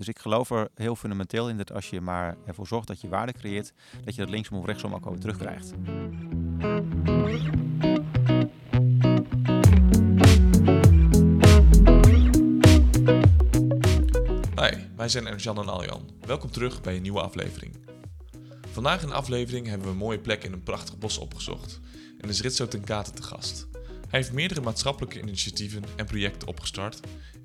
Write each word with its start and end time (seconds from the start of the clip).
Dus 0.00 0.08
ik 0.08 0.18
geloof 0.18 0.50
er 0.50 0.68
heel 0.74 0.96
fundamenteel 0.96 1.48
in 1.48 1.56
dat 1.56 1.72
als 1.72 1.90
je 1.90 2.00
maar 2.00 2.36
ervoor 2.46 2.66
zorgt 2.66 2.86
dat 2.86 3.00
je 3.00 3.08
waarde 3.08 3.32
creëert, 3.32 3.72
dat 4.04 4.14
je 4.14 4.20
dat 4.20 4.30
linksom 4.30 4.58
of 4.58 4.66
rechtsom 4.66 4.94
ook 4.94 5.04
alweer 5.04 5.20
terugkrijgt. 5.20 5.72
Hi, 14.54 14.76
wij 14.96 15.08
zijn 15.08 15.26
Ernst-Jan 15.26 15.58
en 15.58 15.68
Aljan. 15.68 16.10
Welkom 16.20 16.50
terug 16.50 16.80
bij 16.80 16.96
een 16.96 17.02
nieuwe 17.02 17.20
aflevering. 17.20 17.76
Vandaag 18.70 19.02
in 19.02 19.08
de 19.08 19.14
aflevering 19.14 19.66
hebben 19.66 19.86
we 19.86 19.92
een 19.92 19.98
mooie 19.98 20.20
plek 20.20 20.44
in 20.44 20.52
een 20.52 20.62
prachtig 20.62 20.98
bos 20.98 21.18
opgezocht 21.18 21.80
en 22.20 22.28
is 22.28 22.40
Ritso 22.40 22.68
ten 22.68 22.84
Kate 22.84 23.10
te 23.10 23.22
gast. 23.22 23.68
Hij 24.08 24.20
heeft 24.20 24.32
meerdere 24.32 24.60
maatschappelijke 24.60 25.20
initiatieven 25.20 25.84
en 25.96 26.06
projecten 26.06 26.48
opgestart 26.48 27.00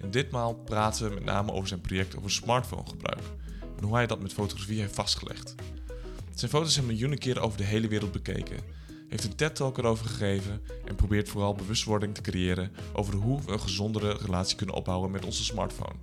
en 0.06 0.12
ditmaal 0.12 0.54
praten 0.54 1.08
we 1.08 1.14
met 1.14 1.24
name 1.24 1.52
over 1.52 1.68
zijn 1.68 1.82
project 1.82 2.18
over 2.18 2.32
smartphonegebruik 2.32 3.24
en 3.78 3.84
hoe 3.84 3.96
hij 3.96 4.08
dat 4.08 4.22
met 4.22 4.34
fotografie 4.34 4.80
heeft 4.80 4.95
vastgelegd. 4.95 5.55
Zijn 6.34 6.52
foto's 6.52 6.73
zijn 6.73 6.86
miljoenen 6.86 7.18
keren 7.18 7.41
over 7.41 7.58
de 7.58 7.64
hele 7.64 7.88
wereld 7.88 8.12
bekeken, 8.12 8.59
heeft 9.09 9.23
een 9.23 9.36
TED-talk 9.36 9.78
erover 9.78 10.05
gegeven 10.05 10.62
en 10.86 10.95
probeert 10.95 11.30
vooral 11.30 11.54
bewustwording 11.54 12.16
te 12.16 12.22
creëren 12.22 12.72
over 12.94 13.14
hoe 13.14 13.41
we 13.41 13.52
een 13.52 13.59
gezondere 13.59 14.18
relatie 14.22 14.58
kunnen 14.58 14.76
opbouwen 14.76 15.12
met 15.12 15.26
onze 15.26 15.44
smartphone. 15.44 15.95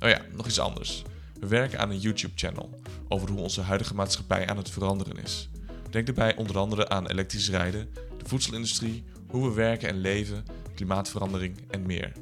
Oh 0.00 0.08
ja, 0.08 0.22
nog 0.32 0.46
iets 0.46 0.60
anders. 0.60 1.02
We 1.40 1.46
werken 1.46 1.78
aan 1.78 1.90
een 1.90 2.00
YouTube-channel 2.00 2.80
over 3.08 3.30
hoe 3.30 3.40
onze 3.40 3.60
huidige 3.60 3.94
maatschappij 3.94 4.46
aan 4.48 4.56
het 4.56 4.70
veranderen 4.70 5.22
is. 5.22 5.48
Denk 5.90 6.06
daarbij 6.06 6.36
onder 6.36 6.58
andere 6.58 6.88
aan 6.88 7.08
elektrisch 7.08 7.50
rijden, 7.50 7.88
de 8.18 8.28
voedselindustrie, 8.28 9.04
hoe 9.28 9.48
we 9.48 9.54
werken 9.54 9.88
en 9.88 10.00
leven, 10.00 10.44
klimaatverandering 10.74 11.56
en 11.70 11.86
meer. 11.86 12.12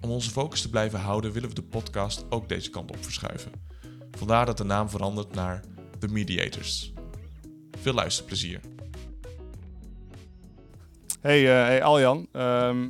Om 0.00 0.10
onze 0.10 0.30
focus 0.30 0.62
te 0.62 0.70
blijven 0.70 1.00
houden 1.00 1.32
willen 1.32 1.48
we 1.48 1.54
de 1.54 1.62
podcast 1.62 2.24
ook 2.30 2.48
deze 2.48 2.70
kant 2.70 2.90
op 2.90 3.04
verschuiven. 3.04 3.52
Vandaar 4.10 4.46
dat 4.46 4.56
de 4.56 4.64
naam 4.64 4.88
verandert 4.88 5.34
naar 5.34 5.62
The 5.98 6.08
Mediators. 6.08 6.92
Veel 7.70 7.92
luisterplezier. 7.92 8.60
Hey, 11.20 11.40
eh, 11.40 11.66
hey 11.66 11.82
Aljan, 11.82 12.26
Ehm, 12.32 12.88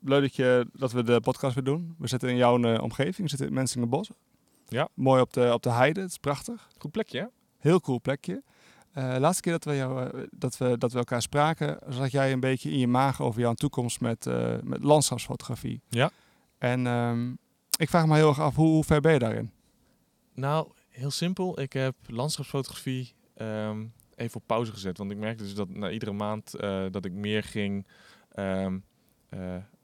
leuk 0.00 0.22
dat, 0.22 0.36
je, 0.36 0.66
dat 0.72 0.92
we 0.92 1.02
de 1.02 1.20
podcast 1.20 1.54
weer 1.54 1.64
doen. 1.64 1.94
We 1.98 2.08
zitten 2.08 2.28
in 2.28 2.36
jouw 2.36 2.62
eh, 2.62 2.82
omgeving, 2.82 3.16
we 3.16 3.28
zitten 3.28 3.46
in 3.46 3.54
Mensingenbos. 3.54 4.10
Ja. 4.68 4.88
Mooi 4.94 5.20
op 5.20 5.32
de, 5.32 5.50
op 5.52 5.62
de 5.62 5.70
heide, 5.70 6.00
het 6.00 6.10
is 6.10 6.18
prachtig. 6.18 6.68
Goed 6.78 6.90
plekje, 6.90 7.18
hè? 7.18 7.26
Heel 7.58 7.80
cool 7.80 8.00
plekje. 8.00 8.42
Eh 8.92 9.16
laatste 9.18 9.42
keer 9.42 9.52
dat 9.52 9.64
we, 9.64 9.76
jou, 9.76 10.10
dat, 10.30 10.56
we, 10.56 10.78
dat 10.78 10.92
we 10.92 10.98
elkaar 10.98 11.22
spraken, 11.22 11.78
zat 11.88 12.10
jij 12.10 12.32
een 12.32 12.40
beetje 12.40 12.70
in 12.70 12.78
je 12.78 12.86
maag 12.86 13.22
over 13.22 13.40
jouw 13.40 13.54
toekomst 13.54 14.00
met, 14.00 14.26
eh, 14.26 14.54
met 14.62 14.84
landschapsfotografie. 14.84 15.80
Ja. 15.88 16.10
En 16.58 16.86
ehm, 16.86 17.30
ik 17.78 17.88
vraag 17.88 18.06
me 18.06 18.14
heel 18.14 18.28
erg 18.28 18.40
af, 18.40 18.54
hoe, 18.54 18.68
hoe 18.68 18.84
ver 18.84 19.00
ben 19.00 19.12
je 19.12 19.18
daarin? 19.18 19.50
Nou, 20.34 20.70
heel 20.88 21.10
simpel. 21.10 21.60
Ik 21.60 21.72
heb 21.72 21.94
landschapsfotografie 22.06 23.14
ehm, 23.34 23.86
even 24.14 24.36
op 24.36 24.46
pauze 24.46 24.72
gezet. 24.72 24.98
Want 24.98 25.10
ik 25.10 25.16
merkte 25.16 25.42
dus 25.42 25.54
dat 25.54 25.68
na 25.68 25.90
iedere 25.90 26.12
maand 26.12 26.54
eh, 26.54 26.84
dat 26.90 27.04
ik 27.04 27.12
meer 27.12 27.42
ging, 27.42 27.86
eh, 28.28 28.66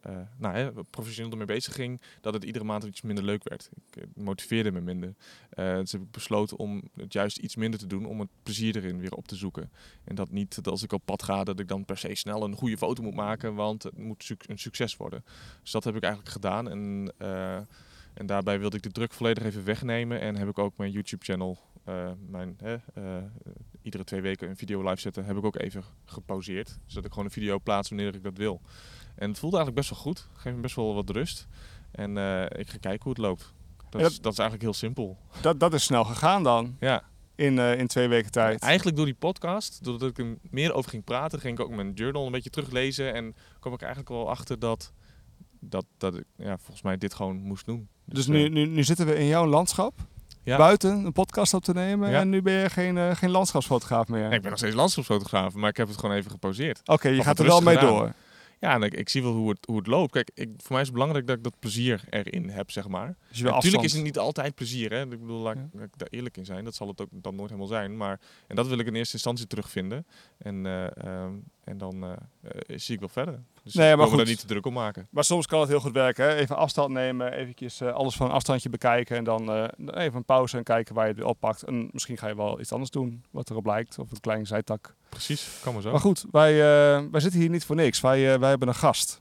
eh, 0.04 0.16
nou, 0.36 0.54
hè, 0.54 0.72
professioneel 0.84 1.30
ermee 1.30 1.46
bezig 1.46 1.74
ging, 1.74 2.00
dat 2.20 2.34
het 2.34 2.44
iedere 2.44 2.64
maand 2.64 2.84
iets 2.84 3.02
minder 3.02 3.24
leuk 3.24 3.48
werd. 3.48 3.70
Ik 3.86 3.96
eh, 3.96 4.04
motiveerde 4.14 4.72
me 4.72 4.80
minder. 4.80 5.14
Eh, 5.50 5.74
dus 5.74 5.92
heb 5.92 6.00
ik 6.00 6.10
besloten 6.10 6.56
om 6.58 6.82
het 6.96 7.12
juist 7.12 7.38
iets 7.38 7.56
minder 7.56 7.80
te 7.80 7.86
doen, 7.86 8.06
om 8.06 8.20
het 8.20 8.28
plezier 8.42 8.76
erin 8.76 8.98
weer 8.98 9.14
op 9.14 9.28
te 9.28 9.36
zoeken. 9.36 9.70
En 10.04 10.14
dat 10.14 10.30
niet 10.30 10.54
dat 10.54 10.68
als 10.68 10.82
ik 10.82 10.92
op 10.92 11.02
pad 11.04 11.22
ga, 11.22 11.44
dat 11.44 11.60
ik 11.60 11.68
dan 11.68 11.84
per 11.84 11.98
se 11.98 12.14
snel 12.14 12.44
een 12.44 12.56
goede 12.56 12.78
foto 12.78 13.02
moet 13.02 13.14
maken, 13.14 13.54
want 13.54 13.82
het 13.82 13.98
moet 13.98 14.34
een 14.46 14.58
succes 14.58 14.96
worden. 14.96 15.24
Dus 15.62 15.70
dat 15.70 15.84
heb 15.84 15.96
ik 15.96 16.02
eigenlijk 16.02 16.32
gedaan. 16.32 16.70
En 16.70 17.12
en 18.14 18.26
daarbij 18.26 18.58
wilde 18.58 18.76
ik 18.76 18.82
de 18.82 18.90
druk 18.90 19.12
volledig 19.12 19.44
even 19.44 19.64
wegnemen. 19.64 20.20
En 20.20 20.36
heb 20.36 20.48
ik 20.48 20.58
ook 20.58 20.76
mijn 20.76 20.90
YouTube-channel, 20.90 21.58
mijn, 22.28 22.58
hè, 22.62 22.76
iedere 23.82 24.04
twee 24.04 24.20
weken 24.20 24.48
een 24.48 24.56
video 24.56 24.88
live 24.88 25.00
zetten, 25.00 25.24
heb 25.24 25.36
ik 25.36 25.44
ook 25.44 25.56
even 25.56 25.84
gepauzeerd. 26.04 26.78
Zodat 26.86 27.04
ik 27.04 27.10
gewoon 27.10 27.24
een 27.24 27.32
video 27.32 27.58
plaats 27.58 27.88
wanneer 27.88 28.14
ik 28.14 28.22
dat 28.22 28.36
wil. 28.36 28.60
En 29.14 29.28
het 29.28 29.38
voelde 29.38 29.56
eigenlijk 29.56 29.86
best 29.86 29.90
wel 29.90 29.98
goed. 30.12 30.28
Geeft 30.34 30.56
me 30.56 30.62
best 30.62 30.74
wel 30.76 30.94
wat 30.94 31.10
rust. 31.10 31.46
En 31.90 32.18
eh, 32.18 32.42
ik 32.42 32.68
ga 32.68 32.76
kijken 32.80 33.02
hoe 33.02 33.12
het 33.12 33.18
loopt. 33.20 33.52
Dat, 33.90 34.00
is, 34.00 34.20
dat 34.20 34.32
is 34.32 34.38
eigenlijk 34.38 34.62
heel 34.62 34.72
simpel. 34.78 35.18
Dat, 35.40 35.60
dat 35.60 35.74
is 35.74 35.84
snel 35.84 36.04
gegaan 36.04 36.42
dan, 36.42 36.76
Ja, 36.80 37.02
in, 37.34 37.58
eh, 37.58 37.78
in 37.78 37.86
twee 37.86 38.08
weken 38.08 38.30
tijd. 38.30 38.60
eigenlijk 38.62 38.96
door 38.96 39.06
die 39.06 39.14
podcast, 39.14 39.84
doordat 39.84 40.08
ik 40.10 40.18
er 40.18 40.36
meer 40.50 40.72
over 40.72 40.90
ging 40.90 41.04
praten, 41.04 41.40
ging 41.40 41.58
ik 41.58 41.64
ook 41.64 41.70
mijn 41.70 41.92
journal 41.92 42.26
een 42.26 42.32
beetje 42.32 42.50
teruglezen. 42.50 43.14
En 43.14 43.34
kwam 43.60 43.72
ik 43.72 43.80
eigenlijk 43.80 44.10
wel 44.10 44.30
achter 44.30 44.58
dat, 44.58 44.92
dat, 45.60 45.84
dat 45.98 46.14
ik 46.16 46.24
ja, 46.36 46.56
volgens 46.58 46.82
mij 46.82 46.96
dit 46.98 47.14
gewoon 47.14 47.36
moest 47.36 47.66
doen. 47.66 47.88
Dus 48.04 48.26
eh, 48.26 48.32
nu, 48.32 48.48
nu, 48.48 48.66
nu 48.66 48.84
zitten 48.84 49.06
we 49.06 49.14
in 49.18 49.26
jouw 49.26 49.46
landschap, 49.46 49.94
ja. 50.42 50.56
buiten 50.56 51.04
een 51.04 51.12
podcast 51.12 51.54
op 51.54 51.64
te 51.64 51.72
nemen. 51.72 52.10
Ja. 52.10 52.20
En 52.20 52.28
nu 52.28 52.42
ben 52.42 52.52
je 52.54 52.70
geen, 52.70 52.98
eh, 52.98 53.10
geen 53.16 53.30
landschapsfotograaf 53.30 54.08
meer. 54.08 54.26
Nee, 54.26 54.34
ik 54.36 54.40
ben 54.42 54.50
nog 54.50 54.58
steeds 54.58 54.74
landschapsfotograaf, 54.74 55.54
maar 55.54 55.70
ik 55.70 55.76
heb 55.76 55.88
het 55.88 55.98
gewoon 55.98 56.16
even 56.16 56.30
gepauzeerd. 56.30 56.80
Oké, 56.84 57.08
je 57.08 57.18
Of 57.18 57.24
gaat 57.24 57.38
er 57.38 57.46
wel 57.46 57.60
mee 57.60 57.76
gedaan. 57.76 57.92
door. 57.94 58.12
Ja, 58.64 58.74
en 58.74 58.82
ik, 58.82 58.94
ik 58.94 59.08
zie 59.08 59.22
wel 59.22 59.32
hoe 59.32 59.48
het, 59.50 59.58
hoe 59.66 59.76
het 59.76 59.86
loopt. 59.86 60.12
Kijk, 60.12 60.30
ik, 60.34 60.48
voor 60.56 60.72
mij 60.72 60.80
is 60.80 60.86
het 60.86 60.92
belangrijk 60.96 61.26
dat 61.26 61.36
ik 61.36 61.42
dat 61.42 61.58
plezier 61.58 62.04
erin 62.10 62.48
heb, 62.48 62.70
zeg 62.70 62.88
maar. 62.88 63.16
Dus 63.30 63.40
Natuurlijk 63.40 63.82
is 63.84 63.92
het 63.92 64.02
niet 64.02 64.18
altijd 64.18 64.54
plezier, 64.54 64.90
hè. 64.92 65.02
Ik 65.02 65.08
bedoel, 65.20 65.40
laat, 65.40 65.54
ik- 65.54 65.60
Ja. 65.72 65.78
laat 65.78 65.86
ik 65.86 65.98
daar 65.98 66.08
eerlijk 66.10 66.36
in 66.36 66.44
zijn. 66.44 66.64
Dat 66.64 66.74
zal 66.74 66.88
het 66.88 67.00
ook 67.00 67.08
dan 67.12 67.34
nooit 67.34 67.48
helemaal 67.48 67.70
zijn. 67.70 67.96
Maar, 67.96 68.20
en 68.46 68.56
dat 68.56 68.66
wil 68.66 68.78
ik 68.78 68.86
in 68.86 68.94
eerste 68.94 69.14
instantie 69.14 69.46
terugvinden. 69.46 70.06
En, 70.38 70.66
eh, 70.66 70.96
ehm, 70.96 71.32
en 71.64 71.78
dan 71.78 72.04
eh, 72.04 72.10
eh, 72.10 72.78
zie 72.78 72.94
ik 72.94 73.00
wel 73.00 73.08
verder. 73.08 73.42
Dus 73.62 73.74
Nee, 73.74 73.96
maar 73.96 74.06
goed. 74.06 74.16
daar 74.16 74.26
niet 74.26 74.40
te 74.40 74.46
druk 74.46 74.66
om 74.66 74.72
maken. 74.72 75.06
Maar 75.10 75.24
soms 75.24 75.46
kan 75.46 75.60
het 75.60 75.68
heel 75.68 75.80
goed 75.80 75.92
werken. 75.92 76.24
Hè? 76.24 76.34
Even 76.34 76.56
afstand 76.56 76.90
nemen, 76.90 77.32
eventjes 77.32 77.80
eh, 77.80 77.92
alles 77.92 78.14
van 78.16 78.26
een 78.26 78.32
afstandje 78.32 78.68
bekijken. 78.68 79.16
En 79.16 79.24
dan 79.24 79.52
eh, 79.52 79.64
even 80.04 80.16
een 80.16 80.24
pauze 80.24 80.56
en 80.56 80.62
kijken 80.62 80.94
waar 80.94 81.06
je 81.06 81.14
het 81.14 81.22
oppakt. 81.22 81.62
En 81.62 81.88
misschien 81.92 82.18
ga 82.18 82.28
je 82.28 82.36
wel 82.36 82.60
iets 82.60 82.72
anders 82.72 82.90
doen, 82.90 83.24
wat 83.30 83.50
erop 83.50 83.66
lijkt. 83.66 83.98
Of 83.98 84.10
een 84.10 84.20
klein 84.20 84.46
zijtak. 84.46 84.94
Precies, 85.08 85.58
kan 85.62 85.72
maar 85.72 85.82
zo. 85.82 85.90
Maar 85.90 86.00
goed, 86.00 86.24
wij, 86.30 86.52
eh, 86.52 87.04
wij 87.10 87.20
zitten 87.20 87.40
hier 87.40 87.50
niet 87.50 87.64
voor 87.64 87.76
niks. 87.76 88.00
Wij, 88.00 88.38
wij 88.38 88.48
hebben 88.48 88.68
een 88.68 88.74
gast. 88.74 89.20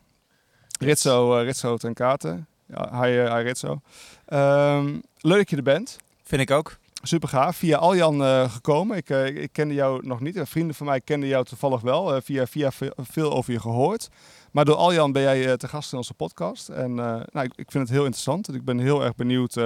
Ritso, 0.80 1.38
eh, 1.38 1.44
Ritso 1.44 1.78
ten 1.78 1.94
Katen. 1.94 2.48
Ja, 2.68 3.02
hi, 3.02 3.10
hi 3.12 3.42
Ritso. 3.42 3.82
Ehm, 4.26 5.00
leuk 5.18 5.38
dat 5.38 5.50
je 5.50 5.56
er 5.56 5.64
bent. 5.64 5.98
Vind 6.24 6.42
ik 6.42 6.52
ook. 6.52 6.78
Super 7.06 7.30
gaaf. 7.30 7.56
Via 7.58 7.78
Aljan 7.78 8.24
eh, 8.24 8.52
gekomen. 8.54 8.98
Ik, 8.98 9.10
eh, 9.10 9.26
ik 9.26 9.50
kende 9.52 9.74
jou 9.74 10.08
nog 10.08 10.20
niet. 10.20 10.36
En 10.36 10.48
vrienden 10.48 10.76
van 10.76 10.86
mij 10.86 11.02
kenden 11.02 11.30
jou 11.30 11.46
toevallig 11.46 11.82
wel. 11.82 12.16
eh, 12.16 12.22
via, 12.24 12.48
via 12.48 12.72
ve- 12.72 12.94
veel 12.98 13.34
over 13.34 13.54
je 13.54 13.60
gehoord. 13.60 14.10
Maar 14.52 14.66
door 14.66 14.76
Aljan 14.76 15.12
ben 15.12 15.22
jij 15.22 15.48
eh, 15.48 15.54
te 15.54 15.68
gast 15.68 15.92
in 15.92 15.98
onze 15.98 16.14
podcast. 16.14 16.70
En 16.70 16.90
eh, 17.00 17.22
nou, 17.32 17.46
ik, 17.46 17.54
ik 17.56 17.72
vind 17.72 17.84
het 17.88 17.90
heel 17.90 18.04
interessant. 18.04 18.48
En 18.48 18.54
ik 18.56 18.66
ben 18.66 18.80
heel 18.80 19.04
erg 19.04 19.16
benieuwd 19.16 19.58
eh, 19.58 19.64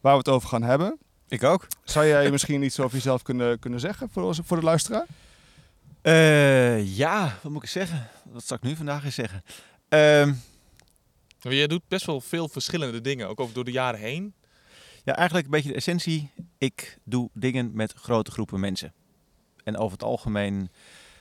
waar 0.00 0.12
we 0.12 0.18
het 0.18 0.28
over 0.28 0.48
gaan 0.48 0.62
hebben. 0.62 0.98
Ik 1.28 1.42
ook. 1.44 1.66
Zou 1.84 2.06
jij 2.06 2.30
misschien 2.36 2.62
iets 2.62 2.80
over 2.80 2.96
jezelf 2.96 3.22
kunnen, 3.22 3.58
kunnen 3.58 3.80
zeggen 3.80 4.08
voor, 4.12 4.22
onze, 4.22 4.42
voor 4.44 4.56
de 4.56 4.64
luisteraar? 4.64 5.06
Eh, 6.02 6.96
ja, 6.96 7.38
wat 7.42 7.52
moet 7.52 7.62
ik 7.62 7.68
zeggen? 7.68 8.08
Wat 8.32 8.44
zal 8.44 8.56
ik 8.56 8.62
nu 8.62 8.76
vandaag 8.76 9.04
eens 9.04 9.14
zeggen? 9.14 9.42
Ehm, 9.88 10.32
Maar 11.42 11.54
jij 11.54 11.66
doet 11.66 11.82
best 11.88 12.06
wel 12.06 12.20
veel 12.20 12.48
verschillende 12.48 13.00
dingen, 13.00 13.28
ook 13.28 13.40
over 13.40 13.54
door 13.54 13.64
de 13.64 13.70
jaren 13.70 14.00
heen. 14.00 14.34
Ja, 15.02 15.16
eigenlijk 15.16 15.46
een 15.46 15.52
beetje 15.52 15.68
de 15.68 15.74
essentie. 15.74 16.30
Ik 16.58 16.98
doe 17.04 17.30
dingen 17.34 17.70
met 17.74 17.92
grote 17.92 18.30
groepen 18.30 18.60
mensen. 18.60 18.92
En 19.64 19.76
over 19.76 19.92
het 19.92 20.02
algemeen 20.02 20.70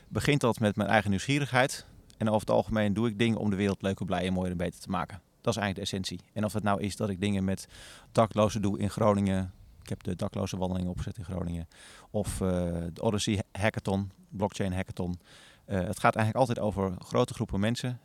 begint 0.07 0.41
dat 0.41 0.59
met 0.59 0.75
mijn 0.75 0.89
eigen 0.89 1.09
nieuwsgierigheid. 1.09 1.85
En 2.17 2.27
over 2.27 2.39
het 2.39 2.49
algemeen 2.49 2.93
doe 2.93 3.07
ik 3.07 3.19
dingen 3.19 3.37
om 3.37 3.49
de 3.49 3.55
wereld 3.55 3.81
leuker, 3.81 4.05
blijer, 4.05 4.33
mooier 4.33 4.51
en 4.51 4.57
beter 4.57 4.79
te 4.79 4.89
maken. 4.89 5.21
Dat 5.41 5.53
is 5.53 5.59
eigenlijk 5.59 5.75
de 5.75 5.97
essentie. 5.97 6.29
En 6.33 6.45
of 6.45 6.53
het 6.53 6.63
nou 6.63 6.81
is 6.81 6.95
dat 6.95 7.09
ik 7.09 7.21
dingen 7.21 7.43
met 7.43 7.67
daklozen 8.11 8.61
doe 8.61 8.79
in 8.79 8.89
Groningen. 8.89 9.53
Ik 9.81 9.89
heb 9.89 10.03
de 10.03 10.15
dakloze 10.15 10.57
wandeling 10.57 10.89
opgezet 10.89 11.17
in 11.17 11.23
Groningen. 11.23 11.67
Of 12.09 12.41
eh, 12.41 12.47
de 12.93 13.01
Odyssey 13.01 13.43
Hackathon, 13.51 14.11
blockchain 14.29 14.73
hackathon. 14.73 15.19
Eh, 15.65 15.79
het 15.79 15.99
gaat 15.99 16.15
eigenlijk 16.15 16.47
altijd 16.47 16.59
over 16.59 16.93
grote 16.99 17.33
groepen 17.33 17.59
mensen. 17.59 17.99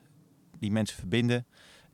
Die 0.59 0.71
mensen 0.71 0.99
verbinden. 0.99 1.47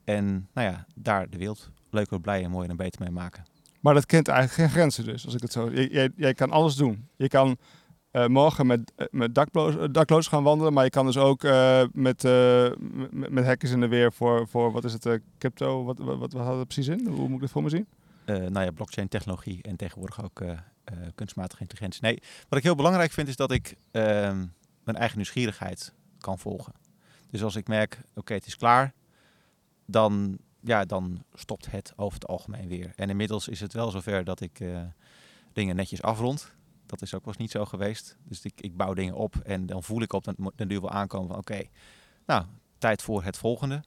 En 0.05 0.49
nou 0.53 0.69
ja, 0.69 0.87
daar 0.95 1.31
de 1.31 1.39
wereld 1.39 1.71
leuker, 1.91 2.21
blijer, 2.21 2.51
mooier 2.51 2.71
en 2.71 2.77
beter 2.77 3.01
mee 3.03 3.11
maken. 3.11 3.45
Maar 3.83 3.95
dat 3.95 4.07
kent 4.07 4.29
eigenlijk 4.29 4.61
geen 4.61 4.79
grenzen 4.79 5.05
dus, 5.05 5.25
als 5.25 5.35
ik 5.35 5.43
het 5.43 5.53
zo... 5.53 5.71
Jij, 5.73 6.11
jij, 6.17 6.35
kan 6.35 6.51
alles 6.51 6.75
doen. 6.75 7.09
Je 7.17 7.29
kan 7.29 7.57
eh, 8.11 8.27
morgen 8.27 8.67
met, 8.67 8.93
eh, 8.97 9.07
met 9.11 9.35
daklozen, 9.35 9.93
daklozen 9.93 10.33
gaan 10.33 10.43
wandelen, 10.43 10.73
maar 10.73 10.85
je 10.85 10.91
kan 10.91 11.07
dus 11.07 11.17
ook 11.17 11.45
eh, 11.45 11.83
met, 11.93 12.25
eh, 12.25 12.71
met, 12.79 13.31
met 13.31 13.45
hackers 13.45 13.71
in 13.71 13.81
de 13.81 13.89
weer 13.89 14.13
voor, 14.13 14.49
voor 14.49 14.73
wat 14.73 14.85
is 14.85 14.93
het, 14.93 15.07
eh, 15.07 15.15
crypto, 15.39 15.85
wat, 15.85 15.99
wat, 15.99 16.19
wat, 16.19 16.33
wat 16.33 16.43
houdt 16.43 16.59
het 16.59 16.69
precies 16.69 16.89
in? 16.89 17.07
Hoe 17.07 17.29
moet 17.29 17.35
ik 17.35 17.41
dit 17.41 17.51
voor 17.51 17.63
me 17.63 17.69
zien? 17.69 17.87
eh 18.25 18.37
nou 18.37 18.65
ja, 18.65 18.71
blockchain 18.71 19.09
technologie 19.09 19.63
en 19.63 19.77
tegenwoordig 19.77 20.25
ook 20.25 20.41
eh, 20.41 20.51
eh, 20.85 20.97
kunstmatige 21.15 21.61
intelligentie. 21.61 22.03
Nee, 22.03 22.23
wat 22.49 22.59
ik 22.59 22.65
heel 22.65 22.75
belangrijk 22.75 23.13
vind 23.13 23.29
is 23.29 23.37
dat 23.37 23.51
ik 23.51 23.77
ehm, 23.91 24.47
mijn 24.85 24.97
eigen 24.97 25.17
nieuwsgierigheid 25.17 25.95
kan 26.19 26.39
volgen. 26.39 26.73
Dus 27.31 27.43
als 27.43 27.57
ik 27.57 27.69
merk, 27.69 27.99
oké, 28.15 28.35
het 28.35 28.47
is 28.47 28.57
klaar, 28.57 28.93
dan, 29.87 30.39
ja, 30.63 30.85
dan 30.85 31.25
stopt 31.35 31.71
het 31.71 31.93
over 31.97 32.15
het 32.19 32.29
algemeen 32.29 32.69
weer. 32.69 32.93
En 32.97 33.11
inmiddels 33.11 33.49
is 33.49 33.61
het 33.61 33.73
wel 33.73 33.91
zover 33.91 34.25
dat 34.25 34.41
ik 34.41 34.61
eh, 34.61 34.83
dingen 35.53 35.77
netjes 35.77 36.03
afrond. 36.03 36.53
Dat 36.87 37.03
is 37.03 37.15
ook 37.15 37.21
wel 37.25 37.29
eens 37.33 37.43
niet 37.43 37.51
zo 37.51 37.65
geweest. 37.65 38.17
Dus 38.25 38.43
ik, 38.45 38.61
ik 38.61 38.77
bouw 38.77 38.95
dingen 38.95 39.15
op 39.15 39.35
en 39.37 39.67
dan 39.67 39.83
voel 39.83 40.03
ik 40.03 40.13
op 40.13 40.25
den, 40.25 40.37
den 40.57 40.69
duur 40.69 40.81
wel 40.81 40.91
aankomen 40.91 41.29
van 41.29 41.37
oké, 41.39 41.63
nou, 42.27 42.45
tijd 42.79 43.03
voor 43.03 43.23
het 43.25 43.37
volgende. 43.37 43.83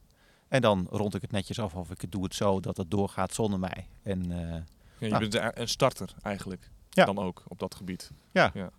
En 0.48 0.62
dan 0.62 0.88
rond 0.90 1.16
ik 1.16 1.22
het 1.22 1.32
netjes 1.32 1.60
af 1.60 1.76
of 1.76 1.90
ik 1.92 2.12
doe 2.12 2.24
het 2.24 2.36
zo 2.36 2.60
dat 2.60 2.78
het 2.78 2.92
doorgaat 2.92 3.34
zonder 3.34 3.60
mij. 3.60 3.88
En, 4.04 4.32
eh, 4.32 4.62
Ja, 5.00 5.06
je 5.06 5.08
Nou. 5.14 5.30
bent 5.30 5.58
een- 5.60 5.68
starter 5.68 6.14
eigenlijk. 6.22 6.70
Ja. 6.90 7.06
Dan 7.06 7.18
ook 7.18 7.44
op 7.48 7.60
dat 7.60 7.76
gebied. 7.76 8.12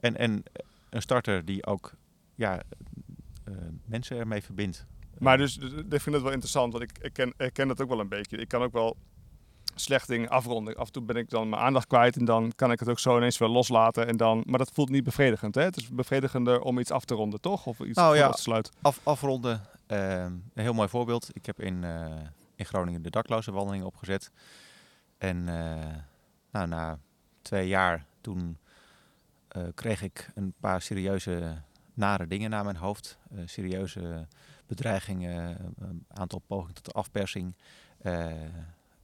en, 0.00 0.16
en 0.16 0.42
een 0.90 1.02
starter 1.02 1.44
die 1.44 1.66
ook 1.66 1.94
ja, 2.34 2.62
eh, 3.44 3.54
mensen 3.84 4.16
ermee 4.18 4.42
verbindt. 4.42 4.86
Maar 5.18 5.38
dus, 5.38 5.54
dus, 5.54 5.72
ik 5.72 6.00
vind 6.00 6.14
het 6.14 6.22
wel 6.22 6.32
interessant, 6.32 6.72
want 6.72 6.84
ik, 6.84 6.98
ik, 7.00 7.12
ken, 7.12 7.34
ik 7.36 7.52
ken 7.52 7.68
dat 7.68 7.82
ook 7.82 7.88
wel 7.88 8.00
een 8.00 8.08
beetje. 8.08 8.36
Ik 8.36 8.48
kan 8.48 8.62
ook 8.62 8.72
wel 8.72 8.96
slecht 9.74 10.08
dingen 10.08 10.28
afronden. 10.28 10.76
Af 10.76 10.86
en 10.86 10.92
toe 10.92 11.02
ben 11.02 11.16
ik 11.16 11.30
dan 11.30 11.48
mijn 11.48 11.62
aandacht 11.62 11.86
kwijt 11.86 12.16
en 12.16 12.24
dan 12.24 12.52
kan 12.56 12.72
ik 12.72 12.80
het 12.80 12.88
ook 12.88 12.98
zo 12.98 13.16
ineens 13.16 13.38
weer 13.38 13.48
loslaten. 13.48 14.06
En 14.06 14.16
dan, 14.16 14.42
maar 14.46 14.58
dat 14.58 14.70
voelt 14.72 14.90
niet 14.90 15.04
bevredigend. 15.04 15.54
Hè? 15.54 15.62
Het 15.62 15.76
is 15.76 15.88
bevredigender 15.88 16.60
om 16.60 16.78
iets 16.78 16.90
af 16.90 17.04
te 17.04 17.14
ronden, 17.14 17.40
toch? 17.40 17.66
Of 17.66 17.80
iets 17.80 17.98
Nou 17.98 18.16
ja. 18.16 18.26
af 18.26 18.36
te 18.36 18.42
sluiten. 18.42 18.72
Af, 18.82 19.00
afronden, 19.02 19.60
eh, 19.86 20.22
een 20.22 20.42
heel 20.54 20.74
mooi 20.74 20.88
voorbeeld. 20.88 21.28
Ik 21.32 21.46
heb 21.46 21.60
in, 21.60 21.84
eh, 21.84 22.06
in 22.54 22.64
Groningen 22.64 23.02
de 23.02 23.10
dakloze 23.10 23.52
wandeling 23.52 23.84
opgezet. 23.84 24.30
En 25.18 25.48
eh, 25.48 25.94
nou, 26.50 26.66
na 26.68 26.98
twee 27.42 27.68
jaar 27.68 28.06
toen 28.20 28.58
eh, 29.48 29.62
kreeg 29.74 30.02
ik 30.02 30.30
een 30.34 30.54
paar 30.60 30.82
serieuze 30.82 31.62
nare 31.94 32.26
dingen 32.26 32.50
naar 32.50 32.64
mijn 32.64 32.76
hoofd. 32.76 33.18
Serieuze 33.44 34.26
bedreigingen, 34.66 35.58
een 35.78 36.04
aantal 36.08 36.38
pogingen 36.46 36.74
tot 36.74 36.94
afpersing. 36.94 37.56
Eh, 37.98 38.26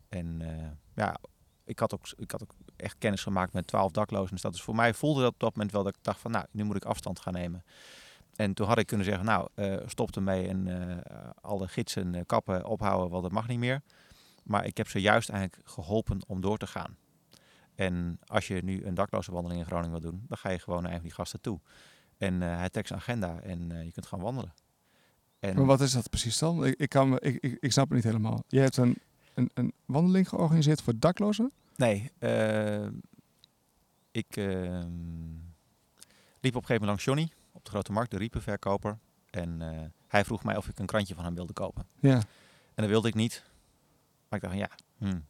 en 0.09 0.41
eh, 0.41 0.69
ja, 0.95 1.17
ik 1.65 1.79
had, 1.79 1.95
ook, 1.95 2.07
ik 2.17 2.31
had 2.31 2.43
ook 2.43 2.55
echt 2.77 2.99
kennis 2.99 3.23
gemaakt 3.23 3.53
met 3.53 3.67
twaalf 3.67 3.91
daklozen. 3.91 4.31
Dus 4.31 4.41
dat 4.43 4.55
is 4.55 4.63
voor 4.63 4.75
mij 4.75 4.95
voelde 4.95 5.21
dat 5.21 5.33
op 5.33 5.41
dat 5.41 5.55
moment 5.55 5.73
wel 5.73 5.83
dat 5.83 5.95
ik 5.95 6.03
dacht 6.03 6.21
van 6.21 6.31
nou, 6.31 6.47
nu 6.51 6.65
moet 6.65 6.77
ik 6.77 6.85
afstand 6.85 7.21
gaan 7.21 7.33
nemen. 7.33 7.65
En 8.37 8.55
toen 8.55 8.67
had 8.67 8.79
ik 8.79 8.87
kunnen 8.87 9.07
zeggen, 9.07 9.25
nou, 9.25 9.49
eh, 9.55 9.77
stop 9.87 10.17
ermee 10.17 10.49
en 10.49 10.67
eh, 10.69 11.31
alle 11.41 11.69
gidsen, 11.69 12.15
eh, 12.15 12.23
kappen, 12.27 12.65
ophouden, 12.65 13.11
want 13.11 13.23
dat 13.23 13.33
mag 13.33 13.49
niet 13.49 13.59
meer. 13.59 13.83
Maar 14.43 14.67
ik 14.67 14.77
heb 14.77 14.89
ze 14.89 15.01
juist 15.01 15.29
eigenlijk 15.29 15.69
geholpen 15.69 16.21
om 16.27 16.41
door 16.41 16.59
te 16.59 16.67
gaan. 16.67 16.97
En 17.75 18.19
als 18.27 18.47
je 18.47 18.63
nu 18.65 18.85
een 18.85 18.95
dakloze 18.95 19.33
wandeling 19.33 19.61
in 19.61 19.67
Groningen 19.67 19.91
wil 19.91 20.11
doen, 20.11 20.25
dan 20.29 20.39
ga 20.39 20.49
je 20.49 20.59
gewoon 20.59 20.89
van 20.91 21.03
die 21.03 21.13
gasten 21.13 21.41
toe. 21.41 21.61
En 22.19 22.43
eh 22.43 22.57
hij 22.57 22.71
trekt 22.71 22.89
zijn 22.89 23.01
agenda 23.01 23.41
en 23.41 23.73
eh, 23.73 23.85
je 23.85 23.93
kunt 23.93 24.07
gaan 24.07 24.21
wandelen. 24.21 24.53
En 25.43 25.55
Maar 25.57 25.65
wat 25.65 25.81
is 25.81 25.93
dat 25.93 26.11
precies 26.11 26.39
dan? 26.39 26.65
Ik, 26.67 26.75
ik, 26.79 26.89
kan, 26.89 27.19
ik, 27.21 27.37
ik, 27.43 27.57
ik 27.61 27.73
snap 27.73 27.85
het 27.87 27.95
niet 27.95 28.05
helemaal. 28.05 28.45
Je 28.49 28.59
hebt 28.61 28.77
een, 28.77 28.99
een, 29.35 29.51
een 29.55 29.73
wandeling 29.85 30.29
georganiseerd 30.29 30.83
voor 30.83 30.99
daklozen? 30.99 31.53
Nee, 31.77 32.11
eh, 32.19 32.87
ik 34.11 34.37
eh, 34.37 34.83
liep 36.41 36.55
op 36.57 36.63
een 36.63 36.67
gegeven 36.67 36.67
moment 36.69 36.85
langs 36.85 37.05
Johnny 37.05 37.31
op 37.53 37.65
de 37.65 37.71
Grote 37.71 37.93
Markt, 37.93 38.11
de 38.11 38.17
riepenverkoper. 38.17 38.99
En 39.31 39.63
eh, 39.63 39.81
hij 40.09 40.25
vroeg 40.25 40.45
mij 40.45 40.57
of 40.57 40.69
ik 40.69 40.79
een 40.79 40.87
krantje 40.87 41.15
van 41.15 41.25
hem 41.25 41.35
wilde 41.35 41.53
kopen. 41.53 41.87
Ja. 42.01 42.15
En 42.75 42.83
dat 42.83 42.87
wilde 42.89 43.09
ik 43.09 43.15
niet. 43.15 43.43
Maar 44.29 44.43
ik 44.43 44.45
dacht 44.49 44.59
van 44.59 44.69
ja, 44.69 44.71
hmm, 44.99 45.25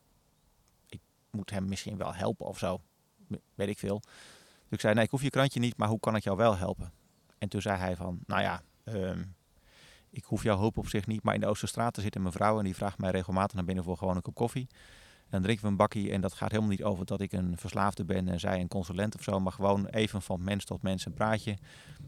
ik 0.87 1.01
moet 1.31 1.51
hem 1.51 1.69
misschien 1.69 1.97
wel 1.97 2.15
helpen 2.15 2.47
of 2.47 2.59
zo. 2.59 2.81
We- 3.27 3.41
Weet 3.55 3.69
ik 3.69 3.79
veel. 3.79 4.01
Dus 4.01 4.71
ik 4.71 4.81
zei 4.81 4.95
nee, 4.95 5.05
ik 5.05 5.11
hoef 5.11 5.23
je 5.23 5.31
krantje 5.31 5.61
niet, 5.61 5.77
maar 5.77 5.89
hoe 5.89 6.01
kan 6.01 6.17
ik 6.17 6.23
jou 6.25 6.37
wel 6.37 6.57
helpen? 6.57 6.93
En 7.39 7.49
toen 7.49 7.63
zei 7.63 7.79
hij 7.79 7.97
van, 7.97 8.19
nou 8.27 8.43
ja, 8.43 8.63
ehm, 8.85 9.23
ik 10.13 10.25
hoef 10.25 10.43
jouw 10.43 10.59
hulp 10.59 10.79
op 10.79 10.89
zich 10.89 11.07
niet, 11.07 11.23
maar 11.23 11.35
in 11.35 11.41
de 11.41 11.47
Oosterstraat 11.47 11.99
zit 12.01 12.15
een 12.17 12.23
mevrouw 12.23 12.59
en 12.59 12.65
die 12.65 12.75
vraagt 12.75 12.99
mij 12.99 13.11
regelmatig 13.11 13.55
naar 13.55 13.65
binnen 13.65 13.85
voor 13.85 13.97
gewoon 13.97 14.17
een 14.17 14.23
kop 14.23 14.35
koffie. 14.35 14.67
En 15.23 15.39
dan 15.39 15.43
drinken 15.43 15.65
we 15.65 15.71
een 15.71 15.77
bakkie 15.77 16.13
en 16.13 16.21
dat 16.21 16.33
gaat 16.33 16.51
helemaal 16.51 16.71
niet 16.71 16.83
over 16.83 17.07
dat 17.07 17.21
ik 17.21 17.33
een 17.33 17.57
verslaafde 17.57 18.05
ben 18.05 18.29
en 18.29 18.41
zij 18.41 18.61
een 18.61 18.69
consulent 18.69 19.15
of 19.15 19.23
zo, 19.23 19.41
maar 19.41 19.53
gewoon 19.53 19.87
even 19.87 20.23
van 20.23 20.45
mens 20.45 20.65
tot 20.65 20.83
mens 20.83 21.07
een 21.07 21.15
praatje. 21.15 21.59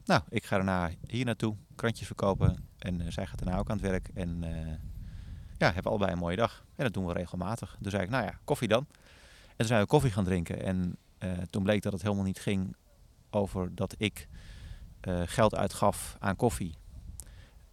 Nou, 0.05 0.23
ik 0.29 0.45
ga 0.45 0.57
daarna 0.57 0.91
hier 1.07 1.25
naartoe, 1.25 1.57
krantjes 1.75 2.07
verkopen 2.07 2.69
en 2.79 3.01
eh, 3.01 3.07
zij 3.11 3.27
gaat 3.27 3.39
daarna 3.39 3.59
ook 3.59 3.71
aan 3.71 3.77
het 3.77 3.87
werk 3.87 4.09
en 4.15 4.45
eh, 4.45 4.73
ja, 5.59 5.73
hebben 5.73 5.91
allebei 5.91 6.13
een 6.13 6.19
mooie 6.19 6.37
dag. 6.37 6.65
En 6.77 6.85
dat 6.85 6.95
doen 6.95 7.07
we 7.07 7.13
regelmatig. 7.13 7.77
Dus 7.81 7.93
zei 7.93 8.05
ik, 8.05 8.11
nou 8.11 8.25
ja, 8.25 8.39
koffie 8.45 8.69
dan. 8.69 8.87
En 9.47 9.57
toen 9.57 9.67
zijn 9.67 9.81
we 9.81 9.87
koffie 9.87 10.11
gaan 10.11 10.25
drinken 10.25 10.63
en 10.63 10.97
eh, 11.19 11.31
toen 11.51 11.63
bleek 11.63 11.83
dat 11.83 11.93
het 11.93 12.03
helemaal 12.03 12.25
niet 12.25 12.41
ging 12.41 12.77
over 13.31 13.75
dat 13.75 13.95
ik 13.99 14.29
geld 15.25 15.55
uitgaf 15.55 16.17
aan 16.19 16.37
koffie. 16.37 16.75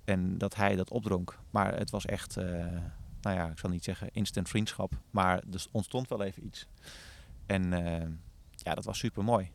En 0.04 0.38
dat 0.38 0.56
hij 0.56 0.76
dat 0.76 0.90
opdronk. 0.90 1.40
Maar 1.50 1.78
het 1.78 1.90
was 1.90 2.06
echt, 2.06 2.38
eh, 2.38 2.46
nou 3.22 3.36
ja, 3.36 3.50
ik 3.50 3.60
zal 3.60 3.70
niet 3.70 3.84
zeggen 3.84 4.10
instant 4.12 4.50
vriendschap. 4.50 4.94
Maar 5.12 5.44
er 5.52 5.66
ontstond 5.72 6.10
wel 6.10 6.24
even 6.24 6.46
iets. 6.46 6.68
En 7.46 7.74
eh, 7.74 8.08
ja, 8.56 8.74
dat 8.74 8.86
was 8.86 8.98
super 8.98 9.24
mooi. 9.24 9.52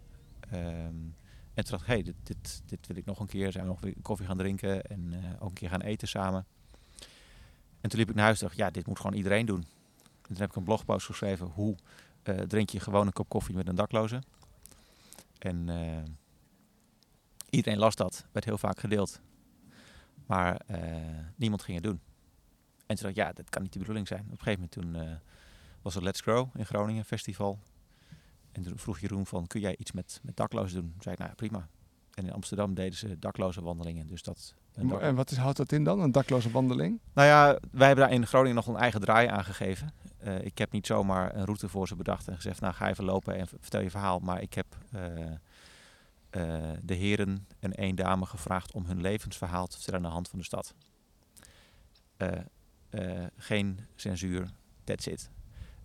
en 0.49 1.65
toen 1.65 1.65
dacht 1.65 1.83
ik, 1.83 1.87
hey, 1.87 2.03
dit, 2.03 2.15
dit, 2.23 2.63
dit 2.67 2.87
wil 2.87 2.97
ik 2.97 3.05
nog 3.05 3.21
een 3.21 3.27
keer. 3.27 3.53
Zijn 3.53 3.65
we 3.65 3.71
nog 3.71 3.81
weer 3.81 3.95
koffie 4.03 4.27
gaan 4.27 4.37
drinken 4.37 4.83
en 4.83 5.13
eh, 5.13 5.43
ook 5.43 5.49
een 5.49 5.55
keer 5.55 5.69
gaan 5.69 5.81
eten 5.81 6.09
samen. 6.09 6.47
En 7.81 7.91
toen 7.91 7.99
liep 7.99 8.09
ik 8.09 8.15
naar 8.15 8.25
huis 8.25 8.39
dacht, 8.39 8.57
ja, 8.57 8.71
dit 8.71 8.87
moet 8.87 9.01
gewoon 9.01 9.17
iedereen 9.17 9.47
doen. 9.47 9.67
En 10.03 10.33
toen 10.33 10.37
heb 10.37 10.51
ik 10.51 10.57
een 10.57 10.65
blogpost 10.65 11.07
geschreven, 11.07 11.47
hoe 11.47 11.77
drink 12.47 12.71
je 12.71 12.81
gewoon 12.81 13.07
een 13.07 13.13
kop 13.13 13.29
koffie 13.29 13.55
met 13.55 13.69
een 13.69 13.75
dakloze? 13.75 14.23
En 15.39 15.69
iedereen 17.51 17.79
las 17.79 17.95
dat, 17.95 18.27
werd 18.33 18.45
heel 18.45 18.59
vaak 18.59 18.81
gedeeld. 18.81 19.21
Maar 20.27 20.61
eh, 20.67 20.81
niemand 21.37 21.63
ging 21.63 21.77
het 21.77 21.87
doen. 21.87 22.01
En 22.87 22.97
toen 22.97 23.05
dacht 23.05 23.17
ik, 23.19 23.25
ja, 23.25 23.33
dat 23.33 23.51
kan 23.51 23.63
niet 23.63 23.73
de 23.73 23.79
bedoeling 23.79 24.09
zijn. 24.09 24.21
Op 24.25 24.31
een 24.31 24.39
gegeven 24.39 24.69
moment 24.73 24.73
toen 25.03 25.11
eh, 25.11 25.17
was 25.83 25.95
er 25.95 26.03
Let's 26.03 26.21
Grow 26.21 26.49
in 26.57 26.67
Groningen, 26.67 27.05
festival. 27.05 27.59
En 28.53 28.63
toen 28.63 28.79
vroeg 28.79 28.99
Jeroen 28.99 29.27
van, 29.27 29.47
kun 29.47 29.61
jij 29.61 29.77
iets 29.77 29.93
met, 29.93 30.21
met 30.23 30.37
daklozen 30.37 30.81
doen? 30.81 30.91
Toen 30.93 31.03
zei 31.03 31.15
ik, 31.15 31.19
nou 31.21 31.31
ja, 31.31 31.37
prima. 31.37 31.69
En 32.15 32.25
in 32.25 32.33
Amsterdam 32.33 32.75
deden 32.75 32.99
ze 32.99 33.19
dakloze 33.19 33.63
wandelingen. 33.63 34.07
Dus 34.07 34.23
dat, 34.23 34.55
dak- 34.89 35.01
En 35.01 35.15
wat 35.15 35.31
is, 35.31 35.37
houdt 35.37 35.57
dat 35.57 35.73
in 35.73 35.85
dan? 35.85 36.01
Een 36.01 36.13
dakloze 36.13 36.51
wandeling? 36.51 37.01
nou 37.15 37.29
ja, 37.29 37.59
wij 37.71 37.87
hebben 37.87 38.05
daar 38.07 38.15
in 38.15 38.27
Groningen 38.27 38.55
nog 38.55 38.67
een 38.67 38.77
eigen 38.77 39.01
draai 39.01 39.29
aan 39.29 39.45
gegeven. 39.45 39.93
Eh, 40.19 40.45
ik 40.45 40.59
heb 40.59 40.73
niet 40.73 40.87
zomaar 40.87 41.35
een 41.37 41.45
route 41.45 41.69
voor 41.69 41.89
ze 41.89 41.97
bedacht 41.97 42.29
en 42.29 42.35
gezegd, 42.35 42.61
nou 42.61 42.75
ga 42.75 42.89
even 42.89 43.05
lopen 43.05 43.35
en 43.37 43.47
vertel 43.47 43.81
je 43.81 43.91
verhaal. 43.91 44.19
Maar 44.19 44.43
ik 44.43 44.55
heb 44.55 44.67
eh, 46.31 46.71
de 46.83 46.95
heren 46.95 47.47
en 47.61 47.73
één 47.73 47.97
dame 47.97 48.27
gevraagd 48.27 48.73
om 48.73 48.85
hun 48.87 49.01
levensverhaal 49.01 49.67
te 49.67 49.75
vertellen 49.77 50.01
aan 50.01 50.07
de 50.07 50.13
hand 50.13 50.29
van 50.29 50.39
de 50.39 50.45
stad. 50.45 50.75
Eh, 52.17 52.33
eh, 52.91 53.27
geen 53.37 53.79
censuur, 53.95 54.51
that's 54.85 55.07
it. 55.07 55.31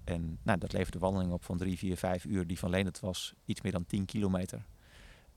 En 0.03 0.39
nou, 0.43 0.57
dat 0.59 0.73
leverde 0.73 0.99
wandeling 0.99 1.31
op 1.31 1.43
van 1.43 1.57
drie, 1.57 1.77
vier, 1.77 1.97
vijf 1.97 2.25
uur, 2.25 2.47
die 2.47 2.59
van 2.59 2.69
Leendert 2.69 2.99
was 2.99 3.33
iets 3.45 3.61
meer 3.61 3.71
dan 3.71 3.85
10 3.85 4.05
kilometer. 4.05 4.65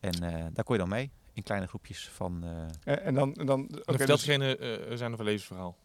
En 0.01 0.13
eh, 0.23 0.45
daar 0.53 0.65
kon 0.65 0.75
je 0.75 0.81
dan 0.81 0.89
mee, 0.91 1.11
in 1.33 1.43
kleine 1.43 1.67
groepjes 1.67 2.09
van... 2.09 2.45
eh, 2.45 2.95
En, 2.95 3.03
en 3.03 3.15
dan, 3.15 3.35
en 3.35 3.47
dan, 3.47 3.61
oké, 3.63 3.75
En 3.75 3.83
vertelt 3.97 4.09
dus 4.09 4.23
diegene 4.27 4.57
eh, 4.57 4.97
zijn 4.97 5.13
of 5.13 5.19
een 5.19 5.25
levensverhaal. 5.25 5.77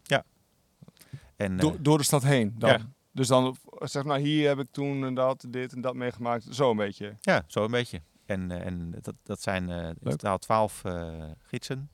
en, 1.36 1.52
eh, 1.52 1.58
door, 1.58 1.82
door 1.82 1.98
de 1.98 2.04
stad 2.04 2.22
heen 2.22 2.54
dan? 2.58 2.70
Ja. 2.70 2.78
Dus 3.12 3.28
dan 3.28 3.56
zeg 3.78 4.04
nou, 4.04 4.20
hier 4.20 4.48
heb 4.48 4.58
ik 4.58 4.68
toen 4.70 5.04
en 5.04 5.14
dat, 5.14 5.44
dit 5.48 5.72
en 5.72 5.80
dat 5.80 5.94
meegemaakt. 5.94 6.46
Zo 6.50 6.70
een 6.70 6.76
beetje. 6.76 7.16
Ja, 7.20 7.44
zo 7.46 7.64
een 7.64 7.70
beetje. 7.70 8.02
En, 8.30 8.50
eh, 8.50 8.66
en 8.66 8.90
dat, 9.00 9.14
dat 9.22 9.42
zijn 9.42 9.70
eh 9.70 9.88
in 9.88 10.10
totaal 10.10 10.38
twaalf 10.38 10.84
eh, 10.84 11.12
gidsen 11.42 11.90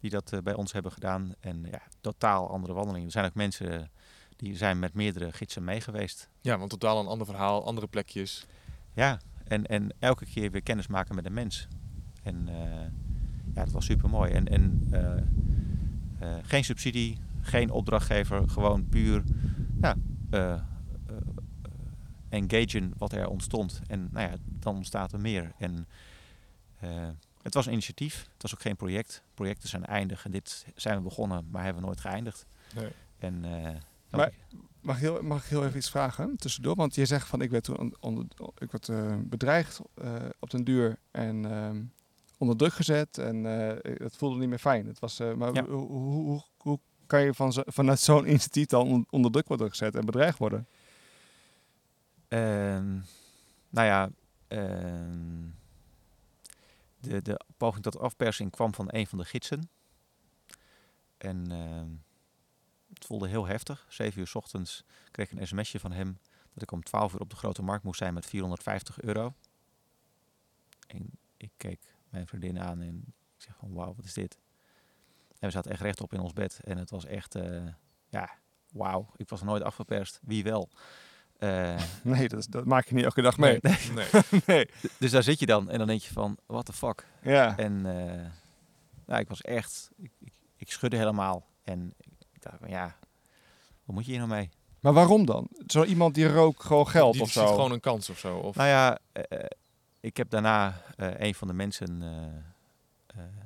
die 0.00 0.10
dat 0.10 0.40
bij 0.42 0.54
ons 0.54 0.72
hebben 0.72 0.92
gedaan. 0.92 1.34
En 1.40 1.64
ja, 1.70 1.82
totaal 2.00 2.50
andere 2.50 2.72
wandelingen. 2.72 3.06
Er 3.06 3.12
zijn 3.12 3.24
ook 3.24 3.34
mensen 3.34 3.90
die 4.36 4.56
zijn 4.56 4.78
met 4.78 4.94
meerdere 4.94 5.32
gidsen 5.32 5.64
mee 5.64 5.80
geweest. 5.80 6.28
Ja, 6.40 6.58
want 6.58 6.70
totaal 6.70 7.00
een 7.00 7.06
ander 7.06 7.26
verhaal, 7.26 7.66
andere 7.66 7.86
plekjes. 7.86 8.46
Ja, 8.92 9.20
en, 9.44 9.66
en 9.66 9.94
elke 9.98 10.26
keer 10.26 10.50
weer 10.50 10.62
kennis 10.62 10.86
maken 10.86 11.14
met 11.14 11.26
een 11.26 11.32
mens. 11.32 11.68
En 12.22 12.48
eh, 12.48 12.54
ja, 13.54 13.64
dat 13.64 13.70
was 13.70 13.84
super 13.84 14.10
mooi. 14.10 14.32
En, 14.32 14.48
en 14.48 14.86
eh, 14.90 15.16
eh, 16.18 16.38
geen 16.42 16.64
subsidie, 16.64 17.18
geen 17.40 17.70
opdrachtgever, 17.70 18.48
gewoon 18.48 18.88
puur 18.88 19.22
ja, 19.80 19.96
engagen 22.28 22.92
wat 22.98 23.12
er 23.12 23.28
ontstond. 23.28 23.80
En 23.86 24.08
nou 24.12 24.30
ja, 24.30 24.36
dan 24.44 24.76
ontstaat 24.76 25.12
er 25.12 25.20
meer. 25.20 25.52
En 25.58 25.88
eh, 26.80 27.08
het 27.42 27.54
was 27.54 27.66
een 27.66 27.72
initiatief, 27.72 28.26
het 28.32 28.42
was 28.42 28.54
ook 28.54 28.60
geen 28.60 28.76
project. 28.76 29.22
Projecten 29.34 29.68
zijn 29.68 29.84
eindig 29.84 30.24
en 30.24 30.30
dit 30.30 30.66
zijn 30.74 30.96
we 30.96 31.02
begonnen, 31.02 31.48
maar 31.50 31.62
hebben 31.64 31.80
we 31.82 31.86
nooit 31.88 32.00
geëindigd. 32.00 32.46
Nee. 32.74 32.88
En, 33.18 33.44
eh, 33.44 33.74
Maar- 34.10 34.32
Mag 34.80 34.96
ik, 34.96 35.02
heel, 35.02 35.22
mag 35.22 35.42
ik 35.44 35.48
heel 35.50 35.64
even 35.64 35.76
iets 35.76 35.90
vragen 35.90 36.36
tussendoor? 36.36 36.74
Want 36.74 36.94
je 36.94 37.06
zegt 37.06 37.28
van 37.28 37.40
ik 37.40 37.50
werd 37.50 37.64
toen 37.64 37.78
on- 37.78 37.96
onder, 38.00 38.24
ik 38.58 38.70
werd, 38.70 38.88
eh, 38.88 39.16
bedreigd 39.22 39.80
op 40.40 40.50
den 40.50 40.64
duur 40.64 40.98
en 41.10 41.92
onder 42.38 42.56
druk 42.56 42.72
gezet 42.72 43.18
en 43.18 43.44
het 43.82 44.16
voelde 44.16 44.38
niet 44.38 44.48
meer 44.48 44.58
fijn. 44.58 44.86
Het 44.86 44.98
was, 44.98 45.18
maar 45.18 45.54
Ja. 45.54 45.64
hoe, 45.64 45.86
hoe, 45.86 46.12
hoe, 46.12 46.42
hoe 46.56 46.80
kan 47.06 47.22
je 47.22 47.34
van 47.34 47.52
zo, 47.52 47.62
vanuit 47.66 48.00
zo'n 48.00 48.28
initiatief 48.28 48.66
dan 48.66 48.86
on- 48.88 49.06
onder 49.10 49.30
druk 49.30 49.48
worden 49.48 49.68
gezet 49.70 49.94
en 49.94 50.04
bedreigd 50.06 50.38
worden? 50.38 50.66
Ehm, 52.28 53.00
nou 53.68 53.86
ja, 53.86 54.10
ehm, 54.48 55.48
de, 56.98 57.22
de 57.22 57.40
poging 57.56 57.82
tot 57.82 57.98
afpersing 57.98 58.50
kwam 58.50 58.74
van 58.74 58.86
een 58.90 59.06
van 59.06 59.18
de 59.18 59.24
gidsen. 59.24 59.70
En 61.18 61.50
ehm, 61.50 61.90
het 62.94 63.04
voelde 63.04 63.28
heel 63.28 63.46
heftig. 63.46 63.86
Zeven 63.88 64.20
uur 64.20 64.26
's 64.26 64.34
ochtends 64.34 64.84
kreeg 65.10 65.30
ik 65.30 65.38
een 65.38 65.46
sms'je 65.46 65.80
van 65.80 65.92
hem 65.92 66.18
dat 66.52 66.62
ik 66.62 66.72
om 66.72 66.82
12 66.82 67.12
uur 67.12 67.20
op 67.20 67.30
de 67.30 67.36
grote 67.36 67.62
markt 67.62 67.84
moest 67.84 67.98
zijn 67.98 68.14
met 68.14 68.26
450 68.26 69.00
euro. 69.00 69.34
En 70.86 71.10
ik 71.36 71.50
keek 71.56 71.80
mijn 72.08 72.26
vriendin 72.26 72.60
aan 72.60 72.80
en 72.80 73.04
ik 73.36 73.42
zeg 73.42 73.56
van 73.56 73.72
wauw, 73.72 73.94
wat 73.94 74.04
is 74.04 74.12
dit? 74.12 74.38
En 75.28 75.48
we 75.48 75.50
zaten 75.50 75.70
echt 75.70 75.80
rechtop 75.80 76.12
in 76.12 76.20
ons 76.20 76.32
bed 76.32 76.60
en 76.64 76.78
het 76.78 76.90
was 76.90 77.04
echt, 77.04 77.34
eh, 77.34 77.66
ja, 78.08 78.38
wauw, 78.72 79.12
ik 79.16 79.28
was 79.28 79.42
nooit 79.42 79.62
afgeperst. 79.62 80.20
Wie 80.22 80.42
wel? 80.42 80.70
Uh, 81.40 81.80
nee, 82.02 82.28
dat, 82.28 82.46
dat, 82.50 82.64
maak 82.64 82.88
je 82.88 82.94
niet 82.94 83.04
elke 83.04 83.22
dag 83.22 83.38
mee. 83.38 83.58
Nee. 83.60 83.76
nee. 83.94 84.42
nee. 84.46 84.68
Dus 84.98 85.10
daar 85.10 85.22
zit 85.22 85.38
je 85.38 85.46
dan 85.46 85.70
en 85.70 85.78
dan 85.78 85.86
denk 85.86 86.00
je 86.00 86.12
van, 86.12 86.36
what 86.46 86.64
the 86.64 86.72
fuck? 86.72 87.06
Ja. 87.22 87.56
En 87.56 87.72
uh, 87.72 88.26
nou, 89.06 89.20
ik 89.20 89.28
was 89.28 89.40
echt, 89.40 89.90
ik, 89.96 90.10
ik, 90.18 90.32
ik, 90.56 90.70
schudde 90.70 90.96
helemaal. 90.96 91.46
En 91.64 91.94
ik 92.32 92.42
dacht 92.42 92.56
van, 92.58 92.68
ja, 92.68 92.96
wat 93.84 93.94
moet 93.94 94.04
je 94.04 94.10
hier 94.10 94.20
nou 94.20 94.30
mee? 94.30 94.50
Maar 94.80 94.92
waarom 94.92 95.26
dan? 95.26 95.48
Zo 95.66 95.84
iemand 95.84 96.14
die 96.14 96.28
rook 96.28 96.62
gewoon 96.62 96.88
geld 96.88 97.12
die 97.12 97.22
of 97.22 97.30
ziet 97.30 97.42
zo? 97.42 97.46
gewoon 97.46 97.72
een 97.72 97.80
kans 97.80 98.10
of 98.10 98.18
zo? 98.18 98.36
Of? 98.36 98.56
Nou 98.56 98.68
ja, 98.68 98.98
uh, 99.12 99.38
ik 100.00 100.16
heb 100.16 100.30
daarna 100.30 100.80
een 100.96 101.34
van 101.34 101.48
de 101.48 101.54
mensen 101.54 102.02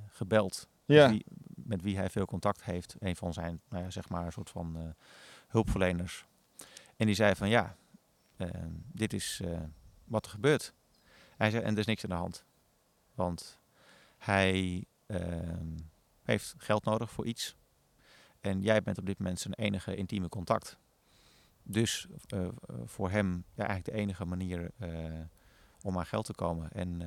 gebeld. 0.08 0.68
Ja. 0.84 1.02
Met 1.02 1.10
wie, 1.10 1.24
met 1.54 1.82
wie 1.82 1.96
hij 1.96 2.10
veel 2.10 2.24
contact 2.24 2.64
heeft. 2.64 2.96
Een 2.98 3.16
van 3.16 3.32
zijn, 3.32 3.60
nou 3.68 3.84
ja, 3.84 3.90
zeg 3.90 4.08
maar, 4.08 4.26
een 4.26 4.32
soort 4.32 4.50
van 4.50 4.94
hulpverleners. 5.48 6.24
En 7.00 7.06
die 7.06 7.14
zei 7.14 7.34
van 7.34 7.48
ja, 7.48 7.76
uh, 8.36 8.48
dit 8.92 9.12
is 9.12 9.40
uh, 9.44 9.58
wat 10.04 10.24
er 10.24 10.30
gebeurt. 10.30 10.72
Hij 11.36 11.50
zei, 11.50 11.62
en 11.62 11.72
er 11.72 11.78
is 11.78 11.86
niks 11.86 12.04
aan 12.04 12.10
de 12.10 12.16
hand. 12.16 12.44
Want 13.14 13.58
hij 14.18 14.84
uh, 15.06 15.18
heeft 16.22 16.54
geld 16.58 16.84
nodig 16.84 17.10
voor 17.10 17.26
iets. 17.26 17.56
En 18.40 18.62
jij 18.62 18.82
bent 18.82 18.98
op 18.98 19.06
dit 19.06 19.18
moment 19.18 19.40
zijn 19.40 19.54
enige 19.54 19.96
intieme 19.96 20.28
contact. 20.28 20.78
Dus 21.62 22.06
voor 22.84 23.10
hem 23.10 23.44
ja, 23.54 23.66
eigenlijk 23.66 23.84
de 23.84 24.02
enige 24.02 24.24
manier 24.24 24.70
om 25.82 25.98
aan 25.98 26.06
geld 26.06 26.24
te 26.24 26.34
komen. 26.34 26.72
En 26.72 27.00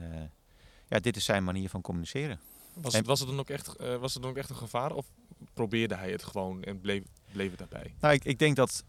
ja, 0.88 1.00
dit 1.00 1.16
is 1.16 1.26
zijn 1.26 1.44
manier 1.44 1.70
van 1.70 1.82
communiceren. 1.82 2.40
Was 2.74 2.94
het, 2.94 3.06
was 3.06 3.20
het 3.20 3.30
dan 3.30 3.40
ook 3.40 3.50
echt, 3.50 3.78
was 3.78 4.14
het 4.14 4.22
dan 4.22 4.32
ook 4.32 4.38
echt 4.38 4.50
een 4.50 4.56
gevaar? 4.56 4.92
Of 4.92 5.06
probeerde 5.54 5.96
hij 5.96 6.12
het 6.12 6.24
gewoon 6.24 6.64
en 6.64 6.82
bleef, 6.82 7.04
bleef 7.32 7.50
het 7.50 7.60
daarbij? 7.60 7.96
Nou, 8.00 8.14
ik, 8.14 8.24
ik 8.24 8.40
denk 8.40 8.56
dat 8.56 8.84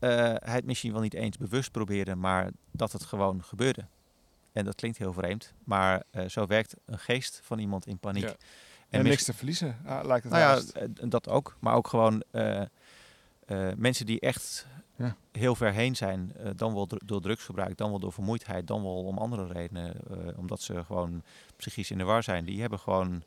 hij 0.00 0.54
het 0.54 0.64
misschien 0.64 0.92
wel 0.92 1.00
niet 1.00 1.14
eens 1.14 1.36
bewust 1.36 1.70
probeerde, 1.70 2.14
maar 2.14 2.50
dat 2.70 2.92
het 2.92 3.04
gewoon 3.04 3.44
gebeurde. 3.44 3.86
En 4.52 4.64
dat 4.64 4.74
klinkt 4.74 4.98
heel 4.98 5.12
vreemd, 5.12 5.54
maar 5.64 6.02
uh, 6.12 6.28
zo 6.28 6.46
werkt 6.46 6.76
een 6.84 6.98
geest 6.98 7.40
van 7.42 7.58
iemand 7.58 7.86
in 7.86 7.98
paniek. 7.98 8.22
Ja. 8.22 8.28
En, 8.28 8.98
en 8.98 9.04
niks 9.04 9.24
te 9.24 9.34
verliezen, 9.34 9.78
ah, 9.84 10.04
lijkt 10.04 10.24
het 10.24 10.32
Nou 10.32 10.62
ja, 10.74 10.86
dat 11.08 11.28
ook. 11.28 11.56
Maar 11.60 11.74
ook 11.74 11.88
gewoon 11.88 12.22
uh, 12.32 12.62
mensen 13.76 14.06
die 14.06 14.20
echt 14.20 14.66
ja. 14.96 15.16
heel 15.32 15.54
ver 15.54 15.72
heen 15.72 15.96
zijn, 15.96 16.32
dan 16.56 16.74
wel 16.74 16.88
door 17.04 17.20
drugsgebruik, 17.20 17.76
dan 17.76 17.90
wel 17.90 17.98
door 17.98 18.12
vermoeidheid, 18.12 18.66
dan 18.66 18.82
wel 18.82 19.04
om 19.04 19.18
andere 19.18 19.46
redenen, 19.46 19.96
omdat 20.36 20.60
ze 20.60 20.84
gewoon 20.84 21.22
psychisch 21.56 21.90
in 21.90 21.98
de 21.98 22.04
war 22.04 22.22
zijn. 22.22 22.44
Die 22.44 22.60
hebben 22.60 22.78
gewoon, 22.78 23.22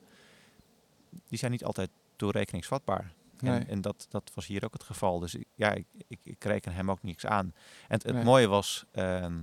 die 1.27 1.37
zijn 1.37 1.51
niet 1.51 1.63
altijd 1.63 1.89
toerekeningsvatbaar. 2.15 3.11
Nee. 3.43 3.59
En, 3.59 3.67
en 3.67 3.81
dat, 3.81 4.05
dat 4.09 4.31
was 4.33 4.45
hier 4.45 4.65
ook 4.65 4.73
het 4.73 4.83
geval. 4.83 5.19
Dus 5.19 5.35
ja, 5.55 5.71
ik, 5.71 5.85
ik, 6.07 6.19
ik 6.23 6.43
reken 6.43 6.73
hem 6.73 6.91
ook 6.91 7.03
niks 7.03 7.25
aan. 7.25 7.45
En 7.45 7.53
het, 7.88 8.03
het 8.03 8.13
Nee. 8.15 8.23
mooie 8.23 8.47
was, 8.47 8.85
ehm, 8.91 9.39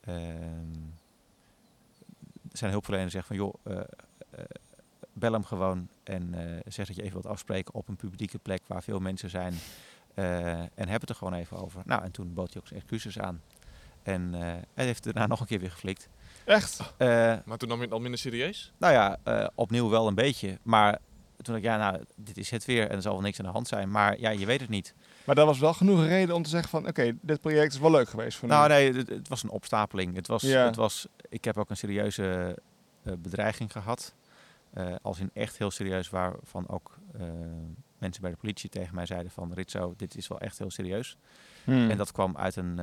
ehm, 0.00 0.72
zijn 2.52 2.70
hulpverlener 2.70 3.10
zegt 3.10 3.26
van 3.26 3.36
joh, 3.36 3.54
eh, 3.62 3.76
eh, 3.78 3.84
bel 5.12 5.32
hem 5.32 5.44
gewoon 5.44 5.88
en 6.02 6.34
eh, 6.34 6.60
zeg 6.72 6.86
dat 6.86 6.96
je 6.96 7.02
even 7.02 7.12
wilt 7.20 7.32
afspreken 7.32 7.74
op 7.74 7.88
een 7.88 7.96
publieke 7.96 8.38
plek 8.38 8.62
waar 8.66 8.82
veel 8.82 8.98
mensen 9.00 9.30
zijn. 9.30 9.54
en 10.74 10.88
heb 10.88 11.00
het 11.00 11.10
er 11.10 11.16
gewoon 11.16 11.34
even 11.34 11.56
over. 11.56 11.82
Nou, 11.84 12.02
en 12.02 12.10
toen 12.10 12.34
bood 12.34 12.52
hij 12.52 12.60
ook 12.62 12.68
zijn 12.68 12.80
excuses 12.80 13.18
aan. 13.18 13.42
En 14.02 14.32
hij 14.32 14.64
heeft 14.74 15.04
daarna 15.04 15.26
nog 15.26 15.40
een 15.40 15.46
keer 15.46 15.60
weer 15.60 15.70
geflikt. 15.70 16.08
Echt? 16.44 16.94
Maar 17.44 17.58
toen 17.58 17.68
nam 17.68 17.78
je 17.78 17.84
het 17.84 17.92
al 17.92 18.00
minder 18.00 18.20
serieus? 18.20 18.72
nou 18.78 18.92
ja, 18.92 19.18
opnieuw 19.54 19.88
wel 19.88 20.06
een 20.06 20.14
beetje. 20.14 20.58
Maar 20.62 20.98
toen 21.44 21.54
dacht 21.54 21.66
ik, 21.66 21.72
ja, 21.72 21.90
nou, 21.90 22.04
dit 22.16 22.36
is 22.36 22.50
het 22.50 22.64
weer 22.64 22.88
en 22.88 22.96
er 22.96 23.02
zal 23.02 23.12
wel 23.12 23.20
niks 23.20 23.38
aan 23.38 23.44
de 23.44 23.50
hand 23.50 23.68
zijn. 23.68 23.90
Maar 23.90 24.20
ja, 24.20 24.30
je 24.30 24.46
weet 24.46 24.60
het 24.60 24.68
niet. 24.68 24.94
Maar 25.24 25.34
dat 25.34 25.46
was 25.46 25.58
wel 25.58 25.74
genoeg 25.74 26.04
reden 26.04 26.34
om 26.34 26.42
te 26.42 26.48
zeggen 26.48 26.70
van... 26.70 26.86
Oké, 26.86 27.16
dit 27.20 27.40
project 27.40 27.72
is 27.72 27.78
wel 27.78 27.90
leuk 27.90 28.08
geweest 28.08 28.38
voor 28.38 28.48
Nou 28.48 28.68
nu. 28.68 28.74
nee, 28.74 28.92
het, 28.92 29.08
het 29.08 29.28
was 29.28 29.42
een 29.42 29.50
opstapeling. 29.50 30.14
Het 30.14 30.26
was, 30.26 30.42
Ja. 30.42 30.64
het 30.64 30.76
was, 30.76 31.06
ik 31.28 31.44
heb 31.44 31.58
ook 31.58 31.70
een 31.70 31.76
serieuze 31.76 32.58
eh, 33.02 33.12
bedreiging 33.18 33.72
gehad. 33.72 34.14
Eh, 34.70 34.94
als 35.02 35.18
in 35.18 35.30
echt 35.32 35.58
heel 35.58 35.70
serieus, 35.70 36.10
waarvan 36.10 36.68
ook 36.68 36.98
eh, 37.18 37.20
mensen 37.98 38.22
bij 38.22 38.30
de 38.30 38.36
politie 38.36 38.70
tegen 38.70 38.94
mij 38.94 39.06
zeiden 39.06 39.30
van... 39.30 39.52
Ritzo, 39.52 39.94
dit 39.96 40.16
is 40.16 40.28
wel 40.28 40.40
echt 40.40 40.58
heel 40.58 40.70
serieus. 40.70 41.16
Hmm. 41.64 41.90
En 41.90 41.96
dat 41.96 42.12
kwam 42.12 42.36
uit 42.36 42.56
een, 42.56 42.80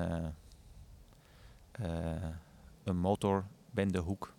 een 2.84 2.98
motorbendehoek. 2.98 4.34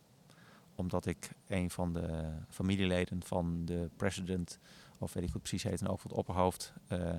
Omdat 0.75 1.07
ik 1.07 1.31
een 1.47 1.71
van 1.71 1.93
de 1.93 2.33
familieleden 2.49 3.23
van 3.25 3.65
de 3.65 3.91
president, 3.97 4.59
of 4.99 5.13
weet 5.13 5.23
ik 5.23 5.31
hoe 5.31 5.41
het 5.41 5.49
precies 5.49 5.71
heet, 5.71 5.81
en 5.81 5.89
ook 5.89 6.01
van 6.01 6.11
het 6.11 6.19
opperhoofd, 6.19 6.73
eh, 6.89 7.09
eh, 7.09 7.19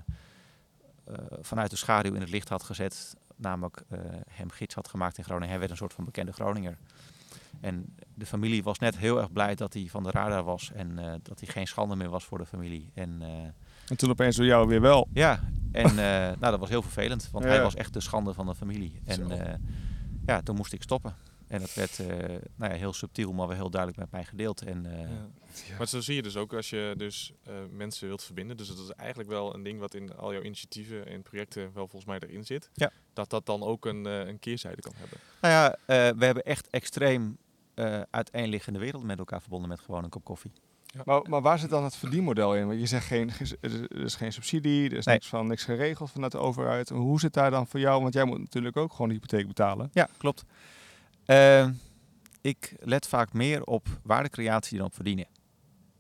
vanuit 1.42 1.70
de 1.70 1.76
schaduw 1.76 2.14
in 2.14 2.22
het 2.22 2.30
licht 2.30 2.50
had 2.50 2.64
gezet. 2.64 3.16
Namelijk 3.36 3.84
eh, 3.90 4.00
hem 4.30 4.50
gids 4.50 4.76
had 4.76 4.88
gemaakt 4.88 5.18
in 5.18 5.24
Groningen. 5.24 5.50
Hij 5.50 5.60
werd 5.60 5.72
een 5.72 5.78
soort 5.78 5.94
van 5.94 6.06
bekende 6.06 6.32
Groninger. 6.34 6.78
En 7.62 7.96
de 8.14 8.26
familie 8.26 8.64
was 8.64 8.80
net 8.80 8.98
heel 8.98 9.18
erg 9.20 9.32
blij 9.32 9.56
dat 9.56 9.74
hij 9.74 9.88
van 9.90 10.04
de 10.04 10.12
radar 10.12 10.44
was 10.44 10.72
en 10.72 11.00
eh, 11.00 11.14
dat 11.24 11.40
hij 11.40 11.50
geen 11.50 11.68
schande 11.68 11.96
meer 11.96 12.10
was 12.10 12.26
voor 12.26 12.38
de 12.38 12.46
familie. 12.46 12.92
En 12.94 13.22
eh, 13.22 13.44
En 13.88 13.98
toen 13.98 14.10
opeens 14.10 14.36
door 14.36 14.46
jou 14.46 14.68
weer 14.68 14.82
wel. 14.82 15.08
ja, 15.14 15.40
en 15.72 15.86
eh, 15.90 15.96
nou, 16.40 16.40
dat 16.40 16.60
was 16.60 16.70
heel 16.70 16.82
vervelend, 16.82 17.30
want 17.32 17.46
Ja. 17.46 17.50
hij 17.52 17.62
was 17.62 17.76
echt 17.76 17.94
de 17.94 18.00
schande 18.02 18.34
van 18.34 18.46
de 18.46 18.56
familie. 18.56 19.02
En 19.06 19.32
eh, 19.32 19.54
ja, 20.26 20.42
toen 20.42 20.56
moest 20.56 20.74
ik 20.74 20.82
stoppen. 20.82 21.16
En 21.54 21.60
dat 21.60 21.74
werd 21.74 22.00
eh, 22.00 22.08
nou 22.56 22.72
ja, 22.72 22.78
heel 22.78 22.94
subtiel, 22.94 23.34
maar 23.34 23.48
wel 23.48 23.56
heel 23.56 23.70
duidelijk 23.70 24.02
met 24.02 24.12
mij 24.12 24.24
gedeeld. 24.26 24.62
En 24.62 24.86
eh, 24.86 25.00
Ja. 25.70 25.78
Maar 25.78 25.88
zo 25.88 26.02
zie 26.02 26.16
je 26.16 26.22
dus 26.22 26.36
ook 26.38 26.54
als 26.54 26.70
je 26.70 26.94
dus 26.98 27.34
eh, 27.44 27.54
mensen 27.72 28.08
wilt 28.08 28.24
verbinden. 28.24 28.58
Dus 28.58 28.68
dat 28.68 28.78
is 28.78 28.90
eigenlijk 28.90 29.30
wel 29.30 29.56
een 29.56 29.64
ding 29.64 29.80
wat 29.80 29.94
in 29.94 30.16
al 30.18 30.34
jouw 30.34 30.42
initiatieven 30.42 31.08
en 31.08 31.22
projecten 31.22 31.62
wel 31.74 31.88
volgens 31.88 32.06
mij 32.06 32.20
erin 32.20 32.46
zit. 32.46 32.70
Ja. 32.74 32.92
Dat 33.14 33.30
dat 33.30 33.46
dan 33.46 33.64
ook 33.64 33.86
een, 33.86 34.06
eh, 34.06 34.28
een 34.28 34.40
keerzijde 34.40 34.82
kan 34.82 34.94
hebben. 34.98 35.18
nou 35.42 35.54
ja, 35.54 35.72
eh, 35.72 36.18
we 36.18 36.26
hebben 36.26 36.44
echt 36.44 36.68
extreem 36.70 37.38
eh 37.74 38.02
uiteenliggende 38.10 38.80
werelden 38.80 39.08
met 39.08 39.18
elkaar 39.20 39.42
verbonden 39.42 39.70
met 39.70 39.80
gewoon 39.80 40.04
een 40.04 40.10
kop 40.10 40.24
koffie. 40.24 40.52
Maar, 41.06 41.22
maar 41.30 41.42
waar 41.42 41.60
zit 41.60 41.70
dan 41.70 41.84
het 41.84 41.96
verdienmodel 41.96 42.56
in? 42.56 42.68
Want 42.68 42.80
je 42.80 42.86
zegt 42.86 43.06
geen, 43.06 43.30
er 43.30 43.42
is- 43.42 43.56
er 43.62 44.02
is 44.04 44.16
geen 44.16 44.34
subsidie, 44.34 44.90
er 44.90 44.98
is 44.98 45.06
Nee. 45.06 45.16
niks, 45.16 45.28
van, 45.28 45.48
niks 45.48 45.64
geregeld 45.64 46.12
vanuit 46.12 46.32
de 46.32 46.38
overheid. 46.38 46.90
Hoe 46.90 47.20
zit 47.20 47.34
daar 47.34 47.52
dan 47.52 47.68
voor 47.68 47.80
jou? 47.80 48.02
Want 48.02 48.14
jij 48.14 48.26
moet 48.26 48.40
natuurlijk 48.40 48.78
ook 48.78 48.92
gewoon 48.92 49.08
de 49.08 49.14
hypotheek 49.14 49.48
betalen. 49.48 49.90
Ja, 49.94 50.10
klopt. 50.18 50.44
Eh, 51.26 51.70
ik 52.42 52.76
let 52.80 53.08
vaak 53.08 53.34
meer 53.34 53.64
op 53.64 53.88
waardecreatie 54.04 54.78
dan 54.78 54.86
op 54.88 54.96
verdienen. 54.96 55.26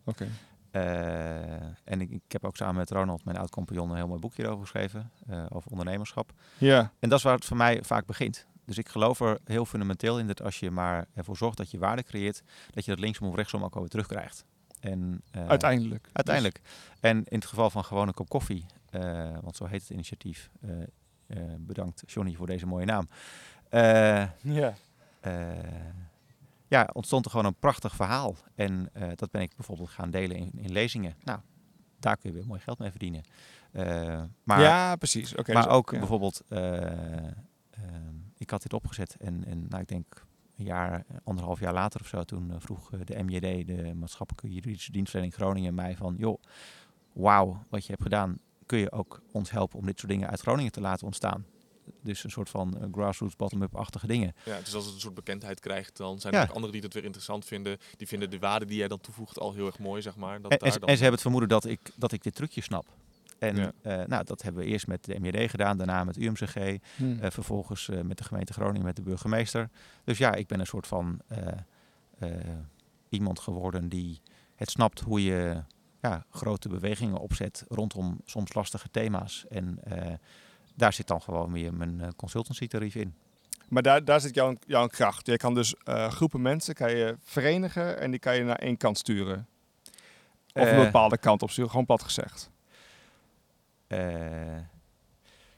Oké. 0.06 0.28
Eh, 0.72 1.62
en 1.84 2.02
ik, 2.02 2.10
ik 2.10 2.22
heb 2.32 2.46
ook 2.46 2.56
samen 2.56 2.76
met 2.76 2.90
Ronald, 2.92 3.26
mijn 3.26 3.38
oud-compagnon, 3.38 3.90
een 3.90 3.96
heel 3.96 4.08
mooi 4.08 4.20
boekje 4.20 4.48
over 4.48 4.62
geschreven. 4.62 5.12
eh, 5.28 5.46
over 5.50 5.72
ondernemerschap. 5.72 6.32
Ja. 6.58 6.92
En 7.00 7.10
dat 7.10 7.18
is 7.18 7.24
waar 7.24 7.36
het 7.36 7.46
voor 7.46 7.58
mij 7.58 7.84
vaak 7.84 8.06
begint. 8.06 8.48
Dus 8.66 8.78
ik 8.78 8.90
geloof 8.90 9.20
er 9.20 9.40
heel 9.46 9.66
fundamenteel 9.66 10.20
in 10.20 10.28
dat 10.28 10.42
als 10.42 10.60
je 10.60 10.72
maar 10.72 11.06
ervoor 11.14 11.38
zorgt 11.38 11.58
dat 11.58 11.72
je 11.72 11.78
waarde 11.78 12.04
creëert, 12.04 12.42
dat 12.72 12.86
je 12.86 12.92
dat 12.92 13.00
linksom 13.00 13.28
of 13.28 13.36
rechtsom 13.36 13.64
ook 13.64 13.74
alweer 13.74 13.90
terugkrijgt. 13.90 14.46
En, 14.80 15.22
eh, 15.32 15.48
Uiteindelijk. 15.48 16.10
Uiteindelijk. 16.14 16.62
En 17.00 17.18
in 17.18 17.38
het 17.38 17.46
geval 17.46 17.70
van 17.70 17.84
gewoon 17.86 18.08
een 18.08 18.14
kop 18.14 18.30
koffie, 18.30 18.66
want 19.42 19.56
zo 19.56 19.66
heet 19.66 19.82
het 19.82 19.90
initiatief. 19.90 20.50
bedankt 21.58 22.04
Johnny 22.06 22.34
voor 22.36 22.48
deze 22.48 22.66
mooie 22.66 22.86
naam. 22.86 23.08
Dus- 23.70 24.54
ja. 24.56 24.74
Ja, 26.68 26.90
ontstond 26.94 27.26
er 27.26 27.32
gewoon 27.32 27.46
een 27.46 27.60
prachtig 27.60 27.96
verhaal. 27.96 28.36
En 28.56 28.90
eh, 28.94 29.08
dat 29.16 29.32
ben 29.32 29.42
ik 29.42 29.56
bijvoorbeeld 29.56 29.90
gaan 29.90 30.12
delen 30.12 30.38
in, 30.38 30.52
in 30.56 30.72
lezingen. 30.72 31.16
Nou, 31.24 31.40
daar 32.00 32.18
kun 32.18 32.30
je 32.30 32.36
weer 32.36 32.48
mooi 32.48 32.60
geld 32.60 32.80
mee 32.80 32.90
verdienen. 32.90 33.24
Eh, 33.72 34.24
maar 34.44 34.62
ja, 34.62 34.96
precies. 34.96 35.36
Oké. 35.36 35.54
maar 35.54 35.64
dus- 35.64 35.72
ook 35.72 35.92
ja. 35.92 35.98
bijvoorbeeld, 35.98 36.42
eh, 36.48 36.92
ik 38.38 38.50
had 38.50 38.62
dit 38.62 38.74
opgezet 38.74 39.16
en, 39.20 39.46
en 39.46 39.66
nou, 39.70 39.82
ik 39.82 39.88
denk 39.88 40.26
een 40.58 40.66
jaar, 40.66 41.06
anderhalf 41.24 41.60
jaar 41.60 41.74
later 41.74 42.02
of 42.02 42.08
zo, 42.08 42.24
toen 42.24 42.52
eh, 42.52 42.56
vroeg 42.60 42.92
eh, 42.92 43.00
de 43.04 43.24
MJD, 43.24 43.68
de 43.68 43.94
Maatschappelijke 43.96 44.54
Juridische 44.54 44.92
Dienstverlening 44.92 45.36
Groningen, 45.36 45.76
mij 45.76 45.96
van, 45.96 46.16
joh, 46.18 46.42
wauw, 47.14 47.64
wat 47.70 47.86
je 47.86 47.92
hebt 47.92 48.04
gedaan, 48.04 48.38
kun 48.66 48.80
je 48.80 48.92
ook 48.92 49.22
ons 49.32 49.52
helpen 49.52 49.80
om 49.80 49.86
dit 49.86 50.00
soort 50.00 50.12
dingen 50.12 50.30
uit 50.30 50.42
Groningen 50.42 50.72
te 50.72 50.82
laten 50.82 51.06
ontstaan. 51.06 51.46
Dus 52.02 52.24
een 52.24 52.32
soort 52.32 52.50
van 52.50 52.78
eh, 52.78 52.88
grassroots 52.92 53.36
bottom-up-achtige 53.36 54.08
dingen. 54.08 54.36
Ja, 54.46 54.60
dus 54.60 54.76
als 54.76 54.86
het 54.86 54.94
een 54.94 55.00
soort 55.00 55.14
bekendheid 55.14 55.60
krijgt, 55.60 55.98
dan 55.98 56.20
zijn 56.20 56.34
Ja. 56.34 56.40
er 56.42 56.48
ook 56.48 56.54
anderen 56.56 56.74
die 56.74 56.82
dat 56.82 56.94
weer 56.94 57.04
interessant 57.04 57.46
vinden. 57.46 57.78
Die 57.98 58.08
vinden 58.08 58.30
de 58.30 58.40
waarde 58.40 58.66
die 58.66 58.78
jij 58.78 58.88
dan 58.88 59.00
toevoegt 59.02 59.40
al 59.40 59.54
heel 59.54 59.66
erg 59.66 59.80
mooi, 59.80 60.02
zeg 60.02 60.16
maar. 60.16 60.42
Dat 60.42 60.52
En, 60.52 60.58
daar 60.58 60.72
ze- 60.72 60.80
dan... 60.80 60.90
en 60.90 60.96
ze 60.96 61.02
hebben 61.04 61.20
het 61.22 61.22
vermoeden 61.22 61.50
dat 61.50 61.66
ik, 61.66 61.80
dat 61.96 62.12
ik 62.12 62.24
dit 62.24 62.36
trucje 62.36 62.62
snap. 62.62 62.86
En 63.40 63.56
Ja. 63.56 63.72
eh, 63.82 64.06
nou, 64.08 64.24
dat 64.24 64.42
hebben 64.42 64.64
we 64.64 64.70
eerst 64.70 64.88
met 64.88 65.06
de 65.06 65.20
MJD 65.20 65.50
gedaan, 65.50 65.78
daarna 65.78 66.04
met 66.04 66.18
UMCG. 66.18 66.56
Hm. 66.96 67.20
Eh, 67.20 67.32
vervolgens 67.32 67.90
eh, 67.90 68.02
met 68.02 68.18
de 68.18 68.24
gemeente 68.24 68.54
Groningen, 68.54 68.86
met 68.86 68.96
de 68.96 69.02
burgemeester. 69.02 69.70
Dus 70.04 70.18
ja, 70.18 70.34
ik 70.34 70.48
ben 70.48 70.60
een 70.60 70.66
soort 70.66 70.88
van 70.88 71.20
eh, 71.28 71.48
eh, 72.20 72.30
iemand 73.10 73.40
geworden 73.40 73.90
die 73.90 74.22
het 74.56 74.70
snapt 74.70 75.00
hoe 75.00 75.24
je 75.24 75.64
ja, 76.02 76.26
grote 76.30 76.70
bewegingen 76.70 77.18
opzet 77.18 77.66
rondom 77.68 78.20
soms 78.26 78.54
lastige 78.54 78.90
thema's. 78.92 79.46
En 79.50 79.78
eh, 79.84 80.14
daar 80.76 80.94
zit 80.94 81.08
dan 81.08 81.22
gewoon 81.22 81.52
weer 81.52 81.74
mijn 81.74 82.02
eh, 82.02 82.08
consultancy-tarief 82.16 82.96
in. 82.96 83.16
Maar 83.68 83.82
daar, 83.84 84.06
daar 84.06 84.22
zit 84.22 84.36
jouw, 84.36 84.56
jouw 84.66 84.88
kracht. 84.88 85.26
Je 85.28 85.38
kan 85.38 85.54
dus 85.54 85.76
eh, 85.76 86.08
groepen 86.10 86.42
mensen 86.42 86.74
kan 86.74 86.96
je 86.96 87.16
verenigen 87.24 88.00
en 88.00 88.12
die 88.12 88.20
kan 88.20 88.36
je 88.36 88.44
naar 88.44 88.56
één 88.60 88.78
kant 88.78 88.98
sturen. 88.98 89.48
Of 90.54 90.62
een 90.62 90.68
Eh, 90.68 90.84
bepaalde 90.84 91.18
kant 91.18 91.42
op 91.42 91.50
sturen, 91.50 91.70
gewoon 91.70 91.86
plat 91.86 92.04
gezegd. 92.04 92.52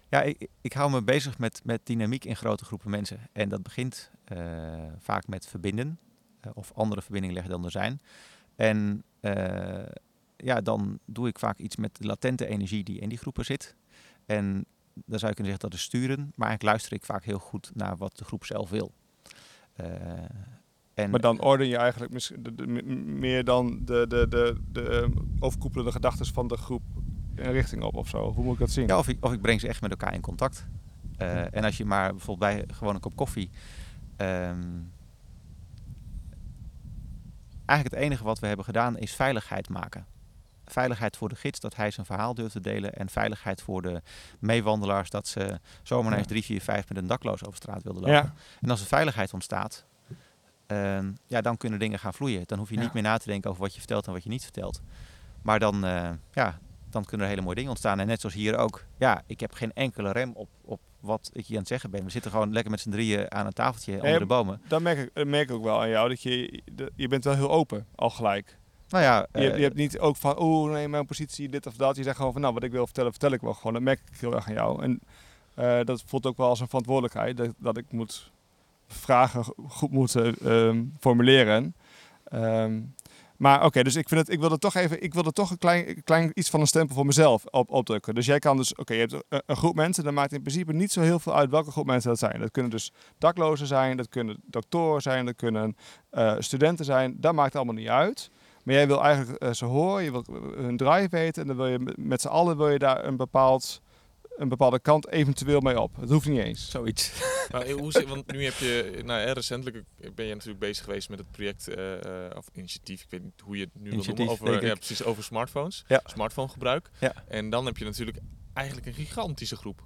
ja, 0.10 0.22
ik, 0.22 0.48
ik 0.62 0.74
hou 0.74 0.92
me 0.92 1.02
bezig 1.04 1.38
met, 1.38 1.62
met 1.64 1.82
dynamiek 1.84 2.26
in 2.26 2.36
grote 2.36 2.66
groepen 2.66 2.90
mensen. 2.90 3.20
En 3.32 3.50
dat 3.50 3.64
begint 3.64 4.12
vaak 5.00 5.28
met 5.28 5.48
verbinden. 5.48 6.00
of 6.54 6.72
andere 6.76 7.02
verbindingen 7.02 7.36
leggen 7.36 7.54
dan 7.54 7.66
er 7.66 7.72
zijn. 7.72 8.02
En 8.56 9.04
ja, 10.38 10.62
dan 10.62 11.00
doe 11.06 11.28
ik 11.28 11.40
vaak 11.40 11.58
iets 11.58 11.76
met 11.76 11.96
de 11.98 12.06
latente 12.06 12.48
energie 12.48 12.84
die 12.84 13.00
in 13.00 13.10
die 13.10 13.18
groepen 13.18 13.46
zit. 13.46 13.76
En 14.26 14.66
dan 15.06 15.20
zou 15.20 15.32
je 15.32 15.36
kunnen 15.36 15.54
zeggen 15.54 15.70
dat 15.70 15.74
is 15.80 15.82
sturen. 15.86 16.18
Maar 16.18 16.48
eigenlijk 16.48 16.64
luister 16.64 16.94
ik 16.94 17.04
vaak 17.06 17.24
heel 17.24 17.40
goed 17.40 17.72
naar 17.74 17.98
wat 17.98 18.18
de 18.18 18.26
groep 18.26 18.46
zelf 18.46 18.70
wil. 18.70 18.94
Eh, 19.74 19.88
en 20.94 21.10
Maar 21.10 21.20
dan 21.20 21.42
orden 21.42 21.68
je 21.68 21.78
eigenlijk 21.78 22.14
misschien 22.14 22.44
de, 22.44 22.56
de- 22.56 22.66
m- 22.68 23.20
meer 23.20 23.44
dan 23.44 23.80
de, 23.86 24.06
de, 24.08 24.28
de, 24.30 24.56
de 24.72 24.90
ehm, 24.90 25.12
overkoepelende 25.40 25.92
gedachten 25.92 26.26
van 26.26 26.48
de 26.48 26.58
groep 26.58 26.84
een 27.36 27.52
richting 27.52 27.84
op 27.84 27.96
of 27.96 28.08
zo. 28.08 28.34
Hoe 28.34 28.44
moet 28.44 28.54
ik 28.54 28.60
dat 28.60 28.70
zien? 28.72 28.88
Ja, 28.88 28.98
of 28.98 29.08
ik, 29.08 29.26
of 29.26 29.34
ik 29.34 29.42
breng 29.42 29.60
ze 29.60 29.68
echt 29.68 29.82
met 29.82 29.92
elkaar 29.92 30.14
in 30.14 30.22
contact. 30.22 30.68
Eh, 31.18 31.56
en 31.56 31.64
als 31.64 31.78
je 31.78 31.86
maar 31.86 32.12
bijvoorbeeld 32.12 32.52
bij 32.68 32.76
gewoon 32.76 32.96
een 32.96 33.02
kop 33.02 33.16
koffie. 33.16 33.50
ehm, 34.16 34.62
eigenlijk 37.66 38.00
het 38.02 38.06
enige 38.10 38.24
wat 38.24 38.40
we 38.40 38.48
hebben 38.48 38.66
gedaan 38.66 38.98
is 38.98 39.16
veiligheid 39.16 39.70
maken. 39.70 40.06
Veiligheid 40.66 41.18
voor 41.18 41.30
de 41.30 41.36
gids, 41.36 41.60
dat 41.60 41.76
hij 41.76 41.92
zijn 41.92 42.06
verhaal 42.06 42.34
durft 42.34 42.52
te 42.52 42.62
delen. 42.62 42.94
En 42.94 43.10
veiligheid 43.10 43.62
voor 43.62 43.82
de 43.82 44.02
meewandelaars, 44.40 45.10
dat 45.10 45.28
ze 45.28 45.60
zomaar 45.84 46.18
eens 46.18 46.28
drie, 46.28 46.44
vier, 46.44 46.62
vijf 46.62 46.88
met 46.90 46.98
een 46.98 47.08
dakloos 47.08 47.44
over 47.46 47.58
straat 47.58 47.84
wilden 47.84 48.02
lopen. 48.02 48.16
ja. 48.18 48.34
En 48.62 48.70
als 48.70 48.82
er 48.82 48.88
veiligheid 48.88 49.34
ontstaat, 49.34 49.86
ehm, 50.68 51.12
ja, 51.28 51.42
dan 51.42 51.58
kunnen 51.58 51.80
dingen 51.80 52.00
gaan 52.00 52.14
vloeien. 52.14 52.44
Dan 52.46 52.58
hoef 52.58 52.70
je 52.70 52.76
Ja. 52.76 52.82
niet 52.82 52.94
meer 52.94 53.04
na 53.04 53.18
te 53.18 53.28
denken 53.28 53.50
over 53.50 53.62
wat 53.62 53.74
je 53.74 53.80
vertelt 53.80 54.08
en 54.08 54.14
wat 54.14 54.24
je 54.24 54.30
niet 54.30 54.44
vertelt. 54.44 54.82
Maar 55.42 55.60
dan, 55.60 55.86
eh, 55.86 56.10
ja, 56.34 56.60
dan 56.90 57.06
kunnen 57.06 57.26
er 57.26 57.32
hele 57.32 57.42
mooie 57.44 57.56
dingen 57.56 57.70
ontstaan. 57.70 58.00
En 58.00 58.08
net 58.08 58.20
zoals 58.20 58.36
hier 58.36 58.58
ook. 58.58 58.86
Ja, 58.98 59.22
ik 59.28 59.40
heb 59.40 59.54
geen 59.54 59.74
enkele 59.74 60.12
rem 60.12 60.32
op, 60.34 60.50
op 60.62 60.80
wat 61.00 61.30
ik 61.34 61.46
hier 61.46 61.56
aan 61.56 61.60
het 61.62 61.68
zeggen 61.72 61.90
ben. 61.92 62.04
We 62.04 62.10
zitten 62.10 62.32
gewoon 62.32 62.54
lekker 62.54 62.72
met 62.72 62.80
z'n 62.80 62.90
drieën 62.90 63.32
aan 63.32 63.46
een 63.46 63.54
tafeltje 63.54 63.94
onder 64.02 64.20
de 64.20 64.26
bomen. 64.26 64.62
Dat 64.68 64.82
merk 64.82 64.98
ik, 64.98 65.10
dat 65.14 65.28
merk 65.28 65.50
ik 65.50 65.56
ook 65.56 65.64
wel 65.64 65.82
aan 65.82 65.90
jou. 65.90 66.10
Dat 66.10 66.22
je, 66.22 66.62
je 66.96 67.08
bent 67.08 67.24
wel 67.24 67.34
heel 67.36 67.52
open, 67.52 67.88
al 67.96 68.10
gelijk. 68.10 68.58
Nou 68.90 69.04
ja, 69.04 69.28
Je, 69.34 69.52
eh, 69.52 69.58
je 69.58 69.64
hebt 69.64 69.76
niet 69.76 70.00
ook 70.00 70.16
van, 70.16 70.38
oh 70.38 70.72
nee, 70.72 70.88
mijn 70.88 71.06
positie, 71.06 71.50
dit 71.50 71.66
of 71.68 71.76
dat. 71.76 71.96
Je 71.96 72.04
zegt 72.04 72.18
gewoon 72.18 72.32
van, 72.32 72.42
nou, 72.42 72.54
wat 72.54 72.64
ik 72.64 72.72
wil 72.72 72.86
vertellen, 72.86 73.12
vertel 73.12 73.32
ik 73.32 73.42
wel 73.42 73.54
gewoon. 73.54 73.74
Dat 73.74 73.82
merk 73.82 74.00
ik 74.12 74.20
heel 74.20 74.34
erg 74.36 74.48
aan 74.48 74.54
jou. 74.54 74.84
En 74.84 75.00
eh, 75.54 75.80
dat 75.84 76.04
voelt 76.06 76.26
ook 76.26 76.38
wel 76.38 76.50
als 76.50 76.60
een 76.60 76.68
verantwoordelijkheid. 76.68 77.38
Dat, 77.38 77.50
dat 77.58 77.78
ik 77.78 77.86
moet 77.92 78.32
vragen 78.88 79.44
go- 79.44 79.56
goed 79.68 79.92
moet 79.92 80.16
eh, 80.16 80.68
ehm, 80.68 80.84
formuleren. 81.00 81.76
Ehm, 82.24 82.82
maar 83.38 83.66
oké, 83.66 83.84
dus 83.84 83.96
ik, 83.96 84.10
vind 84.10 84.22
het, 84.22 84.30
ik 84.30 84.40
wilde 84.40 84.58
toch 84.58 84.76
even, 84.76 85.04
ik 85.04 85.14
wilde 85.14 85.32
toch 85.32 85.52
een 85.52 85.58
klein, 85.58 86.04
klein 86.04 86.32
iets 86.34 86.50
van 86.50 86.60
een 86.60 86.68
stempel 86.68 86.96
voor 86.96 87.06
mezelf 87.06 87.46
op, 87.46 87.72
opdrukken. 87.72 88.16
Dus 88.16 88.26
jij 88.26 88.40
kan 88.40 88.58
dus, 88.58 88.76
oké, 88.76 88.94
je 88.94 89.00
hebt 89.00 89.14
een, 89.14 89.42
een 89.46 89.56
groep 89.56 89.76
mensen, 89.76 90.04
dan 90.04 90.14
maakt 90.14 90.34
in 90.34 90.42
principe 90.42 90.74
niet 90.74 90.92
zo 90.92 91.02
heel 91.02 91.20
veel 91.20 91.36
uit 91.36 91.50
welke 91.50 91.72
groep 91.72 91.86
mensen 91.86 92.10
dat 92.10 92.20
zijn. 92.20 92.40
Dat 92.40 92.52
kunnen 92.52 92.72
dus 92.72 92.92
daklozen 93.18 93.68
zijn, 93.68 93.98
dat 93.98 94.10
kunnen 94.10 94.38
doktoren 94.46 95.02
zijn, 95.02 95.26
dat 95.26 95.36
kunnen 95.36 95.76
eh, 96.10 96.36
studenten 96.40 96.86
zijn. 96.86 97.16
Dat 97.20 97.34
maakt 97.34 97.56
allemaal 97.56 97.74
niet 97.74 97.88
uit. 97.88 98.30
Maar 98.66 98.76
jij 98.76 98.88
wil 98.88 99.04
eigenlijk 99.04 99.42
eh, 99.42 99.52
ze 99.54 99.66
horen, 99.66 100.04
je 100.04 100.12
wil 100.12 100.24
hun 100.56 100.78
drive 100.78 101.08
weten 101.10 101.42
en 101.42 101.48
dan 101.48 101.58
wil 101.58 101.68
je 101.68 101.94
met- 101.96 102.22
z'n 102.22 102.28
allen 102.28 102.58
wil 102.58 102.70
je 102.70 102.80
daar 102.80 103.06
een, 103.06 103.16
bepaald, 103.18 103.82
een 104.38 104.50
bepaalde 104.50 104.80
kant 104.80 105.08
eventueel 105.08 105.60
mee 105.60 105.80
op. 105.80 105.96
Het 105.96 106.10
hoeft 106.10 106.28
niet 106.28 106.40
eens. 106.40 106.70
zoiets. 106.70 107.12
Maar 107.52 107.70
hoe 107.70 107.92
zit, 107.92 108.08
want 108.08 108.32
nu 108.32 108.44
heb 108.44 108.54
je, 108.54 109.02
nou 109.06 109.30
recentelijk 109.32 109.84
ben 110.16 110.26
je 110.26 110.34
natuurlijk 110.34 110.60
bezig 110.60 110.84
geweest 110.86 111.10
met 111.10 111.20
het 111.20 111.32
project, 111.32 111.68
eh, 111.68 112.26
eh, 112.26 112.38
of 112.38 112.48
initiatief, 112.54 113.02
ik 113.02 113.08
weet 113.10 113.24
niet 113.24 113.42
hoe 113.44 113.58
je 113.58 113.64
het 113.64 113.82
nu 113.82 113.90
wil 113.90 114.04
noemen, 114.06 114.28
over, 114.30 114.66
ja, 114.66 114.74
precies, 114.74 115.04
over 115.04 115.24
smartphones, 115.24 115.84
Ja. 115.88 116.02
smartphonegebruik. 116.06 116.90
Ja. 117.00 117.14
En 117.28 117.50
dan 117.50 117.66
heb 117.66 117.78
je 117.78 117.86
natuurlijk 117.86 118.18
eigenlijk 118.54 118.88
een 118.88 118.94
gigantische 118.94 119.56
groep. 119.56 119.84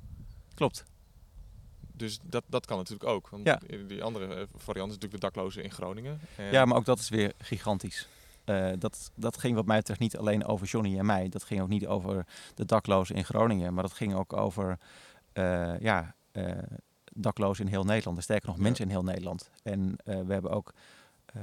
Klopt. 0.53 0.83
Dus 1.93 2.19
dat, 2.23 2.43
dat 2.47 2.65
kan 2.65 2.77
natuurlijk 2.77 3.09
ook. 3.09 3.29
Want 3.29 3.45
Ja. 3.47 3.59
die 3.87 4.03
andere 4.03 4.25
eh, 4.25 4.43
variant 4.55 4.89
is 4.89 4.95
natuurlijk 4.95 5.21
de 5.21 5.27
daklozen 5.27 5.63
in 5.63 5.71
Groningen. 5.71 6.19
En- 6.35 6.51
Ja, 6.51 6.65
maar 6.65 6.77
ook 6.77 6.85
dat 6.85 6.99
is 6.99 7.09
weer 7.09 7.33
gigantisch. 7.37 8.07
Eh, 8.49 8.71
dat, 8.77 9.11
dat 9.15 9.37
ging 9.37 9.55
wat 9.55 9.65
mij 9.65 9.77
betreft 9.77 9.99
niet 9.99 10.17
alleen 10.17 10.45
over 10.45 10.67
Johnny 10.67 10.97
en 10.99 11.05
mij. 11.05 11.29
Dat 11.29 11.43
ging 11.43 11.61
ook 11.61 11.67
niet 11.69 11.87
over 11.87 12.25
de 12.55 12.65
daklozen 12.65 13.15
in 13.15 13.25
Groningen. 13.25 13.73
Maar 13.73 13.83
dat 13.83 13.93
ging 13.93 14.13
ook 14.15 14.33
over 14.33 14.79
eh, 15.33 15.79
ja, 15.79 16.15
eh, 16.31 16.57
daklozen 17.13 17.65
in 17.65 17.71
heel 17.71 17.83
Nederland. 17.83 18.17
En 18.17 18.23
sterker 18.23 18.47
nog, 18.47 18.57
Ja. 18.57 18.61
mensen 18.63 18.85
in 18.85 18.91
heel 18.91 19.03
Nederland. 19.03 19.49
En 19.63 19.95
we 20.03 20.33
hebben 20.33 20.51
ook... 20.51 20.73
we 21.33 21.39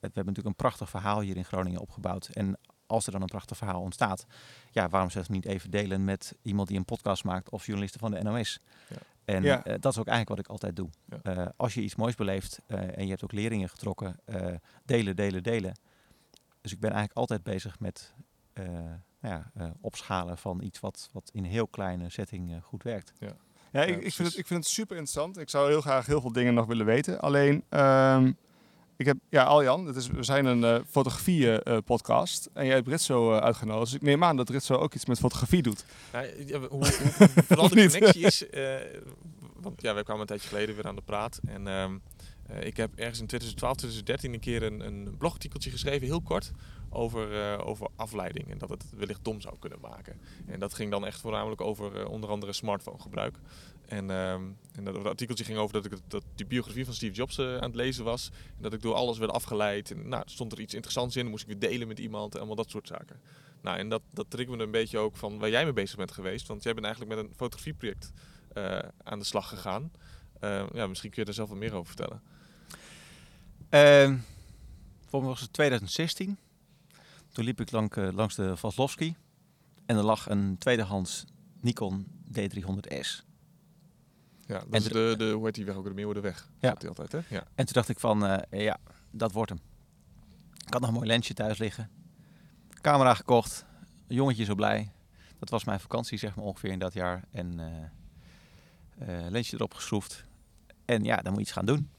hebben 0.00 0.24
natuurlijk 0.24 0.46
een 0.46 0.54
prachtig 0.54 0.90
verhaal 0.90 1.20
hier 1.20 1.36
in 1.36 1.44
Groningen 1.44 1.80
opgebouwd. 1.80 2.26
En 2.26 2.58
als 2.86 3.06
er 3.06 3.12
dan 3.12 3.20
een 3.22 3.26
prachtig 3.26 3.56
verhaal 3.56 3.80
ontstaat... 3.80 4.26
Ja, 4.70 4.88
waarom 4.88 5.10
zou 5.10 5.24
je 5.26 5.32
het 5.32 5.44
niet 5.44 5.54
even 5.54 5.70
delen 5.70 6.04
met 6.04 6.36
iemand 6.42 6.68
die 6.68 6.78
een 6.78 6.84
podcast 6.84 7.24
maakt... 7.24 7.50
of 7.50 7.66
journalisten 7.66 8.00
van 8.00 8.10
de 8.10 8.22
NOS? 8.22 8.60
Ja. 8.88 8.96
En 9.24 9.42
Ja. 9.42 9.64
eh, 9.64 9.74
dat 9.80 9.92
is 9.92 9.98
ook 9.98 10.06
eigenlijk 10.06 10.28
wat 10.28 10.38
ik 10.38 10.46
altijd 10.48 10.76
doe. 10.76 10.88
Ja. 11.04 11.18
Eh, 11.22 11.46
als 11.56 11.74
je 11.74 11.80
iets 11.82 11.94
moois 11.96 12.14
beleeft 12.14 12.60
eh, 12.66 12.78
en 12.98 13.02
je 13.04 13.08
hebt 13.10 13.24
ook 13.24 13.32
leringen 13.32 13.68
getrokken, 13.68 14.16
eh, 14.24 14.46
delen, 14.84 15.16
delen, 15.16 15.42
delen. 15.42 15.74
Dus 16.60 16.72
ik 16.72 16.80
ben 16.80 16.90
eigenlijk 16.90 17.18
altijd 17.18 17.42
bezig 17.42 17.78
met 17.80 18.14
eh, 18.52 18.64
nou 19.20 19.34
ja, 19.34 19.50
eh, 19.54 19.70
opschalen 19.80 20.38
van 20.38 20.62
iets 20.62 20.80
wat, 20.80 21.08
wat 21.12 21.30
in 21.32 21.44
een 21.44 21.50
heel 21.50 21.66
kleine 21.68 22.08
setting 22.10 22.60
goed 22.62 22.82
werkt. 22.82 23.12
Ja, 23.18 23.26
ik, 23.28 23.34
Ja, 23.72 23.82
ik, 23.82 23.94
precies. 23.94 24.14
vind 24.14 24.28
het, 24.28 24.36
ik 24.38 24.46
vind 24.46 24.64
het 24.64 24.72
super 24.72 24.96
interessant. 24.96 25.38
Ik 25.38 25.50
zou 25.50 25.68
heel 25.68 25.80
graag 25.80 26.06
heel 26.06 26.20
veel 26.20 26.32
dingen 26.32 26.54
nog 26.54 26.66
willen 26.66 26.86
weten. 26.86 27.20
Alleen, 27.20 27.64
ehm, 27.68 28.32
ik 29.00 29.06
heb, 29.06 29.16
ja, 29.28 29.44
Aljan, 29.44 29.86
het 29.86 29.96
is, 29.96 30.06
we 30.08 30.22
zijn 30.22 30.44
een 30.44 30.64
eh, 30.64 30.80
fotografie-podcast. 30.90 32.48
en 32.52 32.66
jij 32.66 32.74
hebt 32.74 32.88
Ritso 32.88 33.32
eh, 33.32 33.38
uitgenodigd. 33.42 33.84
Dus 33.84 33.94
ik 33.94 34.02
neem 34.02 34.24
aan 34.24 34.36
dat 34.36 34.48
Ritso 34.48 34.74
ook 34.74 34.94
iets 34.94 35.06
met 35.06 35.18
fotografie 35.18 35.62
doet. 35.62 35.84
Ja, 36.12 36.20
ja, 36.46 36.58
hoe, 36.58 36.68
hoe, 36.68 36.88
vooral 37.46 37.68
de 37.68 37.74
connectie 37.90 38.24
is, 38.26 38.48
eh, 38.48 38.74
want 39.60 39.82
ja, 39.82 39.94
wij 39.94 40.02
kwamen 40.02 40.20
een 40.20 40.26
tijdje 40.26 40.48
geleden 40.48 40.74
weer 40.74 40.86
aan 40.86 40.94
de 40.94 41.02
praat. 41.02 41.40
En 41.46 41.68
ehm, 41.68 41.96
eh, 42.46 42.66
ik 42.66 42.76
heb 42.76 42.90
ergens 42.94 43.20
in 43.20 43.26
2012, 43.26 43.76
2013 43.76 44.32
een 44.32 44.40
keer 44.40 44.62
een, 44.62 44.80
een 44.80 45.16
blogartikeltje 45.18 45.70
geschreven, 45.70 46.06
heel 46.06 46.22
kort, 46.22 46.50
over, 46.90 47.40
eh, 47.40 47.66
over 47.66 47.88
afleiding. 47.96 48.50
En 48.50 48.58
dat 48.58 48.68
het 48.68 48.84
wellicht 48.96 49.24
dom 49.24 49.40
zou 49.40 49.54
kunnen 49.58 49.78
maken. 49.80 50.20
En 50.46 50.60
dat 50.60 50.74
ging 50.74 50.90
dan 50.90 51.06
echt 51.06 51.20
voornamelijk 51.20 51.60
over 51.60 52.00
eh, 52.00 52.08
onder 52.08 52.30
andere 52.30 52.52
smartphonegebruik. 52.52 53.36
En, 53.86 54.10
ehm, 54.10 54.42
en 54.74 54.84
dat, 54.84 55.04
artikeltje 55.04 55.44
ging 55.44 55.58
over 55.58 55.82
dat 55.82 55.84
ik 55.84 55.98
dat 56.08 56.24
die 56.34 56.46
biografie 56.46 56.84
van 56.84 56.94
Steve 56.94 57.14
Jobs 57.14 57.38
eh, 57.38 57.54
aan 57.54 57.62
het 57.62 57.74
lezen 57.74 58.04
was. 58.04 58.30
En 58.56 58.62
dat 58.62 58.72
ik 58.72 58.82
door 58.82 58.94
alles 58.94 59.18
werd 59.18 59.30
afgeleid. 59.30 59.90
En 59.90 60.08
nou, 60.08 60.22
stond 60.26 60.52
er 60.52 60.60
iets 60.60 60.74
interessants 60.74 61.16
in, 61.16 61.26
moest 61.26 61.42
ik 61.42 61.48
weer 61.48 61.70
delen 61.70 61.88
met 61.88 61.98
iemand. 61.98 62.32
En 62.32 62.38
allemaal 62.38 62.56
dat 62.56 62.70
soort 62.70 62.86
zaken. 62.86 63.20
Nou, 63.60 63.78
en 63.78 63.88
dat, 63.88 64.02
dat 64.10 64.30
triggerde 64.30 64.64
een 64.64 64.70
beetje 64.70 64.98
ook 64.98 65.16
van 65.16 65.38
waar 65.38 65.50
jij 65.50 65.64
mee 65.64 65.72
bezig 65.72 65.96
bent 65.96 66.12
geweest. 66.12 66.46
Want 66.46 66.62
jij 66.62 66.72
bent 66.72 66.86
eigenlijk 66.86 67.16
met 67.16 67.24
een 67.24 67.32
fotografieproject 67.36 68.12
aan 69.02 69.18
de 69.18 69.24
slag 69.24 69.48
gegaan. 69.48 69.92
Ja, 70.72 70.86
misschien 70.86 71.10
kun 71.10 71.18
je 71.20 71.24
daar 71.24 71.34
zelf 71.34 71.48
wat 71.48 71.58
meer 71.58 71.74
over 71.74 71.86
vertellen. 71.86 72.22
Ehm 73.68 74.16
volgens 75.10 75.20
mij 75.22 75.30
was 75.30 75.40
het 75.40 75.52
2016. 75.52 76.38
Toen 77.32 77.44
liep 77.44 77.60
ik 77.60 77.70
lang, 77.70 77.94
eh, 77.94 78.08
langs 78.12 78.34
de 78.34 78.56
Vaslowski. 78.56 79.16
En 79.86 79.96
er 79.96 80.02
lag 80.02 80.28
een 80.28 80.58
tweedehands 80.58 81.24
Nikon 81.60 82.06
D300S. 82.32 83.24
Ja, 84.46 84.58
dat 84.58 84.68
En 84.70 84.80
is 84.80 84.84
de, 84.84 85.14
de, 85.18 85.30
hoe 85.30 85.44
heet 85.44 85.54
die 85.54 85.64
weg 85.64 85.74
ook, 85.74 85.84
de 85.84 85.94
Meeuwenweg. 85.94 86.48
Ja. 86.58 86.74
Die 86.74 86.88
altijd, 86.88 87.12
hè? 87.12 87.18
Ja. 87.28 87.44
En 87.54 87.64
toen 87.64 87.74
dacht 87.74 87.88
ik 87.88 88.00
van, 88.00 88.26
eh, 88.26 88.64
ja, 88.64 88.78
dat 89.10 89.32
wordt 89.32 89.50
hem. 89.50 89.60
Ik 90.66 90.72
had 90.72 90.80
nog 90.80 90.90
een 90.90 90.96
mooi 90.96 91.06
lensje 91.06 91.34
thuis 91.34 91.58
liggen. 91.58 91.90
Camera 92.80 93.14
gekocht. 93.14 93.64
Jongetje 94.06 94.44
zo 94.44 94.54
blij. 94.54 94.92
Dat 95.38 95.50
was 95.50 95.64
mijn 95.64 95.80
vakantie, 95.80 96.18
zeg 96.18 96.34
maar, 96.36 96.44
ongeveer 96.44 96.70
in 96.70 96.78
dat 96.78 96.92
jaar. 96.92 97.24
En 97.30 97.60
eh, 98.98 99.26
lensje 99.28 99.56
erop 99.56 99.74
geschroefd. 99.74 100.24
En 100.84 101.04
ja, 101.04 101.16
dan 101.16 101.32
moet 101.32 101.40
je 101.40 101.46
iets 101.46 101.52
gaan 101.52 101.66
doen. 101.66 101.90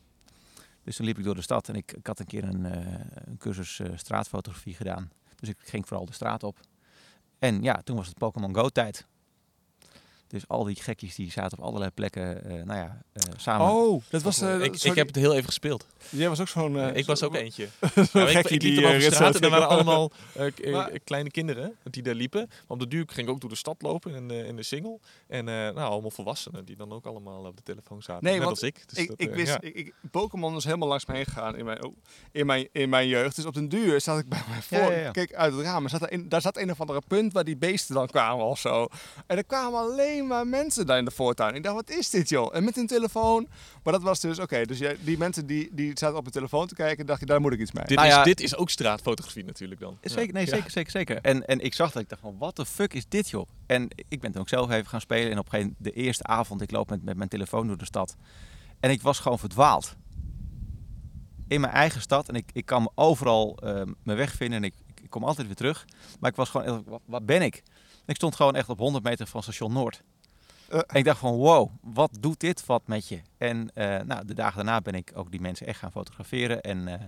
Dus 0.84 0.96
toen 0.96 1.06
liep 1.06 1.18
ik 1.18 1.24
door 1.24 1.36
de 1.36 1.42
stad 1.42 1.70
en 1.70 1.76
ik, 1.76 1.92
ik 1.92 2.08
had 2.08 2.20
een 2.20 2.26
keer 2.26 2.44
een, 2.44 2.64
een 3.30 3.38
cursus 3.38 3.82
straatfotografie 3.96 4.74
gedaan. 4.74 5.12
Dus 5.42 5.50
ik 5.50 5.58
ging 5.60 5.88
vooral 5.88 6.06
de 6.06 6.14
straat 6.14 6.44
op. 6.44 6.60
En 7.40 7.62
ja, 7.62 7.82
toen 7.84 7.96
was 7.96 8.08
het 8.08 8.18
Pokémon 8.18 8.56
Go 8.56 8.70
tijd. 8.70 9.08
Dus 10.32 10.48
al 10.48 10.64
die 10.64 10.76
gekjes 10.76 11.16
die 11.16 11.32
zaten 11.32 11.58
op 11.58 11.64
allerlei 11.64 11.92
plekken, 11.92 12.44
eh, 12.44 12.52
nou 12.64 12.80
ja, 12.80 13.02
eh, 13.14 13.24
samen. 13.38 13.68
Oh, 13.68 14.02
dat 14.10 14.22
was... 14.22 14.42
eh, 14.42 14.54
ik, 14.62 14.74
sorry, 14.76 14.90
ik 14.90 14.96
heb 14.96 15.08
het 15.08 15.16
heel 15.16 15.34
even 15.34 15.46
gespeeld. 15.46 15.88
Jij 16.10 16.30
was 16.30 16.40
ook 16.40 16.48
zo'n... 16.48 16.80
eh, 16.80 16.96
ik 16.96 17.06
was 17.06 17.24
ook 17.24 17.36
eentje. 17.36 17.68
Zo'n 17.96 18.06
Nou, 18.14 18.28
ik, 18.30 18.36
gekkie 18.36 18.56
ik 18.56 18.62
liep 18.64 18.76
die 18.76 18.86
er 18.88 19.06
eh, 19.06 19.12
straat 19.12 19.36
en 19.36 19.42
er 19.42 19.50
waren 19.50 19.68
allemaal 19.68 20.12
eh, 20.34 20.46
eh, 20.64 20.72
Maar- 20.72 21.00
kleine 21.04 21.32
kinderen 21.32 21.76
die 21.84 22.04
daar 22.04 22.14
liepen. 22.16 22.46
Maar 22.50 22.58
op 22.68 22.80
de 22.80 22.88
duur 22.88 23.04
ging 23.08 23.28
ik 23.28 23.34
ook 23.34 23.42
door 23.42 23.50
de 23.50 23.56
stad 23.56 23.82
lopen 23.82 24.14
in 24.16 24.28
de, 24.28 24.46
in 24.48 24.56
de 24.56 24.64
single. 24.64 25.00
En 25.28 25.48
eh, 25.48 25.54
nou, 25.56 25.78
allemaal 25.80 26.12
volwassenen 26.12 26.66
die 26.66 26.76
dan 26.76 26.92
ook 26.92 27.06
allemaal 27.06 27.46
op 27.46 27.56
de 27.58 27.64
telefoon 27.64 28.02
zaten. 28.02 28.24
Nee, 28.24 28.34
Net 28.34 28.44
want 28.44 28.56
als 28.60 28.68
ik. 28.68 28.84
Dus 28.90 28.98
ik, 28.98 29.08
dat, 29.08 29.22
ik 29.22 29.30
eh, 29.30 29.36
wist, 29.36 29.48
ja. 29.52 29.62
ik, 29.62 29.76
ik- 29.76 29.94
Pokémon 30.12 30.56
is 30.56 30.64
helemaal 30.64 30.88
langs 30.88 31.06
me 31.06 31.16
heen 31.16 31.26
gegaan 31.26 31.56
in 31.58 31.66
mijn, 31.66 31.84
oh, 31.84 31.96
in, 32.32 32.46
mijn, 32.46 32.68
in 32.72 32.90
mijn 32.90 33.08
jeugd. 33.08 33.36
Dus 33.36 33.46
op 33.46 33.54
den 33.54 33.70
duur 33.70 34.02
zat 34.02 34.20
ik 34.20 34.30
bij 34.30 34.44
mij 34.50 34.62
voor. 34.62 34.78
Ja, 34.78 34.92
ja, 34.92 35.00
ja. 35.00 35.08
Ik 35.08 35.14
keek 35.14 35.34
uit 35.34 35.54
het 35.54 35.62
raam 35.62 35.84
en 35.84 35.90
zat 35.90 36.02
er 36.02 36.12
in, 36.12 36.30
daar 36.30 36.42
zat 36.42 36.58
een 36.58 36.72
of 36.72 36.80
andere 36.82 37.02
punt 37.08 37.34
waar 37.34 37.44
die 37.44 37.58
beesten 37.58 37.96
dan 37.96 38.08
kwamen 38.08 38.46
of 38.46 38.60
zo. 38.60 38.88
En 39.28 39.38
er 39.38 39.44
kwamen 39.46 39.80
alleen 39.80 40.21
alleen 40.22 40.34
maar 40.34 40.48
mensen 40.62 40.86
daar 40.86 40.98
in 40.98 41.06
de 41.06 41.12
voortuin. 41.12 41.56
Ik 41.56 41.64
dacht, 41.64 41.76
wat 41.76 41.90
is 41.90 42.10
dit 42.10 42.30
joh? 42.30 42.56
En 42.56 42.64
met 42.64 42.78
een 42.78 42.88
telefoon. 42.88 43.48
Maar 43.84 43.94
dat 43.94 44.02
was 44.02 44.20
dus, 44.20 44.40
oké, 44.40 44.66
dus 44.66 44.78
jij, 44.78 44.98
die 45.04 45.18
mensen 45.18 45.46
die, 45.46 45.70
die 45.72 45.92
zaten 45.94 46.18
op 46.18 46.24
hun 46.24 46.32
telefoon 46.32 46.68
te 46.68 46.76
kijken, 46.76 47.06
dacht 47.06 47.20
je, 47.20 47.26
daar 47.26 47.42
moet 47.42 47.54
ik 47.54 47.60
iets 47.60 47.72
mee. 47.72 47.86
Dit, 47.86 47.96
Nou 47.98 48.08
is, 48.10 48.14
ja- 48.14 48.24
dit 48.24 48.42
is 48.42 48.56
ook 48.56 48.70
straatfotografie 48.70 49.44
natuurlijk 49.46 49.80
dan. 49.82 49.98
Zeker, 50.02 50.34
nee, 50.34 50.46
Ja. 50.46 50.56
zeker, 50.56 50.72
zeker, 50.72 50.92
zeker. 50.92 51.18
En, 51.22 51.46
en 51.48 51.60
ik 51.60 51.74
zag 51.74 51.92
dat 51.92 52.02
ik 52.02 52.10
dacht 52.10 52.22
van, 52.22 52.36
wat 52.40 52.56
de 52.56 52.66
fuck 52.66 52.94
is 52.94 53.06
dit 53.08 53.30
joh? 53.30 53.48
En 53.66 53.88
ik 54.08 54.20
ben 54.22 54.32
toen 54.32 54.42
ook 54.42 54.50
zelf 54.50 54.70
even 54.72 54.88
gaan 54.88 55.02
spelen. 55.02 55.32
En 55.32 55.38
op 55.40 55.46
een 55.46 55.52
gegeven 55.52 55.76
moment, 55.80 55.96
de 55.96 56.02
eerste 56.02 56.24
avond, 56.24 56.62
ik 56.62 56.72
loop 56.72 56.90
met, 56.90 57.04
met 57.04 57.18
mijn 57.18 57.30
telefoon 57.30 57.68
door 57.68 57.78
de 57.78 57.86
stad. 57.86 58.16
En 58.80 58.90
ik 58.92 59.02
was 59.02 59.20
gewoon 59.20 59.40
verdwaald. 59.40 59.96
In 61.48 61.62
mijn 61.62 61.74
eigen 61.74 62.02
stad. 62.02 62.30
En 62.30 62.36
ik, 62.36 62.50
ik 62.54 62.66
kan 62.66 62.82
me 62.84 62.90
overal 62.96 63.58
eh, 63.58 63.82
mijn 64.04 64.18
weg 64.18 64.34
vinden. 64.34 64.58
En 64.58 64.64
ik, 64.64 64.74
ik, 65.04 65.10
kom 65.10 65.24
altijd 65.24 65.48
weer 65.48 65.56
terug. 65.56 65.86
Maar 66.20 66.30
ik 66.30 66.36
was 66.36 66.50
gewoon, 66.50 66.86
wat 67.06 67.26
ben 67.26 67.42
ik? 67.42 67.64
Ik 68.06 68.16
stond 68.16 68.36
gewoon 68.36 68.56
echt 68.56 68.70
op 68.70 68.78
100 68.78 69.04
meter 69.04 69.28
van 69.28 69.44
station 69.44 69.74
Noord. 69.74 70.04
Eh. 70.70 70.80
En 70.88 70.96
ik 70.96 71.04
dacht 71.04 71.20
van, 71.20 71.36
wow, 71.36 71.70
wat 71.82 72.18
doet 72.20 72.40
dit 72.40 72.66
wat 72.66 72.88
met 72.88 73.08
je? 73.08 73.22
En 73.38 73.72
eh, 73.74 74.00
nou, 74.00 74.26
de 74.26 74.34
dagen 74.34 74.56
daarna 74.56 74.82
ben 74.82 74.94
ik 74.94 75.12
ook 75.16 75.32
die 75.32 75.42
mensen 75.42 75.68
echt 75.68 75.80
gaan 75.80 75.92
fotograferen. 75.92 76.62
En 76.62 76.88
eh 76.88 77.00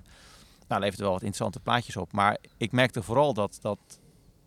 nou, 0.67 0.81
levert 0.81 1.01
wel 1.01 1.11
wat 1.11 1.21
interessante 1.21 1.59
plaatjes 1.59 1.97
op. 1.97 2.11
Maar 2.11 2.37
ik 2.57 2.71
merkte 2.71 3.03
vooral 3.03 3.33
dat, 3.33 3.59
dat 3.61 3.99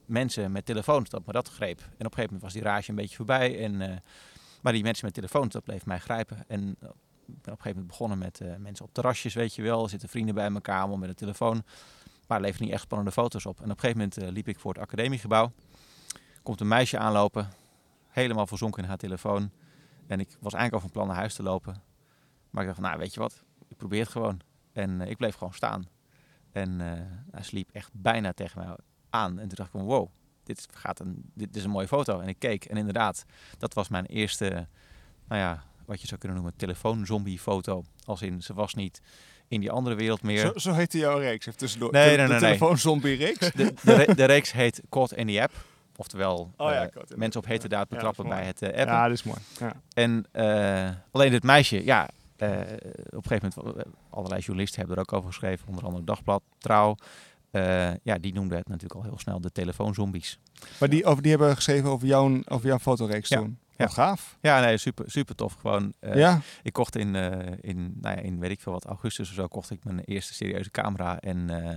mensen 0.04 0.52
met 0.52 0.66
telefoons, 0.66 1.11
dat 1.11 1.26
me 1.26 1.32
dat 1.32 1.48
greep. 1.48 1.78
En 1.78 1.87
op 1.87 1.92
een 1.98 2.04
gegeven 2.04 2.24
moment 2.24 2.42
was 2.42 2.52
die 2.52 2.62
rage 2.62 2.90
een 2.90 2.96
beetje 2.96 3.16
voorbij. 3.16 3.59
En, 3.64 3.80
eh, 3.80 3.96
maar 4.61 4.72
die 4.72 4.82
mensen 4.82 5.04
met 5.04 5.14
telefoons, 5.14 5.52
dat 5.52 5.64
bleef 5.64 5.87
mij 5.87 5.98
grijpen. 5.98 6.44
En 6.48 6.76
eh, 6.80 6.88
ik 7.26 7.42
ben 7.42 7.52
op 7.52 7.59
een 7.59 7.62
gegeven 7.62 7.70
moment 7.70 7.87
begonnen 7.87 8.18
met 8.18 8.40
eh, 8.40 8.56
mensen 8.59 8.85
op 8.85 8.92
terrasjes, 8.92 9.35
weet 9.35 9.54
je 9.54 9.62
wel. 9.62 9.82
Er 9.82 9.88
zitten 9.88 10.09
vrienden 10.09 10.35
bij 10.35 10.50
elkaar, 10.50 10.78
allemaal 10.78 10.96
met 10.96 11.09
een 11.09 11.14
telefoon. 11.14 11.64
Maar 12.26 12.40
levert 12.40 12.61
niet 12.61 12.70
echt 12.70 12.82
spannende 12.82 13.12
foto's 13.12 13.46
op. 13.46 13.56
En 13.56 13.64
op 13.64 13.70
een 13.70 13.78
gegeven 13.78 13.98
moment 13.98 14.16
eh, 14.16 14.28
liep 14.28 14.48
ik 14.48 14.59
voor 14.59 14.72
het 14.72 14.82
academiegebouw. 14.82 15.52
Komt 16.46 16.61
een 16.61 16.68
meisje 16.68 16.98
aanlopen, 16.98 17.48
helemaal 18.09 18.46
verzonken 18.46 18.82
in 18.82 18.88
haar 18.88 18.98
telefoon. 18.98 19.50
En 20.06 20.20
ik 20.20 20.28
was 20.40 20.52
eigenlijk 20.52 20.72
al 20.72 20.80
van 20.80 20.90
plan 20.90 21.06
naar 21.06 21.16
huis 21.16 21.35
te 21.35 21.42
lopen. 21.42 21.82
Maar 22.50 22.62
ik 22.62 22.68
dacht 22.68 22.80
van, 22.80 22.88
nou 22.88 22.98
weet 22.98 23.14
je 23.14 23.20
wat, 23.20 23.42
ik 23.68 23.76
probeer 23.76 24.00
het 24.00 24.09
gewoon. 24.09 24.40
En 24.72 25.00
eh, 25.00 25.11
ik 25.11 25.16
bleef 25.16 25.35
gewoon 25.35 25.52
staan. 25.52 25.88
En 26.52 26.80
eh, 26.80 27.00
hij 27.30 27.42
sliep 27.42 27.70
echt 27.72 27.90
bijna 27.92 28.32
tegen 28.32 28.59
mij 28.64 28.76
aan. 29.11 29.38
En 29.38 29.48
toen 29.48 29.56
dacht 29.56 29.68
ik 29.74 29.78
van, 29.78 29.85
wow, 29.85 30.09
dit, 30.44 30.66
gaat 30.74 31.00
een, 31.00 31.30
dit 31.35 31.56
is 31.56 31.64
een 31.64 31.70
mooie 31.70 31.88
foto. 31.88 32.20
En 32.20 32.28
ik 32.28 32.38
keek 32.38 32.64
en 32.64 32.76
inderdaad, 32.76 33.24
dat 33.59 33.74
was 33.74 33.88
mijn 33.88 34.06
eerste, 34.06 34.68
nou 35.28 35.40
ja, 35.40 35.62
wat 35.87 36.00
je 36.00 36.06
zou 36.06 36.20
kunnen 36.20 36.38
noemen, 36.38 36.56
telefoonzombie 36.56 37.38
foto. 37.38 37.85
Als 38.04 38.22
in, 38.22 38.42
ze 38.42 38.54
was 38.54 38.74
niet 38.74 39.00
in 39.48 39.61
die 39.61 39.70
andere 39.70 39.96
wereld 39.96 40.22
meer. 40.22 40.38
Zo, 40.38 40.52
zo 40.59 40.72
heette 40.72 40.98
jouw 40.98 41.18
reeks, 41.18 41.46
even 41.46 41.59
tussendoor. 41.59 41.92
Nee, 41.92 42.11
de, 42.11 42.16
nee, 42.16 42.26
de 42.26 42.32
nee, 42.32 42.40
nee. 42.40 42.50
telefoonzombie 42.50 43.16
reeks. 43.16 43.50
De, 43.52 43.74
de, 43.85 43.94
re- 43.94 44.14
de 44.14 44.24
reeks 44.24 44.52
heet 44.52 44.82
Caught 44.88 45.12
in 45.12 45.26
the 45.26 45.42
App. 45.42 45.52
Oftewel, 45.96 46.52
Oh 46.56 46.70
ja, 46.70 46.88
eh, 46.88 47.16
mensen 47.16 47.40
op 47.40 47.46
hete 47.46 47.68
daad 47.68 47.88
betrappen 47.88 48.28
bij 48.28 48.44
het 48.44 48.62
eh, 48.62 48.68
appen. 48.68 48.87
Ja, 48.87 49.02
dat 49.09 49.12
is 49.16 49.22
mooi. 49.22 49.38
Ja. 49.59 49.72
En 49.94 50.24
eh, 50.32 50.90
alleen 51.11 51.30
dit 51.30 51.42
meisje, 51.42 51.85
ja, 51.85 52.09
eh, 52.37 52.50
op 53.06 53.24
een 53.24 53.26
gegeven 53.26 53.52
moment, 53.64 53.87
allerlei 54.11 54.40
journalisten 54.40 54.78
hebben 54.78 54.96
er 54.96 55.02
ook 55.02 55.12
over 55.12 55.28
geschreven, 55.28 55.68
onder 55.68 55.85
andere 55.85 56.04
Dagblad, 56.04 56.42
Trouw. 56.59 56.96
Eh, 57.50 57.94
ja, 58.02 58.18
die 58.18 58.32
noemden 58.35 58.59
het 58.59 58.68
natuurlijk 58.68 58.94
al 58.94 59.02
heel 59.02 59.18
snel 59.18 59.40
de 59.40 59.52
telefoonzombies. 59.52 60.38
Maar 60.80 60.88
die, 60.88 61.04
over, 61.04 61.22
die 61.22 61.30
hebben 61.30 61.54
geschreven 61.54 61.90
over 61.90 62.06
jouw, 62.06 62.40
over 62.48 62.66
jouw 62.66 62.78
fotoreeks 62.78 63.28
Ja. 63.28 63.38
toen. 63.38 63.59
Ja. 63.76 63.85
Wat 63.85 63.94
gaaf. 63.94 64.37
Ja, 64.40 64.61
nee, 64.61 64.76
super, 64.76 65.11
super 65.11 65.35
tof. 65.35 65.54
Gewoon, 65.61 65.92
eh, 65.98 66.14
ja, 66.14 66.40
ik 66.62 66.72
kocht 66.72 66.96
in, 66.96 67.14
eh, 67.14 67.52
in, 67.61 67.94
nou 68.00 68.16
ja, 68.16 68.22
in, 68.22 68.38
weet 68.38 68.50
ik 68.50 68.61
veel 68.61 68.72
wat, 68.72 68.85
augustus 68.85 69.28
of 69.28 69.35
zo, 69.35 69.46
kocht 69.46 69.70
ik 69.70 69.85
mijn 69.85 70.00
eerste 70.00 70.35
serieuze 70.35 70.70
camera. 70.70 71.20
En 71.20 71.50
eh, 71.64 71.76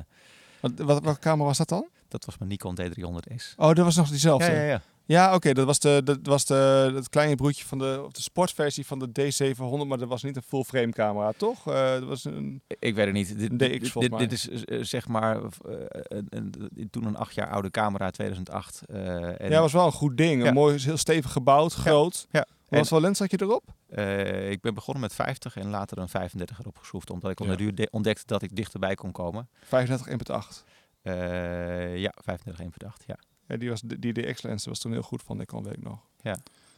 wat, 0.60 0.72
wat, 0.76 1.04
welke 1.04 1.20
camera 1.20 1.48
was 1.48 1.58
dat 1.58 1.70
dan? 1.70 1.88
Dat 2.12 2.26
was 2.26 2.38
mijn 2.38 2.50
Nikon 2.50 2.78
D300S. 2.82 3.56
Oh, 3.58 3.74
dat 3.74 3.86
was 3.86 3.96
nog 3.96 4.10
diezelfde. 4.10 4.52
Ja, 4.52 4.58
ja, 4.62 4.64
ja. 4.68 4.82
Ja, 5.06 5.36
oké, 5.36 5.54
dat 5.54 5.66
was, 5.66 5.80
de, 5.80 6.02
dat 6.04 6.18
was 6.24 6.46
de, 6.46 6.92
het 6.96 7.10
kleine 7.10 7.36
broertje 7.36 7.66
van 7.66 7.78
de, 7.78 8.02
of 8.06 8.12
de 8.12 8.22
sportversie 8.22 8.86
van 8.86 9.00
de 9.00 9.08
D700, 9.08 9.88
maar 9.88 9.98
dat 9.98 10.08
was 10.08 10.24
niet 10.24 10.36
een 10.36 10.42
full 10.42 10.64
frame 10.64 10.92
camera, 10.92 11.32
toch? 11.38 11.68
Eh, 11.68 11.92
dat 11.92 12.04
was 12.04 12.24
een, 12.26 12.62
Ik 12.80 12.96
weet 12.96 13.06
het 13.06 13.14
niet. 13.14 13.38
Dit, 13.40 13.60
DX 13.60 13.94
dit, 13.94 14.18
dit 14.18 14.32
is 14.32 14.50
eh, 14.50 14.80
zeg 14.84 15.08
maar 15.08 15.36
eh, 15.38 15.42
een, 16.08 16.28
een- 16.30 16.88
toen 16.92 17.06
een 17.06 17.16
acht 17.18 17.36
jaar 17.36 17.50
oude 17.50 17.72
camera, 17.72 18.10
2008. 18.12 18.82
eh, 18.88 19.42
en, 19.42 19.50
ja, 19.50 19.60
was 19.62 19.74
wel 19.74 19.86
een 19.86 19.92
goed 19.92 20.18
ding. 20.18 20.42
Ja. 20.42 20.48
Een 20.48 20.54
mooi, 20.54 20.80
heel 20.84 20.98
stevig 20.98 21.32
gebouwd, 21.32 21.74
groot. 21.74 22.28
ja. 22.32 22.46
Wat 22.70 22.80
En- 22.80 22.86
voor 22.86 23.02
lens 23.02 23.20
had 23.20 23.32
je 23.32 23.42
erop? 23.42 23.64
Eh, 23.90 24.52
ik 24.52 24.62
ben 24.62 24.74
begonnen 24.74 25.04
met 25.04 25.14
50 25.14 25.56
en 25.56 25.70
later 25.70 25.98
een 25.98 26.10
35 26.10 26.60
erop 26.60 26.78
geschroefd. 26.78 27.10
Omdat 27.10 27.32
ik 27.32 27.40
Ja. 27.78 27.86
ontdekte 27.92 28.24
dat 28.26 28.42
ik 28.42 28.56
dichterbij 28.56 28.96
kon 28.96 29.12
komen. 29.12 29.50
35 29.64 30.08
1.8. 30.08 30.64
Eh, 31.02 31.98
ja, 31.98 32.12
35 32.24 32.60
1 32.60 32.72
verdacht. 32.72 33.04
Ja. 33.08 33.18
Ja, 33.48 33.58
die, 33.58 33.70
was, 33.70 33.82
die 33.82 34.14
DX-lens 34.14 34.66
was 34.66 34.80
toen 34.80 34.92
heel 34.92 35.02
goed 35.02 35.22
van 35.24 35.42
ik 35.42 35.52
nog. 35.82 36.00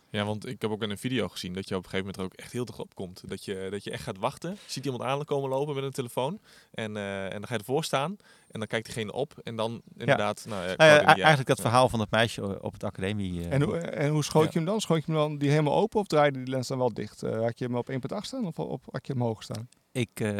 Ja, 0.09 0.25
want 0.25 0.45
ik 0.47 0.61
heb 0.61 0.71
ook 0.71 0.81
in 0.83 0.89
een 0.89 0.97
video 0.97 1.27
gezien 1.27 1.53
dat 1.53 1.67
je 1.69 1.75
op 1.75 1.83
een 1.83 1.89
gegeven 1.89 2.11
moment 2.11 2.17
er 2.17 2.23
ook 2.39 2.43
echt 2.45 2.51
heel 2.51 2.65
erg 2.65 2.79
op 2.79 2.95
komt. 2.95 3.23
Dat 3.29 3.45
je, 3.45 3.67
dat 3.71 3.83
je 3.83 3.91
echt 3.91 4.03
gaat 4.03 4.17
wachten. 4.17 4.57
Ziet 4.65 4.85
iemand 4.85 5.03
aankomen 5.03 5.49
lopen 5.49 5.75
met 5.75 5.83
een 5.83 5.91
telefoon. 5.91 6.39
En, 6.71 6.97
eh, 6.97 7.23
en 7.23 7.31
dan 7.31 7.47
ga 7.47 7.53
je 7.53 7.59
ervoor 7.59 7.83
staan. 7.83 8.11
En 8.47 8.59
dan 8.59 8.67
kijkt 8.67 8.85
diegene 8.85 9.11
op. 9.11 9.33
En 9.43 9.55
dan 9.55 9.81
inderdaad... 9.97 10.45
Nou, 10.47 10.61
ja, 10.67 10.73
Nou 10.77 10.89
ja, 10.91 10.97
app. 10.97 11.05
eigenlijk 11.17 11.47
dat 11.47 11.57
Ja. 11.57 11.63
verhaal 11.63 11.89
van 11.89 11.99
dat 11.99 12.11
meisje 12.11 12.61
op 12.61 12.73
het 12.73 12.83
academie. 12.83 13.41
eh, 13.43 13.53
En, 13.53 13.61
hoe, 13.61 13.77
en 13.77 14.09
hoe 14.09 14.23
schoot 14.23 14.43
Ja. 14.43 14.49
je 14.51 14.57
hem 14.57 14.67
dan? 14.67 14.81
Schoot 14.81 15.05
je 15.05 15.11
hem 15.11 15.15
dan 15.21 15.37
die 15.37 15.49
helemaal 15.49 15.75
open 15.75 15.99
of 15.99 16.07
draaide 16.07 16.37
die 16.37 16.47
lens 16.53 16.67
dan 16.67 16.77
wel 16.77 16.93
dicht? 16.93 17.23
Eh, 17.23 17.39
had 17.39 17.59
je 17.59 17.65
hem 17.65 17.75
op 17.75 17.89
1.8 17.89 18.25
staan 18.25 18.45
of 18.47 18.59
op, 18.59 18.83
had 18.91 19.07
je 19.07 19.13
hem 19.13 19.21
hoog 19.21 19.43
staan? 19.43 19.69
Ik 19.91 20.19
eh, 20.19 20.33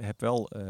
heb 0.00 0.20
wel 0.20 0.48
eh, 0.50 0.62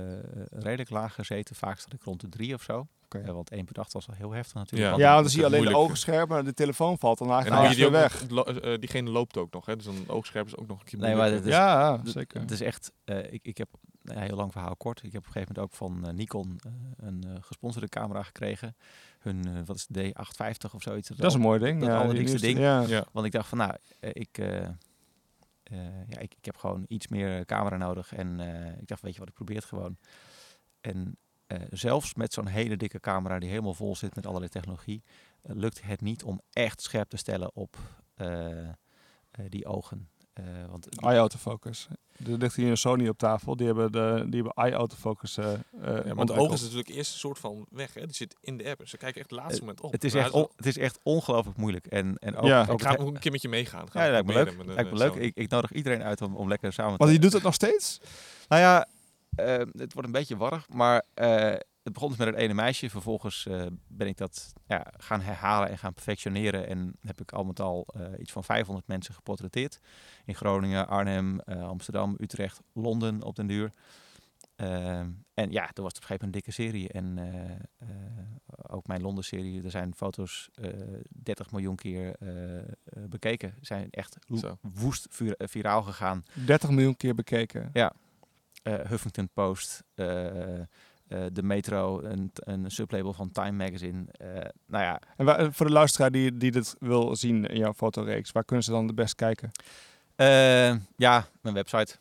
redelijk 0.50 0.90
laag 0.90 1.14
gezeten. 1.14 1.56
Vaak 1.56 1.78
zat 1.78 1.92
ik 1.92 2.02
rond 2.02 2.20
de 2.20 2.28
3 2.28 2.54
of 2.54 2.62
zo. 2.62 2.86
Oké. 3.04 3.18
Eh, 3.18 3.32
want 3.32 3.50
1 3.50 3.64
per 3.64 3.74
dag 3.74 3.92
was 3.92 4.08
al 4.08 4.14
heel 4.14 4.30
heftig 4.30 4.54
natuurlijk. 4.54 4.90
Ja. 4.90 4.96
Ja, 4.96 5.04
dan- 5.04 5.10
want 5.12 5.22
dan 5.22 5.30
zie 5.32 5.40
je 5.40 5.46
alleen 5.46 5.58
de 5.58 5.64
moeilijk. 5.64 5.84
ogen 5.84 5.98
scherp, 6.00 6.28
maar 6.28 6.44
de 6.44 6.54
telefoon 6.54 6.98
valt 6.98 7.18
dan 7.18 7.26
En 7.28 7.32
eigenlijk 7.34 7.62
dan 7.80 7.90
moet 7.90 8.00
je 8.00 8.00
weg. 8.02 8.18
die 8.28 8.38
ook, 8.38 8.46
nog- 8.46 8.54
lo- 8.62 8.70
eh, 8.72 8.78
diegene 8.78 9.10
loopt 9.10 9.36
ook 9.36 9.52
nog. 9.52 9.66
Hè? 9.66 9.76
Dus 9.76 9.86
een 9.86 10.04
oogscherp 10.08 10.46
is 10.46 10.56
ook 10.56 10.66
nog 10.66 10.78
een 10.78 10.84
keer 10.84 10.98
Nee, 10.98 11.14
maar 11.14 11.30
dat 11.30 11.44
is- 11.44 11.52
Ja, 11.52 12.00
zeker. 12.04 12.40
Het 12.40 12.50
is 12.50 12.60
echt, 12.60 12.92
eh, 13.04 13.32
ik, 13.32 13.40
ik 13.46 13.58
heb, 13.58 13.68
nou 14.02 14.18
ja, 14.18 14.24
heel 14.24 14.36
lang 14.36 14.52
verhaal 14.52 14.76
kort. 14.76 15.02
Ik 15.02 15.12
heb 15.12 15.20
op 15.20 15.26
een 15.26 15.32
gegeven 15.32 15.54
moment 15.54 15.72
ook 15.72 15.78
van 15.78 16.14
Nikon 16.16 16.60
een 16.96 17.24
eh, 17.26 17.30
gesponsorde 17.40 17.88
camera 17.88 18.22
gekregen. 18.22 18.76
Hun, 19.18 19.64
wat 19.64 19.76
is 19.76 19.86
het, 19.88 19.96
D850 20.14 20.74
of 20.74 20.82
zoiets. 20.82 21.08
Dat 21.08 21.26
is 21.26 21.34
een 21.34 21.40
mooi 21.40 21.58
ding. 21.58 21.80
dat 21.80 21.88
ja, 21.88 21.96
ding. 22.40 22.58
Ja. 22.58 22.80
Ja. 22.80 23.04
Want 23.12 23.26
ik 23.26 23.32
dacht 23.32 23.48
van, 23.48 23.58
nou, 23.58 23.72
ik, 24.00 24.38
eh, 24.38 24.68
eh, 25.72 26.08
ja, 26.08 26.18
ik, 26.18 26.34
ik 26.34 26.44
heb 26.44 26.56
gewoon 26.56 26.84
iets 26.88 27.08
meer 27.08 27.44
camera 27.44 27.76
nodig. 27.76 28.14
En 28.14 28.40
eh, 28.40 28.78
ik 28.78 28.86
dacht, 28.88 29.02
weet 29.02 29.12
je 29.12 29.18
wat, 29.18 29.28
ik 29.28 29.34
probeer 29.34 29.56
het 29.56 29.64
gewoon. 29.64 29.96
En 30.80 31.16
eh, 31.46 31.60
zelfs 31.70 32.14
met 32.14 32.32
zo'n 32.32 32.46
hele 32.46 32.76
dikke 32.76 33.00
camera 33.00 33.38
die 33.38 33.48
helemaal 33.48 33.74
vol 33.74 33.96
zit 33.96 34.14
met 34.14 34.26
allerlei 34.26 34.50
technologie, 34.50 35.02
lukt 35.42 35.82
het 35.82 36.00
niet 36.00 36.22
om 36.22 36.40
echt 36.50 36.82
scherp 36.82 37.08
te 37.08 37.16
stellen 37.16 37.54
op 37.54 37.76
die 39.48 39.66
ogen. 39.66 40.08
Eh, 40.32 40.44
want 40.70 40.86
die- 40.90 41.08
Eye-autofocus. 41.08 41.88
Er 42.26 42.38
ligt 42.38 42.56
hier 42.56 42.70
een 42.70 42.76
Sony 42.76 43.08
op 43.08 43.18
tafel. 43.18 43.56
Die 43.56 43.66
hebben, 43.66 43.92
de, 43.92 44.24
die 44.26 44.42
hebben 44.42 44.64
eye-autofocus 44.64 45.36
eh, 45.36 45.52
Ja, 45.82 46.14
want 46.14 46.28
de 46.28 46.34
ogen 46.34 46.54
is 46.54 46.60
natuurlijk 46.62 46.88
eerst 46.88 47.12
een 47.12 47.18
soort 47.18 47.38
van 47.38 47.66
weg. 47.70 47.94
Hè? 47.94 48.00
Die 48.06 48.14
zit 48.14 48.36
in 48.40 48.56
de 48.56 48.68
app. 48.68 48.78
Dus 48.78 48.90
ze 48.90 48.96
kijken 48.96 49.20
echt 49.20 49.30
het 49.30 49.38
laatste 49.40 49.60
moment 49.60 49.80
op. 49.80 49.92
Het 49.92 50.04
is, 50.04 50.14
echt 50.14 50.30
on- 50.30 50.48
het 50.56 50.66
is 50.66 50.78
echt 50.78 50.98
ongelooflijk 51.02 51.56
moeilijk. 51.58 51.86
En, 51.86 52.16
en 52.18 52.36
ook, 52.36 52.44
Ja. 52.46 52.60
ook 52.68 52.80
Ik 52.80 52.86
ga 52.86 52.96
ook 52.96 53.06
een 53.14 53.18
keer 53.18 53.32
met 53.32 53.42
je 53.42 53.48
meegaan. 53.48 53.90
Ga 53.90 54.04
ja, 54.04 54.04
het 54.04 54.26
lijkt 54.26 54.26
me 54.56 54.64
leuk. 54.64 54.74
Lijkt 54.74 54.90
me 54.90 54.96
leuk. 54.98 55.14
Ik, 55.14 55.36
ik 55.36 55.50
nodig 55.50 55.72
iedereen 55.72 56.02
uit 56.02 56.22
om, 56.22 56.36
om 56.36 56.48
lekker 56.48 56.72
samen 56.72 56.96
Want 56.98 57.10
te... 57.10 57.16
je 57.16 57.22
doet 57.22 57.32
het 57.32 57.42
nog 57.42 57.54
steeds? 57.54 58.00
Nou 58.48 58.62
ja, 58.62 58.86
het 59.76 59.92
wordt 59.92 60.04
een 60.08 60.12
beetje 60.12 60.36
warrig, 60.36 60.68
maar 60.68 61.02
eh, 61.14 61.54
het 61.82 61.92
begon 61.92 62.08
dus 62.08 62.18
met 62.18 62.26
het 62.26 62.36
ene 62.36 62.54
meisje. 62.54 62.90
Vervolgens 62.90 63.46
eh, 63.46 63.66
ben 63.88 64.06
ik 64.06 64.16
dat 64.16 64.52
ja, 64.66 64.86
gaan 64.96 65.20
herhalen 65.20 65.68
en 65.68 65.78
gaan 65.78 65.94
perfectioneren. 65.94 66.66
En 66.68 66.96
heb 67.00 67.20
ik 67.20 67.32
al 67.32 67.44
met 67.44 67.60
al 67.60 67.86
eh, 67.94 68.06
iets 68.18 68.32
van 68.32 68.44
500 68.44 68.86
mensen 68.86 69.14
geportretteerd. 69.14 69.78
In 70.24 70.34
Groningen, 70.34 70.88
Arnhem, 70.88 71.40
eh, 71.40 71.62
Amsterdam, 71.68 72.14
Utrecht, 72.18 72.60
Londen 72.72 73.22
op 73.22 73.36
den 73.36 73.46
duur. 73.46 73.72
Ehm, 74.56 75.10
en 75.34 75.50
ja, 75.50 75.66
toen 75.72 75.84
was 75.84 75.92
het 75.94 76.02
op 76.04 76.10
een 76.10 76.16
gegeven 76.16 76.18
moment 76.20 76.22
een 76.24 76.30
dikke 76.30 76.52
serie. 76.52 76.88
En 76.88 77.18
ook 78.68 78.86
mijn 78.86 79.00
Londen-serie, 79.02 79.62
er 79.62 79.70
zijn 79.70 79.94
foto's 79.94 80.48
eh 80.54 80.70
30 81.22 81.50
miljoen 81.50 81.76
keer 81.76 82.16
bekeken. 83.08 83.54
Zijn 83.60 83.90
echt 83.90 84.16
Zo. 84.36 84.58
woest 84.60 85.06
vir- 85.10 85.34
viraal 85.38 85.82
gegaan. 85.82 86.24
30 86.46 86.70
miljoen 86.70 86.96
keer 86.96 87.14
bekeken. 87.14 87.70
Eh, 87.72 88.74
Huffington 88.74 89.28
Post, 89.32 89.84
de 91.32 91.42
Metro, 91.42 92.00
een, 92.02 92.30
een 92.34 92.70
sublabel 92.70 93.12
van 93.12 93.30
Time 93.30 93.64
Magazine. 93.64 94.04
Eh, 94.12 94.26
nou 94.66 94.84
ja, 94.84 95.00
En 95.16 95.24
waar- 95.24 95.52
voor 95.52 95.66
de 95.66 95.72
luisteraar 95.72 96.10
die, 96.10 96.36
die 96.36 96.50
dit 96.50 96.76
wil 96.80 97.16
zien 97.16 97.46
in 97.46 97.58
jouw 97.58 97.72
fotoreeks, 97.74 98.32
waar 98.32 98.44
kunnen 98.44 98.64
ze 98.64 98.70
dan 98.70 98.86
het 98.86 98.94
best 98.94 99.14
kijken? 99.14 99.50
eh, 100.16 100.76
ja, 100.96 101.26
mijn 101.40 101.54
website, 101.54 101.96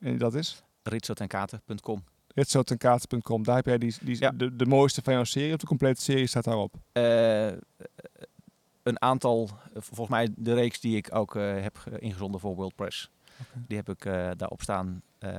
En 0.00 0.18
dat 0.18 0.34
is? 0.34 0.62
ritsotenkaten.com. 0.82 2.04
ritsotenkaarten.com. 2.34 3.42
Daar 3.44 3.56
heb 3.56 3.66
jij 3.66 3.78
die, 3.78 3.94
die, 4.00 4.16
Ja. 4.20 4.30
de, 4.30 4.56
de 4.56 4.66
mooiste 4.66 5.02
van 5.02 5.12
jouw 5.12 5.24
serie. 5.24 5.52
Op 5.52 5.58
de 5.60 5.66
complete 5.66 6.00
serie 6.02 6.26
staat 6.26 6.44
daarop. 6.44 6.74
Eh, 6.92 7.46
een 8.82 9.00
aantal, 9.02 9.48
eh, 9.74 9.82
volgens 9.82 10.08
mij 10.08 10.28
de 10.36 10.54
reeks 10.54 10.80
die 10.80 10.96
ik 10.96 11.14
ook 11.14 11.36
eh, 11.36 11.62
heb 11.62 11.76
ge- 11.76 11.98
ingezonden 11.98 12.40
voor 12.40 12.54
World 12.54 12.74
Press. 12.74 13.10
Oké. 13.40 13.64
Die 13.68 13.76
heb 13.76 13.88
ik 13.88 14.04
eh, 14.04 14.30
daarop 14.36 14.62
staan. 14.62 15.02
Eh, 15.18 15.32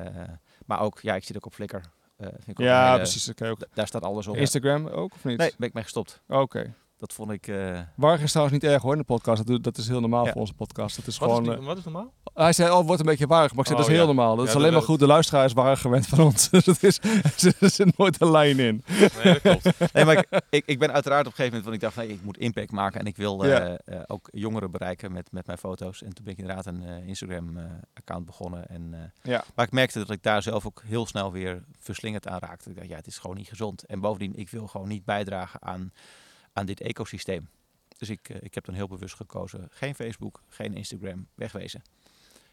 maar 0.66 0.80
ook, 0.80 1.00
ja, 1.00 1.16
ik 1.16 1.24
zit 1.24 1.36
ook 1.36 1.46
op 1.46 1.54
Flickr. 1.54 1.78
Eh, 2.18 2.28
vind 2.28 2.48
ik 2.48 2.66
Ja, 2.66 2.86
hele- 2.86 2.98
precies. 2.98 3.24
Dat 3.26 3.36
kan 3.36 3.48
je 3.48 3.54
ook. 3.54 3.60
Daar 3.74 3.88
staat 3.88 4.04
alles 4.04 4.28
op. 4.28 4.36
Instagram 4.36 4.88
ook, 4.88 5.14
of 5.14 5.24
niet? 5.24 5.38
Nee, 5.38 5.54
ben 5.58 5.68
ik 5.68 5.74
mee 5.74 5.84
gestopt. 5.84 6.22
Oké. 6.28 6.74
Dat 6.98 7.14
vond 7.14 7.32
ik... 7.32 7.48
eh, 7.48 7.80
Warrig 7.96 8.22
is 8.22 8.32
trouwens 8.32 8.62
niet 8.62 8.72
erg 8.72 8.82
hoor 8.82 8.92
in 8.92 8.98
de 8.98 9.04
podcast. 9.06 9.48
Dat, 9.48 9.64
dat 9.64 9.78
is 9.78 9.88
heel 9.88 10.00
normaal 10.00 10.26
Ja. 10.26 10.32
voor 10.32 10.42
onze 10.42 10.54
podcast. 10.54 10.96
Dat 10.96 11.08
is 11.08 11.18
Wat 11.18 11.30
is, 11.30 11.36
gewoon... 11.36 11.50
niet- 11.52 11.60
eh, 11.60 11.66
wat 11.66 11.78
is 11.78 11.84
normaal? 11.84 12.14
hij 12.34 12.54
zei, 12.54 12.72
oh, 12.72 12.86
wordt 12.86 13.00
een 13.00 13.06
beetje 13.06 13.28
warrig. 13.28 13.52
Maar 13.52 13.60
ik 13.60 13.66
zei, 13.66 13.78
dat 13.78 13.86
Oh, 13.88 13.92
is 13.94 13.98
heel 14.00 14.08
ja. 14.10 14.14
normaal. 14.16 14.36
Dat 14.36 14.44
Ja, 14.46 14.50
is 14.52 14.56
alleen 14.58 14.70
dat- 14.72 14.80
maar 14.80 14.90
goed. 14.90 15.00
De 15.00 15.08
luisteraar 15.08 15.46
is 15.46 15.54
warrig 15.54 15.82
gewend 15.82 16.08
van 16.08 16.20
ons. 16.20 16.50
Dus 16.50 16.66
het 16.66 16.84
is, 16.84 17.00
er 17.60 17.70
zit 17.70 17.98
nooit 17.98 18.22
een 18.22 18.32
lijn 18.32 18.60
in. 18.60 18.84
Nee, 18.88 19.10
dat 19.24 19.42
klopt. 19.42 19.94
Nee, 19.94 20.06
maar 20.06 20.18
ik, 20.18 20.42
ik, 20.50 20.64
ik 20.66 20.80
ben 20.80 20.92
uiteraard 20.94 21.26
op 21.28 21.32
een 21.32 21.36
gegeven 21.38 21.58
moment, 21.58 21.64
want 21.64 21.76
ik 21.76 21.82
dacht, 21.82 21.96
nee, 21.96 22.08
ik 22.18 22.24
moet 22.24 22.38
impact 22.38 22.72
maken 22.72 23.00
en 23.00 23.06
ik 23.06 23.16
wil 23.18 23.44
eh, 23.46 23.74
eh, 23.74 23.78
ook 24.08 24.30
jongeren 24.32 24.72
bereiken 24.72 25.12
met, 25.12 25.32
met 25.32 25.46
mijn 25.46 25.58
foto's. 25.58 26.02
En 26.04 26.14
toen 26.14 26.24
ben 26.24 26.34
ik 26.34 26.40
inderdaad 26.40 26.66
een 26.66 26.84
eh, 26.84 27.08
Instagram-account 27.08 28.26
begonnen. 28.26 28.68
En, 28.70 28.90
eh, 28.94 29.00
Ja. 29.32 29.44
Maar 29.56 29.66
ik 29.66 29.72
merkte 29.72 30.00
dat 30.00 30.10
ik 30.10 30.24
daar 30.24 30.42
zelf 30.42 30.66
ook 30.66 30.82
heel 30.86 31.06
snel 31.06 31.32
weer 31.32 31.64
verslingerd 31.80 32.28
aan 32.28 32.40
raakte. 32.40 32.70
Ik 32.70 32.76
dacht, 32.76 32.88
ja, 32.88 32.96
het 32.96 33.08
is 33.08 33.18
gewoon 33.18 33.36
niet 33.36 33.48
gezond. 33.48 33.86
En 33.86 34.00
bovendien, 34.00 34.36
ik 34.36 34.50
wil 34.50 34.68
gewoon 34.68 34.88
niet 34.88 35.06
bijdragen 35.06 35.62
aan, 35.62 35.92
aan 36.56 36.66
dit 36.66 36.82
ecosysteem. 36.82 37.50
Dus 37.98 38.10
ik, 38.10 38.30
eh, 38.30 38.38
ik 38.42 38.54
heb 38.54 38.66
dan 38.66 38.76
heel 38.76 38.88
bewust 38.88 39.16
gekozen, 39.16 39.68
geen 39.72 39.96
Facebook, 39.96 40.44
geen 40.50 40.74
Instagram, 40.74 41.28
wegwezen. 41.36 41.82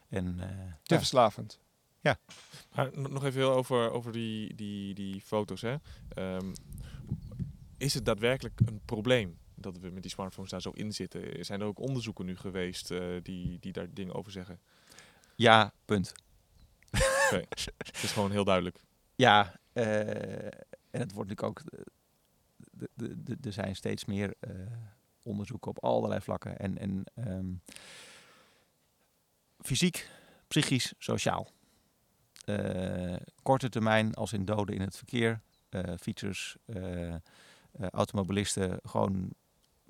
En 0.08 0.40
eh, 0.40 0.48
Te 0.82 0.94
ja, 0.94 0.98
verslavend. 0.98 1.58
Maar 2.74 2.90
n- 2.98 3.12
nog 3.12 3.24
even 3.24 3.40
heel 3.40 3.52
over, 3.54 3.90
over 3.90 4.12
die, 4.12 4.54
die, 4.54 4.94
die 4.94 5.20
foto's. 5.20 5.60
Hè. 5.60 5.76
Ehm, 6.14 6.52
is 7.76 7.94
het 7.94 8.04
daadwerkelijk 8.04 8.60
een 8.64 8.80
probleem 8.84 9.38
dat 9.54 9.78
we 9.78 9.90
met 9.90 10.02
die 10.02 10.10
smartphones 10.10 10.50
daar 10.50 10.60
zo 10.62 10.70
in 10.70 10.92
zitten? 10.92 11.44
Zijn 11.44 11.60
er 11.60 11.66
ook 11.66 11.78
onderzoeken 11.78 12.24
nu 12.26 12.36
geweest 12.36 12.90
eh, 12.90 13.06
die, 13.22 13.58
die 13.60 13.72
daar 13.72 13.86
dingen 13.94 14.14
over 14.14 14.32
zeggen? 14.32 14.60
ja, 15.36 15.72
punt. 15.84 16.12
Het 17.30 18.02
is 18.02 18.12
gewoon 18.12 18.30
heel 18.30 18.44
duidelijk. 18.44 18.80
Ja, 19.14 19.54
eh, 19.72 20.44
en 20.90 21.00
het 21.00 21.12
wordt 21.12 21.30
natuurlijk 21.30 21.42
ook. 21.42 21.62
Er 23.42 23.52
zijn 23.52 23.76
steeds 23.76 24.04
meer 24.04 24.34
eh, 24.40 24.50
onderzoeken 25.22 25.70
op 25.70 25.84
allerlei 25.84 26.20
vlakken. 26.20 26.58
En, 26.58 26.78
en 26.78 27.04
ehm, 27.14 27.52
fysiek, 29.60 30.08
psychisch, 30.48 30.94
sociaal. 30.98 31.48
Eh, 32.44 33.16
korte 33.42 33.68
termijn, 33.68 34.14
als 34.14 34.32
in 34.32 34.44
doden 34.44 34.74
in 34.74 34.80
het 34.80 34.96
verkeer, 34.96 35.40
eh, 35.68 35.94
fietsers, 36.00 36.56
automobilisten, 37.90 38.78
gewoon 38.82 39.30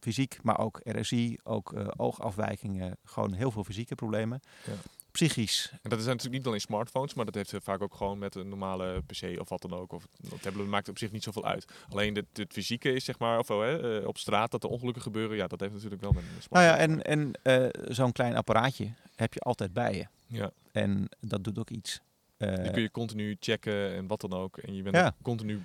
fysiek, 0.01 0.43
maar 0.43 0.59
ook 0.59 0.81
RSI, 0.83 1.39
ook 1.43 1.75
oogafwijkingen, 1.97 2.97
gewoon 3.05 3.33
heel 3.33 3.51
veel 3.51 3.65
fysieke 3.65 3.95
problemen. 3.95 4.41
Ja. 4.67 4.73
Psychisch, 5.13 5.73
En 5.83 5.91
dat 5.91 5.99
is 5.99 6.05
natuurlijk 6.05 6.35
niet 6.35 6.47
alleen 6.47 6.61
smartphones, 6.61 7.15
maar 7.15 7.25
dat 7.25 7.35
heeft 7.35 7.53
eh, 7.53 7.61
vaak 7.63 7.83
ook 7.83 7.95
gewoon 7.95 8.19
met 8.19 8.35
een 8.35 8.49
normale 8.49 9.03
PC 9.07 9.41
of 9.41 9.49
wat 9.49 9.63
dan 9.63 9.73
ook. 9.75 9.93
Of 9.93 10.07
tablet 10.41 10.67
maakt 10.67 10.89
op 10.89 10.99
zich 10.99 11.11
niet 11.13 11.23
zoveel 11.23 11.45
uit. 11.45 11.65
Alleen 11.89 12.15
het, 12.15 12.27
het 12.33 12.53
fysieke 12.53 12.93
is 12.93 13.05
zeg 13.05 13.19
maar, 13.19 13.39
of 13.39 13.49
hè, 13.49 14.01
eh, 14.01 14.07
op 14.07 14.19
straat 14.19 14.51
dat 14.51 14.63
er 14.65 14.71
ongelukken 14.71 15.03
gebeuren, 15.03 15.37
ja, 15.37 15.47
dat 15.47 15.61
heeft 15.61 15.73
natuurlijk 15.73 16.03
wel 16.03 16.13
met 16.13 16.23
een 16.23 16.29
Nou 16.51 16.65
ja, 16.65 16.75
smartphone 16.75 17.03
en, 17.03 17.33
en 17.43 17.73
eh, 17.83 17.93
zo'n 17.95 18.13
klein 18.13 18.37
apparaatje 18.37 18.93
heb 19.15 19.35
je 19.35 19.41
altijd 19.41 19.73
bij 19.73 19.95
je. 19.95 20.07
Ja, 20.27 20.51
En 20.73 21.09
dat 21.21 21.45
doet 21.45 21.59
ook 21.59 21.71
iets. 21.71 22.01
Eh, 22.37 22.63
die 22.63 22.71
kun 22.71 22.83
je 22.83 22.91
continu 22.91 23.37
checken 23.41 23.95
en 23.95 24.07
wat 24.07 24.21
dan 24.21 24.33
ook. 24.33 24.57
En 24.59 24.75
je 24.75 24.83
bent 24.83 24.97
Ja. 24.97 25.15
continu 25.23 25.61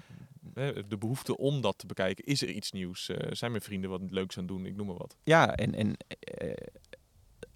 de 0.88 0.97
behoefte 0.99 1.38
om 1.38 1.62
dat 1.62 1.77
te 1.77 1.86
bekijken. 1.86 2.25
Is 2.25 2.41
er 2.41 2.49
iets 2.49 2.71
nieuws? 2.71 3.10
Zijn 3.29 3.51
mijn 3.51 3.63
vrienden 3.63 3.89
wat 3.89 4.01
leuks 4.10 4.38
aan 4.38 4.43
het 4.43 4.51
doen? 4.53 4.65
Ik 4.65 4.75
noem 4.75 4.88
maar 4.88 4.95
wat. 4.97 5.15
ja, 5.23 5.55
en, 5.55 5.75
en 5.75 5.97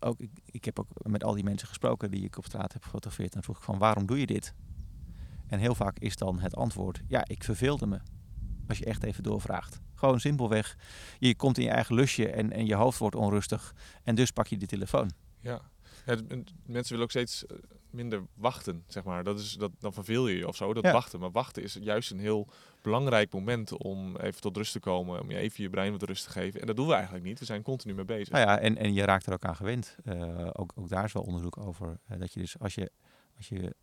ook, 0.01 0.19
ik, 0.45 0.65
heb 0.65 0.79
ook 0.79 0.87
met 1.03 1.23
al 1.23 1.33
die 1.33 1.43
mensen 1.43 1.67
gesproken 1.67 2.11
die 2.11 2.23
ik 2.23 2.37
op 2.37 2.45
straat 2.45 2.73
heb 2.73 2.83
gefotografeerd. 2.83 3.35
En 3.35 3.43
vroeg 3.43 3.57
ik 3.57 3.63
van 3.63 3.77
waarom 3.77 4.05
doe 4.05 4.19
je 4.19 4.25
dit? 4.25 4.53
En 5.47 5.59
heel 5.59 5.75
vaak 5.75 5.99
is 5.99 6.15
dan 6.15 6.39
het 6.39 6.55
antwoord, 6.55 7.01
ja, 7.07 7.27
ik 7.27 7.43
verveelde 7.43 7.87
me. 7.87 7.99
Als 8.67 8.77
je 8.77 8.85
echt 8.85 9.03
even 9.03 9.23
doorvraagt. 9.23 9.79
Gewoon 9.95 10.19
simpelweg, 10.19 10.77
je 11.19 11.35
komt 11.35 11.57
in 11.57 11.63
je 11.63 11.69
eigen 11.69 11.95
lusje 11.95 12.29
en, 12.29 12.51
en 12.51 12.65
je 12.65 12.75
hoofd 12.75 12.99
wordt 12.99 13.15
onrustig. 13.15 13.75
En 14.03 14.15
dus 14.15 14.31
pak 14.31 14.47
je 14.47 14.57
de 14.57 14.65
telefoon. 14.65 15.11
Ja. 15.39 15.61
En 16.19 16.45
mensen 16.65 16.89
willen 16.89 17.03
ook 17.03 17.09
steeds 17.09 17.45
eh, 17.45 17.57
minder 17.89 18.23
wachten, 18.33 18.83
zeg 18.87 19.03
maar. 19.03 19.23
Dat 19.23 19.39
is, 19.39 19.53
dat, 19.53 19.71
dan 19.79 19.93
verveel 19.93 20.27
je 20.27 20.37
je 20.37 20.47
of 20.47 20.55
zo, 20.55 20.73
dat 20.73 20.83
Ja. 20.83 20.91
wachten. 20.91 21.19
Maar 21.19 21.31
wachten 21.31 21.63
is 21.63 21.77
juist 21.81 22.11
een 22.11 22.19
heel 22.19 22.47
belangrijk 22.81 23.33
moment 23.33 23.77
om 23.77 24.15
even 24.17 24.41
tot 24.41 24.57
rust 24.57 24.71
te 24.71 24.79
komen. 24.79 25.21
Om 25.21 25.31
je 25.31 25.37
even 25.37 25.63
je 25.63 25.69
brein 25.69 25.91
wat 25.91 26.03
rust 26.03 26.23
te 26.23 26.29
geven. 26.29 26.61
En 26.61 26.67
dat 26.67 26.75
doen 26.75 26.87
we 26.87 26.93
eigenlijk 26.93 27.23
niet. 27.23 27.39
We 27.39 27.45
zijn 27.45 27.61
continu 27.61 27.93
mee 27.93 28.05
bezig. 28.05 28.29
Nou 28.29 28.45
ja, 28.47 28.59
en, 28.59 28.77
en 28.77 28.93
je 28.93 29.03
raakt 29.05 29.25
er 29.25 29.33
ook 29.33 29.45
aan 29.45 29.55
gewend. 29.55 29.95
Eh, 30.03 30.47
ook, 30.53 30.71
ook 30.75 30.89
daar 30.89 31.03
is 31.03 31.13
wel 31.13 31.23
onderzoek 31.23 31.57
over. 31.57 31.99
eh, 32.07 32.19
dat 32.19 32.33
je 32.33 32.39
dus 32.39 32.59
als 32.59 32.75
je, 32.75 32.91
als 33.37 33.47
je 33.49 33.75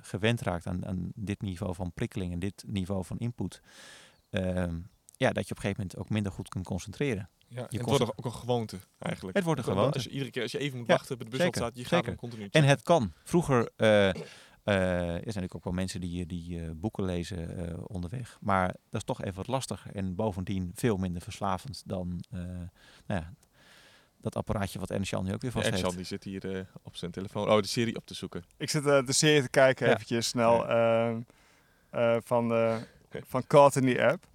gewend 0.00 0.40
raakt 0.40 0.66
aan, 0.66 0.86
aan 0.86 1.12
dit 1.14 1.42
niveau 1.42 1.74
van 1.74 1.92
prikkeling 1.92 2.32
en 2.32 2.38
dit 2.38 2.64
niveau 2.66 3.04
van 3.04 3.18
input. 3.18 3.60
ehm, 4.30 4.78
ja, 5.16 5.32
dat 5.32 5.48
je 5.48 5.50
op 5.50 5.56
een 5.56 5.62
gegeven 5.62 5.76
moment 5.82 5.96
ook 5.96 6.08
minder 6.10 6.32
goed 6.32 6.48
kunt 6.48 6.64
concentreren. 6.66 7.28
Ja, 7.54 7.66
het 7.70 7.82
wordt 7.82 8.02
ook 8.18 8.24
een 8.24 8.32
gewoonte 8.32 8.78
eigenlijk. 8.98 9.36
Het 9.36 9.46
wordt 9.46 9.60
een 9.60 9.66
gewoonte. 9.66 9.94
Als 9.94 10.04
je 10.04 10.10
iedere 10.10 10.30
keer 10.30 10.42
als 10.42 10.52
je 10.52 10.58
even 10.58 10.78
moet 10.78 10.86
Ja, 10.86 10.92
wachten 10.94 11.18
bij 11.18 11.28
de 11.30 11.36
bus 11.36 11.46
staat, 11.46 11.76
je 11.76 11.84
gaat 11.84 12.06
hem 12.06 12.16
continu 12.16 12.48
En 12.50 12.64
het 12.64 12.82
kan. 12.82 13.12
Vroeger, 13.24 13.70
eh, 13.76 14.08
eh, 14.08 14.14
er 14.14 15.10
zijn 15.10 15.24
natuurlijk 15.24 15.54
ook 15.54 15.64
wel 15.64 15.72
mensen 15.72 16.00
die, 16.00 16.26
die 16.26 16.60
eh, 16.60 16.70
boeken 16.74 17.04
lezen 17.04 17.68
eh, 17.68 17.74
onderweg. 17.86 18.38
Maar 18.40 18.66
dat 18.66 19.00
is 19.00 19.04
toch 19.04 19.22
even 19.22 19.34
wat 19.34 19.46
lastiger. 19.46 19.94
En 19.94 20.14
bovendien 20.14 20.70
veel 20.74 20.96
minder 20.96 21.22
verslavend 21.22 21.82
dan 21.86 22.24
eh, 22.30 22.38
nou 23.06 23.20
ja, 23.20 23.32
dat 24.20 24.36
apparaatje 24.36 24.78
wat 24.78 24.90
Ernst-Jan 24.90 25.24
nu 25.24 25.32
ook 25.32 25.42
weer 25.42 25.52
Ja, 25.54 25.60
vast 25.62 25.82
heeft. 25.82 25.96
die 25.96 26.04
zit 26.04 26.24
hier 26.24 26.56
eh, 26.56 26.64
op 26.82 26.96
zijn 26.96 27.10
telefoon. 27.10 27.50
Oh, 27.50 27.60
de 27.60 27.66
serie 27.66 27.96
op 27.96 28.06
te 28.06 28.14
zoeken. 28.14 28.44
Ik 28.56 28.70
zit 28.70 28.86
eh, 28.86 29.06
de 29.06 29.12
serie 29.12 29.42
te 29.42 29.48
kijken 29.50 29.86
Ja. 29.86 29.92
eventjes 29.94 30.28
snel 30.28 30.68
ehm, 30.68 31.20
eh, 31.90 32.16
van, 32.24 32.52
eh, 32.52 32.76
van 33.26 33.46
Caught 33.46 33.76
in 33.76 33.94
the 33.94 34.02
App. 34.06 34.28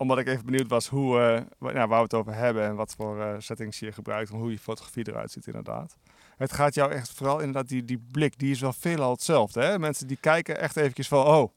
Omdat 0.00 0.18
ik 0.18 0.26
even 0.26 0.44
benieuwd 0.44 0.68
was 0.68 0.88
hoe, 0.88 1.20
eh, 1.20 1.42
wa- 1.58 1.72
waar 1.72 1.88
we 1.88 1.94
het 2.02 2.14
over 2.14 2.34
hebben 2.34 2.64
en 2.64 2.74
wat 2.74 2.94
voor 2.94 3.20
eh, 3.22 3.34
settings 3.38 3.78
je 3.78 3.92
gebruikt 3.92 4.30
en 4.30 4.36
hoe 4.38 4.50
je 4.50 4.58
fotografie 4.58 5.08
eruit 5.08 5.30
ziet 5.30 5.46
inderdaad. 5.46 5.96
Het 6.36 6.52
gaat 6.52 6.74
jou 6.74 6.92
echt 6.92 7.10
vooral 7.12 7.38
inderdaad, 7.38 7.68
die, 7.68 7.84
die 7.84 7.98
blik, 8.10 8.38
die 8.38 8.50
is 8.50 8.60
wel 8.60 8.72
veelal 8.72 9.10
hetzelfde. 9.10 9.62
Hè? 9.62 9.78
Mensen 9.78 10.06
die 10.06 10.16
kijken 10.16 10.58
echt 10.60 10.76
eventjes 10.76 11.08
van, 11.08 11.26
oh, 11.26 11.52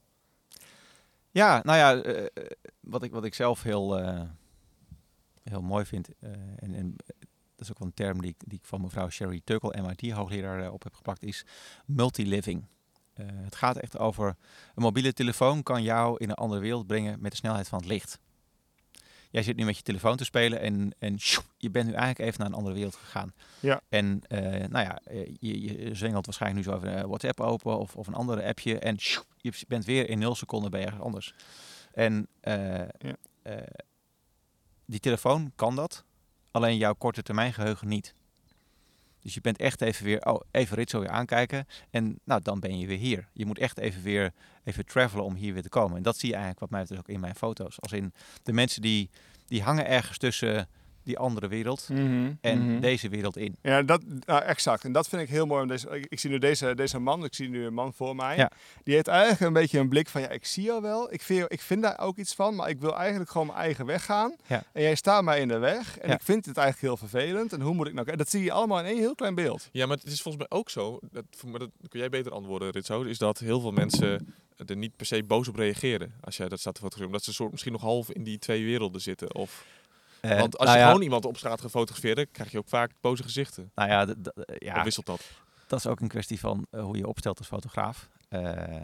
Ja, 1.30 1.60
nou 1.64 1.78
ja, 1.78 2.02
eh, 2.02 2.26
wat, 2.80 3.02
ik, 3.02 3.12
wat 3.12 3.24
ik 3.24 3.34
zelf 3.34 3.62
heel, 3.62 3.96
heel 5.42 5.62
mooi 5.62 5.84
vind, 5.84 6.08
en, 6.56 6.74
en 6.74 6.94
dat 6.96 7.16
is 7.66 7.70
ook 7.70 7.78
wel 7.78 7.88
een 7.88 7.94
term 7.94 8.20
die, 8.20 8.30
ik- 8.30 8.42
die 8.48 8.58
ik 8.58 8.64
van 8.64 8.80
mevrouw 8.80 9.08
Sherry 9.10 9.40
Turkle, 9.44 9.82
MIT-hoogleraar, 9.82 10.72
op 10.72 10.82
heb 10.82 10.94
gepakt, 10.94 11.22
is 11.22 11.44
multiliving. 11.86 12.64
Eh 13.14 13.26
het 13.30 13.54
gaat 13.56 13.76
echt 13.76 13.98
over, 13.98 14.26
een 14.74 14.82
mobiele 14.82 15.12
telefoon 15.12 15.62
kan 15.62 15.82
jou 15.82 16.16
in 16.18 16.28
een 16.30 16.34
andere 16.34 16.60
wereld 16.60 16.86
brengen 16.86 17.20
met 17.20 17.30
de 17.30 17.36
snelheid 17.36 17.68
van 17.68 17.78
het 17.78 17.88
licht. 17.88 18.18
Jij 19.34 19.42
zit 19.42 19.56
nu 19.56 19.64
met 19.64 19.76
je 19.76 19.82
telefoon 19.82 20.16
te 20.16 20.24
spelen 20.24 20.60
en, 20.60 20.94
en 20.98 21.20
sjoep, 21.20 21.44
je 21.58 21.70
bent 21.70 21.86
nu 21.86 21.92
eigenlijk 21.92 22.18
even 22.18 22.38
naar 22.40 22.48
een 22.48 22.54
andere 22.56 22.74
wereld 22.74 22.94
gegaan. 22.94 23.32
Ja. 23.60 23.80
En 23.88 24.22
eh, 24.28 24.40
nou 24.68 24.84
ja, 24.84 25.00
eh, 25.04 25.34
je, 25.40 25.60
je 25.60 25.94
zwengelt 25.94 26.26
waarschijnlijk 26.26 26.66
nu 26.66 26.72
zo 26.72 26.78
even 26.78 26.96
eh, 26.96 27.04
WhatsApp 27.04 27.40
open 27.40 27.78
of, 27.78 27.96
of 27.96 28.06
een 28.06 28.14
andere 28.14 28.44
appje 28.44 28.78
en 28.78 28.98
sjoep, 28.98 29.26
je 29.36 29.52
bent 29.68 29.84
weer 29.84 30.08
in 30.08 30.18
nul 30.18 30.34
seconden 30.34 30.70
bij 30.70 30.84
ergens 30.84 31.02
anders. 31.02 31.34
En 31.92 32.28
Ja. 32.40 32.86
die 34.84 35.00
telefoon 35.00 35.52
kan 35.56 35.76
dat, 35.76 36.04
alleen 36.50 36.76
jouw 36.76 36.94
korte 36.94 37.22
termijn 37.22 37.52
geheugen 37.52 37.88
niet. 37.88 38.14
Dus 39.24 39.34
je 39.34 39.40
bent 39.40 39.58
echt 39.58 39.80
even 39.80 40.04
weer, 40.04 40.24
oh, 40.24 40.40
even 40.50 40.76
Ritzo 40.76 41.00
weer 41.00 41.08
aankijken 41.08 41.66
en 41.90 42.18
nou, 42.24 42.42
dan 42.42 42.60
ben 42.60 42.78
je 42.78 42.86
weer 42.86 42.98
hier. 42.98 43.28
Je 43.32 43.46
moet 43.46 43.58
echt 43.58 43.78
even 43.78 44.02
weer 44.02 44.32
even 44.64 44.86
travelen 44.86 45.24
om 45.24 45.34
hier 45.34 45.52
weer 45.52 45.62
te 45.62 45.68
komen. 45.68 45.96
En 45.96 46.02
dat 46.02 46.18
zie 46.18 46.28
je 46.28 46.34
eigenlijk 46.34 46.60
wat 46.60 46.70
mij 46.70 46.80
betreft 46.80 47.00
ook 47.00 47.14
in 47.14 47.20
mijn 47.20 47.34
foto's. 47.34 47.80
Als 47.80 47.92
in 47.92 48.12
de 48.42 48.52
mensen 48.52 48.82
die, 48.82 49.10
die 49.46 49.62
hangen 49.62 49.86
ergens 49.86 50.18
tussen 50.18 50.68
die 51.04 51.18
andere 51.18 51.48
wereld 51.48 51.88
en 52.40 52.72
mhm. 52.72 52.80
deze 52.80 53.08
wereld 53.08 53.36
in. 53.36 53.56
Ja, 53.62 53.82
dat, 53.82 54.02
nou, 54.26 54.42
exact. 54.42 54.84
En 54.84 54.92
dat 54.92 55.08
vind 55.08 55.22
ik 55.22 55.28
heel 55.28 55.46
mooi. 55.46 55.62
Om 55.62 55.68
deze, 55.68 55.88
ik, 55.88 56.06
ik 56.08 56.18
zie 56.18 56.30
nu 56.30 56.38
deze, 56.38 56.74
deze 56.74 56.98
man, 56.98 57.24
ik 57.24 57.34
zie 57.34 57.48
nu 57.48 57.64
een 57.64 57.74
man 57.74 57.92
voor 57.92 58.16
mij. 58.16 58.36
Ja. 58.36 58.50
Die 58.82 58.94
heeft 58.94 59.08
eigenlijk 59.08 59.40
een 59.40 59.52
beetje 59.52 59.78
een 59.78 59.88
blik 59.88 60.08
van, 60.08 60.20
ja, 60.20 60.28
ik 60.28 60.44
zie 60.44 60.62
jou 60.62 60.82
wel. 60.82 61.12
Ik 61.12 61.22
vind, 61.22 61.52
ik 61.52 61.60
vind 61.60 61.82
daar 61.82 62.00
ook 62.00 62.16
iets 62.16 62.34
van, 62.34 62.54
maar 62.54 62.68
ik 62.68 62.80
wil 62.80 62.96
eigenlijk 62.96 63.30
gewoon 63.30 63.46
mijn 63.46 63.58
eigen 63.58 63.86
weg 63.86 64.04
gaan. 64.04 64.34
Ja. 64.46 64.62
En 64.72 64.82
jij 64.82 64.94
staat 64.94 65.24
mij 65.24 65.40
in 65.40 65.48
de 65.48 65.58
weg. 65.58 65.98
En 65.98 66.08
Ja. 66.08 66.14
ik 66.14 66.22
vind 66.22 66.46
het 66.46 66.56
eigenlijk 66.56 66.86
heel 66.86 67.08
vervelend. 67.08 67.52
En 67.52 67.60
hoe 67.60 67.74
moet 67.74 67.86
ik 67.86 67.94
nou... 67.94 68.16
Dat 68.16 68.30
zie 68.30 68.42
je 68.42 68.52
allemaal 68.52 68.78
in 68.78 68.84
één 68.84 68.98
heel 68.98 69.14
klein 69.14 69.34
beeld. 69.34 69.68
Ja, 69.72 69.86
maar 69.86 69.96
het 69.96 70.06
is 70.06 70.22
volgens 70.22 70.48
mij 70.48 70.58
ook 70.58 70.70
zo, 70.70 70.98
dat, 71.10 71.24
maar 71.46 71.58
dat 71.58 71.70
kun 71.88 72.00
jij 72.00 72.08
beter 72.08 72.32
antwoorden, 72.32 72.70
Ritzo, 72.70 73.02
is 73.02 73.18
dat 73.18 73.38
heel 73.38 73.60
veel 73.60 73.72
mensen 73.72 74.34
er 74.66 74.76
niet 74.76 74.96
per 74.96 75.06
se 75.06 75.24
boos 75.24 75.48
op 75.48 75.56
reageren 75.56 76.14
als 76.20 76.36
jij 76.36 76.48
dat 76.48 76.60
staat 76.60 76.74
te 76.74 76.80
fotograferen. 76.80 77.06
Omdat 77.06 77.24
ze 77.24 77.32
soort 77.32 77.50
misschien 77.50 77.72
nog 77.72 77.80
half 77.80 78.10
in 78.10 78.24
die 78.24 78.38
twee 78.38 78.64
werelden 78.64 79.00
zitten. 79.00 79.34
Of, 79.34 79.64
Want 80.28 80.58
als 80.58 80.66
nou 80.66 80.78
je 80.78 80.84
ja, 80.84 80.86
gewoon 80.86 81.02
iemand 81.02 81.24
op 81.24 81.36
straat 81.36 81.60
gaat 81.60 81.70
fotograferen, 81.70 82.30
krijg 82.30 82.50
je 82.50 82.58
ook 82.58 82.68
vaak 82.68 82.90
boze 83.00 83.22
gezichten. 83.22 83.70
Nou 83.74 83.88
ja, 83.88 84.14
ja, 84.58 84.76
Of 84.76 84.82
wisselt 84.82 85.06
dat? 85.06 85.20
dat 85.66 85.78
is 85.78 85.86
ook 85.86 86.00
een 86.00 86.08
kwestie 86.08 86.40
van 86.40 86.66
eh, 86.70 86.82
hoe 86.82 86.96
je 86.96 87.06
opstelt 87.06 87.38
als 87.38 87.46
fotograaf. 87.46 88.08
Eh, 88.28 88.82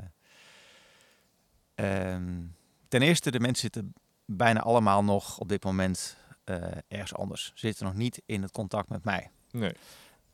ehm, 1.75 2.43
ten 2.89 3.03
eerste, 3.03 3.31
de 3.31 3.41
mensen 3.41 3.61
zitten 3.61 3.93
bijna 4.25 4.61
allemaal 4.61 5.05
nog 5.05 5.39
op 5.39 5.49
dit 5.49 5.65
moment 5.65 6.17
eh, 6.45 6.57
ergens 6.89 7.15
anders. 7.15 7.45
Ze 7.45 7.67
zitten 7.67 7.85
nog 7.85 7.95
niet 7.95 8.23
in 8.27 8.43
het 8.43 8.53
contact 8.53 8.89
met 8.89 9.05
mij. 9.05 9.31
Nee. 9.51 9.73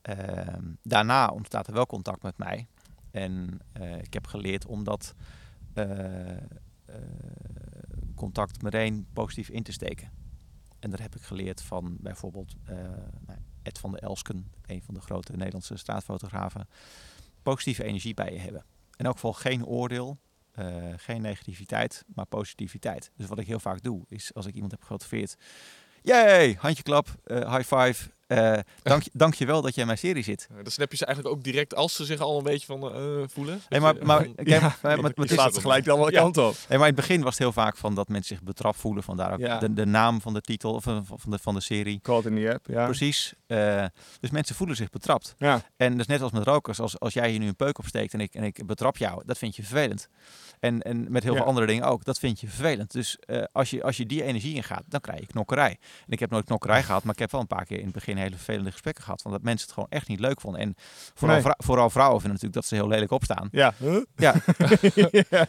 Ehm, 0.03 0.65
daarna 0.83 1.29
ontstaat 1.29 1.67
er 1.67 1.73
wel 1.73 1.87
contact 1.87 2.23
met 2.23 2.39
mij. 2.39 2.67
En 3.11 3.61
ik 4.01 4.15
heb 4.15 4.27
geleerd 4.27 4.67
om 4.67 4.85
dat 4.85 5.15
contact 8.15 8.63
meteen 8.63 9.07
positief 9.13 9.49
in 9.49 9.63
te 9.63 9.73
steken. 9.73 10.11
En 10.87 10.93
dat 10.93 11.01
heb 11.01 11.15
ik 11.15 11.23
geleerd 11.23 11.63
van 11.63 11.97
bijvoorbeeld 12.01 12.55
eh, 12.65 12.77
nou, 13.27 13.39
Ed 13.63 13.79
van 13.79 13.91
der 13.91 14.03
Elsken, 14.03 14.53
een 14.67 14.83
van 14.83 14.95
de 14.95 15.01
grote 15.01 15.33
Nederlandse 15.33 15.77
straatfotografen. 15.77 16.69
Positieve 17.43 17.85
energie 17.85 18.15
bij 18.15 18.33
je 18.33 18.39
hebben. 18.39 18.65
In 18.97 19.05
elk 19.05 19.15
geval 19.15 19.33
geen 19.33 19.67
oordeel, 19.67 20.19
eh, 20.53 20.93
geen 20.97 21.23
negativiteit, 21.23 22.05
maar 22.15 22.27
positiviteit. 22.27 23.11
Dus 23.17 23.27
wat 23.27 23.39
ik 23.39 23.47
heel 23.47 23.61
vaak 23.61 23.83
doe, 23.83 24.05
is 24.09 24.35
als 24.35 24.47
ik 24.47 24.55
iemand 24.55 24.73
heb 24.73 24.81
gefotografeerd. 24.81 25.37
Yay, 26.03 26.57
handjeklap, 26.59 27.09
eh 27.25 27.57
high 27.57 27.75
five. 27.75 28.11
Eh 28.27 28.59
dank, 28.83 29.03
je- 29.07 29.11
dank 29.13 29.35
je 29.35 29.47
wel 29.47 29.63
dat 29.63 29.71
jij 29.75 29.81
in 29.83 29.87
mijn 29.87 29.99
serie 29.99 30.23
zit. 30.23 30.47
Eh, 30.51 30.57
dan 30.63 30.73
snap 30.73 30.91
je 30.91 30.97
ze 30.97 31.05
eigenlijk 31.07 31.37
ook 31.37 31.45
direct 31.45 31.75
als 31.75 31.95
ze 31.95 32.05
zich 32.05 32.21
al 32.21 32.39
een 32.39 32.45
beetje 32.45 32.67
van 32.67 32.83
eh, 32.95 33.23
voelen. 33.27 33.61
Hey, 33.69 33.81
maar, 33.81 33.95
je 33.95 34.05
maar, 34.05 34.25
van- 34.25 34.35
kijk, 34.35 34.49
Ja, 34.55 34.61
maar, 34.61 34.73
maar, 34.83 34.97
maar 34.97 34.97
je 35.03 35.07
het 35.07 35.17
Je 35.17 35.23
is- 35.25 35.41
slaat 35.41 35.55
ze 35.55 35.61
gelijk 35.61 35.85
de 35.85 35.91
andere 35.91 36.13
Ja. 36.13 36.21
kant 36.21 36.37
op. 36.39 36.55
Maar 36.69 36.79
in 36.79 36.85
het 36.85 36.95
begin 36.95 37.21
was 37.21 37.31
het 37.31 37.39
heel 37.39 37.53
vaak 37.53 37.77
van 37.77 37.95
dat 37.95 38.09
mensen 38.09 38.37
zich 38.37 38.45
betrapt 38.45 38.77
voelen. 38.79 39.03
Vandaar 39.03 39.33
ook 39.33 39.39
Ja. 39.39 39.59
de, 39.59 39.73
de 39.73 39.87
naam 39.87 40.21
van 40.21 40.35
de 40.35 40.41
titel 40.41 40.75
of 40.75 40.83
van, 40.83 41.07
van, 41.07 41.31
de, 41.31 41.39
van 41.39 41.55
de 41.55 41.61
serie. 41.61 41.99
Caught 42.03 42.27
in 42.27 42.35
the 42.37 42.53
app, 42.55 42.67
ja. 42.67 42.85
Precies. 42.85 43.35
Eh, 43.47 43.85
dus 44.21 44.31
mensen 44.31 44.55
voelen 44.55 44.77
zich 44.77 44.91
betrapt. 44.91 45.35
Ja. 45.39 45.63
En 45.77 45.91
dat 45.91 46.01
is 46.01 46.07
net 46.07 46.23
als 46.23 46.33
met 46.33 46.45
rokers. 46.45 46.81
Als, 46.81 46.99
als 47.01 47.13
jij 47.15 47.31
hier 47.31 47.39
nu 47.39 47.47
een 47.49 47.57
peuk 47.57 47.79
opsteekt 47.79 48.13
en 48.15 48.21
ik, 48.21 48.35
en 48.35 48.43
ik 48.45 48.67
betrap 48.67 48.97
jou, 48.97 49.23
dat 49.27 49.39
vind 49.39 49.57
je 49.57 49.63
vervelend. 49.63 50.09
En, 50.61 50.83
en 50.83 51.07
met 51.13 51.23
heel 51.23 51.33
Ja. 51.33 51.39
veel 51.39 51.49
andere 51.49 51.67
dingen 51.67 51.85
ook. 51.85 52.05
Dat 52.05 52.19
vind 52.19 52.41
je 52.41 52.49
vervelend. 52.49 52.93
Dus 52.93 53.17
eh, 53.19 53.43
als, 53.53 53.71
je, 53.71 53.83
als 53.83 53.97
je 53.97 54.07
die 54.07 54.23
energie 54.23 54.55
ingaat, 54.55 54.83
dan 54.89 55.01
krijg 55.01 55.21
je 55.21 55.27
knokkerij. 55.27 55.71
En 56.07 56.13
ik 56.13 56.21
heb 56.21 56.31
nooit 56.31 56.45
knokkerij 56.45 56.83
gehad, 56.83 57.03
maar 57.05 57.13
ik 57.13 57.19
heb 57.19 57.31
wel 57.31 57.41
een 57.41 57.47
paar 57.47 57.65
keer 57.65 57.79
in 57.79 57.85
het 57.85 57.93
begin 57.95 58.16
hele 58.17 58.37
vervelende 58.37 58.71
gesprekken 58.71 59.05
gehad. 59.05 59.23
Van 59.23 59.31
dat 59.31 59.43
mensen 59.43 59.65
het 59.67 59.75
gewoon 59.75 59.91
echt 59.91 60.09
niet 60.09 60.21
leuk 60.21 60.41
vonden. 60.41 60.61
En 60.61 60.75
vooral, 61.15 61.35
Nee. 61.37 61.45
vrou- 61.45 61.57
vooral 61.65 61.91
vrouwen 61.91 62.21
vinden 62.21 62.41
natuurlijk 62.41 62.55
dat 62.55 62.65
ze 62.65 62.75
heel 62.85 62.89
lelijk 62.93 63.11
opstaan. 63.11 63.49
Ja. 63.51 63.75
Huh? 63.79 64.03
Ja. 64.17 64.35
ja. 65.31 65.47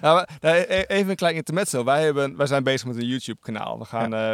Nou, 0.00 0.14
maar, 0.14 0.28
nou, 0.40 0.56
e- 0.56 0.84
even 0.86 1.10
een 1.10 1.16
klein 1.16 1.34
intermezzo. 1.34 1.84
Wij, 1.84 2.02
hebben, 2.04 2.36
wij 2.36 2.46
zijn 2.46 2.62
bezig 2.62 2.86
met 2.86 2.96
een 2.96 3.06
YouTube-kanaal. 3.06 3.78
We 3.78 3.84
gaan 3.84 4.14
eh, 4.14 4.32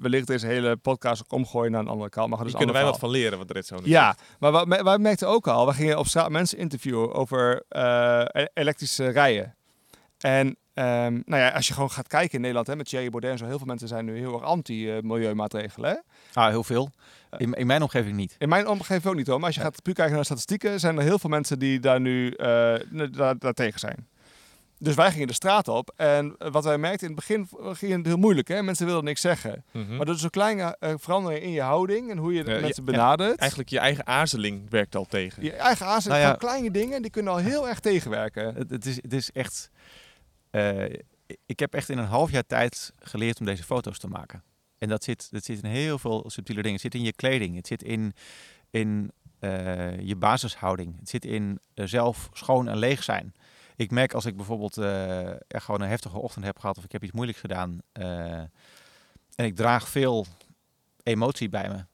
wellicht 0.00 0.26
deze 0.26 0.46
hele 0.46 0.76
podcast 0.76 1.22
ook 1.24 1.32
omgooien 1.32 1.70
naar 1.72 1.80
een 1.80 1.88
andere 1.88 2.10
kant. 2.10 2.30
Maar 2.30 2.44
dus 2.44 2.54
kunnen 2.54 2.74
wij 2.74 2.84
wat 2.84 2.98
van 2.98 3.10
leren, 3.10 3.38
wat 3.38 3.50
Rit 3.50 3.66
zo 3.66 3.76
Ja, 3.84 4.04
zegt. 4.06 4.22
maar 4.38 4.66
wij, 4.68 4.82
wij 4.82 4.98
merkten 4.98 5.28
ook 5.28 5.48
al, 5.48 5.66
we 5.66 5.72
gingen 5.72 5.98
op 5.98 6.06
straat 6.06 6.30
mensen 6.30 6.58
interviewen 6.58 7.14
over 7.14 7.62
eh, 7.68 8.22
e- 8.32 8.46
elektrische 8.54 9.08
rijden. 9.08 9.54
En 10.18 10.56
ehm, 10.74 11.12
nou 11.24 11.42
ja, 11.42 11.48
als 11.48 11.66
je 11.68 11.72
gewoon 11.74 11.90
gaat 11.90 12.08
kijken 12.08 12.34
in 12.34 12.40
Nederland, 12.40 12.66
hè, 12.66 12.76
met 12.76 12.86
Thierry 12.88 13.10
Baudet 13.10 13.30
en 13.30 13.38
zo, 13.38 13.46
heel 13.46 13.58
veel 13.58 13.66
mensen 13.66 13.88
zijn 13.88 14.04
nu 14.04 14.18
heel 14.18 14.32
erg 14.34 14.42
anti-milieumaatregelen. 14.42 16.04
Ah, 16.36 16.48
heel 16.48 16.64
veel. 16.64 16.90
In, 17.36 17.52
in 17.54 17.66
mijn 17.66 17.82
omgeving 17.82 18.16
niet. 18.16 18.34
In 18.38 18.48
mijn 18.48 18.68
omgeving 18.68 19.06
ook 19.06 19.14
niet 19.14 19.26
hoor, 19.26 19.36
maar 19.36 19.46
als 19.46 19.54
je 19.54 19.60
Ja. 19.60 19.66
gaat 19.66 19.82
puur 19.82 19.94
kijken 19.94 20.12
naar 20.12 20.20
de 20.22 20.26
statistieken, 20.26 20.80
zijn 20.80 20.96
er 20.96 21.02
heel 21.02 21.18
veel 21.18 21.30
mensen 21.30 21.58
die 21.58 21.80
daar 21.80 22.00
nu 22.00 22.30
eh, 22.30 22.46
ne- 22.90 23.10
daar, 23.10 23.38
daar 23.38 23.52
tegen 23.52 23.80
zijn. 23.80 24.08
Dus 24.78 24.94
wij 24.94 25.10
gingen 25.12 25.26
de 25.26 25.32
straat 25.32 25.68
op 25.68 25.92
en 25.96 26.34
eh, 26.38 26.50
wat 26.50 26.64
wij 26.64 26.78
merkten 26.78 27.08
in 27.08 27.14
het 27.14 27.26
begin 27.26 27.48
ging 27.74 27.92
het 27.92 28.06
heel 28.06 28.16
moeilijk. 28.16 28.48
Hè? 28.48 28.62
Mensen 28.62 28.86
wilden 28.86 29.04
niks 29.04 29.20
zeggen. 29.20 29.64
Mhm. 29.72 29.96
Maar 29.96 30.06
door 30.06 30.14
zo'n 30.14 30.30
kleine 30.30 30.76
eh, 30.78 30.92
verandering 30.96 31.42
in 31.42 31.50
je 31.50 31.60
houding 31.60 32.10
en 32.10 32.18
hoe 32.18 32.32
je 32.32 32.44
de 32.44 32.58
mensen 32.60 32.84
ja, 32.84 32.90
benadert. 32.92 33.38
Eigenlijk 33.38 33.68
je 33.70 33.78
eigen 33.78 34.06
aarzeling 34.06 34.70
werkt 34.70 34.96
al 34.96 35.04
tegen. 35.04 35.42
Je 35.42 35.52
eigen 35.52 35.86
Nou 35.86 36.20
ja. 36.20 36.28
van 36.28 36.36
kleine 36.38 36.70
dingen, 36.70 37.02
die 37.02 37.10
kunnen 37.10 37.32
al 37.32 37.38
heel 37.38 37.68
erg 37.68 37.80
tegenwerken. 37.80 38.54
Het, 38.54 38.70
het, 38.70 38.86
is, 38.86 38.96
het 38.96 39.12
is 39.12 39.30
echt. 39.30 39.70
eh, 40.50 40.84
ik 41.46 41.58
heb 41.58 41.74
echt 41.74 41.88
in 41.88 41.98
een 41.98 42.04
half 42.06 42.30
jaar 42.30 42.46
tijd 42.46 42.92
geleerd 42.98 43.40
om 43.40 43.46
deze 43.46 43.62
foto's 43.62 43.98
te 43.98 44.08
maken. 44.08 44.42
En 44.86 44.92
dat 44.92 45.04
zit, 45.04 45.28
dat 45.30 45.44
zit 45.44 45.62
in 45.62 45.70
heel 45.70 45.98
veel 45.98 46.24
subtiele 46.26 46.62
dingen. 46.62 46.80
Het 46.80 46.92
zit 46.92 47.00
in 47.00 47.06
je 47.06 47.12
kleding. 47.12 47.56
Het 47.56 47.66
zit 47.66 47.82
in, 47.82 48.12
in 48.70 49.10
eh, 49.38 50.00
je 50.00 50.16
basishouding. 50.16 50.98
Het 50.98 51.08
zit 51.08 51.24
in 51.24 51.60
eh, 51.74 51.86
zelf 51.86 52.28
schoon 52.32 52.68
en 52.68 52.76
leeg 52.76 53.02
zijn. 53.02 53.34
Ik 53.76 53.90
merk 53.90 54.12
als 54.14 54.24
ik 54.24 54.36
bijvoorbeeld 54.36 54.76
eh, 54.78 55.30
echt 55.30 55.64
gewoon 55.64 55.80
een 55.80 55.88
heftige 55.88 56.18
ochtend 56.18 56.44
heb 56.44 56.58
gehad 56.58 56.78
of 56.78 56.84
ik 56.84 56.92
heb 56.92 57.02
iets 57.02 57.12
moeilijks 57.12 57.40
gedaan 57.40 57.80
en 57.92 59.44
ik 59.44 59.56
draag 59.56 59.88
veel 59.88 60.26
emotie 61.02 61.48
bij 61.48 61.68
me, 61.68 61.84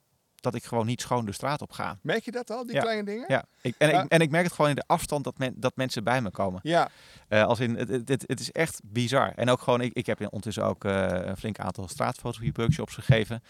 dat 0.43 0.55
ik 0.55 0.65
gewoon 0.65 0.87
niet 0.87 1.01
schoon 1.01 1.25
de 1.25 1.33
straat 1.33 1.63
op 1.63 1.73
ga. 1.73 1.99
Merk 2.03 2.25
je 2.25 2.31
dat 2.31 2.51
al, 2.51 2.67
die 2.67 2.75
Ja. 2.75 2.81
kleine 2.81 3.05
dingen? 3.05 3.25
Ja, 3.29 3.45
ik, 3.61 3.75
en, 3.79 3.89
Ja. 3.89 4.03
Ik, 4.03 4.11
en 4.11 4.21
ik 4.21 4.31
merk 4.31 4.45
het 4.45 4.53
gewoon 4.53 4.71
in 4.71 4.77
de 4.77 4.85
afstand 4.87 5.25
dat, 5.25 5.39
men, 5.39 5.55
dat 5.57 5.77
mensen 5.77 6.05
bij 6.05 6.21
me 6.23 6.31
komen. 6.31 6.61
Ja. 6.63 6.91
Eh, 7.29 7.45
als 7.45 7.61
in, 7.61 7.77
het, 7.77 7.89
het, 7.89 8.25
het, 8.27 8.41
is 8.41 8.53
echt 8.53 8.81
bizar. 8.85 9.33
En 9.37 9.49
ook 9.51 9.61
gewoon, 9.61 9.81
ik, 9.81 9.93
ik 9.93 10.07
heb 10.07 10.21
ondertussen 10.21 10.65
ook 10.65 10.85
eh, 10.85 11.09
een 11.11 11.37
flink 11.37 11.59
aantal 11.59 11.89
straatfotografie 11.89 12.53
workshops 12.55 12.95
gegeven. 12.95 13.43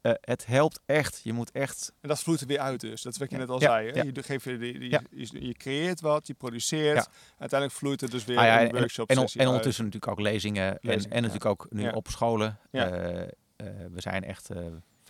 Eh, 0.00 0.12
het 0.20 0.46
helpt 0.46 0.80
echt. 0.86 1.20
Je 1.22 1.32
moet 1.32 1.50
echt. 1.50 1.92
En 2.00 2.08
dat 2.08 2.20
vloeit 2.20 2.40
er 2.40 2.46
weer 2.46 2.58
uit 2.58 2.80
dus. 2.80 3.02
Dat 3.02 3.12
is 3.12 3.18
wat 3.18 3.30
je 3.30 3.36
Ja. 3.36 3.42
net 3.42 3.50
al 3.50 3.60
zei. 3.60 3.90
Hè? 3.90 4.00
Je, 4.00 4.22
geeft 4.22 4.44
je, 4.44 4.58
die, 4.58 4.90
je, 4.90 5.46
je 5.46 5.54
creëert 5.54 6.00
wat, 6.00 6.26
je 6.26 6.34
produceert. 6.34 7.08
Uiteindelijk 7.38 7.78
vloeit 7.78 8.00
het 8.00 8.10
dus 8.10 8.24
weer 8.24 8.38
Ah 8.38 8.44
ja, 8.44 8.58
in 8.58 8.66
en, 8.66 8.72
de 8.72 8.78
workshop 8.78 9.08
en, 9.10 9.16
en 9.16 9.22
uit. 9.22 9.46
ondertussen 9.46 9.84
natuurlijk 9.84 10.12
ook 10.12 10.20
lezingen. 10.20 10.78
Lezingen, 10.80 11.04
en, 11.04 11.16
en 11.16 11.22
natuurlijk 11.22 11.50
ook 11.50 11.66
nu 11.70 11.88
op 11.88 12.08
scholen. 12.08 12.58
We 12.70 14.00
zijn 14.00 14.24
echt. 14.24 14.48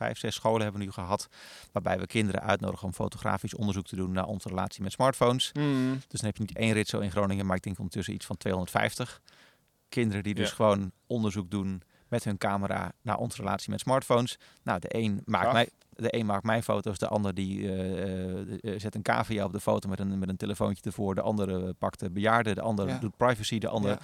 Vijf, 0.00 0.18
zes 0.18 0.34
scholen 0.34 0.62
hebben 0.62 0.80
we 0.80 0.86
nu 0.86 0.92
gehad. 0.92 1.28
Waarbij 1.72 1.98
we 1.98 2.06
kinderen 2.06 2.42
uitnodigen 2.42 2.86
om 2.86 2.92
fotografisch 2.94 3.54
onderzoek 3.54 3.86
te 3.86 3.96
doen 3.96 4.12
naar 4.12 4.24
onze 4.26 4.48
relatie 4.48 4.82
met 4.82 4.92
smartphones. 4.92 5.50
Mm. 5.52 5.90
Dus 6.08 6.20
dan 6.20 6.28
heb 6.28 6.36
je 6.36 6.42
niet 6.42 6.56
één 6.56 6.72
rit 6.72 6.88
zo 6.88 6.98
in 6.98 7.10
Groningen, 7.10 7.46
maar 7.46 7.56
ik 7.56 7.62
denk 7.62 7.76
ondertussen 7.78 8.14
iets 8.14 8.26
van 8.26 8.36
250 8.36 9.20
kinderen 9.88 10.22
die 10.22 10.34
dus 10.34 10.48
Ja. 10.48 10.54
gewoon 10.54 10.92
onderzoek 11.06 11.50
doen 11.50 11.82
met 12.08 12.24
hun 12.24 12.38
camera 12.38 12.92
naar 13.02 13.16
onze 13.16 13.36
relatie 13.36 13.70
met 13.70 13.80
smartphones. 13.80 14.38
Nou, 14.62 14.80
de 14.80 14.96
een 14.96 15.22
maakt, 15.24 15.52
mij, 15.52 15.68
de 15.90 16.16
een 16.16 16.26
maakt 16.26 16.44
mijn 16.44 16.62
foto's, 16.62 16.98
de 16.98 17.08
ander 17.08 17.34
die 17.34 17.68
eh, 17.72 18.74
eh, 18.74 18.80
zet 18.80 18.94
een 18.94 19.02
cavia 19.02 19.44
op 19.44 19.52
de 19.52 19.60
foto 19.60 19.88
met 19.88 20.00
een, 20.00 20.18
met 20.18 20.28
een 20.28 20.36
telefoontje 20.36 20.82
ervoor. 20.84 21.14
De 21.14 21.20
andere 21.20 21.72
pakt 21.72 22.00
de 22.00 22.10
bejaarde, 22.10 22.54
de 22.54 22.60
ander 22.60 22.88
Ja. 22.88 22.98
doet 22.98 23.16
privacy, 23.16 23.58
de 23.58 23.68
ander... 23.68 23.90
Ja. 23.90 23.98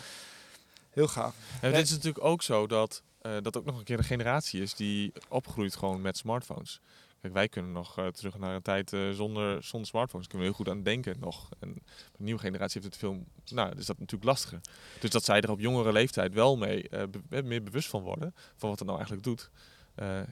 Heel 0.96 1.09
gaaf. 1.09 1.35
En 1.61 1.72
dit 1.72 1.82
is 1.82 1.90
natuurlijk 1.90 2.24
ook 2.24 2.42
zo 2.42 2.66
dat 2.66 3.02
eh, 3.20 3.37
dat 3.42 3.56
ook 3.56 3.64
nog 3.64 3.78
een 3.78 3.85
keer 3.85 3.98
een 3.98 4.04
generatie 4.04 4.62
is 4.62 4.74
die 4.74 5.12
opgroeit 5.28 5.76
gewoon 5.76 6.00
met 6.00 6.16
smartphones. 6.16 6.80
Kijk, 7.20 7.32
wij 7.32 7.48
kunnen 7.48 7.72
nog 7.72 7.98
eh, 7.98 8.06
terug 8.06 8.38
naar 8.38 8.54
een 8.54 8.62
tijd 8.62 8.92
eh, 8.92 9.11
zonder, 9.11 9.62
zonder 9.62 9.88
smartphones. 9.88 10.26
Kunnen 10.26 10.46
we 10.46 10.52
heel 10.54 10.64
goed 10.64 10.74
aan 10.74 10.82
denken 10.82 11.16
nog. 11.20 11.48
En 11.59 11.74
de 12.16 12.22
nieuwe 12.22 12.40
generatie 12.40 12.80
heeft 12.80 12.92
het 12.92 13.02
veel, 13.02 13.24
nou, 13.54 13.78
is 13.78 13.87
dat 13.87 13.98
natuurlijk 13.98 14.24
lastiger. 14.24 14.61
Dus 15.00 15.11
dat 15.11 15.24
zij 15.24 15.40
er 15.40 15.50
op 15.50 15.61
jongere 15.61 15.92
leeftijd 15.92 16.35
wel 16.35 16.56
mee 16.56 16.88
be- 17.28 17.42
meer 17.42 17.62
bewust 17.62 17.88
van 17.88 18.02
worden 18.02 18.35
van 18.56 18.68
wat 18.68 18.78
het 18.78 18.88
nou 18.88 18.98
eigenlijk 18.98 19.26
doet, 19.26 19.50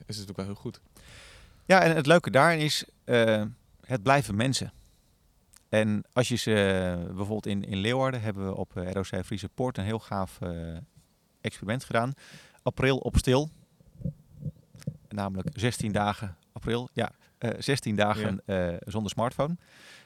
is 0.05 0.17
natuurlijk 0.17 0.37
wel 0.37 0.45
heel 0.45 0.55
goed. 0.55 0.79
Ja, 1.65 1.81
en 1.81 1.95
het 1.95 2.05
leuke 2.05 2.31
daarin 2.31 2.59
is, 2.59 2.85
het 3.85 4.03
blijven 4.03 4.35
mensen. 4.35 4.73
En 5.75 6.03
als 6.13 6.27
je 6.27 6.35
ze, 6.35 6.53
eh, 6.53 7.05
bijvoorbeeld 7.05 7.45
in, 7.45 7.63
in 7.63 7.77
Leeuwarden 7.77 8.21
hebben 8.21 8.45
we 8.45 8.55
op 8.55 8.77
eh, 8.77 8.91
ROC 8.91 9.25
Friese 9.25 9.49
Poort 9.49 9.77
een 9.77 9.83
heel 9.83 9.99
gaaf 9.99 10.41
eh, 10.41 10.77
experiment 11.41 11.83
gedaan. 11.83 12.13
April 12.63 12.97
op 12.97 13.17
stil. 13.17 13.49
Namelijk 15.09 15.47
16 15.53 15.91
dagen 15.91 16.37
april. 16.51 16.89
Ja, 16.93 17.11
eh 17.37 17.49
16 17.57 17.95
dagen 17.95 18.41
zonder 18.85 19.11
smartphone. 19.11 19.57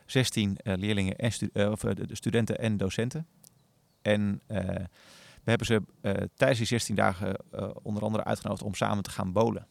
16 0.06 0.58
eh, 0.58 0.78
leerlingen 0.78 1.16
en 1.16 1.32
stu- 1.32 1.50
of, 1.54 1.84
studenten 2.12 2.58
en 2.60 2.78
docenten. 2.78 3.28
En 4.02 4.42
we 4.48 5.44
hebben 5.44 5.68
ze 5.68 5.82
tijdens 6.36 6.60
die 6.60 6.68
16 6.68 6.96
dagen 6.96 7.36
onder 7.82 8.04
andere 8.04 8.24
uitgenodigd 8.24 8.64
om 8.64 8.74
samen 8.74 9.04
te 9.04 9.10
gaan 9.10 9.32
bowlen. 9.32 9.68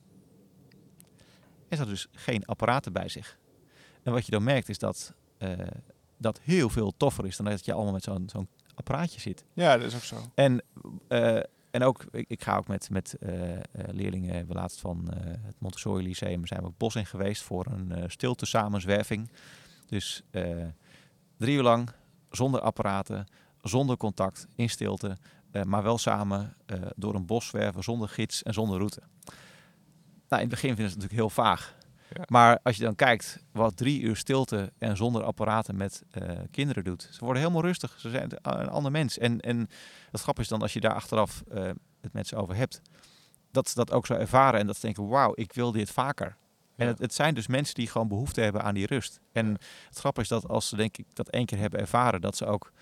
En 1.69 1.77
ze 1.77 1.77
hadden 1.77 1.95
dus 1.95 2.07
geen 2.13 2.47
apparaten 2.47 2.93
bij 2.93 3.09
zich. 3.09 3.39
En 4.03 4.13
wat 4.13 4.25
je 4.25 4.31
dan 4.31 4.43
merkt 4.43 4.69
is 4.69 4.79
dat 4.79 5.15
eh, 5.39 5.67
dat 6.17 6.41
heel 6.43 6.69
veel 6.69 6.93
toffer 6.97 7.27
is 7.27 7.37
dan 7.37 7.47
dat 7.47 7.65
je 7.65 7.73
allemaal 7.73 7.93
met 7.93 8.03
zo'n 8.03 8.29
zo'n 8.33 8.49
apparaatje 8.75 9.21
zit. 9.21 9.45
Ja, 9.53 9.77
dat 9.77 9.87
is 9.87 9.95
ook 9.95 10.03
zo. 10.03 10.17
En, 10.35 10.63
eh, 11.09 11.37
en 11.71 11.83
ook, 11.83 12.05
ik, 12.11 12.25
ik 12.29 12.43
ga 12.43 12.57
ook 12.57 12.69
met, 12.69 12.91
met 12.91 13.15
eh, 13.15 13.31
leerlingen, 13.73 14.47
we 14.47 14.55
laatst 14.55 14.81
van 14.81 15.09
het 15.21 15.55
Montessori 15.59 16.03
Lyceum, 16.03 16.47
zijn 16.47 16.61
we 16.61 16.67
het 16.67 16.79
bos 16.79 16.97
in 16.97 17.07
geweest 17.07 17.43
voor 17.43 17.67
een 17.67 18.11
stilte 18.11 18.47
samenzwerving. 18.47 19.31
Dus 19.87 20.23
drie 21.37 21.57
uur 21.57 21.63
lang, 21.63 21.91
zonder 22.31 22.61
apparaten, 22.61 23.27
zonder 23.63 23.97
contact, 23.97 24.47
in 24.55 24.71
stilte, 24.71 25.17
maar 25.65 25.83
wel 25.83 25.99
samen 25.99 26.57
door 26.97 27.15
een 27.15 27.27
bos 27.27 27.47
zwerven, 27.47 27.83
zonder 27.83 28.09
gids 28.09 28.43
en 28.43 28.55
zonder 28.55 28.77
route. 28.77 29.03
Nou, 30.29 30.43
in 30.43 30.49
het 30.49 30.61
begin 30.61 30.75
vinden 30.75 30.93
ze 30.93 30.99
het 30.99 31.03
natuurlijk 31.03 31.35
heel 31.35 31.45
vaag. 31.45 31.77
Ja. 32.19 32.25
Maar 32.27 32.59
als 32.63 32.77
je 32.77 32.83
dan 32.83 32.95
kijkt 32.95 33.45
wat 33.53 33.77
drie 33.77 34.01
uur 34.01 34.17
stilte 34.17 34.73
en 34.79 34.97
zonder 34.97 35.23
apparaten 35.23 35.77
met 35.77 36.03
eh, 36.11 36.39
kinderen 36.51 36.85
doet. 36.85 37.09
Ze 37.13 37.25
worden 37.25 37.43
helemaal 37.43 37.63
rustig. 37.63 37.97
Ze 37.99 38.11
zijn 38.11 38.31
een 38.43 38.69
ander 38.69 38.93
mens. 38.93 39.19
En, 39.19 39.41
en 39.41 39.59
het 40.11 40.21
grappige 40.21 40.41
is 40.41 40.49
dan 40.49 40.63
als 40.63 40.73
je 40.73 40.81
daar 40.81 40.95
achteraf 40.95 41.43
eh, 41.49 41.63
het 42.01 42.13
met 42.13 42.27
ze 42.27 42.37
over 42.37 42.55
hebt. 42.55 42.83
Dat 43.51 43.69
ze 43.69 43.75
dat 43.75 43.93
ook 43.93 44.07
zo 44.07 44.15
ervaren 44.15 44.61
en 44.61 44.67
dat 44.67 44.75
ze 44.77 44.81
denken, 44.81 45.09
wauw, 45.09 45.33
ik 45.35 45.53
wil 45.53 45.73
dit 45.73 45.91
vaker. 45.91 46.37
En 46.77 46.87
het, 46.87 46.99
het 46.99 47.15
zijn 47.15 47.35
dus 47.35 47.47
mensen 47.47 47.75
die 47.75 47.89
gewoon 47.89 48.09
behoefte 48.09 48.41
hebben 48.41 48.63
aan 48.63 48.75
die 48.75 48.87
rust. 48.87 49.21
En 49.33 49.47
het 49.89 49.99
grappige 49.99 50.23
is 50.23 50.29
dat 50.29 50.49
als 50.49 50.69
ze 50.69 50.77
denk 50.77 50.97
ik 50.97 51.07
dat 51.15 51.29
één 51.29 51.47
keer 51.47 51.59
hebben 51.59 51.81
ervaren, 51.81 52.21
dat 52.21 52.37
ze 52.37 52.47
ook 52.47 52.73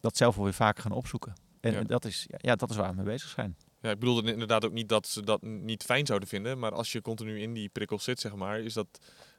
dat 0.00 0.16
zelf 0.16 0.34
wel 0.34 0.44
weer 0.44 0.54
vaker 0.54 0.82
gaan 0.82 0.92
opzoeken. 0.92 1.32
En 1.60 1.72
Ja. 1.72 1.82
dat, 1.82 2.04
is, 2.04 2.26
ja, 2.36 2.54
dat 2.54 2.70
is 2.70 2.76
waar 2.76 2.90
we 2.90 2.96
mee 2.96 3.04
bezig 3.04 3.28
zijn. 3.28 3.56
Ja, 3.80 3.90
ik 3.90 3.98
bedoelde 3.98 4.32
inderdaad 4.32 4.64
ook 4.64 4.72
niet 4.72 4.88
dat 4.88 5.06
ze 5.06 5.22
dat 5.24 5.42
niet 5.42 5.82
fijn 5.82 6.06
zouden 6.06 6.28
vinden, 6.28 6.58
maar 6.58 6.72
als 6.72 6.92
je 6.92 7.00
continu 7.02 7.40
in 7.40 7.52
die 7.54 7.68
prikkels 7.68 8.04
zit, 8.04 8.20
zeg 8.20 8.34
maar, 8.34 8.60
is 8.60 8.72
dat 8.74 8.86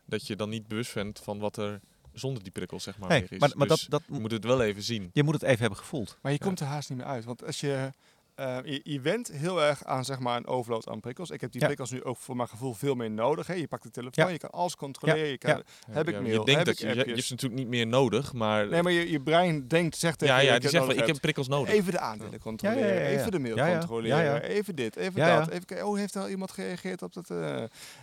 dat 0.06 0.28
je 0.28 0.36
dan 0.36 0.50
niet 0.50 0.68
bewust 0.68 0.94
bent 0.94 1.20
van 1.20 1.40
wat 1.40 1.58
er 1.58 1.80
zonder 2.14 2.44
die 2.44 2.52
prikkels, 2.52 2.84
zeg 2.84 2.98
maar, 2.98 3.10
Nee, 3.10 3.26
is. 3.30 3.40
maar 3.40 3.52
maar 3.56 3.68
Dus 3.68 3.80
dat, 3.88 3.90
dat, 4.08 4.16
je 4.16 4.22
moet 4.22 4.32
het 4.32 4.44
wel 4.44 4.62
even 4.62 4.84
zien. 4.84 5.10
je 5.14 5.24
moet 5.24 5.34
het 5.34 5.44
even 5.44 5.60
hebben 5.60 5.78
gevoeld. 5.80 6.18
Maar 6.22 6.32
je 6.32 6.38
Ja. 6.42 6.46
komt 6.46 6.60
er 6.60 6.66
haast 6.66 6.90
niet 6.90 6.98
meer 6.98 7.08
uit. 7.08 7.26
Want 7.26 7.46
als 7.46 7.60
je 7.60 7.92
eh, 8.38 8.58
je, 8.64 8.80
je 8.84 9.02
went 9.02 9.32
heel 9.32 9.62
erg 9.64 9.84
aan 9.86 10.06
zeg 10.06 10.20
maar, 10.20 10.38
een 10.38 10.48
overload 10.48 10.88
aan 10.90 11.00
prikkels. 11.00 11.30
Ik 11.30 11.42
heb 11.42 11.52
die 11.52 11.60
Ja. 11.62 11.66
prikkels 11.68 11.92
nu 11.92 12.04
ook 12.04 12.18
voor 12.18 12.36
mijn 12.36 12.50
gevoel 12.50 12.74
veel 12.74 12.96
meer 12.96 13.12
nodig. 13.12 13.48
Hè. 13.48 13.54
Je 13.54 13.68
pakt 13.68 13.84
de 13.84 13.90
telefoon, 13.90 14.26
Ja. 14.26 14.32
je 14.32 14.38
kan 14.38 14.50
alles 14.50 14.76
controleren. 14.76 15.28
Je 15.28 15.38
kan, 15.38 15.50
Ja. 15.52 15.62
Heb 15.92 16.08
ik 16.08 16.14
mail, 16.22 16.26
Je 16.26 16.32
denkt 16.34 16.50
heb 16.56 16.66
dat 16.66 16.74
ik 16.74 16.80
je, 16.80 16.88
je, 17.06 17.12
hebt 17.14 17.24
ze 17.24 17.34
natuurlijk 17.34 17.62
niet 17.62 17.70
meer 17.70 17.88
nodig, 17.88 18.34
maar... 18.34 18.68
Nee, 18.68 18.84
maar 18.84 18.92
je, 18.92 19.12
je 19.12 19.22
brein 19.22 19.68
denkt, 19.68 19.98
zegt 19.98 20.20
tegen 20.20 20.36
ja, 20.36 20.40
je, 20.42 20.48
ja, 20.48 20.54
ik 20.56 20.62
die 20.62 20.70
heb 20.70 20.78
zegt 20.80 20.88
nodig 20.88 21.02
ik 21.08 21.12
heb 21.14 21.22
prikkels 21.22 21.48
nodig. 21.48 21.74
Even 21.74 21.92
de 21.92 22.00
aandelen 22.00 22.40
controleren, 22.40 22.88
Ja, 22.88 22.94
ja, 22.94 23.00
ja, 23.02 23.08
ja. 23.10 23.18
even 23.20 23.32
de 23.32 23.40
mail 23.40 23.56
Ja, 23.56 23.66
ja. 23.66 23.78
controleren, 23.78 24.18
Ja, 24.18 24.24
ja. 24.36 24.42
even 24.42 24.76
dit, 24.76 24.96
even 24.96 25.22
Ja, 25.22 25.28
ja. 25.28 25.40
dat. 25.40 25.50
Even 25.50 25.66
kijken, 25.66 25.88
oh, 25.88 25.98
heeft 25.98 26.16
er 26.16 26.22
al 26.22 26.30
iemand 26.30 26.52
gereageerd 26.52 27.02
op 27.02 27.14
dat? 27.14 27.30
eh 27.30 27.38
Nou, 27.38 27.60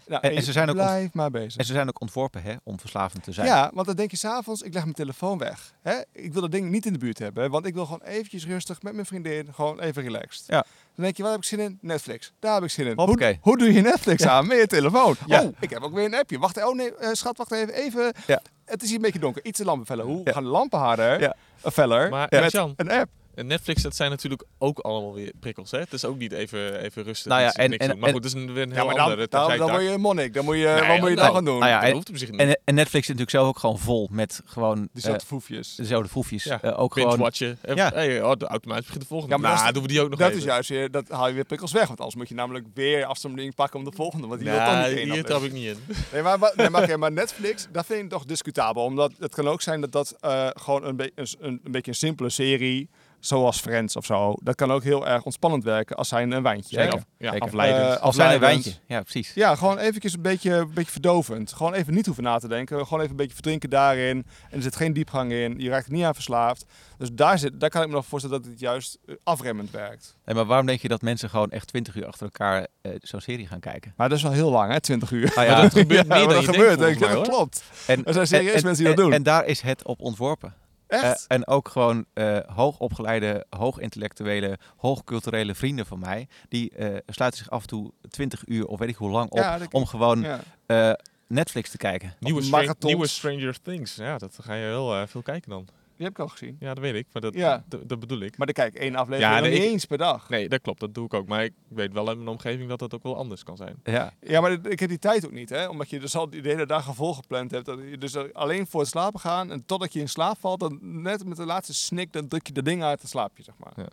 En- 0.07 0.21
en, 0.21 0.21
en 0.23 0.35
je 0.35 0.43
ze 0.43 0.53
zijn 0.53 0.69
ook 0.69 0.75
blijft 0.75 1.15
maar 1.15 1.31
bezig. 1.31 1.57
En 1.57 1.65
ze 1.65 1.73
zijn 1.73 1.89
ook 1.89 2.01
ontworpen 2.01 2.43
hè, 2.43 2.55
om 2.63 2.81
verslavend 2.81 3.23
te 3.25 3.33
zijn. 3.33 3.47
Ja, 3.47 3.71
want 3.75 3.87
dan 3.87 3.97
denk 3.97 4.11
je 4.11 4.17
s'avonds, 4.17 4.63
ik 4.63 4.73
leg 4.73 4.83
mijn 4.83 4.95
telefoon 4.95 5.39
weg. 5.39 5.75
Hè? 5.83 5.95
Ik 6.13 6.33
wil 6.33 6.43
dat 6.43 6.53
ding 6.53 6.71
niet 6.71 6.87
in 6.87 6.93
de 6.93 6.99
buurt 6.99 7.19
hebben, 7.19 7.51
want 7.51 7.67
ik 7.67 7.75
wil 7.75 7.85
gewoon 7.85 8.03
eventjes 8.03 8.47
rustig 8.47 8.83
met 8.83 8.93
mijn 8.95 9.07
vriendin, 9.07 9.55
gewoon 9.55 9.81
even 9.81 10.03
relaxed. 10.25 10.45
Ja. 10.47 10.65
Dan 10.95 11.05
denk 11.05 11.17
je, 11.17 11.23
waar 11.23 11.33
heb 11.33 11.41
ik 11.41 11.47
zin 11.47 11.59
in? 11.61 11.79
Netflix. 11.81 12.33
Daar 12.41 12.55
heb 12.55 12.63
ik 12.63 12.71
zin 12.71 12.87
in. 12.87 12.93
Hoppakee. 12.97 13.33
Hoe, 13.33 13.39
hoe 13.43 13.59
doe 13.59 13.73
je 13.73 13.81
Netflix 13.81 14.27
aan 14.27 14.47
met 14.47 14.59
je 14.59 14.67
telefoon? 14.67 15.17
Ja. 15.27 15.43
Oh, 15.43 15.53
ik 15.61 15.71
heb 15.71 15.83
ook 15.83 15.95
weer 15.95 16.05
een 16.05 16.15
appje. 16.15 16.39
Wacht, 16.39 16.65
oh 16.65 16.75
nee, 16.75 16.95
eh, 16.95 17.09
schat, 17.13 17.37
wacht 17.37 17.53
even. 17.53 17.75
even. 17.75 18.13
Ja. 18.27 18.41
Het 18.65 18.83
is 18.83 18.87
hier 18.89 18.97
een 18.97 19.03
beetje 19.03 19.19
donker. 19.19 19.45
Iets 19.45 19.59
te 19.59 19.65
lampen 19.65 19.87
feller. 19.87 20.05
Hoe 20.05 20.21
Ja. 20.25 20.33
gaan 20.33 20.45
lampen 20.45 20.79
harder? 20.79 21.21
Ja. 21.21 21.37
Een 21.63 21.71
feller. 21.73 22.09
Maar, 22.09 22.27
met 22.31 22.53
Jan, 22.53 22.73
een 22.77 22.91
app. 22.91 23.11
En 23.35 23.47
Netflix, 23.47 23.83
dat 23.83 23.97
zijn 23.97 24.11
natuurlijk 24.11 24.43
ook 24.59 24.79
allemaal 24.79 25.15
weer 25.15 25.33
prikkels. 25.41 25.71
Hè? 25.71 25.79
Het 25.79 25.93
is 25.93 26.05
ook 26.05 26.19
niet 26.19 26.33
even, 26.33 26.81
even 26.81 27.03
rustig. 27.03 27.27
Nou 27.31 27.43
ja, 27.43 27.53
en- 27.53 27.71
niks 27.71 27.85
en- 27.85 27.91
doen. 27.91 27.99
Maar 27.99 28.09
en- 28.09 28.15
goed, 28.15 28.23
dat 28.23 28.35
is 28.35 28.41
een, 28.43 28.53
weer 28.53 28.63
een 28.63 28.69
Ja, 28.69 28.75
heel 28.75 28.85
maar 28.85 28.95
dan, 28.95 29.05
andere 29.05 29.29
dan, 29.29 29.57
dan 29.59 29.71
word 29.71 29.83
je 29.83 29.89
een 29.89 30.01
monnik. 30.01 30.35
Dan 30.35 30.45
moet 30.45 30.57
je, 30.57 30.65
Nee, 30.65 30.75
wat 30.89 30.99
moet 31.01 31.09
je 31.09 31.15
nou, 31.15 31.15
dan 31.15 31.35
gaan 31.35 31.45
doen? 31.45 31.59
nou 31.59 31.71
ja, 31.71 31.79
dat 31.81 31.89
en- 31.89 31.95
hoeft 31.95 32.09
op 32.09 32.17
zich 32.17 32.31
niet. 32.31 32.41
En, 32.41 32.59
en 32.65 32.75
Netflix 32.75 33.03
is 33.09 33.15
natuurlijk 33.15 33.31
zelf 33.31 33.49
ook 33.49 33.59
gewoon 33.59 33.79
vol 33.79 34.09
met 34.11 34.41
gewoon 34.45 34.89
Dezelfde 34.93 35.21
eh, 35.21 35.27
foefjes. 35.27 35.75
dezelfde 35.75 36.09
foefjes. 36.09 36.45
Ja, 36.45 36.63
Eh, 36.63 36.81
ook 36.81 36.93
gewoon, 36.93 37.09
Binge-watchen. 37.09 37.59
En- 37.63 37.77
Ja. 37.77 37.91
Hey, 37.95 38.23
oh, 38.23 38.33
de 38.33 38.47
automatisch 38.47 38.85
begint 38.85 39.03
de 39.03 39.09
volgende. 39.09 39.35
Ja, 39.35 39.41
maar 39.41 39.55
nou, 39.61 39.73
doen 39.73 39.83
we 39.83 39.89
die 39.89 40.01
ook 40.01 40.11
nog 40.11 40.19
Dat 40.19 40.29
even. 40.29 40.41
is 40.41 40.47
juist 40.47 40.69
weer, 40.69 40.91
dat 40.91 41.09
haal 41.09 41.29
je 41.29 41.35
weer 41.35 41.45
prikkels 41.45 41.73
weg. 41.73 41.87
Want 41.87 41.99
anders 41.99 42.17
moet 42.17 42.29
je 42.29 42.35
namelijk 42.35 42.67
weer 42.75 43.05
afstandeling 43.05 43.55
pakken 43.55 43.79
om 43.79 43.85
de 43.85 43.93
volgende. 43.93 44.27
Want 44.27 44.41
die 44.41 44.51
wil 44.51 44.59
toch 44.65 44.77
niet 44.89 44.97
één 44.97 45.13
hier 45.13 45.25
trap 45.25 45.43
ik 45.43 45.53
niet 45.53 45.67
in. 45.67 45.77
Nee, 46.13 46.23
maar, 46.23 46.53
nee, 46.57 46.71
maar, 46.71 46.99
maar 46.99 47.13
Netflix, 47.13 47.67
dat 47.73 47.87
vind 47.87 48.03
ik 48.03 48.09
toch 48.09 48.25
discutabel. 48.25 48.83
Omdat 48.85 49.13
het 49.19 49.35
kan 49.35 49.49
ook 49.49 49.63
zijn 49.63 49.81
dat 49.81 49.93
dat 49.93 50.17
eh, 50.21 50.49
gewoon 50.55 50.85
een, 50.85 50.97
be- 50.97 51.13
een, 51.15 51.27
een, 51.41 51.61
een 51.65 51.73
beetje 51.73 51.91
een 51.91 51.97
simpele 51.97 52.31
serie, 52.31 52.89
zoals 53.27 53.61
Friends 53.61 53.97
of 53.97 54.05
zo, 54.05 54.35
dat 54.43 54.55
kan 54.55 54.73
ook 54.73 54.83
heel 54.83 55.07
erg 55.07 55.23
ontspannend 55.25 55.65
werken 55.65 55.97
als 55.97 56.09
zijn 56.09 56.31
een 56.31 56.43
wijntje. 56.43 56.77
Zeker. 56.81 56.95
Of- 56.95 57.05
Ja, 57.19 57.31
Zeker. 57.31 57.47
afleidend. 57.47 58.01
Als 58.01 58.17
zijn 58.17 58.35
een 58.35 58.41
wijntje. 58.41 58.73
Ja, 58.87 59.01
precies. 59.03 59.35
Ja, 59.35 59.55
gewoon 59.57 59.79
eventjes 59.79 60.13
een 60.15 60.23
beetje, 60.23 60.53
een 60.55 60.71
beetje 60.75 60.91
verdovend. 60.93 61.53
Gewoon 61.53 61.75
even 61.75 61.95
niet 61.95 62.07
hoeven 62.07 62.25
na 62.25 62.39
te 62.39 62.49
denken. 62.49 62.77
Gewoon 62.85 62.99
even 62.99 63.11
een 63.11 63.17
beetje 63.17 63.33
verdrinken 63.35 63.71
daarin. 63.71 64.27
En 64.51 64.57
er 64.57 64.63
zit 64.63 64.77
geen 64.77 64.93
diepgang 64.93 65.33
in. 65.33 65.55
Je 65.59 65.69
raakt 65.71 65.87
er 65.87 65.93
niet 65.93 66.05
aan 66.05 66.15
verslaafd. 66.15 66.65
Dus 66.99 67.09
daar, 67.13 67.39
zit, 67.39 67.61
daar 67.61 67.71
kan 67.71 67.83
ik 67.83 67.89
me 67.89 67.95
nog 67.95 68.07
voorstellen 68.07 68.43
dat 68.43 68.51
het 68.51 68.61
juist 68.61 68.99
eh, 69.07 69.15
afremmend 69.25 69.71
werkt. 69.71 70.17
Nee, 70.25 70.35
maar 70.35 70.45
waarom 70.45 70.67
denk 70.67 70.81
je 70.81 70.89
dat 70.89 71.03
mensen 71.03 71.31
gewoon 71.31 71.51
echt 71.51 71.67
20 71.67 71.95
uur 71.95 72.07
achter 72.07 72.25
elkaar 72.25 72.67
eh, 72.83 72.93
zo'n 73.03 73.21
serie 73.21 73.47
gaan 73.47 73.61
kijken? 73.61 73.93
Maar 73.97 74.09
dat 74.09 74.17
is 74.19 74.25
wel 74.25 74.33
heel 74.33 74.51
lang, 74.51 74.73
hè? 74.73 74.81
20 74.81 75.11
uur. 75.11 75.33
Nou 75.35 75.49
Maar 75.51 75.63
dat 75.63 75.73
gebeurt 75.73 76.07
Ja, 76.07 76.15
dan 76.19 76.29
dat 76.29 76.41
je 76.45 76.53
gebeurt. 76.53 76.79
denkt, 76.79 76.99
denk 76.99 77.13
dat 77.13 77.29
klopt. 77.29 77.63
En, 77.87 78.05
Er 78.05 78.13
zijn 78.13 78.27
serieus 78.27 78.55
en- 78.55 78.65
mensen 78.65 78.85
die 78.85 78.95
dat 78.95 79.05
en- 79.05 79.11
doen. 79.11 79.13
En 79.13 79.23
daar 79.23 79.45
is 79.47 79.61
het 79.61 79.83
op 79.85 80.01
ontworpen. 80.01 80.55
Echt? 80.87 81.27
Eh, 81.27 81.37
en 81.37 81.47
ook 81.47 81.69
gewoon 81.69 82.05
eh 82.13 82.39
hoogopgeleide, 82.47 83.47
hoogintellectuele, 83.51 84.59
hoogculturele 84.77 85.55
vrienden 85.55 85.87
van 85.87 85.99
mij, 85.99 86.29
die 86.49 86.71
eh, 86.71 86.97
sluiten 87.07 87.41
zich 87.41 87.51
af 87.51 87.63
en 87.63 87.69
toe 87.69 87.93
20 88.11 88.43
uur 88.47 88.67
of 88.67 88.79
weet 88.79 88.89
ik 88.89 88.97
hoe 88.97 89.11
lang 89.11 89.31
op 89.31 89.39
Ja, 89.39 89.59
om 89.71 89.87
gewoon 89.87 90.21
ja. 90.21 90.41
eh, 90.67 90.93
Netflix 91.27 91.71
te 91.71 91.77
kijken. 91.77 92.15
Nieuwe, 92.19 92.45
marathons. 92.49 92.85
nieuwe 92.85 93.07
Stranger 93.07 93.61
Things. 93.63 93.95
Ja, 93.95 94.19
dat 94.19 94.39
ga 94.43 94.55
je 94.55 94.65
heel 94.65 95.07
veel 95.07 95.23
kijken 95.23 95.51
dan. 95.51 95.69
Die 95.97 96.07
heb 96.07 96.15
ik 96.15 96.19
al 96.21 96.29
gezien. 96.29 96.57
Ja, 96.61 96.69
dat 96.75 96.79
weet 96.79 96.95
ik. 96.95 97.07
Maar 97.13 97.23
dat, 97.23 97.35
Ja. 97.35 97.65
dat, 97.69 98.01
bedoel 98.01 98.21
ik. 98.21 98.37
Maar 98.37 98.47
dan 98.47 98.55
kijk 98.55 98.75
ik 98.75 98.81
één 98.81 98.95
aflevering 98.95 99.35
Ja, 99.35 99.41
nee, 99.41 99.51
niet 99.53 99.63
ik- 99.63 99.69
eens 99.71 99.85
per 99.85 99.99
dag. 99.99 100.29
Nee, 100.29 100.49
dat 100.49 100.61
klopt. 100.61 100.81
Dat 100.81 100.95
doe 100.95 101.05
ik 101.05 101.15
ook. 101.15 101.27
Maar 101.29 101.45
ik 101.45 101.53
weet 101.69 101.93
wel 101.93 102.11
in 102.11 102.17
mijn 102.17 102.29
omgeving 102.29 102.69
dat 102.69 102.79
dat 102.79 102.95
ook 102.95 103.03
wel 103.03 103.17
anders 103.17 103.43
kan 103.43 103.57
zijn. 103.57 103.77
Ja, 103.85 104.13
Ja, 104.21 104.41
maar 104.41 104.53
ik 104.53 104.81
heb 104.81 104.89
die 104.89 104.99
tijd 104.99 105.25
ook 105.27 105.33
niet, 105.33 105.49
hè? 105.51 105.69
Omdat 105.69 105.91
je 105.91 106.01
dus 106.01 106.17
al 106.17 106.31
die 106.31 106.43
de 106.43 106.49
hele 106.49 106.67
dag 106.67 106.95
vol 106.95 107.15
gepland 107.15 107.51
hebt. 107.51 107.67
Dat 107.67 107.79
je 107.91 107.99
dus 107.99 108.33
alleen 108.33 108.67
voor 108.67 108.81
het 108.81 108.89
slapen 108.91 109.21
gaan 109.21 109.51
en 109.51 109.65
totdat 109.67 109.93
je 109.93 110.01
in 110.01 110.09
slaap 110.09 110.39
valt, 110.39 110.61
dan 110.61 110.79
net 111.03 111.25
met 111.25 111.37
de 111.37 111.45
laatste 111.45 111.75
snik, 111.75 112.13
dan 112.13 112.29
druk 112.29 112.47
je 112.47 112.53
de 112.53 112.63
ding 112.63 112.83
uit 112.83 113.03
en 113.03 113.09
slaap 113.09 113.37
je, 113.37 113.43
zeg 113.43 113.55
maar. 113.59 113.73
Ja. 113.77 113.89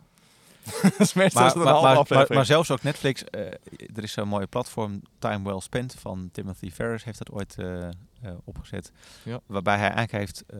dat 0.81 0.99
is 0.99 1.13
meestal 1.13 1.43
maar, 1.43 1.55
maar, 1.55 1.65
halve 1.65 1.83
maar, 1.83 1.93
maar, 1.93 1.97
aflevering. 1.97 2.35
maar 2.35 2.45
zelfs 2.45 2.71
ook 2.71 2.83
Netflix, 2.83 3.23
eh, 3.23 3.45
er 3.95 4.03
is 4.03 4.11
zo'n 4.11 4.27
mooie 4.27 4.47
platform, 4.47 5.01
Time 5.19 5.43
Well 5.43 5.59
Spent, 5.59 5.95
van 5.99 6.29
Timothy 6.31 6.71
Ferris 6.71 7.03
heeft 7.03 7.17
dat 7.17 7.31
ooit 7.31 7.55
eh, 7.57 7.87
eh, 8.21 8.31
opgezet. 8.43 8.91
Ja. 9.23 9.39
Waarbij 9.45 9.77
hij 9.77 9.89
eigenlijk 9.89 10.11
heeft 10.11 10.43
eh, 10.47 10.59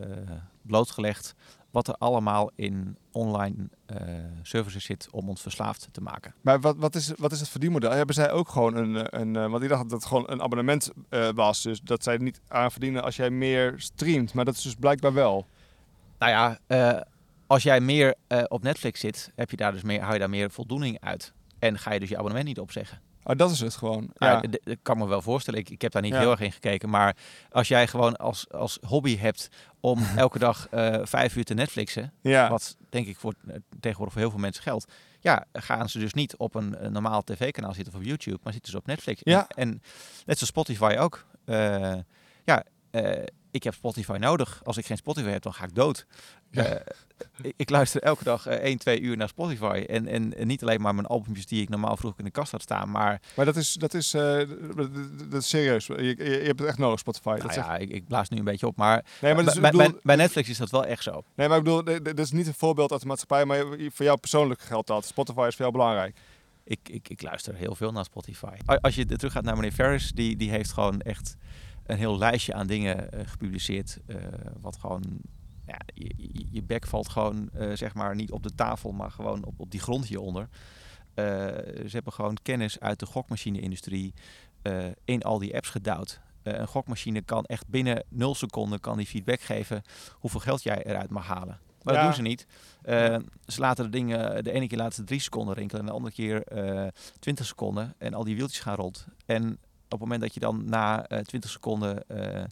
blootgelegd 0.62 1.34
wat 1.70 1.88
er 1.88 1.94
allemaal 1.94 2.50
in 2.54 2.96
online 3.12 3.68
eh, 3.86 3.96
services 4.42 4.84
zit 4.84 5.08
om 5.10 5.28
ons 5.28 5.40
verslaafd 5.42 5.88
te 5.92 6.00
maken. 6.00 6.34
Maar 6.40 6.60
wat, 6.60 6.76
wat, 6.76 6.94
is, 6.94 7.12
wat 7.16 7.32
is 7.32 7.40
het 7.40 7.48
verdienmodel? 7.48 7.90
Hebben 7.90 8.14
zij 8.14 8.30
ook 8.30 8.48
gewoon 8.48 8.76
een, 8.76 9.20
een 9.20 9.50
want 9.50 9.62
ik 9.62 9.68
dacht 9.68 9.82
dat 9.82 9.90
het 9.90 10.04
gewoon 10.04 10.30
een 10.30 10.42
abonnement 10.42 10.90
was, 11.34 11.62
dus 11.62 11.80
dat 11.80 12.02
zij 12.02 12.14
er 12.14 12.22
niet 12.22 12.40
aan 12.48 12.70
verdienen 12.70 13.02
als 13.02 13.16
jij 13.16 13.30
meer 13.30 13.74
streamt. 13.76 14.34
Maar 14.34 14.44
dat 14.44 14.54
is 14.54 14.62
dus 14.62 14.74
blijkbaar 14.74 15.12
wel. 15.12 15.46
Nou 16.22 16.34
ja, 16.34 16.58
eh, 16.66 17.00
als 17.52 17.62
jij 17.62 17.80
meer 17.80 18.14
eh, 18.26 18.42
op 18.48 18.62
Netflix 18.62 19.00
zit, 19.00 19.32
heb 19.34 19.50
je 19.50 19.56
daar 19.56 19.72
dus 19.72 19.82
meer, 19.82 20.00
hou 20.00 20.12
je 20.12 20.18
daar 20.18 20.30
meer 20.30 20.50
voldoening 20.50 21.00
uit. 21.00 21.32
En 21.58 21.78
ga 21.78 21.92
je 21.92 22.00
dus 22.00 22.08
je 22.08 22.16
abonnement 22.16 22.46
niet 22.46 22.58
opzeggen. 22.58 23.00
Oh, 23.24 23.36
dat 23.36 23.50
is 23.50 23.60
het 23.60 23.74
gewoon. 23.76 24.10
Ja. 24.14 24.30
Ja. 24.32 24.40
d- 24.40 24.58
d- 24.64 24.76
kan 24.82 24.98
me 24.98 25.06
wel 25.06 25.22
voorstellen. 25.22 25.60
Ik, 25.60 25.70
ik 25.70 25.82
heb 25.82 25.92
daar 25.92 26.02
niet 26.02 26.12
Ja. 26.12 26.18
heel 26.18 26.30
erg 26.30 26.40
in 26.40 26.52
gekeken. 26.52 26.88
Maar 26.90 27.16
als 27.50 27.68
jij 27.68 27.86
gewoon 27.86 28.16
als, 28.16 28.50
als 28.50 28.78
hobby 28.86 29.16
hebt 29.18 29.48
om 29.80 30.02
elke 30.16 30.38
dag 30.38 30.68
eh, 30.70 30.98
vijf 31.02 31.36
uur 31.36 31.44
te 31.44 31.54
Netflixen, 31.54 32.12
ja. 32.20 32.48
wat 32.48 32.76
denk 32.90 33.06
ik 33.06 33.16
voor, 33.16 33.34
eh, 33.46 33.54
tegenwoordig 33.80 34.12
voor 34.12 34.22
heel 34.22 34.30
veel 34.30 34.40
mensen 34.40 34.62
geldt, 34.62 34.92
ja, 35.20 35.44
gaan 35.52 35.88
ze 35.88 35.98
dus 35.98 36.14
niet 36.14 36.36
op 36.36 36.54
een, 36.54 36.84
een 36.84 36.92
normaal 36.92 37.22
tv-kanaal 37.22 37.74
zitten 37.74 37.92
of 37.94 37.98
op 38.00 38.06
YouTube, 38.06 38.38
maar 38.42 38.52
zitten 38.52 38.70
ze 38.72 38.78
op 38.78 38.86
Netflix. 38.86 39.20
Ja. 39.24 39.46
En, 39.48 39.68
en 39.68 39.68
net 40.26 40.38
zoals 40.38 40.46
Spotify 40.46 40.96
ook. 40.98 41.26
Eh, 41.44 41.94
ja, 42.44 42.64
eh, 42.90 43.22
ik 43.52 43.62
heb 43.62 43.74
Spotify 43.74 44.16
nodig. 44.20 44.60
Als 44.64 44.76
ik 44.76 44.86
geen 44.86 44.96
Spotify 44.96 45.28
heb, 45.28 45.42
dan 45.42 45.54
ga 45.54 45.64
ik 45.64 45.74
dood. 45.74 46.06
Ja. 46.50 46.64
Eh, 46.64 46.80
ik, 47.42 47.52
ik 47.56 47.70
luister 47.70 48.02
elke 48.02 48.24
dag 48.24 48.46
eh 48.46 48.54
1, 48.56 48.78
2 48.78 49.00
uur 49.00 49.16
naar 49.16 49.28
Spotify. 49.28 49.84
En, 49.88 50.06
en, 50.06 50.36
en 50.36 50.46
niet 50.46 50.62
alleen 50.62 50.80
maar 50.80 50.94
mijn 50.94 51.06
albumjes 51.06 51.46
die 51.46 51.62
ik 51.62 51.68
normaal 51.68 51.96
vroeg 51.96 52.14
in 52.18 52.24
de 52.24 52.30
kast 52.30 52.52
had 52.52 52.62
staan, 52.62 52.90
maar 52.90 53.20
Maar 53.36 53.44
dat 53.44 53.56
is, 53.56 53.72
dat 53.72 53.94
is, 53.94 54.14
eh, 54.14 54.38
dat, 55.28 55.42
is 55.42 55.48
serieus. 55.48 55.86
Je, 55.86 55.94
je, 56.02 56.24
je 56.24 56.46
hebt 56.46 56.58
het 56.58 56.68
echt 56.68 56.78
nodig, 56.78 56.98
Spotify. 56.98 57.36
Nou 57.38 57.52
ja, 57.54 57.76
ik, 57.76 57.90
ik 57.90 58.06
blaas 58.06 58.28
nu 58.28 58.38
een 58.38 58.44
beetje 58.44 58.66
op. 58.66 58.76
Maar, 58.76 59.04
Nee, 59.20 59.34
maar, 59.34 59.44
dus, 59.44 59.60
bij, 59.60 59.70
bedoel, 59.70 59.90
bij- 59.90 60.00
bij 60.02 60.16
Netflix 60.16 60.48
is 60.48 60.58
dat 60.58 60.70
wel 60.70 60.84
echt 60.84 61.02
zo. 61.02 61.22
nee, 61.34 61.48
maar 61.48 61.58
ik 61.58 61.64
bedoel, 61.64 61.84
dit 62.02 62.18
is 62.18 62.30
niet 62.30 62.46
een 62.46 62.54
voorbeeld 62.54 62.92
uit 62.92 63.00
de 63.00 63.06
maatschappij, 63.06 63.44
maar 63.44 63.64
voor 63.92 64.04
jou 64.04 64.18
persoonlijk 64.18 64.60
geldt 64.60 64.86
dat. 64.86 65.04
Spotify 65.04 65.44
is 65.48 65.54
veel 65.54 65.70
belangrijk. 65.70 66.16
Ik, 66.64 66.78
ik, 66.88 67.08
ik 67.08 67.22
luister 67.22 67.54
heel 67.54 67.74
veel 67.74 67.92
naar 67.92 68.04
Spotify. 68.04 68.54
Als 68.80 68.94
je 68.94 69.06
terug 69.06 69.32
gaat 69.32 69.44
naar 69.44 69.54
meneer 69.56 69.72
Ferris, 69.72 70.12
die, 70.12 70.36
die 70.36 70.50
heeft 70.50 70.72
gewoon 70.72 71.00
echt 71.00 71.36
een 71.86 71.96
heel 71.96 72.18
lijstje 72.18 72.54
aan 72.54 72.66
dingen 72.66 73.12
eh, 73.12 73.20
gepubliceerd. 73.26 73.98
eh, 74.06 74.16
wat 74.60 74.76
gewoon, 74.76 75.02
ja, 75.66 75.78
je, 75.94 76.14
je- 76.50 76.62
bek 76.62 76.86
valt 76.86 77.08
gewoon, 77.08 77.50
eh, 77.52 77.70
zeg 77.76 77.94
maar, 77.94 78.14
niet 78.14 78.30
op 78.30 78.42
de 78.42 78.54
tafel, 78.54 78.92
maar 78.92 79.10
gewoon 79.10 79.44
op, 79.44 79.60
op 79.60 79.70
die 79.70 79.80
grond 79.80 80.06
hieronder. 80.06 80.48
Ze 81.14 81.88
hebben 81.90 82.12
gewoon 82.12 82.36
kennis 82.42 82.80
uit 82.80 82.98
de 82.98 83.06
gokmachine-industrie 83.06 84.14
in 85.04 85.22
al 85.22 85.38
die 85.38 85.54
apps 85.54 85.68
gedouwd. 85.68 86.20
Een 86.42 86.66
gokmachine 86.66 87.22
kan 87.22 87.44
echt 87.44 87.68
binnen 87.68 88.04
0 88.08 88.34
seconden 88.34 88.80
kan 88.80 88.96
die 88.96 89.06
feedback 89.06 89.40
geven 89.40 89.82
hoeveel 90.12 90.40
geld 90.40 90.62
jij 90.62 90.84
eruit 90.84 91.10
mag 91.10 91.26
halen. 91.26 91.58
Maar 91.82 91.94
dat 91.94 92.02
doen 92.02 92.14
ze 92.14 92.22
niet. 92.22 92.46
Ze 93.46 93.60
laten 93.60 93.84
de 93.84 93.90
dingen, 93.90 94.44
de 94.44 94.52
ene 94.52 94.66
keer 94.66 94.78
laten 94.78 94.94
ze 94.94 95.04
drie 95.04 95.20
seconden 95.20 95.54
rinkelen 95.54 95.80
en 95.80 95.86
de 95.88 95.92
andere 95.94 96.14
keer 96.14 96.42
eh 96.42 96.88
20 97.18 97.46
seconden. 97.46 97.94
En 97.98 98.14
al 98.14 98.24
die 98.24 98.36
wieltjes 98.36 98.60
gaan 98.60 98.74
rond. 98.76 99.06
En 99.26 99.58
het 99.98 100.00
moment 100.00 100.20
dat 100.20 100.34
je 100.34 100.40
dan 100.40 100.64
na 100.66 101.06
eh 101.06 101.18
20 101.18 101.50
seconden 101.50 102.08
eh, 102.08 102.44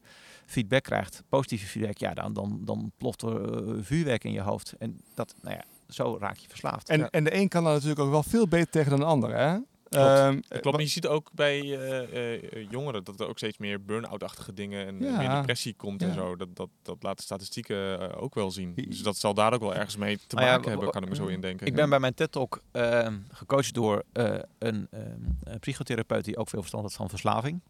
feedback 0.46 0.82
krijgt, 0.82 1.22
positieve 1.28 1.66
feedback, 1.66 1.98
ja, 1.98 2.14
dan, 2.14 2.32
dan, 2.32 2.60
dan 2.64 2.92
ploft 2.96 3.22
er 3.22 3.54
eh, 3.68 3.74
vuurwerk 3.80 4.24
in 4.24 4.32
je 4.32 4.40
hoofd. 4.40 4.74
En 4.78 5.00
dat, 5.14 5.34
nou 5.42 5.54
ja, 5.56 5.62
zo 5.88 6.16
raak 6.20 6.36
je 6.36 6.48
verslaafd. 6.48 6.88
En, 6.88 6.98
Ja. 6.98 7.10
en 7.10 7.24
de 7.24 7.34
een 7.34 7.48
kan 7.48 7.64
daar 7.64 7.72
natuurlijk 7.72 8.00
ook 8.00 8.10
wel 8.10 8.22
veel 8.22 8.48
beter 8.48 8.70
tegen 8.70 8.90
dan 8.90 8.98
de 9.00 9.06
ander, 9.06 9.36
hè? 9.36 9.58
Klopt. 9.90 10.06
Ehm, 10.06 10.34
Dat 10.48 10.60
klopt, 10.60 10.76
maar 10.76 10.84
je 10.86 10.90
ziet 10.90 11.06
ook 11.06 11.30
bij 11.32 11.60
eh, 11.60 12.34
eh, 12.36 12.70
jongeren 12.70 13.04
dat 13.04 13.20
er 13.20 13.28
ook 13.28 13.36
steeds 13.36 13.58
meer 13.58 13.84
burn-out-achtige 13.84 14.52
dingen 14.52 14.86
en 14.86 15.00
Ja. 15.00 15.16
meer 15.18 15.30
depressie 15.30 15.74
komt 15.74 16.02
en 16.02 16.14
zo. 16.14 16.36
Dat, 16.36 16.56
dat, 16.56 16.68
dat 16.82 17.02
laten 17.02 17.24
statistieken 17.24 18.00
eh, 18.10 18.22
ook 18.22 18.34
wel 18.34 18.50
zien. 18.50 18.74
Dus 18.74 19.02
dat 19.02 19.16
zal 19.16 19.34
daar 19.34 19.52
ook 19.52 19.60
wel 19.60 19.74
ergens 19.74 19.96
mee 19.96 20.18
te 20.26 20.34
maken 20.36 20.70
hebben, 20.70 20.90
kan 20.90 21.02
ik 21.02 21.08
me 21.08 21.14
zo 21.14 21.26
indenken. 21.26 21.66
Ik 21.66 21.74
ben 21.74 21.88
bij 21.90 22.00
mijn 22.00 22.14
TED-talk 22.14 22.62
ehm, 22.72 23.18
gecoacht 23.30 23.74
door 23.74 24.02
eh, 24.12 24.38
een, 24.58 24.86
ehm, 24.90 25.04
een 25.44 25.58
psychotherapeut 25.58 26.24
die 26.24 26.36
ook 26.36 26.48
veel 26.48 26.60
verstand 26.60 26.84
had 26.84 26.94
van 26.94 27.08
verslaving. 27.08 27.60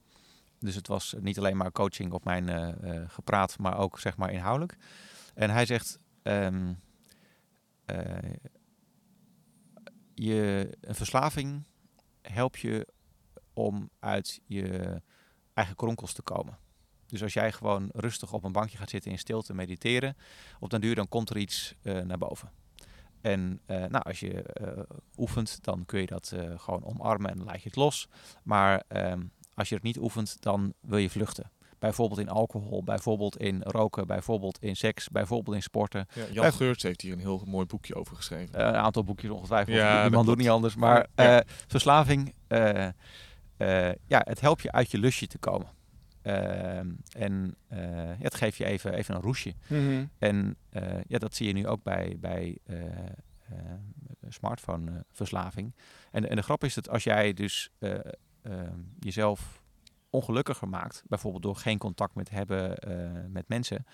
Dus 0.58 0.74
het 0.74 0.86
was 0.86 1.14
niet 1.20 1.38
alleen 1.38 1.56
maar 1.56 1.72
coaching 1.72 2.12
op 2.12 2.24
mijn 2.24 2.48
eh, 2.48 2.68
eh, 2.68 3.10
gepraat, 3.10 3.58
maar 3.58 3.78
ook 3.78 3.98
zeg 3.98 4.16
maar 4.16 4.32
inhoudelijk. 4.32 4.76
En 5.34 5.50
hij 5.50 5.66
zegt, 5.66 5.98
ehm, 6.22 6.72
eh, 7.84 7.96
je, 10.14 10.70
een 10.80 10.94
verslaving 10.94 11.62
helpt 12.30 12.58
je 12.58 12.86
om 13.52 13.90
uit 13.98 14.40
je 14.46 15.00
eigen 15.54 15.76
kronkels 15.76 16.12
te 16.12 16.22
komen. 16.22 16.58
Dus 17.06 17.22
als 17.22 17.32
jij 17.32 17.52
gewoon 17.52 17.88
rustig 17.92 18.32
op 18.32 18.44
een 18.44 18.52
bankje 18.52 18.78
gaat 18.78 18.90
zitten 18.90 19.10
in 19.10 19.18
stilte 19.18 19.54
mediteren, 19.54 20.16
op 20.60 20.70
den 20.70 20.80
duur 20.80 20.94
dan 20.94 21.08
komt 21.08 21.30
er 21.30 21.36
iets 21.36 21.74
eh, 21.82 22.00
naar 22.00 22.18
boven. 22.18 22.50
En 23.20 23.60
eh, 23.66 23.76
nou, 23.76 24.04
als 24.04 24.20
je 24.20 24.42
eh, 24.42 24.82
oefent, 25.16 25.64
dan 25.64 25.84
kun 25.86 26.00
je 26.00 26.06
dat 26.06 26.34
gewoon 26.56 26.84
omarmen 26.84 27.30
en 27.30 27.44
laat 27.44 27.62
je 27.62 27.68
het 27.68 27.76
los. 27.76 28.08
Maar 28.42 28.82
ehm, 28.88 29.22
als 29.54 29.68
je 29.68 29.74
het 29.74 29.84
niet 29.84 29.98
oefent, 29.98 30.42
dan 30.42 30.74
wil 30.80 30.98
je 30.98 31.10
vluchten. 31.10 31.50
Bijvoorbeeld 31.80 32.20
in 32.20 32.28
alcohol, 32.28 32.84
bijvoorbeeld 32.84 33.36
in 33.36 33.62
roken, 33.62 34.06
bijvoorbeeld 34.06 34.58
in 34.62 34.76
seks, 34.76 35.08
bijvoorbeeld 35.08 35.56
in 35.56 35.62
sporten. 35.62 36.06
Ja, 36.14 36.24
Jan 36.32 36.52
Geurts 36.52 36.82
heeft 36.82 37.00
hier 37.00 37.12
een 37.12 37.18
heel 37.18 37.42
mooi 37.46 37.66
boekje 37.66 37.94
over 37.94 38.16
geschreven. 38.16 38.54
Eh, 38.54 38.66
een 38.66 38.74
aantal 38.74 39.04
boekjes 39.04 39.30
ongetwijfeld. 39.30 39.76
Ja, 39.76 40.04
Iemand 40.04 40.26
doet 40.26 40.36
niet 40.38 40.48
anders. 40.48 40.74
Maar 40.76 41.06
Ja. 41.14 41.38
eh, 41.38 41.46
verslaving, 41.66 42.34
eh, 42.46 42.86
eh, 43.56 43.94
ja, 44.06 44.20
het 44.24 44.40
helpt 44.40 44.62
je 44.62 44.72
uit 44.72 44.90
je 44.90 44.98
lusje 44.98 45.26
te 45.26 45.38
komen. 45.38 45.66
Ehm, 46.22 46.88
en 47.16 47.54
eh, 47.68 47.78
ja, 48.08 48.16
het 48.18 48.34
geeft 48.34 48.56
je 48.56 48.64
even, 48.64 48.92
even 48.92 49.14
een 49.14 49.20
roesje. 49.20 49.54
Mhm. 49.66 50.04
En 50.18 50.56
eh, 50.70 50.82
ja, 51.06 51.18
dat 51.18 51.34
zie 51.34 51.46
je 51.46 51.52
nu 51.52 51.66
ook 51.66 51.82
bij, 51.82 52.16
bij 52.20 52.58
eh, 52.66 52.76
smartphone-verslaving. 54.28 55.74
en, 56.10 56.28
en 56.28 56.36
de 56.36 56.42
grap 56.42 56.64
is 56.64 56.74
dat 56.74 56.88
als 56.88 57.04
jij 57.04 57.32
dus 57.32 57.68
eh, 57.78 57.94
ehm, 58.42 58.78
jezelf 58.98 59.59
ongelukkiger 60.10 60.68
maakt, 60.68 61.02
bijvoorbeeld 61.06 61.42
door 61.42 61.56
geen 61.56 61.78
contact 61.78 62.14
met 62.14 62.30
hebben 62.30 62.76
eh, 62.78 63.24
met 63.28 63.48
mensen, 63.48 63.84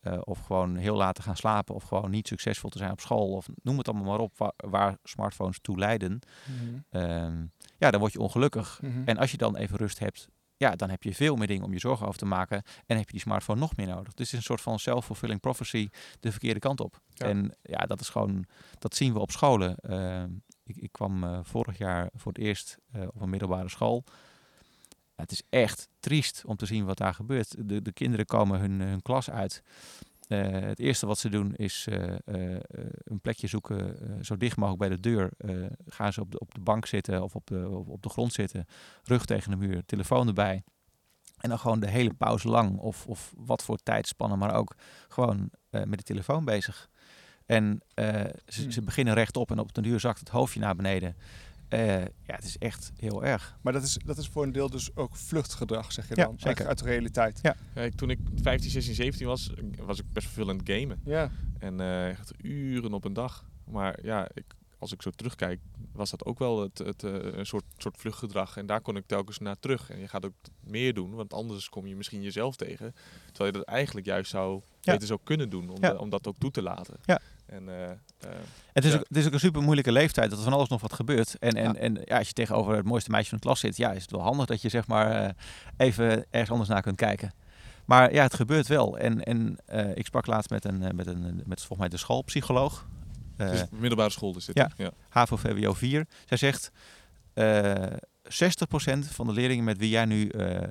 eh, 0.00 0.18
of 0.24 0.38
gewoon 0.38 0.76
heel 0.76 0.96
laat 0.96 1.14
te 1.14 1.22
gaan 1.22 1.36
slapen, 1.36 1.74
of 1.74 1.82
gewoon 1.84 2.10
niet 2.10 2.28
succesvol 2.28 2.70
te 2.70 2.78
zijn 2.78 2.90
op 2.90 3.00
school, 3.00 3.28
of 3.32 3.48
noem 3.62 3.78
het 3.78 3.88
allemaal 3.88 4.06
maar 4.06 4.18
op, 4.20 4.32
waar, 4.38 4.52
waar 4.56 4.96
smartphones 5.04 5.58
toe 5.60 5.78
leiden, 5.78 6.18
Mhm. 6.46 6.78
ehm, 6.90 7.44
ja, 7.78 7.90
dan 7.90 8.00
word 8.00 8.12
je 8.12 8.18
ongelukkig. 8.20 8.78
Mhm. 8.82 9.02
En 9.04 9.16
als 9.18 9.30
je 9.30 9.36
dan 9.36 9.56
even 9.56 9.76
rust 9.76 9.98
hebt, 9.98 10.28
ja, 10.56 10.76
dan 10.76 10.90
heb 10.90 11.02
je 11.02 11.14
veel 11.14 11.36
meer 11.36 11.46
dingen 11.46 11.64
om 11.64 11.72
je 11.72 11.78
zorgen 11.78 12.06
over 12.06 12.18
te 12.18 12.24
maken. 12.24 12.62
En 12.86 12.96
heb 12.96 13.06
je 13.06 13.12
die 13.12 13.20
smartphone 13.20 13.60
nog 13.60 13.76
meer 13.76 13.86
nodig. 13.86 14.02
Dus 14.12 14.12
het 14.12 14.20
is 14.20 14.32
een 14.32 14.42
soort 14.42 14.60
van 14.60 14.78
self-fulfilling 14.78 15.40
prophecy 15.40 15.88
de 16.20 16.30
verkeerde 16.30 16.60
kant 16.60 16.80
op. 16.80 17.00
Ja. 17.08 17.26
En 17.26 17.56
ja, 17.62 17.78
dat 17.78 18.00
is 18.00 18.08
gewoon, 18.08 18.44
dat 18.78 18.94
zien 18.94 19.12
we 19.12 19.18
op 19.18 19.30
scholen. 19.30 19.76
Ehm, 19.76 20.30
ik, 20.64 20.76
ik 20.76 20.92
kwam 20.92 21.24
eh, 21.24 21.38
vorig 21.42 21.78
jaar 21.78 22.08
voor 22.14 22.32
het 22.32 22.40
eerst 22.42 22.78
op 23.14 23.20
een 23.20 23.30
middelbare 23.30 23.68
school. 23.68 24.04
Het 25.22 25.32
is 25.32 25.42
echt 25.50 25.88
triest 26.00 26.42
om 26.46 26.56
te 26.56 26.66
zien 26.66 26.84
wat 26.84 26.98
daar 26.98 27.14
gebeurt. 27.14 27.68
De, 27.68 27.82
de 27.82 27.92
kinderen 27.92 28.26
komen 28.26 28.60
hun, 28.60 28.80
hun 28.80 29.02
klas 29.02 29.30
uit. 29.30 29.62
Eh, 30.28 30.60
het 30.60 30.78
eerste 30.78 31.06
wat 31.06 31.18
ze 31.18 31.28
doen 31.28 31.54
is 31.54 31.86
eh, 31.88 32.12
eh, 32.12 32.60
een 33.04 33.20
plekje 33.20 33.46
zoeken 33.46 33.96
zo 34.24 34.36
dicht 34.36 34.56
mogelijk 34.56 34.80
bij 34.80 34.88
de 34.88 35.00
deur. 35.00 35.30
Gaan 35.86 36.12
ze 36.12 36.20
op 36.20 36.30
de, 36.30 36.38
op 36.38 36.54
de 36.54 36.60
bank 36.60 36.86
zitten 36.86 37.22
of 37.22 37.34
op 37.34 37.46
de, 37.46 37.68
op, 37.68 37.88
op 37.88 38.02
de 38.02 38.08
grond 38.08 38.32
zitten, 38.32 38.66
rug 39.04 39.24
tegen 39.24 39.50
de 39.50 39.56
muur, 39.56 39.82
telefoon 39.86 40.26
erbij. 40.26 40.62
En 41.38 41.48
dan 41.48 41.58
gewoon 41.58 41.80
de 41.80 41.88
hele 41.88 42.14
pauze 42.14 42.48
lang, 42.48 42.78
of, 42.78 43.06
of 43.06 43.32
wat 43.36 43.62
voor 43.62 43.76
tijdspannen, 43.76 44.38
maar 44.38 44.54
ook 44.54 44.74
gewoon 45.08 45.50
met 45.70 45.98
de 45.98 46.04
telefoon 46.04 46.44
bezig. 46.44 46.88
En 47.46 47.80
ze, 48.46 48.72
ze 48.72 48.82
beginnen 48.82 49.14
rechtop 49.14 49.50
en 49.50 49.58
op 49.58 49.74
den 49.74 49.82
duur 49.82 50.00
zakt 50.00 50.18
het 50.18 50.28
hoofdje 50.28 50.60
naar 50.60 50.76
beneden. 50.76 51.16
Eh, 51.72 51.98
ja, 52.00 52.34
het 52.34 52.44
is 52.44 52.58
echt 52.58 52.92
heel 52.96 53.24
erg. 53.24 53.56
Maar 53.60 53.72
dat 53.72 53.82
is, 53.82 53.98
dat 54.04 54.18
is 54.18 54.28
voor 54.28 54.42
een 54.42 54.52
deel 54.52 54.70
dus 54.70 54.96
ook 54.96 55.16
vluchtgedrag, 55.16 55.92
zeg 55.92 56.08
je 56.08 56.16
Ja, 56.16 56.24
dan? 56.24 56.34
zeker. 56.38 56.66
Uit 56.66 56.78
de 56.78 56.84
realiteit. 56.84 57.38
Ja. 57.42 57.56
Kijk, 57.74 57.94
toen 57.94 58.10
ik 58.10 58.18
15, 58.42 58.70
16, 58.70 58.94
17 58.94 59.26
was, 59.26 59.52
was 59.78 59.98
ik 59.98 60.04
best 60.12 60.28
veel 60.28 60.48
aan 60.50 60.58
het 60.58 60.68
gamen. 60.70 61.00
Ja. 61.04 61.30
En 61.58 61.80
eh, 61.80 62.08
echt 62.08 62.32
uren 62.42 62.92
op 62.92 63.04
een 63.04 63.12
dag. 63.12 63.44
Maar 63.64 63.98
ja, 64.04 64.28
ik, 64.34 64.44
als 64.78 64.92
ik 64.92 65.02
zo 65.02 65.10
terugkijk, 65.10 65.60
was 65.92 66.10
dat 66.10 66.24
ook 66.24 66.38
wel 66.38 66.60
het, 66.62 66.78
het, 66.78 67.04
eh, 67.04 67.12
een 67.14 67.46
soort, 67.46 67.64
soort 67.76 67.96
vluchtgedrag. 67.96 68.56
En 68.56 68.66
daar 68.66 68.80
kon 68.80 68.96
ik 68.96 69.06
telkens 69.06 69.38
naar 69.38 69.58
terug. 69.58 69.90
En 69.90 69.98
je 69.98 70.08
gaat 70.08 70.24
ook 70.24 70.34
meer 70.60 70.94
doen, 70.94 71.14
want 71.14 71.32
anders 71.34 71.68
kom 71.68 71.86
je 71.86 71.96
misschien 71.96 72.22
jezelf 72.22 72.56
tegen. 72.56 72.94
Terwijl 73.32 73.52
je 73.52 73.58
dat 73.58 73.66
eigenlijk 73.66 74.06
juist 74.06 74.30
zou 74.30 74.60
Ja. 74.80 74.92
beter 74.92 75.06
zou 75.06 75.20
kunnen 75.24 75.48
doen, 75.50 75.68
om, 75.70 75.76
Ja. 75.80 75.94
om 75.94 76.10
dat 76.10 76.26
ook 76.26 76.38
toe 76.38 76.50
te 76.50 76.62
laten. 76.62 76.96
Ja. 77.04 77.20
En 77.52 77.68
eh, 77.68 77.90
eh, 77.90 77.96
Het 78.72 78.84
is, 78.84 78.92
Ja. 78.92 78.98
ook, 78.98 79.04
het 79.08 79.16
is 79.16 79.26
ook 79.26 79.32
een 79.32 79.40
super 79.40 79.62
moeilijke 79.62 79.92
leeftijd, 79.92 80.30
dat 80.30 80.38
er 80.38 80.44
van 80.44 80.52
alles 80.52 80.68
nog 80.68 80.80
wat 80.80 80.92
gebeurt. 80.92 81.38
En, 81.38 81.52
en, 81.54 81.72
Ja. 81.72 81.74
en 81.74 82.00
ja, 82.04 82.18
als 82.18 82.26
je 82.26 82.32
tegenover 82.32 82.76
het 82.76 82.84
mooiste 82.84 83.10
meisje 83.10 83.28
van 83.28 83.38
de 83.38 83.44
klas 83.44 83.60
zit, 83.60 83.76
ja, 83.76 83.92
is 83.92 84.02
het 84.02 84.10
wel 84.10 84.20
handig 84.22 84.46
dat 84.46 84.62
je 84.62 84.68
zeg 84.68 84.86
maar 84.86 85.10
eh, 85.10 85.30
even 85.76 86.24
ergens 86.30 86.50
anders 86.50 86.68
naar 86.68 86.82
kunt 86.82 86.96
kijken. 86.96 87.32
Maar 87.84 88.12
ja, 88.14 88.22
het 88.22 88.34
gebeurt 88.34 88.66
wel. 88.66 88.98
En, 88.98 89.22
en 89.22 89.56
eh, 89.66 89.96
ik 89.96 90.06
sprak 90.06 90.26
laatst 90.26 90.50
met 90.50 90.64
een, 90.64 90.82
eh, 90.82 90.90
met 90.90 91.06
een 91.06 91.42
met 91.44 91.58
volgens 91.58 91.78
mij 91.78 91.88
de 91.88 91.96
schoolpsycholoog. 91.96 92.86
Eh, 93.36 93.46
het 93.46 93.54
is 93.54 93.64
middelbare 93.70 94.10
school 94.10 94.36
is 94.36 94.44
dit. 94.44 94.66
ja. 94.76 94.90
HAVO 95.08 95.36
VWO 95.36 95.72
4. 95.74 96.06
Zij 96.26 96.36
zegt, 96.36 96.70
eh 97.34 97.74
60% 98.22 99.08
van 99.10 99.26
de 99.26 99.32
leerlingen 99.32 99.64
met 99.64 99.78
wie 99.78 99.88
jij 99.88 100.04
nu 100.04 100.28
eh, 100.28 100.56
eh, 100.62 100.68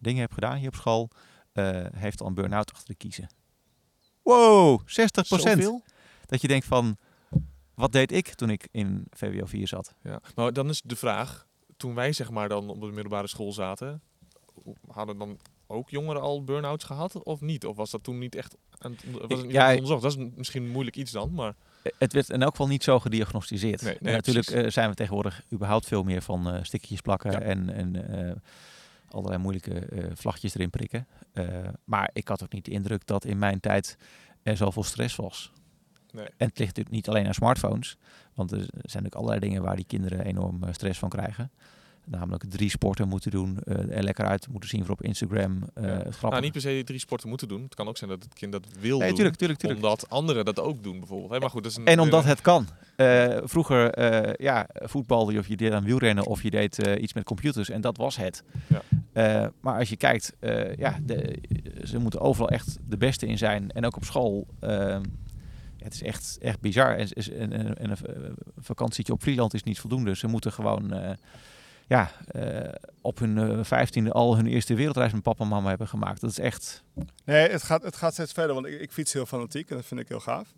dingen 0.00 0.20
hebt 0.20 0.34
gedaan 0.34 0.56
hier 0.56 0.68
op 0.68 0.74
school, 0.74 1.10
eh, 1.52 1.84
heeft 1.96 2.20
al 2.20 2.26
een 2.26 2.34
burn-out 2.34 2.72
achter 2.72 2.86
de 2.88 2.94
kiezen. 2.94 3.28
Wow, 4.22 4.80
60%. 4.86 5.42
Zoveel? 5.42 5.82
Dat 6.28 6.40
je 6.40 6.48
denkt 6.48 6.66
van, 6.66 6.96
wat 7.74 7.92
deed 7.92 8.12
ik 8.12 8.34
toen 8.34 8.50
ik 8.50 8.68
in 8.70 9.06
VWO 9.10 9.44
4 9.46 9.68
zat? 9.68 9.94
Ja. 10.02 10.20
Maar 10.34 10.52
dan 10.52 10.68
is 10.68 10.82
de 10.84 10.96
vraag, 10.96 11.46
toen 11.76 11.94
wij 11.94 12.12
zeg 12.12 12.30
maar 12.30 12.48
dan 12.48 12.68
op 12.70 12.80
de 12.80 12.86
middelbare 12.86 13.26
school 13.28 13.52
zaten, 13.52 14.02
hadden 14.86 15.18
dan 15.18 15.38
ook 15.66 15.90
jongeren 15.90 16.22
al 16.22 16.44
burn-outs 16.44 16.84
gehad 16.84 17.22
of 17.22 17.40
niet? 17.40 17.66
Of 17.66 17.76
was 17.76 17.90
dat 17.90 18.02
toen 18.02 18.18
niet 18.18 18.34
echt 18.34 18.56
aan 18.78 18.90
het, 18.92 19.04
onder- 19.06 19.20
was 19.28 19.36
het 19.36 19.46
niet 19.46 19.54
Ja, 19.56 19.70
onderzocht? 19.72 20.02
Dat 20.02 20.16
is 20.16 20.24
misschien 20.36 20.68
moeilijk 20.68 20.96
iets 20.96 21.10
dan, 21.12 21.32
maar 21.32 21.54
Het 21.98 22.12
werd 22.12 22.30
in 22.30 22.42
elk 22.42 22.50
geval 22.50 22.66
niet 22.68 22.82
zo 22.84 22.98
gediagnosticeerd. 23.00 23.82
Nee, 23.82 24.12
natuurlijk 24.14 24.48
eh, 24.50 24.70
zijn 24.70 24.88
we 24.88 24.94
tegenwoordig 24.94 25.42
überhaupt 25.52 25.86
veel 25.86 26.02
meer 26.02 26.22
van 26.22 26.48
eh 26.50 26.62
stickertjes 26.62 27.00
plakken 27.00 27.30
Ja. 27.32 27.40
en, 27.40 27.68
en 27.70 28.16
eh, 28.28 28.34
allerlei 29.08 29.42
moeilijke 29.42 29.88
vlaggetjes 30.14 30.54
erin 30.54 30.70
prikken. 30.70 31.06
Maar 31.84 32.10
ik 32.12 32.28
had 32.28 32.42
ook 32.42 32.52
niet 32.52 32.64
de 32.64 32.70
indruk 32.70 33.06
dat 33.06 33.24
in 33.24 33.38
mijn 33.38 33.60
tijd 33.60 33.96
er 34.42 34.56
zoveel 34.56 34.82
stress 34.84 35.16
was. 35.16 35.52
Nee. 36.12 36.24
En 36.24 36.48
het 36.48 36.58
ligt 36.58 36.76
natuurlijk 36.76 36.90
niet 36.90 37.08
alleen 37.08 37.26
aan 37.26 37.34
smartphones. 37.34 37.96
Want 38.34 38.50
er 38.52 38.58
zijn 38.58 38.68
natuurlijk 38.82 39.14
allerlei 39.14 39.40
dingen 39.40 39.62
waar 39.62 39.76
die 39.76 39.84
kinderen 39.88 40.24
enorm 40.24 40.62
eh, 40.64 40.72
stress 40.72 40.98
van 40.98 41.08
krijgen. 41.08 41.50
Namelijk 42.04 42.44
drie 42.48 42.70
sporten 42.70 43.08
moeten 43.08 43.30
doen, 43.30 43.58
eh, 43.64 43.96
er 43.96 44.02
lekker 44.02 44.24
uit 44.26 44.48
moeten 44.48 44.68
zien 44.68 44.84
voor 44.84 44.94
op 44.94 45.02
Instagram. 45.02 45.62
eh 45.74 45.84
Ja. 45.84 46.02
Nou, 46.22 46.40
niet 46.40 46.52
per 46.52 46.60
se 46.60 46.82
drie 46.84 46.98
sporten 46.98 47.28
moeten 47.28 47.48
doen. 47.48 47.62
Het 47.62 47.74
kan 47.74 47.88
ook 47.88 47.96
zijn 47.96 48.10
dat 48.10 48.22
het 48.22 48.34
kind 48.34 48.52
dat 48.52 48.66
wil 48.80 48.98
nee, 48.98 49.06
doen. 49.06 49.16
tuurlijk, 49.16 49.36
tuurlijk, 49.36 49.58
tuurlijk. 49.58 49.82
Omdat 49.84 50.10
anderen 50.10 50.44
dat 50.44 50.60
ook 50.60 50.82
doen 50.82 50.98
bijvoorbeeld. 50.98 51.40
Maar 51.40 51.50
goed, 51.50 51.62
dat 51.62 51.72
is 51.72 51.78
een, 51.78 51.84
En 51.86 52.00
omdat 52.00 52.22
eh, 52.22 52.28
het 52.28 52.40
kan. 52.40 52.66
Eh, 52.96 53.36
vroeger 53.42 53.90
eh, 53.90 54.34
ja, 54.46 54.68
voetbalde 54.72 55.32
je 55.32 55.38
of 55.38 55.46
je 55.48 55.56
deed 55.56 55.72
aan 55.72 55.84
wielrennen 55.84 56.26
of 56.26 56.42
je 56.42 56.50
deed 56.50 56.78
eh, 56.78 57.02
iets 57.02 57.12
met 57.12 57.24
computers 57.24 57.70
en 57.70 57.80
dat 57.80 57.96
was 57.96 58.16
het. 58.16 58.42
Ja. 58.66 58.82
Eh, 59.12 59.48
maar 59.60 59.78
als 59.78 59.88
je 59.88 59.96
kijkt, 59.96 60.32
eh, 60.38 60.74
ja, 60.74 60.98
de, 61.02 61.38
ze 61.84 61.98
moeten 61.98 62.20
overal 62.20 62.48
echt 62.48 62.78
de 62.88 62.96
beste 62.96 63.26
in 63.26 63.38
zijn. 63.38 63.70
En 63.70 63.86
ook 63.86 63.96
op 63.96 64.04
school. 64.04 64.46
Het 65.78 65.94
is 65.94 66.02
echt, 66.02 66.38
echt 66.40 66.60
bizar. 66.60 66.96
En, 66.96 67.12
en 67.52 67.90
een 67.90 67.96
eh, 67.96 68.30
vakantietje 68.58 69.12
op 69.12 69.22
Vlieland 69.22 69.54
is 69.54 69.62
niet 69.62 69.80
voldoende. 69.80 70.16
Ze 70.16 70.26
moeten 70.26 70.52
gewoon 70.52 70.92
eh, 70.92 71.10
ja, 71.88 72.10
eh, 72.26 72.72
op 73.00 73.18
hun 73.18 73.38
eh, 73.38 73.64
vijftiende 73.64 74.12
al 74.12 74.36
hun 74.36 74.46
eerste 74.46 74.74
wereldreis 74.74 75.12
met 75.12 75.22
papa 75.22 75.42
en 75.42 75.48
mama 75.50 75.68
hebben 75.68 75.88
gemaakt. 75.88 76.20
Dat 76.20 76.30
is 76.30 76.38
echt... 76.38 76.82
Nee, 77.24 77.48
het 77.48 77.62
gaat, 77.62 77.82
het 77.82 77.96
gaat 77.96 78.12
steeds 78.12 78.32
verder, 78.32 78.54
want 78.54 78.66
ik 78.66 78.92
fiets 78.92 79.12
heel 79.12 79.26
fanatiek 79.26 79.70
en 79.70 79.76
dat 79.76 79.86
vind 79.86 80.00
ik 80.00 80.08
heel 80.08 80.20
gaaf. 80.20 80.52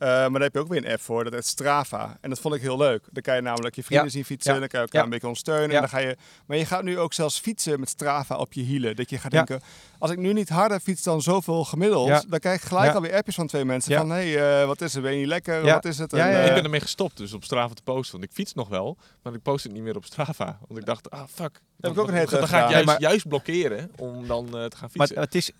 Eh, 0.00 0.08
maar 0.08 0.30
daar 0.30 0.40
heb 0.40 0.54
je 0.54 0.60
ook 0.60 0.68
weer 0.68 0.84
een 0.84 0.92
app 0.92 1.00
voor, 1.00 1.24
dat 1.24 1.32
heet 1.32 1.46
Strava. 1.46 2.18
En 2.20 2.30
dat 2.30 2.38
vond 2.40 2.54
ik 2.54 2.60
heel 2.60 2.76
leuk. 2.76 3.04
Dan 3.10 3.22
kan 3.22 3.34
je 3.34 3.40
namelijk 3.40 3.74
je 3.74 3.82
vrienden 3.82 4.06
Ja. 4.06 4.12
zien 4.12 4.24
fietsen, 4.24 4.54
Ja. 4.54 4.58
dan 4.58 4.68
kan 4.68 4.78
je 4.80 4.84
elkaar 4.84 4.98
Ja. 5.00 5.04
een 5.06 5.10
beetje 5.12 5.26
ondersteunen. 5.26 5.68
Ja. 5.68 5.74
En 5.74 5.80
dan 5.80 5.88
ga 5.90 5.98
je, 5.98 6.16
maar 6.46 6.56
je 6.56 6.66
gaat 6.66 6.82
nu 6.82 6.98
ook 6.98 7.12
zelfs 7.12 7.38
fietsen 7.40 7.80
met 7.80 7.88
Strava 7.88 8.36
op 8.36 8.52
je 8.52 8.62
hielen. 8.62 8.96
Dat 8.96 9.10
je 9.10 9.18
gaat 9.18 9.32
Ja. 9.32 9.42
denken, 9.44 9.66
als 9.98 10.10
ik 10.10 10.18
nu 10.18 10.32
niet 10.32 10.48
harder 10.48 10.80
fiets 10.80 11.02
dan 11.02 11.22
zoveel 11.22 11.64
gemiddeld, 11.64 12.08
Ja. 12.08 12.22
dan 12.28 12.38
krijg 12.38 12.62
ik 12.62 12.68
gelijk 12.68 12.86
Ja. 12.88 12.94
alweer 12.94 13.14
appjes 13.14 13.34
van 13.34 13.46
twee 13.46 13.64
mensen 13.64 13.92
Ja. 13.92 13.98
van, 13.98 14.10
hé, 14.10 14.30
hey, 14.32 14.60
eh, 14.60 14.66
wat 14.66 14.80
is 14.80 14.94
er, 14.94 15.02
ben 15.02 15.12
je 15.12 15.18
niet 15.18 15.26
lekker, 15.26 15.64
Ja. 15.64 15.74
wat 15.74 15.84
is 15.84 15.98
het? 15.98 16.10
Ja, 16.10 16.26
En, 16.28 16.32
ja, 16.32 16.42
ik 16.42 16.54
ben 16.54 16.64
ermee 16.64 16.80
gestopt, 16.80 17.16
dus 17.16 17.32
op 17.32 17.44
Strava 17.44 17.74
te 17.74 17.82
posten. 17.82 18.12
Want 18.18 18.24
ik 18.30 18.36
fiets 18.36 18.54
nog 18.54 18.68
wel, 18.68 18.96
maar 19.22 19.34
ik 19.34 19.42
post 19.42 19.64
het 19.64 19.72
niet 19.72 19.82
meer 19.82 19.96
op 19.96 20.04
Strava. 20.04 20.58
Want 20.68 20.80
ik 20.80 20.86
dacht, 20.86 21.10
ah 21.10 21.22
fuck. 21.34 21.60
Heb 21.80 21.92
ik 21.92 21.98
ook 21.98 22.08
een 22.08 22.14
hele 22.14 22.26
dan, 22.30 22.38
tijd 22.38 22.50
dan 22.50 22.60
ga 22.60 22.64
ik 22.64 22.70
juist, 22.70 22.86
maar- 22.86 23.00
juist 23.00 23.28
blokkeren 23.28 23.90
om 23.96 24.26
dan 24.26 24.44
eh, 24.46 24.50
te 24.64 24.76
gaan 24.76 24.88
Maar 24.94 25.06
fietsen. 25.06 25.20
het 25.24 25.34
is, 25.34 25.50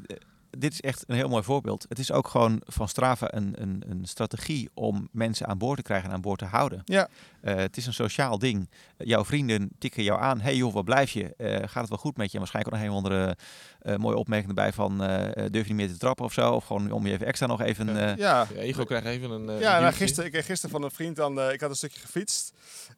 dit 0.59 0.73
is 0.73 0.81
echt 0.81 1.05
een 1.07 1.15
heel 1.17 1.29
mooi 1.29 1.43
voorbeeld. 1.43 1.87
Het 1.89 1.99
is 1.99 2.13
ook 2.13 2.29
gewoon 2.29 2.63
van 2.67 2.89
Strava 2.89 3.35
een, 3.35 3.55
een, 3.63 3.83
een 3.89 4.05
strategie 4.05 4.71
om 4.75 5.09
mensen 5.13 5.47
aan 5.47 5.59
boord 5.59 5.77
te 5.77 5.83
krijgen 5.83 6.09
en 6.09 6.15
aan 6.15 6.21
boord 6.21 6.39
te 6.39 6.45
houden. 6.45 6.83
Ja. 6.85 7.09
Eh, 7.41 7.55
het 7.57 7.77
is 7.77 7.87
een 7.87 7.93
sociaal 7.93 8.39
ding. 8.39 8.71
jouw 8.97 9.25
vrienden 9.25 9.71
tikken 9.79 10.03
jou 10.03 10.21
aan. 10.21 10.41
hey 10.41 10.57
joh, 10.57 10.73
waar 10.73 10.85
blijf 10.85 11.11
je? 11.11 11.35
Eh, 11.37 11.57
gaat 11.57 11.81
het 11.81 11.89
wel 11.89 11.99
goed 11.99 12.17
met 12.17 12.27
je? 12.27 12.33
En 12.33 12.39
waarschijnlijk 12.39 12.75
ook 12.75 12.81
nog 12.81 12.91
een 12.91 12.97
andere 12.97 13.37
eh, 13.81 13.97
mooie 13.97 14.17
opmerking 14.17 14.49
erbij 14.49 14.73
van... 14.73 14.99
durf 14.99 15.53
je 15.53 15.73
niet 15.75 15.75
meer 15.75 15.89
te 15.89 15.97
trappen 15.99 16.25
of 16.25 16.33
zo? 16.33 16.53
Of 16.53 16.65
gewoon 16.65 16.93
om 16.93 17.07
je 17.07 17.13
even 17.13 17.27
extra 17.27 17.47
nog 17.47 17.61
even... 17.61 18.17
Ja. 18.17 18.47
eh, 18.55 18.63
Ego 18.63 18.85
krijgt 18.85 19.07
even 19.07 19.31
een. 19.31 19.49
eh, 19.49 19.61
Ja, 19.61 19.81
nou, 19.81 19.93
gisteren, 19.93 20.25
ik 20.25 20.33
kreeg 20.33 20.47
gisteren 20.47 20.71
van 20.71 20.83
een 20.85 20.91
vriend 20.91 21.17
dan, 21.17 21.41
eh, 21.41 21.53
ik 21.53 21.61
had 21.61 21.71
een 21.71 21.77
stukje 21.77 22.01
gefietst. 22.01 22.53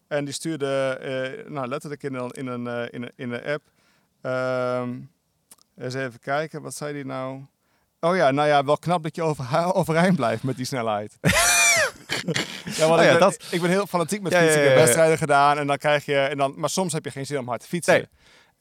En 0.08 0.24
die 0.24 0.34
stuurde, 0.34 0.66
eh, 1.46 1.50
nou 1.50 1.66
letterlijk 1.68 2.02
in 2.02 2.14
een, 2.14 2.30
in 2.30 2.46
een, 2.46 2.66
in 2.90 3.02
een, 3.02 3.12
in 3.16 3.30
een 3.32 3.44
app. 3.44 3.62
Ehm, 4.20 4.98
eens 5.78 5.94
even 5.94 6.20
kijken, 6.20 6.62
wat 6.62 6.74
zei 6.74 6.92
die 6.92 7.04
nou? 7.04 7.40
Oh 8.00 8.16
ja, 8.16 8.30
nou 8.30 8.48
ja, 8.48 8.64
wel 8.64 8.76
knap 8.78 9.02
dat 9.02 9.16
je 9.16 9.22
over, 9.22 9.46
overeind 9.74 10.16
blijft 10.16 10.42
met 10.42 10.56
die 10.56 10.66
snelheid. 10.66 11.18
ja, 12.76 12.86
want 12.88 13.00
Oh 13.00 13.04
ja, 13.04 13.04
ik, 13.04 13.10
ben, 13.10 13.18
dat- 13.20 13.46
ik 13.50 13.60
ben 13.60 13.70
heel 13.70 13.86
fanatiek 13.86 14.22
met 14.22 14.32
Ja, 14.32 14.38
fietsen. 14.40 14.60
Ik 14.62 14.68
heb 14.68 14.76
wedstrijden 14.76 15.18
gedaan 15.18 15.58
en 15.58 15.66
dan 15.66 15.76
krijg 15.78 16.04
je, 16.04 16.16
en 16.18 16.36
dan, 16.38 16.54
maar 16.56 16.70
soms 16.70 16.92
heb 16.92 17.04
je 17.04 17.10
geen 17.10 17.26
zin 17.26 17.38
om 17.38 17.48
hard 17.48 17.60
te 17.60 17.66
fietsen. 17.66 17.94
Nee. 17.94 18.08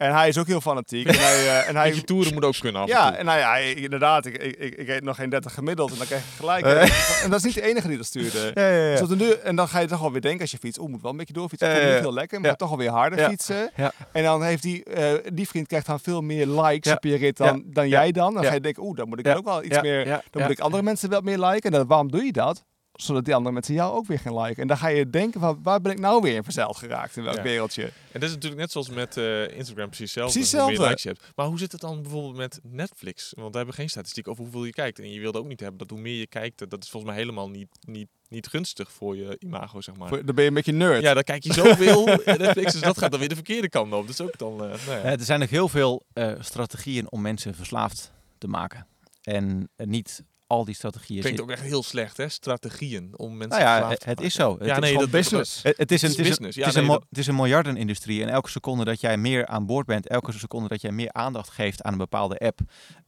En 0.01 0.13
hij 0.13 0.27
is 0.27 0.37
ook 0.37 0.47
heel 0.47 0.61
fanatiek. 0.61 1.07
en 1.07 1.15
hij, 1.19 1.47
eh, 1.47 1.67
en 1.69 1.75
hij, 1.75 1.91
toeren 2.01 2.33
moet 2.33 2.45
ook 2.45 2.59
kunnen 2.59 2.81
af 2.81 2.87
en 2.89 2.93
ja, 2.95 3.15
en 3.15 3.25
nou 3.25 3.39
ja, 3.39 3.57
ik- 3.57 3.77
inderdaad. 3.77 4.25
Ik, 4.25 4.37
ik, 4.37 4.55
ik, 4.55 4.75
ik 4.75 4.87
eet 4.87 5.03
nog 5.03 5.15
geen 5.15 5.29
30 5.29 5.53
gemiddeld 5.53 5.91
en 5.91 5.97
dan 5.97 6.05
krijg 6.05 6.21
je 6.23 6.35
gelijk. 6.35 6.65
Eh. 6.65 7.23
En 7.23 7.29
dat 7.29 7.39
is 7.39 7.43
niet 7.45 7.53
de 7.53 7.61
enige 7.61 7.87
die 7.87 7.97
dat 7.97 8.05
stuurde. 8.05 8.51
Ja, 8.61 8.67
ja, 8.69 8.91
ja. 8.91 9.05
Dus 9.05 9.17
duur- 9.17 9.39
en 9.39 9.55
dan 9.55 9.67
ga 9.67 9.79
je 9.79 9.87
toch 9.87 10.03
alweer 10.03 10.21
denken 10.21 10.41
als 10.41 10.51
je 10.51 10.57
fietst, 10.57 10.79
oh, 10.79 10.89
moet 10.89 11.01
wel 11.01 11.11
een 11.11 11.17
beetje 11.17 11.33
doorfietsen. 11.33 11.69
Ja, 11.69 11.91
niet 11.93 11.99
heel 11.99 12.13
lekker, 12.13 12.39
maar 12.41 12.49
ja. 12.49 12.55
toch 12.55 12.71
alweer 12.71 12.89
harder 12.89 13.29
fietsen. 13.29 13.71
En 14.11 14.23
dan 14.23 14.43
heeft 14.43 14.61
die, 14.63 14.83
eh, 14.83 15.13
die 15.33 15.47
vriend 15.47 15.67
krijgt 15.67 15.85
dan 15.85 15.99
veel 15.99 16.21
meer 16.21 16.47
likes 16.47 16.93
op 16.93 17.03
je 17.03 17.15
rit 17.15 17.37
dan, 17.37 17.63
dan 17.65 17.87
jij 17.89 18.11
dan. 18.11 18.33
Dan 18.33 18.43
ga 18.45 18.53
je 18.53 18.59
denken, 18.61 18.83
oeh, 18.83 18.97
dan 18.97 19.07
moet 19.09 19.19
ik 19.19 19.37
ook 19.37 19.45
wel 19.45 19.63
iets 19.63 19.81
meer, 19.81 20.05
dan 20.29 20.41
moet 20.41 20.51
ik 20.51 20.59
andere 20.59 20.83
mensen 20.83 21.09
wel 21.09 21.21
meer 21.21 21.39
liken. 21.39 21.71
En 21.71 21.77
dan, 21.77 21.87
waarom 21.87 22.11
doe 22.11 22.23
je 22.23 22.31
dat? 22.31 22.63
Zodat 22.93 23.25
die 23.25 23.35
andere 23.35 23.53
mensen 23.53 23.73
jou 23.73 23.93
ook 23.95 24.05
weer 24.07 24.19
gaan 24.19 24.37
liken. 24.39 24.61
En 24.61 24.67
dan 24.67 24.77
ga 24.77 24.87
je 24.87 25.09
denken, 25.09 25.39
van, 25.39 25.59
waar 25.63 25.81
ben 25.81 25.91
ik 25.91 25.99
nou 25.99 26.21
weer 26.21 26.35
in 26.35 26.43
verzeild 26.43 26.77
geraakt? 26.77 27.17
In 27.17 27.23
welk 27.23 27.35
Ja. 27.35 27.41
wereldje? 27.43 27.83
En 27.83 28.19
dat 28.19 28.23
is 28.23 28.29
natuurlijk 28.31 28.61
net 28.61 28.71
zoals 28.71 28.89
met 28.89 29.17
eh, 29.17 29.57
Instagram 29.57 29.87
precies 29.87 29.99
hetzelfde. 30.15 30.33
Precies 30.33 30.51
hoe 30.51 30.61
meer 30.61 30.69
hetzelfde. 30.69 30.89
likes 30.89 31.03
je 31.03 31.09
hebt. 31.09 31.35
Maar 31.35 31.45
hoe 31.45 31.57
zit 31.59 31.71
het 31.71 31.81
dan 31.81 32.01
bijvoorbeeld 32.01 32.35
met 32.35 32.59
Netflix? 32.63 33.33
Want 33.35 33.51
we 33.51 33.57
hebben 33.57 33.75
geen 33.75 33.89
statistiek 33.89 34.27
over 34.27 34.43
hoeveel 34.43 34.65
je 34.65 34.71
kijkt. 34.71 34.99
En 34.99 35.11
je 35.11 35.19
wilde 35.19 35.37
ook 35.39 35.47
niet 35.47 35.59
hebben 35.59 35.77
dat 35.79 35.89
hoe 35.89 35.99
meer 35.99 36.15
je 36.19 36.27
kijkt, 36.27 36.57
dat- 36.59 36.69
dat 36.69 36.83
is 36.83 36.89
volgens 36.89 37.11
mij 37.11 37.21
helemaal 37.21 37.49
niet, 37.49 37.67
niet, 37.87 38.07
niet 38.29 38.47
gunstig 38.47 38.91
voor 38.91 39.15
je 39.15 39.35
imago, 39.39 39.81
zeg 39.81 39.95
maar. 39.95 40.07
Voor- 40.07 40.25
Dan 40.25 40.35
ben 40.35 40.43
je 40.43 40.49
een 40.49 40.55
beetje 40.55 40.71
nerd. 40.71 41.01
Ja, 41.01 41.13
dan 41.13 41.23
kijk 41.23 41.43
je 41.43 41.53
zoveel 41.53 42.05
Netflix, 42.25 42.71
dus 42.71 42.81
dat 42.81 42.97
gaat 42.97 43.11
dan 43.11 43.19
weer 43.19 43.29
de 43.29 43.35
verkeerde 43.35 43.69
kant 43.69 43.93
op. 43.93 44.01
Dat 44.01 44.09
is 44.09 44.21
ook 44.21 44.37
dan... 44.37 44.51
eh, 44.53 44.57
nou 44.57 44.79
ja. 44.97 45.01
Eh, 45.03 45.11
er 45.11 45.23
zijn 45.25 45.41
ook 45.41 45.49
heel 45.49 45.69
veel 45.69 46.05
eh, 46.13 46.31
strategieën 46.39 47.11
om 47.11 47.21
mensen 47.21 47.55
verslaafd 47.55 48.11
te 48.37 48.47
maken. 48.47 48.87
En 49.21 49.69
eh, 49.75 49.87
niet 49.87 50.23
al 50.51 50.65
die 50.65 50.75
strategieën 50.75 51.21
Klinkt 51.21 51.41
ook 51.41 51.51
echt 51.51 51.61
heel 51.61 51.83
slecht, 51.83 52.17
hè? 52.17 52.29
Strategieën 52.29 53.13
om 53.15 53.37
mensen 53.37 53.59
Nou 53.59 53.61
ja, 53.81 53.89
het, 53.89 53.99
te 53.99 54.05
het 54.05 54.05
maken. 54.07 54.23
is 54.25 54.33
zo. 54.33 54.57
Het 54.57 54.65
Ja, 54.67 54.73
is 54.73 54.79
nee, 54.79 54.89
gewoon 54.89 55.03
dat 55.03 55.11
business. 55.21 55.63
Het, 55.63 55.77
het 55.77 55.91
is 55.91 56.01
een, 56.01 56.07
Het 56.09 56.17
het 56.17 56.25
is 56.25 56.31
is 56.31 56.37
een, 56.37 56.45
business. 56.45 56.55
het 56.55 56.63
Ja, 56.65 56.69
is 56.69 56.75
een, 56.75 56.81
nee, 56.81 56.89
mo- 56.91 56.97
dat- 56.97 57.05
het 57.09 57.17
is 57.17 57.27
een 57.27 57.35
miljardenindustrie. 57.35 58.21
En 58.23 58.29
elke 58.29 58.49
seconde 58.49 58.83
dat 58.83 59.01
jij 59.01 59.17
meer 59.17 59.45
aan 59.47 59.65
boord 59.65 59.85
bent, 59.85 60.07
elke 60.07 60.31
seconde 60.31 60.67
dat 60.67 60.81
jij 60.81 60.91
meer 60.91 61.11
aandacht 61.13 61.49
geeft 61.49 61.81
aan 61.83 61.91
een 61.91 61.97
bepaalde 61.97 62.37
app, 62.39 62.59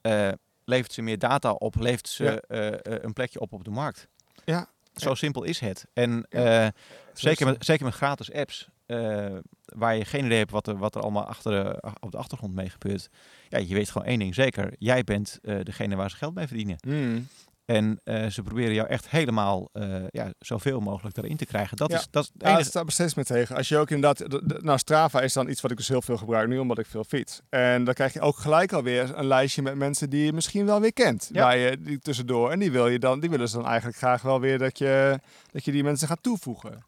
eh, 0.02 0.30
levert 0.66 0.94
ze 0.94 1.02
meer 1.02 1.20
data 1.20 1.52
op, 1.52 1.76
levert 1.80 2.08
ze 2.10 2.24
Ja. 2.24 2.38
eh, 2.40 2.68
eh, 2.68 2.76
een 3.04 3.14
plekje 3.14 3.40
op 3.40 3.54
op 3.54 3.64
de 3.64 3.70
markt. 3.72 4.08
Ja. 4.46 4.68
Zo 4.96 5.14
simpel 5.16 5.44
is 5.44 5.60
het. 5.60 5.86
En 5.94 6.26
Ja. 6.30 6.66
eh, 6.66 6.70
zeker, 7.14 7.46
met, 7.46 7.66
zeker 7.66 7.86
met 7.86 7.94
gratis 7.94 8.32
apps, 8.34 8.68
eh, 8.86 9.36
waar 9.66 9.96
je 9.96 10.06
geen 10.06 10.26
idee 10.26 10.38
hebt 10.38 10.52
wat 10.52 10.68
er, 10.68 10.78
wat 10.78 10.96
er 10.96 11.02
allemaal 11.02 11.26
achter, 11.26 11.52
de- 11.64 11.82
op 12.00 12.12
de 12.12 12.18
achtergrond 12.18 12.54
mee 12.54 12.70
gebeurt. 12.70 13.08
Ja, 13.50 13.58
je 13.58 13.74
weet 13.74 13.90
gewoon 13.90 14.08
één 14.08 14.20
ding 14.20 14.36
zeker. 14.36 14.74
Jij 14.78 15.04
bent 15.04 15.40
eh, 15.42 15.60
degene 15.64 15.96
waar 15.96 16.10
ze 16.10 16.16
geld 16.16 16.34
mee 16.36 16.48
verdienen. 16.48 16.78
Hmm. 16.82 17.28
En 17.66 18.00
eh, 18.04 18.26
ze 18.28 18.42
proberen 18.42 18.74
jou 18.74 18.88
echt 18.88 19.10
helemaal 19.10 19.70
eh, 19.74 20.04
ja, 20.10 20.32
zoveel 20.40 20.80
mogelijk 20.80 21.16
daarin 21.16 21.38
te 21.38 21.46
krijgen. 21.46 21.78
Dat 21.78 21.92
Ja. 21.92 21.98
is, 21.98 22.08
dat 22.12 22.24
is 22.24 22.30
het 22.34 22.42
Ja, 22.42 22.48
dat 22.48 22.56
enige. 22.58 22.70
staat 22.70 22.92
steeds 22.92 23.14
meer 23.14 23.26
tegen. 23.26 23.56
Als 23.56 23.70
je 23.70 23.78
ook 23.78 23.90
inderdaad... 23.90 24.32
de- 24.32 24.42
de- 24.46 24.60
Nou, 24.62 24.78
Strava 24.78 25.22
is 25.22 25.34
dan 25.34 25.50
iets 25.50 25.62
wat 25.62 25.72
ik 25.72 25.78
dus 25.78 25.88
heel 25.88 26.02
veel 26.02 26.18
gebruik 26.18 26.48
nu, 26.48 26.58
omdat 26.58 26.80
ik 26.80 26.86
veel 26.86 27.04
fiets. 27.04 27.42
En 27.50 27.84
dan 27.84 27.94
krijg 27.94 28.14
je 28.14 28.22
ook 28.22 28.38
gelijk 28.38 28.72
alweer 28.74 29.18
een 29.18 29.26
lijstje 29.26 29.62
met 29.62 29.76
mensen 29.76 30.10
die 30.10 30.26
je 30.26 30.34
misschien 30.34 30.66
wel 30.66 30.80
weer 30.82 30.94
kent. 30.94 31.30
Ja. 31.32 31.44
Waar 31.44 31.58
je 31.58 31.78
die 31.82 32.00
tussendoor. 32.00 32.52
En 32.52 32.60
die, 32.60 32.72
wil 32.72 32.88
je 32.88 33.00
dan, 33.00 33.20
die 33.20 33.30
willen 33.30 33.50
ze 33.50 33.56
dan 33.56 33.68
eigenlijk 33.68 33.98
graag 33.98 34.22
wel 34.22 34.40
weer 34.40 34.58
dat 34.58 34.78
je, 34.78 35.20
dat 35.52 35.66
je 35.66 35.72
die 35.72 35.84
mensen 35.84 36.08
gaat 36.08 36.24
toevoegen. 36.24 36.84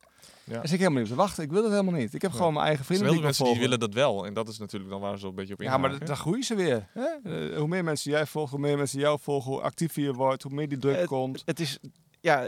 Ja. 0.45 0.61
Dus 0.61 0.71
ik 0.71 0.77
helemaal 0.79 1.01
niet 1.01 1.11
op 1.11 1.17
te 1.17 1.21
wachten. 1.23 1.43
Ik 1.43 1.51
wil 1.51 1.61
dat 1.61 1.71
helemaal 1.71 1.93
niet. 1.99 2.13
Ik 2.13 2.21
heb 2.21 2.31
Ja. 2.31 2.37
gewoon 2.37 2.53
mijn 2.53 2.65
eigen 2.65 2.81
Er 2.81 2.95
zijn 2.95 2.97
vrienden 2.97 3.17
veel 3.17 3.25
mensen 3.25 3.45
die 3.45 3.53
willen 3.61 3.79
volgen. 3.79 3.93
dat 3.93 4.03
wel. 4.13 4.25
En 4.25 4.33
dat 4.33 4.47
is 4.47 4.57
natuurlijk 4.57 4.91
dan 4.91 5.01
waar 5.01 5.17
ze 5.19 5.27
een 5.27 5.35
beetje 5.35 5.53
op 5.53 5.61
Ja, 5.61 5.65
maar 5.65 5.75
inhaken. 5.77 5.99
dan- 5.99 6.07
dan 6.07 6.17
groeien 6.17 6.43
ze 6.43 6.55
weer. 6.55 6.87
Hè? 6.93 7.05
Eh, 7.51 7.57
hoe 7.57 7.67
meer 7.67 7.83
mensen 7.83 8.11
jij 8.11 8.25
volgt, 8.25 8.51
hoe 8.51 8.59
meer 8.59 8.77
mensen 8.77 8.99
jou 8.99 9.19
volgen, 9.21 9.51
hoe 9.51 9.61
actiever 9.61 10.01
je 10.03 10.13
wordt, 10.13 10.43
hoe 10.43 10.53
meer 10.53 10.69
die 10.69 10.77
druk 10.77 11.05
komt. 11.07 11.41
Het 11.45 11.59
is, 11.59 11.79
ja, 12.21 12.47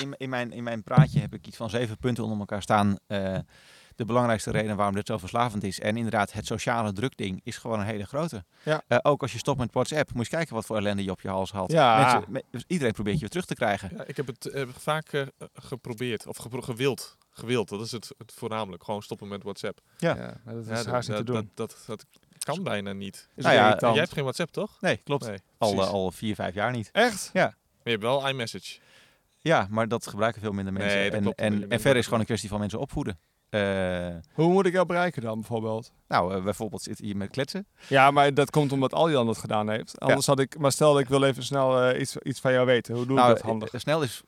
in, 0.00 0.14
in, 0.16 0.28
mijn, 0.28 0.52
in 0.52 0.62
mijn 0.62 0.82
praatje 0.82 1.20
heb 1.20 1.34
ik 1.34 1.46
iets 1.46 1.56
van 1.56 1.70
zeven 1.70 1.98
punten 1.98 2.22
onder 2.24 2.38
elkaar 2.38 2.62
staan. 2.62 2.96
Eh, 3.06 3.38
de 3.96 4.04
belangrijkste 4.04 4.50
reden 4.50 4.76
waarom 4.76 4.94
dit 4.94 5.06
zo 5.06 5.18
verslavend 5.18 5.64
is. 5.64 5.80
En 5.80 5.96
inderdaad, 5.96 6.32
het 6.32 6.46
sociale 6.46 6.92
drukding 6.92 7.40
is 7.44 7.56
gewoon 7.56 7.80
een 7.80 7.86
hele 7.86 8.04
grote. 8.06 8.44
Ja. 8.62 8.82
Eh, 8.88 8.98
ook 9.02 9.22
als 9.22 9.32
je 9.32 9.38
stopt 9.38 9.58
met 9.58 9.72
WhatsApp, 9.72 10.12
moet 10.14 10.24
je 10.24 10.30
kijken 10.36 10.54
wat 10.54 10.66
voor 10.66 10.76
ellende 10.76 11.04
je 11.04 11.10
op 11.10 11.20
je 11.20 11.28
hals 11.28 11.52
haalt. 11.52 11.72
Ja. 11.72 11.98
Mensen, 12.12 12.32
me- 12.32 12.44
dus 12.50 12.64
iedereen 12.66 12.92
probeert 12.92 13.14
je 13.14 13.20
weer 13.20 13.30
terug 13.30 13.46
te 13.46 13.54
krijgen. 13.54 13.90
Ja, 13.96 14.04
ik 14.06 14.16
heb 14.16 14.26
het 14.26 14.46
eh, 14.46 14.62
vaak 14.78 15.12
eh, 15.12 15.22
geprobeerd. 15.54 16.26
Of 16.26 16.36
gepro- 16.36 16.60
gewild. 16.60 17.16
Gewild, 17.30 17.68
dat 17.68 17.80
is 17.80 17.92
het, 17.92 18.10
het 18.18 18.32
voornamelijk. 18.36 18.84
Gewoon 18.84 19.02
stoppen 19.02 19.28
met 19.28 19.42
WhatsApp. 19.42 19.80
Ja. 19.98 20.14
maar 20.44 20.54
dat 20.54 20.66
is 20.68 20.84
Ja, 20.84 20.90
haast 20.90 21.08
niet 21.08 21.16
te 21.16 21.24
doen. 21.24 21.34
dat, 21.34 21.44
dat, 21.54 21.76
dat 21.86 22.06
kan 22.38 22.62
bijna 22.62 22.92
niet. 22.92 23.28
Is 23.34 23.44
Nou 23.44 23.72
ook 23.72 23.80
ja. 23.80 23.88
Jij 23.90 23.98
hebt 23.98 24.12
geen 24.12 24.22
WhatsApp, 24.22 24.50
toch? 24.52 24.80
Nee, 24.80 24.96
klopt. 24.96 25.26
Nee, 25.26 25.38
al, 25.58 25.72
eh, 25.82 25.88
al 25.88 26.10
vier, 26.10 26.34
vijf 26.34 26.54
jaar 26.54 26.72
niet. 26.72 26.88
Echt? 26.92 27.30
Maar 27.34 27.54
je 27.82 27.90
hebt 27.90 28.02
wel 28.02 28.28
iMessage. 28.28 28.78
Ja, 29.40 29.66
maar 29.70 29.88
dat 29.88 30.06
gebruiken 30.06 30.40
veel 30.42 30.52
minder 30.52 30.72
mensen. 30.72 30.98
Nee, 30.98 31.10
dat 31.10 31.20
en, 31.20 31.52
en, 31.52 31.70
en 31.70 31.80
verder 31.80 31.96
is 31.98 32.04
gewoon 32.04 32.20
een 32.20 32.26
kwestie 32.26 32.48
van 32.48 32.60
mensen 32.60 32.78
opvoeden. 32.78 33.18
Eh, 33.52 34.06
Hoe 34.32 34.52
moet 34.52 34.66
ik 34.66 34.72
jou 34.72 34.86
bereiken 34.86 35.22
dan 35.22 35.34
bijvoorbeeld? 35.34 35.92
nou, 36.08 36.34
eh, 36.34 36.42
bijvoorbeeld 36.42 36.82
zit 36.82 36.98
hier 36.98 37.16
met 37.16 37.30
kletsen. 37.30 37.66
Ja, 37.88 38.10
maar 38.10 38.34
dat 38.34 38.50
komt 38.50 38.72
omdat 38.72 38.94
Aljan 38.94 39.26
dat 39.26 39.38
gedaan 39.38 39.68
heeft. 39.70 40.00
Anders 40.00 40.26
had 40.26 40.38
ik, 40.40 40.58
maar 40.58 40.72
stel 40.72 40.92
dat 40.92 41.02
ik 41.02 41.08
wil 41.08 41.22
even 41.24 41.42
snel 41.42 41.82
eh, 41.82 42.00
iets, 42.00 42.16
iets 42.16 42.40
van 42.40 42.52
jou 42.52 42.66
weten. 42.66 42.94
Hoe 42.94 43.06
doe 43.06 43.16
nou, 43.16 43.30
ik 43.30 43.36
dat 43.36 43.44
handig? 43.44 43.70
snel 43.76 44.02
is 44.02 44.22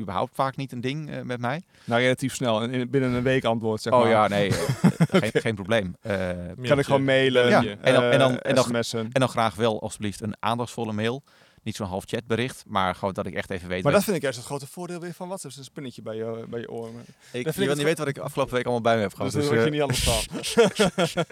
überhaupt 0.00 0.34
vaak 0.34 0.56
niet 0.56 0.72
een 0.72 0.80
ding 0.80 1.10
eh, 1.10 1.20
met 1.22 1.40
mij. 1.40 1.62
Nou, 1.84 2.00
relatief 2.00 2.34
snel. 2.34 2.62
In, 2.62 2.70
in- 2.70 2.90
binnen 2.90 3.12
een 3.12 3.22
week 3.22 3.44
antwoord, 3.44 3.82
zeg 3.82 3.92
oh 3.92 4.00
maar. 4.00 4.08
ja, 4.10 4.28
nee, 4.28 4.50
geen, 5.12 5.30
geen 5.32 5.54
probleem. 5.54 5.96
Eh, 6.00 6.16
Kan 6.62 6.78
ik 6.78 6.84
gewoon 6.84 7.04
mailen, 7.04 7.48
Ja, 7.48 7.58
en 7.62 7.64
dan- 7.64 8.02
en 8.02 8.18
dan- 8.18 8.38
en 8.38 8.54
dan- 8.54 8.74
en 9.12 9.20
dan 9.20 9.28
graag 9.28 9.54
wel 9.54 9.80
alsjeblieft 9.82 10.20
een 10.20 10.34
aandachtsvolle 10.38 10.92
mail. 10.92 11.22
Niet 11.62 11.76
zo'n 11.76 11.86
half 11.86 12.04
chatbericht, 12.06 12.64
maar 12.66 12.94
gewoon 12.94 13.14
dat 13.14 13.26
ik 13.26 13.34
echt 13.34 13.50
even 13.50 13.68
weet. 13.68 13.82
Maar 13.82 13.92
dat 13.92 14.04
vind 14.04 14.16
ik 14.16 14.22
juist 14.22 14.36
het 14.38 14.46
grote 14.46 14.66
voordeel 14.66 15.00
weer 15.00 15.12
van 15.14 15.26
WhatsApp. 15.28 15.54
een 15.56 15.64
spinnetje 15.64 16.02
bij 16.02 16.16
je, 16.16 16.44
bij 16.48 16.60
je 16.60 16.70
oren. 16.70 16.92
ik, 17.00 17.06
vind 17.30 17.42
je 17.54 17.60
ik 17.60 17.66
wil 17.66 17.74
niet 17.74 17.84
weten 17.84 18.04
wat 18.04 18.16
ik 18.16 18.18
afgelopen 18.18 18.54
week 18.54 18.62
allemaal 18.64 18.82
bij 18.82 18.96
me 18.96 19.00
heb 19.02 19.14
gehad. 19.14 19.32
Dus 19.32 19.40
Dus, 19.40 19.50
word 19.50 19.58
je 19.60 19.66
eh, 19.66 19.72
niet 19.72 19.80
anders 19.82 20.02
van. 20.04 21.22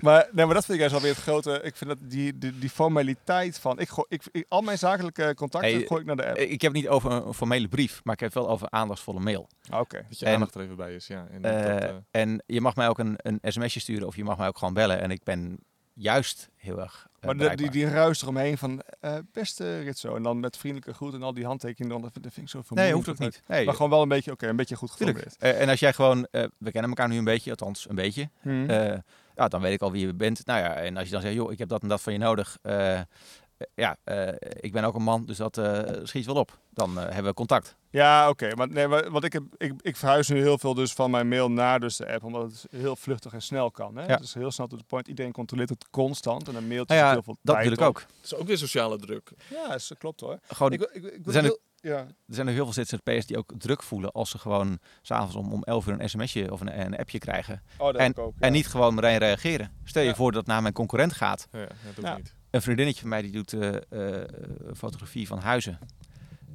maar, 0.00 0.28
nee, 0.32 0.44
maar 0.44 0.54
dat 0.54 0.64
vind 0.64 0.72
ik 0.74 0.78
juist 0.78 0.94
alweer 0.94 1.12
het 1.14 1.22
grote... 1.22 1.60
Ik 1.62 1.76
vind 1.76 1.90
dat 1.90 1.98
die, 2.10 2.38
die, 2.38 2.58
die 2.58 2.70
formaliteit 2.70 3.58
van... 3.58 3.78
Ik 3.78 3.88
gooi, 3.88 4.06
ik, 4.08 4.22
ik- 4.32 4.46
al 4.48 4.60
mijn 4.60 4.78
zakelijke 4.78 5.32
contacten 5.34 5.70
Hey, 5.72 5.86
gooi 5.86 6.00
ik 6.00 6.06
naar 6.06 6.16
de 6.16 6.26
app. 6.26 6.36
ik 6.38 6.60
heb 6.62 6.72
niet 6.72 6.88
over 6.88 7.10
een 7.12 7.34
formele 7.34 7.68
brief, 7.68 8.00
maar 8.04 8.14
ik 8.14 8.20
heb 8.20 8.34
wel 8.34 8.48
over 8.48 8.70
aandachtsvolle 8.70 9.20
mail. 9.20 9.48
Ah, 9.68 9.80
Oké. 9.80 10.04
Dat 10.08 10.18
je 10.18 10.26
En- 10.26 10.32
aandacht 10.34 10.54
er 10.54 10.60
even 10.60 10.76
bij 10.76 10.94
is, 10.94 11.06
ja. 11.06 11.26
En 11.30 11.42
dat, 11.42 11.52
Eh, 11.52 11.88
eh, 11.88 11.94
En 12.10 12.42
je 12.46 12.60
mag 12.60 12.76
mij 12.76 12.88
ook 12.88 12.98
een, 12.98 13.14
een 13.16 13.38
sms'je 13.42 13.80
sturen 13.80 14.06
of 14.06 14.16
je 14.16 14.24
mag 14.24 14.38
mij 14.38 14.48
ook 14.48 14.58
gewoon 14.58 14.74
bellen. 14.74 15.00
En 15.00 15.10
ik 15.10 15.22
ben 15.24 15.58
juist 16.00 16.48
heel 16.56 16.80
erg 16.80 17.08
eh, 17.20 17.26
Maar 17.26 17.36
de, 17.36 17.56
die, 17.56 17.70
die 17.70 17.88
ruis 17.88 18.22
eromheen 18.22 18.58
van... 18.58 18.82
eh, 19.00 19.16
beste 19.32 19.78
Ritzo. 19.78 20.16
En 20.16 20.22
dan 20.22 20.40
met 20.40 20.56
vriendelijke 20.56 20.94
groet 20.94 21.14
en 21.14 21.22
al 21.22 21.34
die 21.34 21.44
handtekeningen. 21.44 22.00
dan, 22.00 22.10
Dat 22.22 22.32
vind 22.32 22.36
ik 22.46 22.48
zo 22.48 22.58
Nee, 22.58 22.66
vermoeiend. 22.66 22.94
hoeft 22.94 23.08
ook 23.08 23.18
niet. 23.18 23.42
Nee, 23.46 23.64
Maar 23.64 23.74
gewoon 23.74 23.90
wel 23.90 24.02
een 24.02 24.08
beetje, 24.08 24.32
oké, 24.32 24.48
een 24.48 24.56
beetje 24.56 24.76
goed 24.76 24.90
geformuleerd. 24.90 25.36
Eh, 25.38 25.60
en 25.60 25.68
als 25.68 25.80
jij 25.80 25.92
gewoon, 25.92 26.26
we 26.58 26.70
kennen 26.70 26.90
elkaar 26.90 27.08
nu 27.08 27.16
een 27.18 27.24
beetje, 27.24 27.50
althans 27.50 27.88
een 27.88 27.94
beetje. 27.94 28.30
Hmm. 28.40 28.66
Ja, 29.34 29.48
dan 29.48 29.60
weet 29.60 29.72
ik 29.72 29.82
al 29.82 29.92
wie 29.92 30.06
je 30.06 30.14
bent. 30.14 30.46
Nou 30.46 30.60
ja, 30.60 30.74
en 30.74 30.96
als 30.96 31.06
je 31.06 31.12
dan 31.12 31.20
zegt, 31.22 31.34
joh, 31.34 31.52
ik 31.52 31.58
heb 31.58 31.68
dat 31.68 31.82
en 31.82 31.88
dat 31.88 32.00
van 32.00 32.12
je 32.12 32.18
nodig. 32.18 32.58
eh, 32.62 33.00
ja, 33.74 33.96
eh, 34.04 34.28
ik 34.60 34.72
ben 34.72 34.84
ook 34.84 34.94
een 34.94 35.02
man, 35.02 35.24
dus 35.26 35.36
dat 35.36 35.58
eh, 35.58 35.80
schiet 36.02 36.26
wel 36.26 36.34
op. 36.34 36.58
Dan 36.70 36.98
eh, 36.98 37.04
hebben 37.04 37.24
we 37.24 37.34
contact. 37.34 37.76
Ja, 37.90 38.28
oké. 38.28 38.54
Maar 38.54 38.68
nee, 38.68 38.86
wat 38.88 39.24
ik, 39.24 39.32
heb, 39.32 39.42
ik, 39.56 39.72
ik 39.80 39.96
verhuis 39.96 40.28
nu 40.28 40.38
heel 40.40 40.58
veel 40.58 40.74
dus 40.74 40.92
van 40.92 41.10
mijn 41.10 41.28
mail 41.28 41.50
naar 41.50 41.80
dus 41.80 41.96
de 41.96 42.12
app, 42.12 42.24
omdat 42.24 42.42
het 42.42 42.66
heel 42.70 42.96
vluchtig 42.96 43.32
en 43.32 43.42
snel 43.42 43.70
kan. 43.70 43.96
Hè? 43.96 44.06
Ja. 44.06 44.16
Dus 44.16 44.34
heel 44.34 44.50
snel 44.50 44.66
to 44.66 44.76
the 44.76 44.84
point. 44.84 45.08
Iedereen 45.08 45.32
controleert 45.32 45.68
het 45.68 45.86
constant 45.90 46.48
en 46.48 46.54
een 46.54 46.68
mailtje 46.68 46.94
Nou 46.94 47.06
ja, 47.06 47.12
heel 47.12 47.22
veel 47.22 47.36
dat 47.42 47.54
tijd 47.56 47.68
natuurlijk 47.68 47.98
ook. 47.98 47.98
Het 48.16 48.24
is 48.24 48.34
ook 48.34 48.46
weer 48.46 48.58
sociale 48.58 48.96
druk. 48.98 49.30
Ja, 49.50 49.68
dat 49.68 49.94
klopt 49.98 50.20
hoor. 50.20 50.38
Gewoon, 50.46 50.72
Ik, 50.72 50.80
ik, 50.80 51.04
ik 51.04 51.24
wil 51.24 51.32
zijn 51.32 51.44
heel, 51.44 51.58
ja. 51.80 51.96
er 51.98 52.14
zijn 52.34 52.46
er 52.46 52.52
heel 52.52 52.72
veel 52.72 52.84
ZZP'ers 52.84 53.26
die 53.26 53.36
ook 53.38 53.52
druk 53.58 53.82
voelen 53.82 54.12
als 54.12 54.30
ze 54.30 54.38
gewoon 54.38 54.78
s'avonds 55.02 55.34
om, 55.36 55.52
om 55.52 55.62
11 55.62 55.86
uur 55.86 56.00
een 56.00 56.08
sms'je 56.08 56.52
of 56.52 56.60
een, 56.60 56.80
een 56.80 56.96
appje 56.96 57.18
krijgen. 57.18 57.62
Oh, 57.78 57.86
dat 57.86 58.00
heb 58.00 58.10
ik 58.10 58.18
ook. 58.18 58.34
ja. 58.38 58.46
En 58.46 58.52
niet 58.52 58.66
gewoon 58.68 58.94
meteen 58.94 59.18
reageren. 59.18 59.72
Stel 59.84 60.02
je 60.02 60.14
voor 60.14 60.30
dat 60.32 60.40
het 60.40 60.50
naar 60.50 60.62
mijn 60.62 60.74
concurrent 60.74 61.12
gaat. 61.12 61.46
Ja, 61.52 61.58
dat 61.58 61.94
doe 61.94 62.04
Ja. 62.04 62.10
ik 62.10 62.16
niet. 62.16 62.34
Een 62.50 62.62
vriendinnetje 62.62 63.00
van 63.00 63.08
mij 63.08 63.22
die 63.22 63.32
doet 63.32 63.52
eh, 63.52 63.76
eh, 64.20 64.28
fotografie 64.76 65.26
van 65.26 65.38
huizen. 65.38 65.78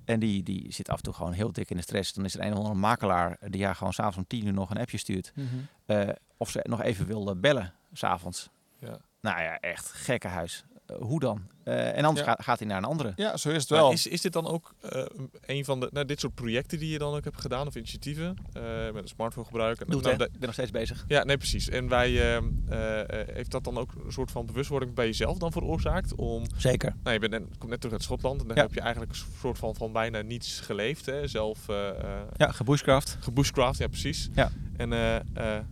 En 0.05 0.19
die, 0.19 0.43
die 0.43 0.73
zit 0.73 0.89
af 0.89 0.97
en 0.97 1.03
toe 1.03 1.13
gewoon 1.13 1.31
heel 1.31 1.51
dik 1.51 1.69
in 1.69 1.77
de 1.77 1.83
stress. 1.83 2.13
Dan 2.13 2.25
is 2.25 2.35
er 2.35 2.41
een 2.41 2.51
of 2.51 2.57
andere 2.57 2.75
makelaar 2.75 3.37
die 3.49 3.65
haar 3.65 3.75
gewoon 3.75 3.93
s'avonds 3.93 4.17
om 4.17 4.27
10 4.27 4.45
uur 4.45 4.53
nog 4.53 4.69
een 4.69 4.77
appje 4.77 4.97
stuurt. 4.97 5.31
Mhm. 5.35 5.47
Eh, 5.85 6.09
of 6.37 6.49
ze 6.49 6.59
nog 6.63 6.81
even 6.81 7.05
wil 7.05 7.39
bellen 7.39 7.73
s'avonds. 7.93 8.49
Ja. 8.79 8.99
Nou 9.21 9.41
ja, 9.41 9.59
echt 9.59 9.91
gekke 9.91 10.27
huis. 10.27 10.65
Eh, 10.85 10.95
hoe 10.99 11.19
dan? 11.19 11.41
Eh, 11.63 11.97
en 11.97 12.05
anders 12.05 12.25
Ja. 12.25 12.31
gaat, 12.31 12.43
gaat 12.43 12.59
hij 12.59 12.67
naar 12.67 12.77
een 12.77 12.83
andere. 12.83 13.13
Ja, 13.15 13.37
zo 13.37 13.49
is 13.49 13.61
het 13.61 13.69
Maar 13.69 13.79
wel. 13.79 13.91
is, 13.91 14.07
is 14.07 14.21
dit 14.21 14.33
dan 14.33 14.47
ook 14.47 14.73
eh, 14.81 15.05
een 15.45 15.65
van 15.65 15.79
de, 15.79 15.89
nou, 15.91 16.05
dit 16.05 16.19
soort 16.19 16.33
projecten 16.35 16.79
die 16.79 16.89
je 16.91 16.97
dan 16.97 17.13
ook 17.15 17.23
hebt 17.23 17.41
gedaan, 17.41 17.67
of 17.67 17.75
initiatieven, 17.75 18.35
eh, 18.53 18.61
met 18.93 19.01
een 19.03 19.07
smartphone 19.07 19.45
gebruiken? 19.45 19.87
Doe 19.87 19.95
het, 20.07 20.17
Nou, 20.17 20.23
Ik 20.23 20.31
ben 20.31 20.41
nog 20.45 20.53
steeds 20.53 20.71
bezig. 20.71 21.05
ja, 21.07 21.23
nee, 21.23 21.37
precies. 21.37 21.69
En 21.69 21.87
wij, 21.87 22.09
eh, 22.09 22.35
eh, 22.37 23.21
eh, 23.21 23.27
heeft 23.33 23.51
dat 23.51 23.63
dan 23.63 23.77
ook 23.77 23.91
een 24.05 24.11
soort 24.11 24.31
van 24.31 24.45
bewustwording 24.45 24.93
bij 24.93 25.05
jezelf 25.05 25.37
dan 25.37 25.51
veroorzaakt? 25.51 26.15
Om, 26.15 26.43
Zeker. 26.57 26.95
nou, 27.03 27.13
je 27.13 27.19
bent 27.29 27.31
net, 27.31 27.57
komt 27.57 27.69
net 27.71 27.79
terug 27.79 27.95
uit 27.95 28.03
Schotland 28.03 28.41
en 28.41 28.47
daar 28.47 28.57
Ja. 28.57 28.63
heb 28.63 28.73
je 28.73 28.79
eigenlijk 28.81 29.11
een 29.11 29.19
soort 29.39 29.57
van, 29.57 29.75
van 29.75 29.91
bijna 29.91 30.21
niets 30.21 30.59
geleefd. 30.59 31.05
Hè? 31.05 31.27
Zelf 31.27 31.69
eh 31.69 31.89
eh, 31.89 32.21
Ja, 32.37 32.51
gebushcraft. 32.51 33.17
gebushcraft, 33.19 33.77
ja 33.79 33.87
precies. 33.87 34.29
Ja. 34.33 34.51
En 34.77 34.93
eh, 34.93 35.15
eh, 35.15 35.63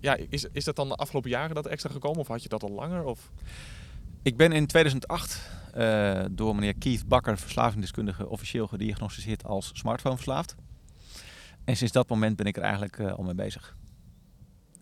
ja, 0.00 0.16
is, 0.28 0.46
is 0.52 0.64
dat 0.64 0.76
dan 0.76 0.88
de 0.88 0.94
afgelopen 0.94 1.30
jaren 1.30 1.54
dat 1.54 1.66
extra 1.66 1.90
gekomen 1.92 2.18
of 2.20 2.28
had 2.28 2.42
je 2.42 2.48
dat 2.48 2.62
al 2.62 2.70
langer? 2.70 3.04
Of? 3.04 3.30
Ik 4.22 4.36
ben 4.36 4.52
in 4.52 4.66
2008 4.66 5.40
eh, 5.74 6.24
door 6.30 6.54
meneer 6.54 6.74
Keith 6.78 7.06
Bakker, 7.08 7.38
verslavingsdeskundige, 7.38 8.28
officieel 8.28 8.66
gediagnosticeerd 8.66 9.44
als 9.44 9.70
smartphoneverslaafd. 9.74 10.54
En 11.64 11.76
sinds 11.76 11.92
dat 11.92 12.08
moment 12.08 12.36
ben 12.36 12.46
ik 12.46 12.56
er 12.56 12.62
eigenlijk 12.62 12.98
eh, 12.98 13.12
al 13.12 13.22
mee 13.24 13.34
bezig. 13.34 13.76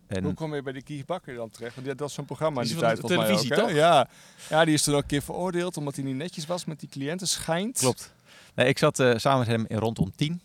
En 0.07 0.23
Hoe 0.23 0.33
kom 0.33 0.55
je 0.55 0.61
bij 0.61 0.73
die 0.73 0.83
Kies 0.83 1.05
Bakker 1.05 1.35
dan 1.35 1.49
terecht? 1.49 1.75
Want 1.75 1.87
die- 1.87 1.95
dat 1.95 2.07
is 2.09 2.15
zo'n 2.15 2.25
programma 2.25 2.61
in 2.61 2.67
Die 2.67 2.75
die 2.75 2.83
tijd 2.83 2.99
volgens 2.99 3.41
de 3.41 3.47
mij 3.47 3.57
ook, 3.57 3.63
toch? 3.67 3.75
Ja. 3.75 4.07
ja, 4.49 4.65
die 4.65 4.73
is 4.73 4.83
toen 4.83 4.95
ook 4.95 5.01
een 5.01 5.07
keer 5.07 5.21
veroordeeld 5.21 5.77
omdat 5.77 5.95
hij 5.95 6.03
niet 6.05 6.15
netjes 6.15 6.45
was 6.45 6.65
met 6.65 6.79
die 6.79 6.89
cliënten, 6.89 7.27
schijnt. 7.27 7.77
Klopt. 7.77 8.13
Nee, 8.55 8.67
ik 8.67 8.77
zat 8.77 8.99
eh, 8.99 9.13
samen 9.17 9.39
met 9.39 9.47
hem 9.47 9.65
in 9.67 9.77
rondom 9.77 10.11
10. 10.15 10.41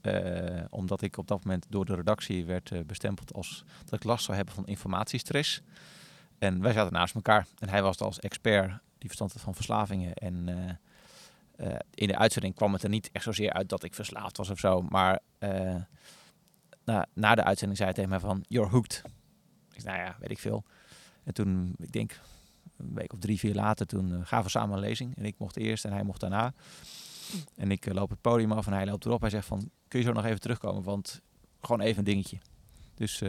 Eh, 0.00 0.60
omdat 0.70 1.02
ik 1.02 1.16
op 1.16 1.26
dat 1.28 1.44
moment 1.44 1.66
door 1.68 1.84
de 1.84 1.94
redactie 1.94 2.44
werd 2.44 2.70
eh, 2.70 2.80
bestempeld 2.86 3.34
als 3.34 3.64
dat 3.84 3.94
ik 3.94 4.04
last 4.04 4.24
zou 4.24 4.36
hebben 4.36 4.54
van 4.54 4.66
informatiestress. 4.66 5.60
En 6.38 6.60
wij 6.60 6.72
zaten 6.72 6.92
naast 6.92 7.14
elkaar. 7.14 7.46
En 7.58 7.68
hij 7.68 7.82
was 7.82 7.98
als 7.98 8.18
expert 8.18 8.70
die 8.98 9.08
verstand 9.08 9.32
had 9.32 9.42
van 9.42 9.54
verslavingen. 9.54 10.14
En 10.14 10.48
eh, 10.48 11.66
eh, 11.66 11.78
in 11.94 12.08
de 12.08 12.16
uitzending 12.16 12.54
kwam 12.54 12.72
het 12.72 12.82
er 12.82 12.88
niet 12.88 13.10
echt 13.12 13.24
zozeer 13.24 13.52
uit 13.52 13.68
dat 13.68 13.82
ik 13.82 13.94
verslaafd 13.94 14.36
was 14.36 14.50
of 14.50 14.58
zo. 14.58 14.82
Maar 14.82 15.20
eh, 15.38 15.76
na, 16.84 17.06
na 17.12 17.34
de 17.34 17.44
uitzending 17.44 17.78
zei 17.78 17.90
hij 17.90 17.92
tegen 17.92 18.10
mij 18.10 18.20
van, 18.20 18.44
you're 18.48 18.70
hooked. 18.70 19.02
Ik 19.72 19.80
zei, 19.80 19.96
nou 19.96 20.08
ja, 20.08 20.16
weet 20.20 20.30
ik 20.30 20.38
veel. 20.38 20.64
En 21.24 21.34
toen, 21.34 21.74
ik 21.78 21.92
denk 21.92 22.20
een 22.76 22.94
week 22.94 23.12
of 23.12 23.18
drie, 23.18 23.38
vier 23.38 23.54
later, 23.54 23.86
toen 23.86 24.26
gaven 24.26 24.44
we 24.44 24.50
samen 24.50 24.74
een 24.74 24.82
lezing. 24.82 25.16
En 25.16 25.24
ik 25.24 25.38
mocht 25.38 25.56
eerst 25.56 25.84
en 25.84 25.92
hij 25.92 26.02
mocht 26.02 26.20
daarna. 26.20 26.54
En 27.56 27.70
ik 27.70 27.92
loop 27.92 28.10
het 28.10 28.20
podium 28.20 28.52
af 28.52 28.66
en 28.66 28.72
hij 28.72 28.86
loopt 28.86 29.04
erop. 29.04 29.20
Hij 29.20 29.30
zegt 29.30 29.46
van, 29.46 29.70
kun 29.88 29.98
je 30.00 30.04
zo 30.04 30.12
nog 30.12 30.24
even 30.24 30.40
terugkomen? 30.40 30.82
Want 30.82 31.22
gewoon 31.60 31.80
even 31.80 31.98
een 31.98 32.04
dingetje. 32.04 32.38
Dus 32.94 33.22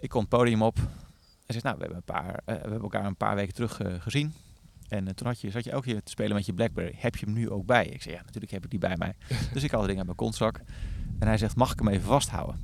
ik 0.00 0.08
kom 0.08 0.20
het 0.20 0.28
podium 0.28 0.62
op. 0.62 0.76
Hij 0.76 1.60
zegt, 1.60 1.64
nou, 1.64 1.76
we 1.76 1.82
hebben, 1.82 1.96
een 1.96 2.14
paar, 2.14 2.34
eh, 2.34 2.54
we 2.54 2.60
hebben 2.60 2.80
elkaar 2.80 3.04
een 3.04 3.16
paar 3.16 3.34
weken 3.34 3.54
terug 3.54 3.80
eh, 3.80 3.94
gezien. 4.00 4.34
En 4.88 5.08
eh, 5.08 5.14
toen 5.14 5.26
had 5.26 5.40
je, 5.40 5.50
zat 5.50 5.64
je 5.64 5.74
ook 5.74 5.84
hier 5.84 6.02
te 6.02 6.10
spelen 6.10 6.34
met 6.34 6.46
je 6.46 6.54
Blackberry. 6.54 6.94
Heb 6.96 7.16
je 7.16 7.24
hem 7.24 7.34
nu 7.34 7.50
ook 7.50 7.66
bij? 7.66 7.86
Ik 7.86 8.02
zei, 8.02 8.14
ja, 8.14 8.22
natuurlijk 8.22 8.52
heb 8.52 8.64
ik 8.64 8.70
die 8.70 8.78
bij 8.78 8.96
mij. 8.96 9.14
dus 9.52 9.62
ik 9.62 9.70
had 9.70 9.78
het 9.78 9.86
ding 9.86 9.98
uit 9.98 10.06
mijn 10.06 10.16
kontzak. 10.16 10.60
En 11.18 11.26
hij 11.26 11.38
zegt, 11.38 11.56
mag 11.56 11.72
ik 11.72 11.78
hem 11.78 11.88
even 11.88 12.06
vasthouden? 12.06 12.60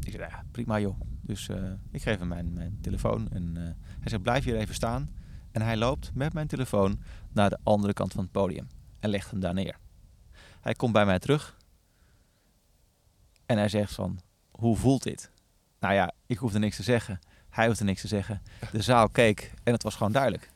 Ik 0.00 0.12
zei, 0.12 0.22
ja, 0.28 0.44
prima 0.50 0.80
joh. 0.80 1.00
Dus 1.20 1.48
eh, 1.48 1.72
ik 1.90 2.02
geef 2.02 2.18
hem 2.18 2.28
mijn, 2.28 2.52
mijn 2.52 2.78
telefoon. 2.80 3.30
En 3.30 3.56
eh, 3.56 3.62
hij 4.00 4.08
zegt, 4.08 4.22
blijf 4.22 4.44
hier 4.44 4.56
even 4.56 4.74
staan. 4.74 5.10
En 5.52 5.62
hij 5.62 5.76
loopt 5.76 6.14
met 6.14 6.32
mijn 6.32 6.46
telefoon 6.46 7.00
naar 7.32 7.50
de 7.50 7.58
andere 7.62 7.92
kant 7.92 8.12
van 8.12 8.22
het 8.22 8.32
podium. 8.32 8.66
En 9.00 9.10
legt 9.10 9.30
hem 9.30 9.40
daar 9.40 9.54
neer. 9.54 9.78
Hij 10.60 10.74
komt 10.74 10.92
bij 10.92 11.06
mij 11.06 11.18
terug. 11.18 11.56
En 13.46 13.58
hij 13.58 13.68
zegt 13.68 13.94
van, 13.94 14.18
hoe 14.50 14.76
voelt 14.76 15.02
dit? 15.02 15.30
Nou 15.84 15.96
ja, 15.96 16.12
ik 16.26 16.38
hoefde 16.38 16.58
niks 16.58 16.76
te 16.76 16.82
zeggen. 16.82 17.20
Hij 17.50 17.66
hoefde 17.66 17.84
niks 17.84 18.00
te 18.00 18.08
zeggen. 18.08 18.42
De 18.72 18.82
zaal 18.82 19.08
keek 19.08 19.52
en 19.62 19.72
het 19.72 19.82
was 19.82 19.94
gewoon 19.94 20.12
duidelijk. 20.12 20.50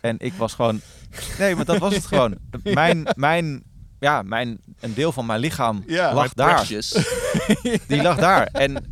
En 0.00 0.16
ik 0.18 0.32
was 0.32 0.54
gewoon... 0.54 0.80
Nee, 1.38 1.54
maar 1.54 1.64
dat 1.64 1.78
was 1.78 1.94
het 1.94 2.06
gewoon. 2.06 2.38
Mijn, 2.62 3.06
mijn, 3.16 3.62
ja, 4.00 4.22
mijn, 4.22 4.60
een 4.80 4.94
deel 4.94 5.12
van 5.12 5.26
mijn 5.26 5.40
lichaam 5.40 5.82
Ja, 5.86 6.14
lag 6.14 6.34
daar. 6.34 6.66
Die 7.88 8.02
lag 8.02 8.16
daar. 8.16 8.46
En, 8.46 8.84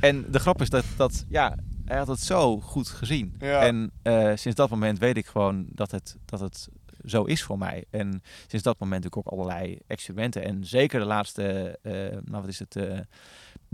en 0.00 0.24
de 0.30 0.38
grap 0.38 0.60
is 0.60 0.70
dat, 0.70 0.84
dat 0.96 1.24
ja, 1.28 1.56
hij 1.84 1.98
had 1.98 2.08
het 2.08 2.20
zo 2.20 2.60
goed 2.60 2.88
gezien. 2.88 3.34
Ja. 3.38 3.60
En 3.60 3.90
eh, 4.02 4.30
sinds 4.34 4.56
dat 4.56 4.70
moment 4.70 4.98
weet 4.98 5.16
ik 5.16 5.26
gewoon 5.26 5.66
dat 5.68 5.90
het, 5.90 6.16
dat 6.24 6.40
het 6.40 6.68
zo 7.04 7.24
is 7.24 7.42
voor 7.42 7.58
mij. 7.58 7.84
En 7.90 8.22
sinds 8.46 8.64
dat 8.64 8.78
moment 8.78 9.02
doe 9.02 9.10
ik 9.10 9.16
ook 9.16 9.32
allerlei 9.32 9.78
experimenten. 9.86 10.44
En 10.44 10.64
zeker 10.64 11.00
de 11.00 11.06
laatste, 11.06 11.78
eh, 11.82 11.92
nou 12.24 12.40
wat 12.40 12.48
is 12.48 12.58
het, 12.58 12.76
eh, 12.76 12.98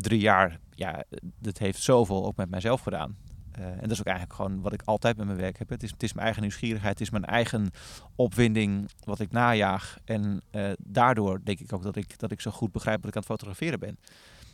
drie 0.01 0.20
jaar, 0.20 0.59
ja, 0.70 1.05
dat 1.38 1.59
heeft 1.59 1.82
zoveel 1.82 2.26
ook 2.26 2.36
met 2.36 2.51
mijzelf 2.51 2.80
gedaan. 2.80 3.16
Eh, 3.53 3.64
en 3.64 3.80
dat 3.80 3.90
is 3.90 4.01
ook 4.01 4.07
eigenlijk 4.07 4.36
gewoon 4.36 4.61
wat 4.61 4.72
ik 4.72 4.82
altijd 4.84 5.16
met 5.16 5.26
mijn 5.26 5.38
werk 5.38 5.59
heb. 5.59 5.68
Het 5.68 5.82
is, 5.82 5.90
het 5.90 6.03
is 6.03 6.12
mijn 6.12 6.24
eigen 6.24 6.42
nieuwsgierigheid, 6.42 6.92
het 6.92 7.01
is 7.01 7.11
mijn 7.11 7.24
eigen 7.24 7.70
opwinding 8.16 8.90
wat 9.05 9.20
ik 9.20 9.30
najaag. 9.30 9.99
En 10.05 10.42
eh, 10.51 10.70
daardoor 10.78 11.40
denk 11.44 11.61
ik 11.61 11.72
ook 11.72 11.82
dat 11.82 11.96
ik, 11.96 12.18
dat 12.18 12.30
ik 12.30 12.40
zo 12.40 12.51
goed 12.51 12.72
begrijp 12.72 12.99
wat 12.99 13.09
ik 13.09 13.14
aan 13.16 13.22
het 13.22 13.30
fotograferen 13.30 13.80
ben. 13.80 13.99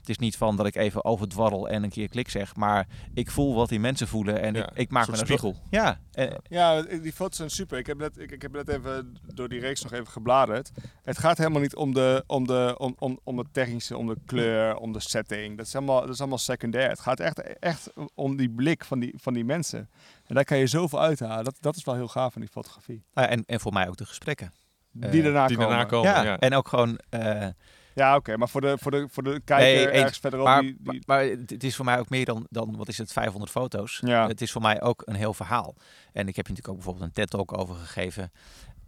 Het 0.05 0.13
is 0.13 0.19
niet 0.25 0.37
van 0.37 0.57
dat 0.57 0.67
ik 0.67 0.75
even 0.75 1.05
overdwarrel 1.05 1.69
en 1.69 1.83
een 1.83 1.91
keer 1.91 2.09
klik 2.09 2.29
zeg, 2.31 2.57
maar 2.57 2.87
ik 3.15 3.31
voel 3.31 3.55
wat 3.55 3.69
die 3.69 3.81
mensen 3.81 4.09
voelen 4.09 4.41
en 4.41 4.55
Ja, 4.55 4.71
ik, 4.71 4.77
ik 4.79 4.91
maak 4.91 5.05
een 5.07 5.11
me 5.11 5.17
zo- 5.17 5.25
spiegel. 5.25 5.57
Ja, 5.71 6.01
eh, 6.13 6.31
Ja, 6.49 6.83
die 6.83 7.13
foto's 7.13 7.37
zijn 7.37 7.51
super. 7.51 7.79
Ik 7.79 7.87
heb 7.87 7.99
net, 7.99 8.19
ik, 8.19 8.31
ik 8.31 8.43
heb 8.43 8.53
net 8.53 8.69
even 8.69 9.17
door 9.35 9.49
die 9.49 9.61
reeks 9.61 9.83
nog 9.83 9.93
even 9.93 10.07
gebladerd. 10.07 10.71
Het 11.03 11.19
gaat 11.19 11.39
helemaal 11.39 11.61
niet 11.61 11.75
om 11.77 11.95
de, 11.95 12.25
om 12.27 12.47
de, 12.47 12.75
om, 12.79 12.95
om, 12.99 13.21
om 13.25 13.39
het 13.39 13.47
technische, 13.53 13.97
om 13.97 14.07
de 14.07 14.17
kleur, 14.27 14.77
om 14.77 14.93
de 14.93 15.01
setting. 15.01 15.57
Dat 15.57 15.67
is 15.67 15.77
allemaal, 15.77 16.01
dat 16.01 16.09
is 16.11 16.21
allemaal 16.21 16.39
secundair. 16.39 16.89
Het 16.89 17.01
gaat 17.01 17.21
echt, 17.21 17.59
echt 17.59 17.91
om 18.15 18.37
die 18.37 18.51
blik 18.51 18.85
van 18.85 18.99
die, 18.99 19.15
van 19.17 19.33
die 19.35 19.45
mensen. 19.45 19.89
En 20.27 20.35
daar 20.35 20.45
kan 20.45 20.59
je 20.59 20.67
zoveel 20.67 21.01
uithalen. 21.01 21.45
Dat, 21.45 21.57
dat 21.61 21.77
is 21.77 21.85
wel 21.85 21.95
heel 21.95 22.09
gaaf 22.09 22.33
van 22.33 22.41
die 22.43 22.51
fotografie. 22.51 23.05
nou 23.15 23.27
ja, 23.27 23.33
en, 23.33 23.43
en 23.47 23.61
voor 23.61 23.73
mij 23.73 23.89
ook 23.89 23.97
de 23.97 24.07
gesprekken. 24.07 24.53
Die 24.93 25.11
Eh, 25.11 25.23
daarna 25.23 25.47
Die 25.47 25.57
komen. 25.57 25.71
daarna 25.71 25.89
komen, 25.91 26.11
ja, 26.11 26.23
ja. 26.23 26.39
en 26.39 26.55
ook 26.55 26.69
gewoon. 26.69 26.99
eh, 27.11 27.47
Ja, 27.95 28.17
oké. 28.17 28.37
maar 28.37 28.49
voor 28.49 28.61
de, 28.61 28.79
voor, 28.79 28.91
de, 28.91 29.07
voor 29.11 29.23
de 29.23 29.41
kijker 29.45 29.85
Nee, 29.87 29.89
ergens 30.01 30.19
verderop. 30.19 30.47
maar, 30.47 30.61
die, 30.61 30.77
die, 30.81 31.03
maar, 31.07 31.25
maar 31.27 31.37
het 31.47 31.65
is 31.65 31.77
voor 31.77 31.85
mij 31.85 31.99
ook 31.99 32.09
meer 32.09 32.25
dan, 32.25 32.47
dan 32.51 32.77
wat 32.77 32.89
is 32.89 32.99
het, 32.99 33.13
500 33.13 33.53
foto's. 33.53 34.01
Ja. 34.05 34.27
Het 34.29 34.41
is 34.41 34.53
voor 34.53 34.63
mij 34.63 34.83
ook 34.83 35.03
een 35.05 35.15
heel 35.15 35.35
verhaal. 35.35 35.75
En 36.13 36.29
ik 36.29 36.37
heb 36.37 36.47
je 36.47 36.53
natuurlijk 36.53 36.69
ook 36.69 36.75
bijvoorbeeld 36.75 37.05
een 37.07 37.13
TED-talk 37.13 37.59
over 37.59 37.75
gegeven. 37.75 38.33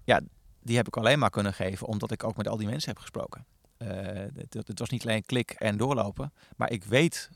Ja, 0.05 0.21
die 0.63 0.77
heb 0.77 0.87
ik 0.87 0.97
alleen 0.97 1.19
maar 1.19 1.31
kunnen 1.31 1.55
geven 1.55 1.87
omdat 1.87 2.11
ik 2.11 2.25
ook 2.25 2.37
met 2.37 2.49
al 2.49 2.57
die 2.57 2.67
mensen 2.69 2.89
heb 2.91 2.99
gesproken. 2.99 3.47
Eh, 3.77 3.89
het, 3.89 4.55
het- 4.55 4.69
het 4.69 4.79
was 4.79 4.89
niet 4.89 5.03
alleen 5.07 5.25
klik 5.27 5.51
en 5.51 5.77
doorlopen, 5.77 6.33
maar 6.57 6.71
ik 6.71 6.85
weet 6.85 7.31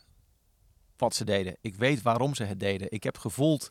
wat 0.97 1.15
ze 1.15 1.25
deden. 1.25 1.57
Ik 1.61 1.75
weet 1.75 2.03
waarom 2.03 2.35
ze 2.35 2.45
het 2.45 2.61
deden. 2.61 2.91
Ik 2.91 3.03
heb 3.03 3.19
gevoeld, 3.19 3.71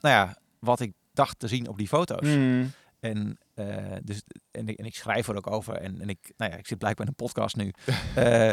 nou 0.00 0.14
ja, 0.14 0.36
wat 0.58 0.80
ik 0.80 0.92
dacht 1.12 1.38
te 1.38 1.48
zien 1.48 1.68
op 1.68 1.78
die 1.78 1.88
foto's. 1.88 2.26
Mm. 2.28 2.70
En, 3.00 3.38
eh, 3.68 3.96
dus, 4.02 4.22
en, 4.50 4.68
ik, 4.68 4.78
en 4.78 4.84
ik 4.84 4.94
schrijf 4.94 5.28
er 5.28 5.36
ook 5.36 5.50
over. 5.50 5.74
En, 5.74 6.00
en 6.00 6.08
ik, 6.08 6.32
nou 6.36 6.50
ja, 6.50 6.56
ik 6.56 6.66
zit 6.66 6.78
blijkbaar 6.78 7.06
in 7.06 7.12
een 7.16 7.26
podcast 7.26 7.56
nu. 7.56 7.72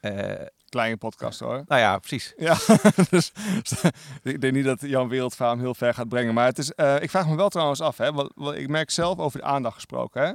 Eh, 0.00 0.40
eh, 0.40 0.46
Kleine 0.68 0.96
podcast 0.96 1.40
hoor. 1.40 1.62
nou 1.66 1.80
ja, 1.80 1.98
precies. 1.98 2.32
Ja, 2.36 2.56
dus 3.10 3.32
ik 4.22 4.40
denk 4.40 4.52
niet 4.54 4.64
dat 4.64 4.80
Jan 4.80 5.08
Wereldvaar 5.08 5.50
hem 5.50 5.58
heel 5.58 5.74
ver 5.74 5.94
gaat 5.94 6.08
brengen. 6.08 6.34
Maar 6.34 6.46
het 6.46 6.58
is, 6.58 6.70
ik 7.00 7.10
vraag 7.10 7.28
me 7.28 7.36
wel 7.36 7.48
trouwens 7.48 7.80
af, 7.80 7.96
hè, 7.96 8.10
ik 8.54 8.68
merk 8.68 8.90
zelf 8.90 9.18
over 9.18 9.38
de 9.38 9.44
aandacht 9.46 9.74
gesproken. 9.74 10.22
Hè. 10.22 10.32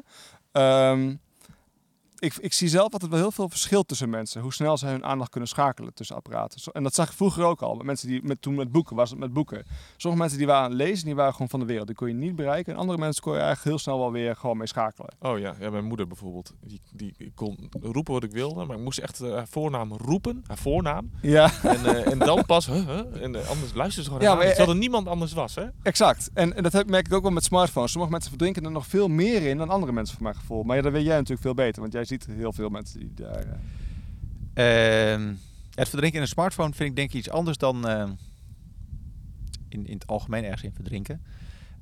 Ehm, 0.52 1.16
ik, 2.24 2.34
ik 2.36 2.54
zie 2.54 2.68
zelf 2.70 2.94
altijd 2.94 3.12
wel 3.12 3.20
heel 3.20 3.32
veel 3.32 3.50
verschil 3.50 3.84
tussen 3.84 4.10
mensen. 4.10 4.42
Hoe 4.42 4.54
snel 4.54 4.78
ze 4.78 4.86
hun 4.86 5.04
aandacht 5.06 5.30
kunnen 5.30 5.50
schakelen 5.50 5.94
tussen 5.94 6.16
apparaten. 6.16 6.60
Zo- 6.60 6.72
En 6.72 6.84
dat 6.84 6.94
zag 6.94 7.08
ik 7.08 7.14
vroeger 7.16 7.44
ook 7.44 7.62
al. 7.62 7.76
Met 7.76 7.86
mensen 7.86 8.08
die 8.08 8.24
met, 8.24 8.42
toen 8.42 8.56
met 8.56 8.72
boeken 8.72 8.96
was 8.96 9.10
het 9.10 9.20
met 9.20 9.34
boeken. 9.34 9.66
Sommige 9.98 10.22
mensen 10.22 10.38
die 10.40 10.48
waren 10.48 10.64
aan 10.64 10.70
het 10.70 10.80
lezen, 10.80 11.06
die 11.06 11.16
waren 11.16 11.32
gewoon 11.34 11.50
van 11.50 11.60
de 11.60 11.66
wereld. 11.66 11.88
Die 11.88 11.96
kon 11.96 12.08
je 12.08 12.14
niet 12.14 12.36
bereiken. 12.36 12.74
En 12.74 12.80
andere 12.80 12.98
mensen 12.98 13.24
kon 13.24 13.32
je 13.34 13.40
eigenlijk 13.40 13.68
heel 13.70 13.80
snel 13.80 14.00
wel 14.00 14.12
weer 14.12 14.36
gewoon 14.36 14.58
mee 14.58 14.68
schakelen. 14.68 15.10
Oh 15.20 15.40
ja, 15.40 15.56
ja, 15.60 15.70
mijn 15.70 15.86
moeder 15.86 16.08
bijvoorbeeld. 16.08 16.54
Die, 16.62 16.82
die 16.94 17.14
ik 17.18 17.32
kon 17.36 17.70
roepen 17.82 18.14
wat 18.14 18.24
ik 18.24 18.32
wilde, 18.32 18.66
maar 18.66 18.78
ik 18.78 18.84
moest 18.84 19.00
echt 19.00 19.22
eh, 19.22 19.32
haar 19.34 19.48
voornaam 19.48 19.94
roepen. 19.94 20.44
Haar 20.48 20.58
voornaam. 20.58 21.12
Ja, 21.22 21.52
En, 21.64 21.86
eh, 21.86 22.12
en 22.12 22.20
dan 22.20 22.46
pas, 22.46 22.66
huh, 22.66 22.86
huh, 22.88 23.24
en 23.24 23.36
eh, 23.36 23.50
anders 23.50 23.74
luisterde 23.74 23.92
ze 23.92 24.04
gewoon 24.04 24.22
Ja, 24.22 24.28
naar 24.28 24.38
maar, 24.38 24.48
terwijl 24.48 24.70
er 24.70 24.76
niemand 24.78 25.08
anders 25.08 25.34
was, 25.34 25.56
hè? 25.56 25.66
exact. 25.84 26.30
En, 26.34 26.56
en 26.56 26.64
dat 26.64 26.74
heb, 26.74 26.90
merk 26.90 27.06
ik 27.06 27.14
ook 27.14 27.22
wel 27.22 27.32
met 27.32 27.44
smartphones. 27.44 27.92
Sommige 27.92 28.12
mensen 28.12 28.30
verdrinken 28.30 28.64
er 28.66 28.72
nog 28.72 28.88
veel 28.88 29.08
meer 29.08 29.42
in 29.42 29.58
dan 29.58 29.70
andere 29.70 29.92
mensen, 29.92 30.16
voor 30.16 30.24
mijn 30.24 30.36
gevoel. 30.36 30.64
Maar 30.64 30.76
ja, 30.76 30.82
dat 30.82 30.92
weet 30.92 31.06
jij 31.06 31.14
natuurlijk 31.16 31.42
veel 31.42 31.54
beter. 31.54 31.82
Want 31.82 31.94
jij 31.94 32.06
ziet 32.14 32.26
heel 32.36 32.54
veel 32.54 32.70
mensen 32.70 33.00
die 33.00 33.14
daar... 33.14 33.46
eh, 33.46 33.54
Ehm, 34.54 35.34
het 35.76 35.90
verdrinken 35.90 36.16
in 36.16 36.22
een 36.22 36.28
smartphone 36.28 36.74
vind 36.74 36.90
ik 36.90 36.96
denk 36.96 37.10
ik 37.10 37.16
iets 37.16 37.30
anders 37.30 37.58
dan 37.58 37.88
ehm, 37.88 38.12
in, 39.70 39.86
in 39.86 39.94
het 39.94 40.08
algemeen 40.08 40.44
ergens 40.44 40.64
in 40.64 40.74
verdrinken. 40.74 41.24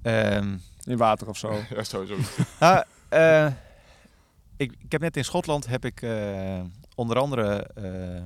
Ehm, 0.01 0.57
in 0.83 0.97
water 0.97 1.27
of 1.27 1.37
zo. 1.37 1.61
Ja, 1.75 1.83
sowieso. 1.83 2.17
nou, 2.59 2.83
eh, 3.09 3.51
ik, 4.57 4.75
ik 4.79 4.91
heb 4.91 5.01
net 5.01 5.17
in 5.17 5.23
Schotland 5.25 5.67
heb 5.67 5.85
ik 5.85 6.01
eh, 6.01 6.61
onder 6.95 7.17
andere 7.17 7.63
eh 7.75 8.17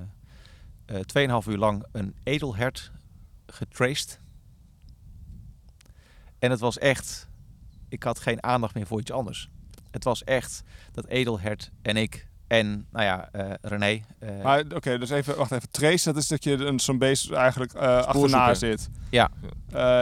eh 0.86 1.42
2,5 1.44 1.48
uur 1.50 1.58
lang 1.58 1.86
een 1.92 2.16
edelhert 2.24 2.92
getraced. 3.48 4.20
En 6.40 6.52
het 6.52 6.60
was 6.60 6.78
echt, 6.78 7.28
ik 7.90 8.04
had 8.04 8.20
geen 8.20 8.44
aandacht 8.44 8.74
meer 8.76 8.86
voor 8.88 9.00
iets 9.00 9.12
anders. 9.12 9.50
Het 9.96 10.04
was 10.04 10.24
echt 10.24 10.64
dat 10.92 11.06
edelhert 11.08 11.72
en 11.82 11.98
ik 11.98 12.28
en, 12.48 12.88
nou 12.92 13.06
ja, 13.06 13.30
eh, 13.32 13.52
René. 13.62 14.02
eh, 14.20 14.44
Maar 14.44 14.64
oké, 14.76 14.98
dus 14.98 15.10
even, 15.10 15.38
wacht 15.38 15.52
even. 15.52 15.72
Trace, 15.72 16.04
dat 16.14 16.22
is 16.22 16.28
dat 16.28 16.44
je 16.44 16.52
een- 16.54 16.80
zo'n 16.80 16.98
beest 16.98 17.32
eigenlijk 17.32 17.74
eh 17.74 17.82
achterna 18.04 18.54
zit. 18.54 18.90
Ja. 19.10 19.30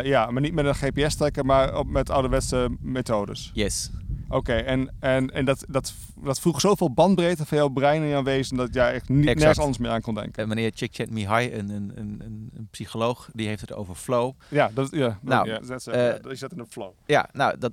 Ja, 0.03 0.31
maar 0.31 0.41
niet 0.41 0.53
met 0.53 0.65
een 0.65 0.75
GPS-trekker, 0.75 1.45
maar 1.45 1.77
op, 1.77 1.87
met 1.87 2.09
ouderwetse 2.09 2.77
methodes. 2.79 3.51
yes. 3.53 3.91
Oké, 4.29 4.53
en, 4.53 4.93
en, 4.99 5.29
en 5.31 5.45
dat, 5.45 5.65
dat, 5.69 5.93
dat 6.15 6.39
vroeg 6.39 6.59
zoveel 6.61 6.93
bandbreedte 6.93 7.45
van 7.45 7.57
jouw 7.57 7.67
brein 7.69 8.01
en 8.01 8.07
jouw 8.07 8.23
wezen 8.23 8.57
dat 8.57 8.73
jij 8.73 8.93
echt 8.93 9.09
niet, 9.09 9.25
nergens 9.25 9.59
anders 9.59 9.77
meer 9.77 9.91
aan 9.91 10.01
kon 10.01 10.13
denken. 10.13 10.43
En 10.43 10.49
meneer 10.49 10.71
Chikchat 10.75 11.09
Mihai, 11.09 11.53
een, 11.53 11.69
een, 11.69 11.91
een, 11.95 12.67
psycholoog, 12.71 13.29
die 13.33 13.47
heeft 13.47 13.61
het 13.61 13.73
over 13.73 13.95
flow. 13.95 14.31
Ja, 14.49 14.71
dat, 14.73 14.87
ja, 14.91 15.19
Nou, 15.21 15.59
dat, 15.67 15.87
eh, 15.87 16.01
ja, 16.33 16.47
in 16.51 16.59
een 16.59 16.65
flow. 16.69 16.91
Ja, 17.05 17.29
nou, 17.33 17.57
dat, 17.57 17.71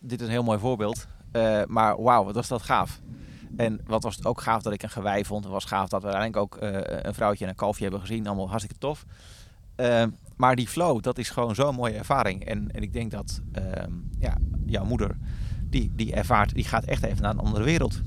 dit 0.00 0.20
is 0.20 0.26
een 0.26 0.32
heel 0.32 0.42
mooi 0.42 0.58
voorbeeld. 0.58 1.06
Eh, 1.34 1.62
maar 1.66 2.02
wauw, 2.02 2.24
wat 2.24 2.34
was 2.34 2.48
dat 2.48 2.62
gaaf. 2.62 3.00
En 3.56 3.80
wat 3.86 4.02
was 4.02 4.16
het 4.16 4.26
ook 4.26 4.40
gaaf 4.40 4.62
dat 4.62 4.72
ik 4.72 4.82
een 4.82 4.90
gewei 4.90 5.24
vond. 5.24 5.44
Het 5.44 5.52
was 5.52 5.64
gaaf 5.64 5.88
dat 5.88 6.02
we 6.02 6.08
uiteindelijk 6.08 6.54
ook 6.54 6.60
eh, 6.62 6.98
een 7.02 7.14
vrouwtje 7.14 7.44
en 7.44 7.50
een 7.50 7.56
kalfje 7.56 7.82
hebben 7.82 8.00
gezien. 8.00 8.26
Allemaal 8.26 8.48
hartstikke 8.48 8.78
tof. 8.80 9.04
Eh, 9.76 10.04
maar 10.36 10.56
die 10.56 10.68
flow, 10.68 11.02
dat 11.02 11.18
is 11.18 11.30
gewoon 11.30 11.54
zo'n 11.54 11.74
mooie 11.74 11.94
ervaring. 11.94 12.44
En, 12.44 12.70
en 12.70 12.82
ik 12.82 12.92
denk 12.92 13.10
dat 13.10 13.40
ehm, 13.52 13.90
ja, 14.18 14.36
jouw 14.66 14.84
moeder, 14.84 15.16
die, 15.70 15.92
die 15.96 16.12
ervaart, 16.14 16.54
die 16.54 16.64
gaat 16.64 16.84
echt 16.84 17.02
even 17.02 17.22
naar 17.22 17.30
een 17.32 17.38
andere 17.38 17.64
wereld. 17.64 18.00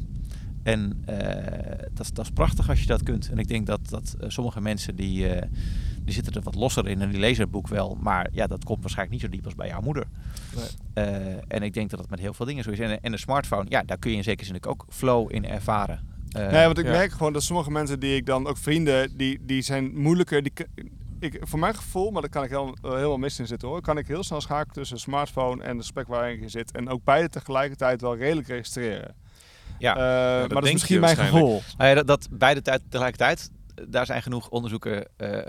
En 0.63 1.01
eh, 1.05 1.87
dat, 1.93 2.05
is- 2.05 2.13
dat 2.13 2.25
is 2.25 2.31
prachtig 2.31 2.69
als 2.69 2.79
je 2.79 2.85
dat 2.87 3.03
kunt. 3.03 3.29
En 3.29 3.37
ik 3.37 3.47
denk 3.47 3.65
dat, 3.67 3.79
dat 3.89 4.15
sommige 4.27 4.61
mensen 4.61 4.95
die, 4.95 5.27
die 6.07 6.15
zitten 6.15 6.33
er 6.33 6.41
wat 6.41 6.55
losser 6.55 6.87
in 6.87 7.01
en 7.01 7.09
die 7.09 7.19
lezen 7.19 7.43
het 7.43 7.51
boek 7.51 7.67
wel. 7.67 7.97
Maar 8.01 8.27
ja, 8.31 8.47
dat 8.47 8.63
komt 8.63 8.81
waarschijnlijk 8.81 9.21
niet 9.21 9.25
zo 9.25 9.37
diep 9.37 9.45
als 9.45 9.55
bij 9.55 9.67
jouw 9.67 9.81
moeder. 9.81 10.05
Nee. 10.55 10.65
Eh, 11.05 11.37
en 11.47 11.63
ik 11.63 11.73
denk 11.73 11.89
dat 11.89 11.99
het 11.99 12.09
met 12.09 12.19
heel 12.19 12.33
veel 12.33 12.45
dingen 12.45 12.63
zo 12.63 12.69
is. 12.69 12.79
En, 12.79 13.01
en 13.01 13.11
de 13.11 13.17
smartphone, 13.17 13.65
ja, 13.69 13.83
daar 13.83 13.97
kun 13.97 14.11
je 14.11 14.17
in 14.17 14.23
zekere 14.23 14.45
zin 14.45 14.65
ook 14.65 14.85
flow 14.89 15.33
in 15.33 15.45
ervaren. 15.45 15.99
Eh, 16.31 16.51
nee, 16.51 16.65
want 16.65 16.77
ik 16.77 16.85
ja. 16.85 16.91
merk 16.91 17.11
gewoon 17.11 17.33
dat 17.33 17.43
sommige 17.43 17.71
mensen 17.71 17.99
die 17.99 18.15
ik 18.15 18.25
dan 18.25 18.47
ook 18.47 18.57
vrienden, 18.57 19.17
die, 19.17 19.39
die 19.45 19.61
zijn 19.61 19.97
moeilijker. 19.97 20.43
Die, 20.43 20.53
ik, 21.19 21.37
voor 21.41 21.59
mijn 21.59 21.75
gevoel, 21.75 22.11
maar 22.11 22.21
daar 22.21 22.31
kan 22.31 22.43
ik 22.43 22.49
heel, 22.49 22.77
eh, 22.81 22.91
helemaal 22.91 23.17
mis 23.17 23.39
in 23.39 23.47
zitten 23.47 23.67
hoor, 23.67 23.81
kan 23.81 23.97
ik 23.97 24.07
heel 24.07 24.23
snel 24.23 24.41
schakelen 24.41 24.73
tussen 24.73 24.99
smartphone 24.99 25.63
en 25.63 25.77
de 25.77 25.83
spek 25.83 26.07
waarin 26.07 26.41
je 26.41 26.49
zit. 26.49 26.71
En 26.71 26.89
ook 26.89 27.03
beide 27.03 27.29
tegelijkertijd 27.29 28.01
wel 28.01 28.15
redelijk 28.15 28.47
registreren. 28.47 29.15
Ja. 29.79 29.95
Eh, 29.95 30.39
dat 30.39 30.51
maar 30.51 30.61
dat 30.61 30.65
is 30.65 30.71
misschien 30.71 30.99
mijn 30.99 31.17
gevoel. 31.17 31.61
Nou 31.77 31.89
ja, 31.89 31.95
dat, 31.95 32.07
dat 32.07 32.27
beide 32.31 32.61
tijd, 32.61 32.81
tegelijkertijd, 32.89 33.51
daar 33.87 34.05
zijn 34.05 34.21
genoeg 34.21 34.49
onderzoeken 34.49 35.07
eh, 35.17 35.37
eh, 35.37 35.45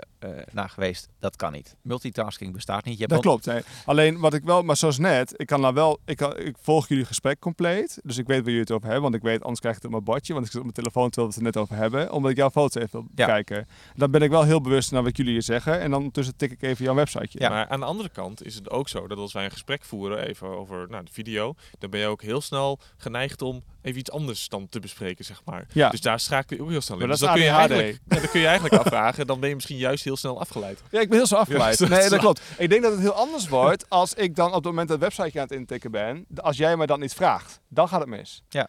naar 0.51 0.69
geweest. 0.69 1.09
Dat 1.19 1.35
kan 1.35 1.51
niet. 1.51 1.75
Multitasking 1.81 2.53
bestaat 2.53 2.85
niet. 2.85 2.93
Je 2.93 2.99
hebt 2.99 3.11
Dat 3.11 3.21
klopt. 3.21 3.49
Alleen 3.85 4.19
wat 4.19 4.33
ik 4.33 4.43
wel, 4.43 4.61
maar 4.63 4.77
zoals 4.77 4.97
net, 4.97 5.33
ik 5.35 5.47
kan 5.47 5.61
nou 5.61 5.73
wel, 5.73 5.99
ik, 6.05 6.17
kan, 6.17 6.37
ik 6.37 6.55
volg 6.61 6.87
jullie 6.87 7.05
gesprek 7.05 7.39
compleet. 7.39 7.99
Dus 8.03 8.17
ik 8.17 8.27
weet 8.27 8.37
waar 8.37 8.45
jullie 8.45 8.59
het 8.59 8.71
over 8.71 8.85
hebben, 8.85 9.03
want 9.03 9.15
ik 9.15 9.21
weet, 9.21 9.41
anders 9.41 9.59
krijg 9.59 9.75
ik 9.75 9.81
het 9.81 9.91
op 9.91 9.97
mijn 9.97 10.13
bordje. 10.13 10.33
Want 10.33 10.45
ik 10.45 10.51
zit 10.51 10.61
op 10.61 10.67
mijn 10.67 10.77
telefoon 10.83 11.09
terwijl 11.09 11.33
we 11.33 11.39
het 11.39 11.45
er 11.45 11.51
net 11.53 11.63
over 11.63 11.75
hebben, 11.75 12.11
omdat 12.11 12.31
ik 12.31 12.37
jouw 12.37 12.49
foto's 12.49 12.75
even 12.83 12.89
wil 12.91 13.07
Ja. 13.15 13.25
bekijken. 13.25 13.67
Dan 13.95 14.11
ben 14.11 14.21
ik 14.21 14.29
wel 14.29 14.43
heel 14.43 14.61
bewust 14.61 14.91
naar 14.91 15.03
wat 15.03 15.17
jullie 15.17 15.31
hier 15.31 15.41
zeggen. 15.43 15.79
En 15.79 15.89
dan 15.89 15.99
ondertussen 15.99 16.35
tik 16.35 16.51
ik 16.51 16.61
even 16.61 16.85
jouw 16.85 16.95
websiteje. 16.95 17.39
Ja. 17.43 17.49
Maar 17.49 17.67
aan 17.67 17.79
de 17.79 17.85
andere 17.85 18.09
kant 18.09 18.45
is 18.45 18.55
het 18.55 18.69
ook 18.69 18.89
zo 18.89 19.07
dat 19.07 19.17
als 19.17 19.33
wij 19.33 19.43
een 19.45 19.51
gesprek 19.51 19.83
voeren 19.83 20.27
even 20.27 20.47
over 20.57 20.87
nou, 20.89 21.03
de 21.05 21.11
video, 21.11 21.55
dan 21.79 21.89
ben 21.89 21.99
je 21.99 22.05
ook 22.07 22.21
heel 22.21 22.41
snel 22.41 22.79
geneigd 22.97 23.41
om 23.41 23.63
even 23.81 23.99
iets 23.99 24.11
anders 24.11 24.49
dan 24.49 24.69
te 24.69 24.79
bespreken, 24.79 25.25
zeg 25.25 25.41
maar. 25.45 25.67
Ja. 25.73 25.89
Dus 25.89 26.01
daar 26.01 26.19
schakel 26.19 26.55
je 26.57 26.63
ook 26.63 26.69
heel 26.69 26.81
snel 26.81 26.97
in. 26.99 27.07
Maar 27.07 27.11
Dus 27.11 27.19
dat 27.19 27.29
dan 27.29 27.37
is 27.37 27.43
kun, 27.43 27.53
je 28.17 28.18
Ja, 28.19 28.23
dan 28.25 28.29
kun 28.31 28.39
je 28.39 28.45
eigenlijk 28.47 28.75
afvragen, 28.83 29.27
dan 29.27 29.39
ben 29.39 29.49
je 29.49 29.55
misschien 29.55 29.77
juist 29.77 30.03
heel 30.03 30.17
snel 30.17 30.39
afgeleid. 30.39 30.81
Ja, 30.91 30.99
ik 30.99 31.09
ben 31.09 31.17
heel 31.17 31.27
zo 31.27 31.35
afgeleid. 31.35 31.77
Ja, 31.79 31.87
nee, 31.87 32.09
dat 32.09 32.19
klopt. 32.19 32.41
Ik 32.57 32.69
denk 32.69 32.81
dat 32.83 32.91
het 32.91 33.01
heel 33.01 33.11
anders 33.13 33.47
wordt 33.47 33.85
als 33.89 34.13
ik 34.13 34.35
dan 34.35 34.47
op 34.47 34.53
het 34.53 34.63
moment 34.63 34.87
dat 34.87 35.01
het 35.01 35.05
websiteje 35.15 35.39
aan 35.43 35.47
het 35.47 35.57
intikken 35.57 35.91
ben, 35.91 36.25
als 36.35 36.57
jij 36.57 36.77
me 36.77 36.85
dat 36.85 36.99
niet 36.99 37.13
vraagt. 37.13 37.59
Dan 37.67 37.87
gaat 37.87 37.99
het 37.99 38.09
mis. 38.09 38.43
Ja. 38.49 38.67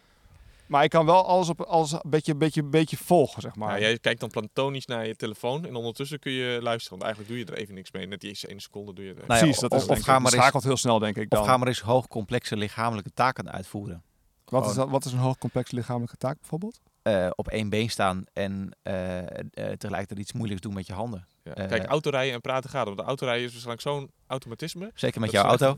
Maar 0.67 0.83
ik 0.83 0.89
kan 0.89 1.05
wel 1.05 1.25
alles 1.27 1.49
op 1.49 1.61
alles 1.61 1.91
een 1.91 1.99
beetje, 2.05 2.35
beetje, 2.35 2.63
beetje 2.63 2.97
volgen, 2.97 3.41
zeg 3.41 3.55
maar. 3.55 3.67
Maar 3.67 3.79
jij 3.79 3.97
kijkt 3.99 4.19
dan 4.19 4.29
plantonisch 4.29 4.85
naar 4.85 5.07
je 5.07 5.15
telefoon 5.15 5.65
en 5.65 5.75
ondertussen 5.75 6.19
kun 6.19 6.31
je 6.31 6.59
luisteren. 6.61 6.99
Want 6.99 7.01
eigenlijk 7.01 7.29
doe 7.29 7.37
je 7.39 7.45
er 7.51 7.57
even 7.63 7.75
niks 7.75 7.91
mee. 7.91 8.07
Net 8.07 8.19
die 8.19 8.29
eerste 8.29 8.47
ene 8.47 8.61
seconde 8.61 8.93
doe 8.93 9.03
je 9.05 9.09
er. 9.09 9.15
Nou 9.15 9.33
ja, 9.33 9.37
Precies, 9.39 9.59
dat 9.59 9.71
of- 9.71 9.77
is 9.81 9.87
of 9.87 9.99
ga 9.99 10.11
dat 10.13 10.21
maar 10.21 10.31
eens- 10.31 10.41
schakelt 10.41 10.63
heel 10.63 10.77
snel, 10.77 10.99
denk 10.99 11.15
ik 11.17 11.29
dan. 11.29 11.39
Of 11.39 11.45
ga 11.45 11.57
maar 11.57 11.67
eens 11.67 11.79
hoogcomplexe 11.81 12.57
lichamelijke 12.57 13.11
taken 13.13 13.51
uitvoeren. 13.51 14.03
wat, 14.45 14.69
is 14.69 14.73
dat, 14.75 14.89
wat 14.89 15.05
is 15.05 15.11
een 15.11 15.17
hoogcomplexe 15.19 15.75
lichamelijke 15.75 16.17
taak 16.17 16.39
bijvoorbeeld? 16.39 16.79
Eh, 17.01 17.29
op 17.35 17.47
één 17.47 17.69
been 17.69 17.89
staan 17.89 18.23
en 18.33 18.77
eh, 18.83 19.17
eh, 19.19 19.27
tegelijkertijd 19.53 20.19
iets 20.19 20.33
moeilijks 20.33 20.61
doen 20.61 20.73
met 20.73 20.87
je 20.87 20.93
handen. 20.93 21.27
Ja. 21.43 21.53
Kijk, 21.53 21.85
autorijden 21.85 22.33
en 22.33 22.41
praten 22.41 22.69
gaat. 22.69 22.85
Want 22.85 22.97
de 22.97 23.03
autorijden 23.03 23.45
is 23.45 23.51
waarschijnlijk 23.51 23.87
zo'n 23.87 24.11
automatisme. 24.27 24.91
Zeker 24.93 25.21
met 25.21 25.31
jouw 25.31 25.43
auto. 25.45 25.77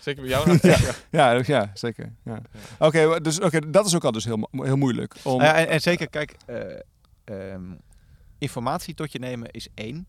Zeker 0.00 0.20
bij 0.22 0.30
jou. 0.30 0.58
ja. 0.62 0.78
Ja, 1.10 1.34
dat- 1.34 1.46
ja 1.46 1.70
zeker. 1.74 2.12
Ja. 2.24 2.40
Oké, 2.78 3.20
dus, 3.20 3.40
oké, 3.40 3.70
dat 3.70 3.86
is 3.86 3.94
ook 3.94 4.04
al 4.04 4.12
dus 4.12 4.24
heel, 4.24 4.36
mo- 4.50 4.64
heel 4.64 4.76
moeilijk. 4.76 5.14
Om, 5.22 5.40
en, 5.40 5.68
en 5.68 5.80
zeker, 5.80 6.10
kijk, 6.10 6.36
eh, 6.46 6.78
ehm, 7.24 7.72
informatie 8.38 8.94
tot 8.94 9.12
je 9.12 9.18
nemen 9.18 9.50
is 9.50 9.68
één. 9.74 10.08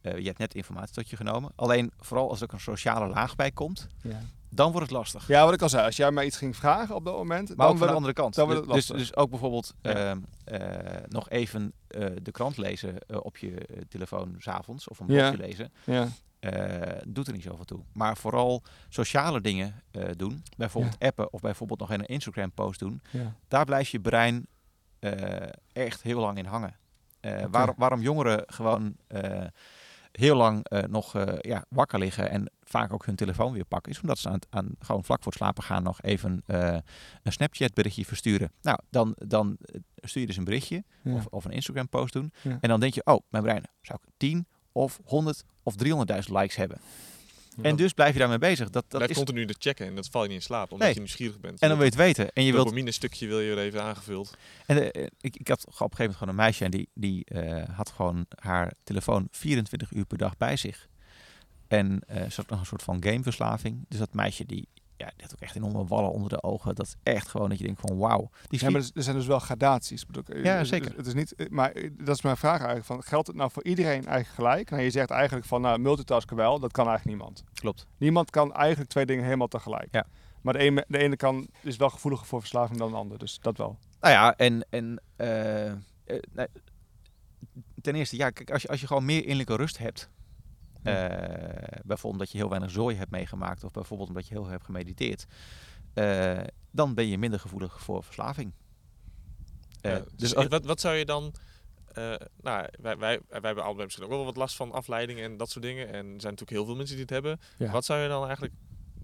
Eh, 0.00 0.18
je 0.18 0.26
hebt 0.26 0.38
net 0.38 0.54
informatie 0.54 0.94
tot 0.94 1.10
je 1.10 1.16
genomen. 1.16 1.52
Alleen 1.56 1.92
vooral 1.98 2.28
als 2.28 2.38
er 2.38 2.44
ook 2.44 2.52
een 2.52 2.60
sociale 2.60 3.06
laag 3.08 3.34
bij 3.36 3.50
komt, 3.50 3.86
ja. 4.02 4.20
Dan 4.54 4.72
wordt 4.72 4.86
het 4.88 4.96
lastig. 4.96 5.26
ja, 5.26 5.44
wat 5.44 5.54
ik 5.54 5.62
al 5.62 5.68
zei, 5.68 5.84
als 5.84 5.96
jij 5.96 6.10
mij 6.10 6.24
iets 6.26 6.36
ging 6.36 6.56
vragen 6.56 6.94
op 6.94 7.04
dat 7.04 7.14
moment, 7.14 7.48
Maar 7.48 7.56
dan 7.56 7.66
ook 7.68 7.78
van 7.78 7.86
de 7.86 7.92
andere 7.94 8.12
kant. 8.12 8.34
dan 8.34 8.46
wordt 8.46 8.60
het 8.60 8.72
dus, 8.74 8.86
dus 8.86 9.16
ook 9.16 9.30
bijvoorbeeld 9.30 9.74
Ja. 9.82 9.92
ehm, 9.94 10.18
eh, 10.44 11.02
nog 11.08 11.28
even 11.30 11.72
eh, 11.88 12.06
de 12.22 12.30
krant 12.30 12.56
lezen 12.56 12.98
eh, 13.06 13.16
op 13.22 13.36
je 13.36 13.54
telefoon 13.88 14.34
s'avonds 14.38 14.88
of 14.88 14.98
een 15.00 15.06
Ja. 15.08 15.30
blogje 15.30 15.46
lezen. 15.46 15.72
ja. 15.84 16.08
doet 17.06 17.26
er 17.26 17.32
niet 17.32 17.42
zoveel 17.42 17.64
toe. 17.64 17.80
Maar 17.92 18.16
vooral 18.16 18.62
sociale 18.88 19.40
dingen 19.40 19.82
doen. 20.16 20.42
Bijvoorbeeld 20.56 20.98
appen 20.98 21.32
of 21.32 21.40
bijvoorbeeld 21.40 21.80
nog 21.80 21.90
een 21.90 22.04
Instagram 22.06 22.52
post 22.52 22.78
doen. 22.78 23.02
Ja. 23.10 23.34
Daar 23.48 23.64
blijft 23.64 23.90
je 23.90 24.00
brein 24.00 24.46
echt 25.72 26.02
heel 26.02 26.20
lang 26.20 26.38
in 26.38 26.44
hangen. 26.44 26.76
Waarom, 27.50 27.74
waarom 27.78 28.00
jongeren 28.00 28.42
gewoon 28.46 28.96
heel 30.12 30.36
lang 30.36 30.68
eh, 30.68 30.82
nog 30.82 31.14
eh, 31.14 31.34
ja, 31.40 31.64
wakker 31.68 31.98
liggen 31.98 32.30
en 32.30 32.50
vaak 32.62 32.92
ook 32.92 33.06
hun 33.06 33.14
telefoon 33.16 33.52
weer 33.52 33.64
pakken, 33.64 33.92
is 33.92 34.00
omdat 34.00 34.18
ze 34.18 34.28
aan, 34.28 34.38
aan 34.50 34.74
gewoon 34.78 35.04
vlak 35.04 35.22
voor 35.22 35.32
het 35.32 35.40
slapen 35.40 35.62
gaan 35.62 35.82
nog 35.82 36.02
even 36.02 36.42
eh, 36.46 36.76
een 37.22 37.32
Snapchat 37.32 37.74
berichtje 37.74 38.04
versturen. 38.04 38.52
Nou, 38.62 38.78
dan, 38.90 39.14
dan 39.18 39.56
stuur 39.96 40.20
je 40.20 40.26
dus 40.26 40.36
een 40.36 40.44
berichtje 40.44 40.84
Ja. 41.02 41.14
of, 41.14 41.26
of 41.26 41.44
een 41.44 41.50
Instagram 41.50 41.88
post 41.88 42.12
doen. 42.12 42.32
Ja. 42.42 42.58
En 42.60 42.68
dan 42.68 42.80
denk 42.80 42.94
je, 42.94 43.04
oh, 43.04 43.20
mijn 43.30 43.42
brein 43.44 43.62
zou 43.82 43.98
ik 44.02 44.10
10 44.16 44.46
of 44.72 45.00
100 45.04 45.44
of 45.62 45.74
300.000 45.84 45.88
likes 46.26 46.56
hebben. 46.56 46.78
En 47.62 47.76
dus 47.76 47.92
blijf 47.92 48.12
je 48.12 48.18
daarmee 48.18 48.38
bezig. 48.38 48.70
Dat, 48.70 48.84
dat 48.88 48.88
Blijf 48.88 49.10
is, 49.10 49.16
continu 49.16 49.46
te 49.46 49.54
checken 49.58 49.86
en 49.86 49.94
dat 49.94 50.08
val 50.08 50.22
je 50.22 50.28
niet 50.28 50.36
in 50.36 50.42
slaap. 50.42 50.72
Omdat 50.72 50.78
Nee. 50.86 50.92
je 50.94 50.98
nieuwsgierig 51.00 51.40
bent. 51.40 51.60
en 51.60 51.68
dan 51.68 51.76
wil 51.78 51.86
je 51.86 51.92
het 51.92 52.00
weten. 52.00 52.32
En 52.32 52.44
je 52.44 52.52
wilt 52.52 52.64
dopamine 52.64 52.90
stukje 52.92 53.26
wil 53.26 53.40
je 53.40 53.50
er 53.50 53.58
even 53.58 53.82
aangevuld. 53.82 54.36
En 54.66 54.92
eh, 54.92 55.06
ik, 55.20 55.36
ik 55.36 55.48
had 55.48 55.58
op 55.60 55.66
een 55.66 55.72
gegeven 55.72 55.96
moment 55.98 56.16
gewoon 56.18 56.28
een 56.28 56.40
meisje 56.40 56.64
en 56.64 56.70
die, 56.70 56.88
die 56.94 57.24
eh, 57.24 57.76
had 57.76 57.90
gewoon 57.90 58.26
haar 58.38 58.72
telefoon 58.84 59.28
24 59.30 59.92
uur 59.92 60.04
per 60.04 60.18
dag 60.18 60.36
bij 60.36 60.56
zich. 60.56 60.88
En 61.68 62.00
eh 62.06 62.16
ze 62.30 62.32
had 62.36 62.48
nog 62.48 62.60
een 62.60 62.66
soort 62.66 62.82
van 62.82 63.02
gameverslaving. 63.04 63.84
Dus 63.88 63.98
dat 63.98 64.14
meisje 64.14 64.46
die, 64.46 64.68
ja, 65.04 65.12
die 65.16 65.22
had 65.22 65.32
ook 65.32 65.40
echt 65.40 65.56
enorme 65.56 65.84
wallen 65.84 66.10
onder 66.12 66.28
de 66.28 66.42
ogen. 66.42 66.74
Dat 66.74 66.86
is 66.86 66.94
echt 67.02 67.28
gewoon 67.28 67.48
dat 67.48 67.58
je 67.58 67.64
denkt 67.64 67.80
van 67.80 67.98
wauw. 67.98 68.30
Die 68.48 68.64
Ja, 68.64 68.70
maar 68.70 68.80
er- 68.94 69.02
zijn 69.02 69.16
dus 69.16 69.26
wel 69.26 69.38
gradaties. 69.38 70.06
bedoel 70.06 70.22
ik. 70.26 70.44
Ja, 70.44 70.64
zeker. 70.64 70.88
Het, 70.88 70.96
het 70.96 71.06
is 71.06 71.14
niet, 71.14 71.34
maar 71.50 71.70
eh, 71.70 71.90
dat 71.98 72.14
is 72.16 72.22
mijn 72.22 72.36
vraag 72.36 72.56
eigenlijk. 72.56 72.84
Van, 72.86 73.02
geldt 73.02 73.26
het 73.26 73.36
nou 73.36 73.50
voor 73.50 73.64
iedereen 73.64 74.06
eigenlijk 74.06 74.28
gelijk? 74.28 74.70
Nou, 74.70 74.82
je 74.82 74.90
zegt 74.90 75.10
eigenlijk 75.10 75.46
van 75.46 75.60
nou, 75.60 75.78
multitasken 75.78 76.36
wel, 76.36 76.58
dat 76.58 76.72
kan 76.72 76.86
eigenlijk 76.88 77.16
niemand. 77.18 77.44
klopt. 77.54 77.86
Niemand 77.98 78.30
kan 78.30 78.54
eigenlijk 78.54 78.90
twee 78.90 79.06
dingen 79.06 79.24
helemaal 79.24 79.48
tegelijk. 79.48 79.88
Ja. 79.90 80.06
Maar 80.42 80.52
de 80.52 80.58
ene, 80.58 80.84
de 80.88 80.98
ene 80.98 81.16
kan, 81.16 81.48
is 81.60 81.76
wel 81.76 81.90
gevoeliger 81.90 82.26
voor 82.26 82.40
verslaving 82.40 82.78
dan 82.78 82.90
de 82.90 82.96
ander. 82.96 83.18
Dus 83.18 83.38
dat 83.40 83.56
wel. 83.56 83.78
Nou 84.00 84.12
ja, 84.14 84.36
en, 84.36 84.66
en 84.70 85.00
eh, 85.16 85.70
eh, 85.70 85.76
ten 87.80 87.94
eerste, 87.94 88.16
ja, 88.16 88.30
kijk, 88.30 88.50
als 88.50 88.62
je, 88.62 88.68
als 88.68 88.80
je 88.80 88.86
gewoon 88.86 89.04
meer 89.04 89.20
innerlijke 89.22 89.56
rust 89.56 89.78
hebt. 89.78 90.08
Eh, 90.82 91.78
bijvoorbeeld 91.84 92.02
omdat 92.12 92.30
je 92.30 92.38
heel 92.38 92.48
weinig 92.48 92.70
zooi 92.70 92.96
hebt 92.96 93.10
meegemaakt. 93.10 93.64
Of 93.64 93.70
bijvoorbeeld 93.70 94.08
omdat 94.08 94.26
je 94.26 94.32
heel 94.34 94.42
veel 94.42 94.52
hebt 94.52 94.64
gemediteerd. 94.64 95.26
eh, 95.94 96.40
dan 96.70 96.94
ben 96.94 97.06
je 97.08 97.18
minder 97.18 97.40
gevoelig 97.40 97.80
voor 97.82 98.02
verslaving. 98.04 98.52
Eh, 99.80 99.92
Ja, 99.92 99.98
dus 99.98 100.06
dus 100.16 100.34
als- 100.34 100.46
wat, 100.46 100.64
wat 100.64 100.80
zou 100.80 100.94
je 100.96 101.04
dan... 101.04 101.34
eh, 101.92 102.14
nou, 102.40 102.66
wij, 102.80 102.96
wij, 102.98 103.20
wij 103.28 103.40
hebben 103.40 103.64
allebei 103.64 103.84
misschien 103.84 104.04
ook 104.06 104.10
wel 104.12 104.24
wat 104.24 104.36
last 104.36 104.56
van 104.56 104.72
afleidingen 104.72 105.24
en 105.24 105.36
dat 105.36 105.50
soort 105.50 105.64
dingen. 105.64 105.86
En 105.86 105.94
er 105.94 106.20
zijn 106.20 106.32
natuurlijk 106.34 106.50
heel 106.50 106.64
veel 106.64 106.76
mensen 106.76 106.94
die 106.96 107.04
het 107.04 107.14
hebben. 107.14 107.40
Ja. 107.58 107.70
Wat 107.70 107.84
zou 107.84 108.00
je 108.00 108.08
dan 108.08 108.24
eigenlijk 108.24 108.54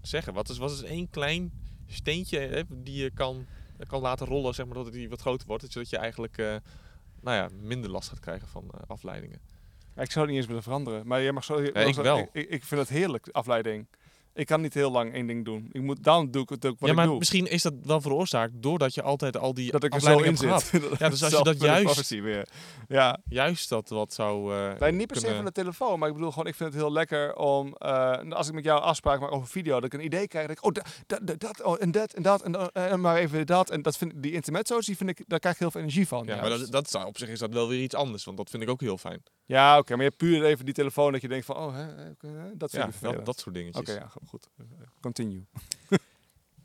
zeggen? 0.01 0.33
Wat 0.33 0.49
is, 0.49 0.57
wat 0.57 0.71
is 0.71 0.83
één 0.83 1.09
klein 1.09 1.51
steentje 1.87 2.39
hè, 2.39 2.61
die 2.67 3.01
je 3.01 3.11
kan, 3.11 3.45
kan 3.87 4.01
laten 4.01 4.27
rollen, 4.27 4.53
zeg 4.53 4.65
maar, 4.65 4.75
dat 4.75 4.91
die 4.91 5.09
wat 5.09 5.21
groter 5.21 5.47
wordt. 5.47 5.71
Zodat 5.71 5.89
je 5.89 5.97
eigenlijk 5.97 6.37
eh, 6.37 6.55
nou 7.21 7.35
ja, 7.37 7.49
minder 7.61 7.89
last 7.89 8.09
gaat 8.09 8.19
krijgen 8.19 8.47
van 8.47 8.69
eh, 8.73 8.79
afleidingen. 8.87 9.41
Ja, 9.95 10.01
ik 10.01 10.11
zou 10.11 10.19
het 10.19 10.27
niet 10.27 10.37
eens 10.37 10.47
willen 10.47 10.63
veranderen. 10.63 11.07
Maar 11.07 11.21
jij 11.21 11.31
mag 11.31 11.43
zo. 11.43 11.57
ik 11.57 11.95
wel. 11.95 12.29
Ik, 12.31 12.49
ik 12.49 12.63
vind 12.63 12.81
het 12.81 12.89
heerlijk, 12.89 13.27
afleiding. 13.31 13.87
Ik 14.33 14.45
kan 14.45 14.61
niet 14.61 14.73
heel 14.73 14.91
lang 14.91 15.13
één 15.13 15.27
ding 15.27 15.45
doen. 15.45 15.69
Ik 15.71 15.81
moet, 15.81 16.03
dan 16.03 16.31
doe 16.31 16.41
ik 16.43 16.49
het 16.49 16.65
ook 16.65 16.71
wat 16.79 16.81
ja, 16.81 16.89
ik 16.89 16.95
maar 16.95 17.05
doe. 17.07 17.17
misschien 17.17 17.47
is 17.47 17.61
dat 17.61 17.73
wel 17.83 18.01
veroorzaakt 18.01 18.51
doordat 18.55 18.93
je 18.93 19.01
altijd 19.01 19.37
al 19.37 19.53
die 19.53 19.71
dat 19.71 19.83
ik 19.83 19.93
er 19.93 20.01
zo 20.01 20.19
in 20.19 20.37
zit. 20.37 20.49
Ja, 20.99 21.09
dus 21.09 21.23
als 21.23 21.37
je 21.37 21.43
dat 21.43 21.61
juist- 21.61 22.09
weer. 22.09 22.47
Ja, 22.87 23.17
Juist 23.29 23.69
dat 23.69 23.89
wat 23.89 24.13
zou... 24.13 24.53
eh, 24.55 24.79
Nee, 24.79 24.91
niet 24.91 25.07
per 25.07 25.15
se 25.19 25.35
van 25.35 25.45
de 25.45 25.51
telefoon, 25.51 25.99
maar 25.99 26.07
ik 26.07 26.13
bedoel 26.15 26.29
gewoon, 26.31 26.47
ik 26.47 26.55
vind 26.55 26.73
het 26.73 26.81
heel 26.81 26.91
lekker 26.91 27.35
om, 27.35 27.73
eh, 27.77 28.17
als 28.29 28.47
ik 28.47 28.53
met 28.53 28.63
jou 28.63 28.81
afspraak 28.81 29.19
maak 29.19 29.31
over 29.31 29.47
video, 29.47 29.73
dat 29.73 29.83
ik 29.83 29.93
een 29.93 30.05
idee 30.05 30.27
krijg, 30.27 30.47
dat 30.47 30.57
ik, 30.57 30.65
oh, 30.65 30.71
dat, 30.71 31.21
dat, 31.27 31.39
dat, 31.39 31.63
oh, 31.63 31.75
en 31.79 31.91
dat, 31.91 32.13
en 32.13 32.21
dat, 32.23 32.41
en, 32.41 32.51
dan- 32.51 32.69
en 32.71 33.01
maar 33.01 33.15
even 33.17 33.45
dat, 33.45 33.69
en 33.69 33.81
dat 33.81 33.97
vind, 33.97 34.13
die 34.15 34.31
intermezzo's, 34.31 34.85
die 34.85 34.97
vind 34.97 35.09
ik, 35.09 35.23
daar 35.27 35.39
krijg 35.39 35.55
ik 35.55 35.61
heel 35.61 35.71
veel 35.71 35.81
energie 35.81 36.07
van. 36.07 36.19
Ja, 36.25 36.35
juist. 36.35 36.49
maar 36.49 36.57
dat, 36.71 36.91
dat 36.91 37.05
op 37.05 37.17
zich 37.17 37.29
is 37.29 37.39
dat 37.39 37.53
wel 37.53 37.67
weer 37.67 37.81
iets 37.81 37.95
anders, 37.95 38.23
want 38.23 38.37
dat 38.37 38.49
vind 38.49 38.63
ik 38.63 38.69
ook 38.69 38.81
heel 38.81 38.97
fijn. 38.97 39.23
Ja, 39.49 39.77
oké, 39.77 39.89
maar 39.91 40.03
je 40.03 40.07
hebt 40.09 40.17
puur 40.17 40.43
even 40.45 40.65
die 40.65 40.73
telefoon 40.73 41.11
dat 41.11 41.21
je 41.21 41.27
denkt 41.27 41.45
van, 41.45 41.55
oh, 41.57 41.73
hè, 41.75 41.87
dat 42.57 42.71
vind 42.71 42.83
Ja, 43.01 43.11
dat, 43.11 43.25
dat 43.25 43.39
soort 43.39 43.55
dingetjes. 43.55 43.89
Oké, 43.89 43.99
ja, 43.99 44.07
go- 44.07 44.19
goed. 44.27 44.49
Continue. 45.01 45.45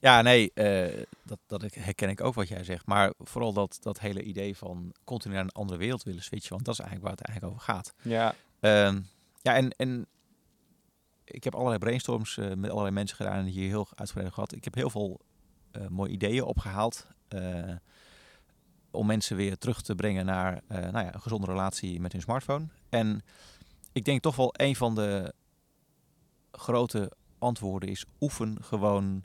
Ja, 0.01 0.23
nee, 0.23 0.53
eh, 0.55 1.03
dat, 1.23 1.39
dat 1.47 1.63
ik- 1.63 1.75
herken 1.75 2.09
ik 2.09 2.21
ook 2.21 2.35
wat 2.35 2.49
jij 2.49 2.65
zegt. 2.65 2.87
Maar 2.87 3.13
vooral 3.19 3.53
dat, 3.53 3.79
dat 3.81 4.01
hele 4.01 4.23
idee 4.23 4.57
van 4.57 4.95
continu 5.05 5.35
naar 5.35 5.43
een 5.43 5.51
andere 5.51 5.79
wereld 5.79 6.03
willen 6.03 6.23
switchen. 6.23 6.51
Want 6.53 6.65
dat 6.65 6.75
is 6.75 6.81
eigenlijk 6.81 7.09
waar 7.09 7.19
het 7.19 7.27
eigenlijk 7.29 7.57
over 7.57 7.75
gaat. 7.75 7.95
Ja, 8.03 8.35
Ehm, 8.61 9.01
ja, 9.43 9.55
en, 9.55 9.71
en 9.71 10.07
ik 11.25 11.45
heb 11.45 11.55
allerlei 11.55 11.79
brainstorms 11.79 12.37
eh, 12.37 12.53
met 12.53 12.71
allerlei 12.71 12.95
mensen 12.95 13.17
gedaan 13.17 13.39
en 13.39 13.45
hier 13.45 13.69
heel 13.69 13.89
uitgebreid 13.95 14.33
gehad. 14.33 14.53
Ik 14.55 14.65
heb 14.65 14.75
heel 14.75 14.91
veel 14.91 15.21
eh, 15.71 15.87
mooie 15.89 16.11
ideeën 16.13 16.43
opgehaald. 16.45 17.07
Om 18.95 19.07
mensen 19.07 19.37
weer 19.37 19.59
terug 19.59 19.83
te 19.83 19.95
brengen 19.95 20.27
naar 20.27 20.63
eh, 20.67 20.79
nou 20.79 21.05
ja, 21.05 21.15
een 21.15 21.21
gezonde 21.21 21.47
relatie 21.47 22.01
met 22.01 22.13
hun 22.13 22.21
smartphone. 22.21 22.67
En 22.89 23.23
ik 23.93 24.05
denk 24.05 24.23
toch 24.23 24.37
wel 24.37 24.55
een 24.57 24.77
van 24.77 24.95
de 24.95 25.35
grote 26.53 27.13
antwoorden 27.39 27.89
is 27.89 28.05
oefen 28.21 28.63
gewoon 28.63 29.25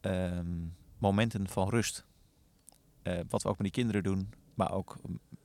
ehm, 0.00 0.66
momenten 0.98 1.48
van 1.48 1.68
rust. 1.68 2.04
eh, 3.02 3.20
wat 3.28 3.42
we 3.42 3.48
ook 3.48 3.58
met 3.58 3.72
die 3.72 3.82
kinderen 3.82 4.02
doen, 4.02 4.32
maar 4.54 4.72
ook 4.72 4.96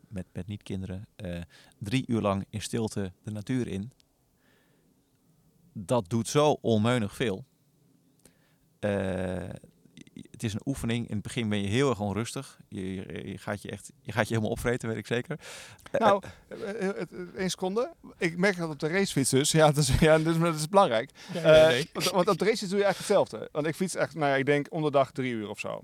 met, 0.08 0.26
met 0.34 0.48
niet-kinderen, 0.48 1.08
eh, 1.16 1.42
drie 1.78 2.04
uur 2.08 2.22
lang 2.22 2.46
in 2.50 2.62
stilte 2.62 3.12
de 3.24 3.32
natuur 3.32 3.68
in. 3.68 3.92
Dat 5.74 6.10
doet 6.10 6.28
zo 6.28 6.58
onmeunig 6.62 7.16
veel. 7.16 7.46
Het 10.40 10.48
is 10.48 10.54
een 10.54 10.62
oefening. 10.66 11.08
In 11.08 11.14
het 11.14 11.22
begin 11.22 11.50
ben 11.50 11.62
je 11.62 11.68
heel 11.68 11.90
erg 11.90 12.00
onrustig. 12.00 12.58
Je, 12.68 12.94
je, 12.94 13.28
je 13.32 13.38
gaat, 13.38 13.62
je, 13.62 13.72
echt, 13.72 13.92
je 14.02 14.12
gaat 14.12 14.28
je 14.28 14.34
helemaal 14.34 14.52
opvreten, 14.52 14.90
weet 14.90 14.98
ik 14.98 15.08
zeker. 15.08 15.40
Eh, 15.92 16.00
Nou, 16.00 16.24
eh, 16.48 16.90
eh, 16.90 17.08
één 17.38 17.50
seconde. 17.50 17.92
Ik 18.18 18.38
merk 18.38 18.58
dat 18.58 18.70
op 18.70 18.80
de 18.80 18.88
racefiets 18.88 19.30
dus. 19.30 19.52
Ja, 19.52 19.66
dat 19.66 19.78
is, 19.78 20.00
ja, 20.00 20.18
dat 20.18 20.36
is, 20.36 20.42
dat 20.42 20.56
is 20.56 20.70
belangrijk. 20.70 21.12
nee, 21.34 21.44
Eh. 21.44 21.86
Want, 21.94 22.10
want 22.10 22.28
op 22.28 22.38
de 22.38 22.46
racefiets 22.46 22.70
doe 22.70 22.80
je 22.80 22.86
eigenlijk 22.86 22.98
hetzelfde. 22.98 23.50
Want 23.52 23.68
ik 23.68 23.76
fiets 23.76 23.96
echt, 23.96 24.16
nou 24.16 24.32
ja, 24.32 24.36
ik 24.36 24.46
denk 24.46 24.68
om 24.70 24.84
de 24.84 24.92
dag 24.92 25.12
drie 25.12 25.32
uur 25.34 25.50
of 25.50 25.60
zo. 25.60 25.84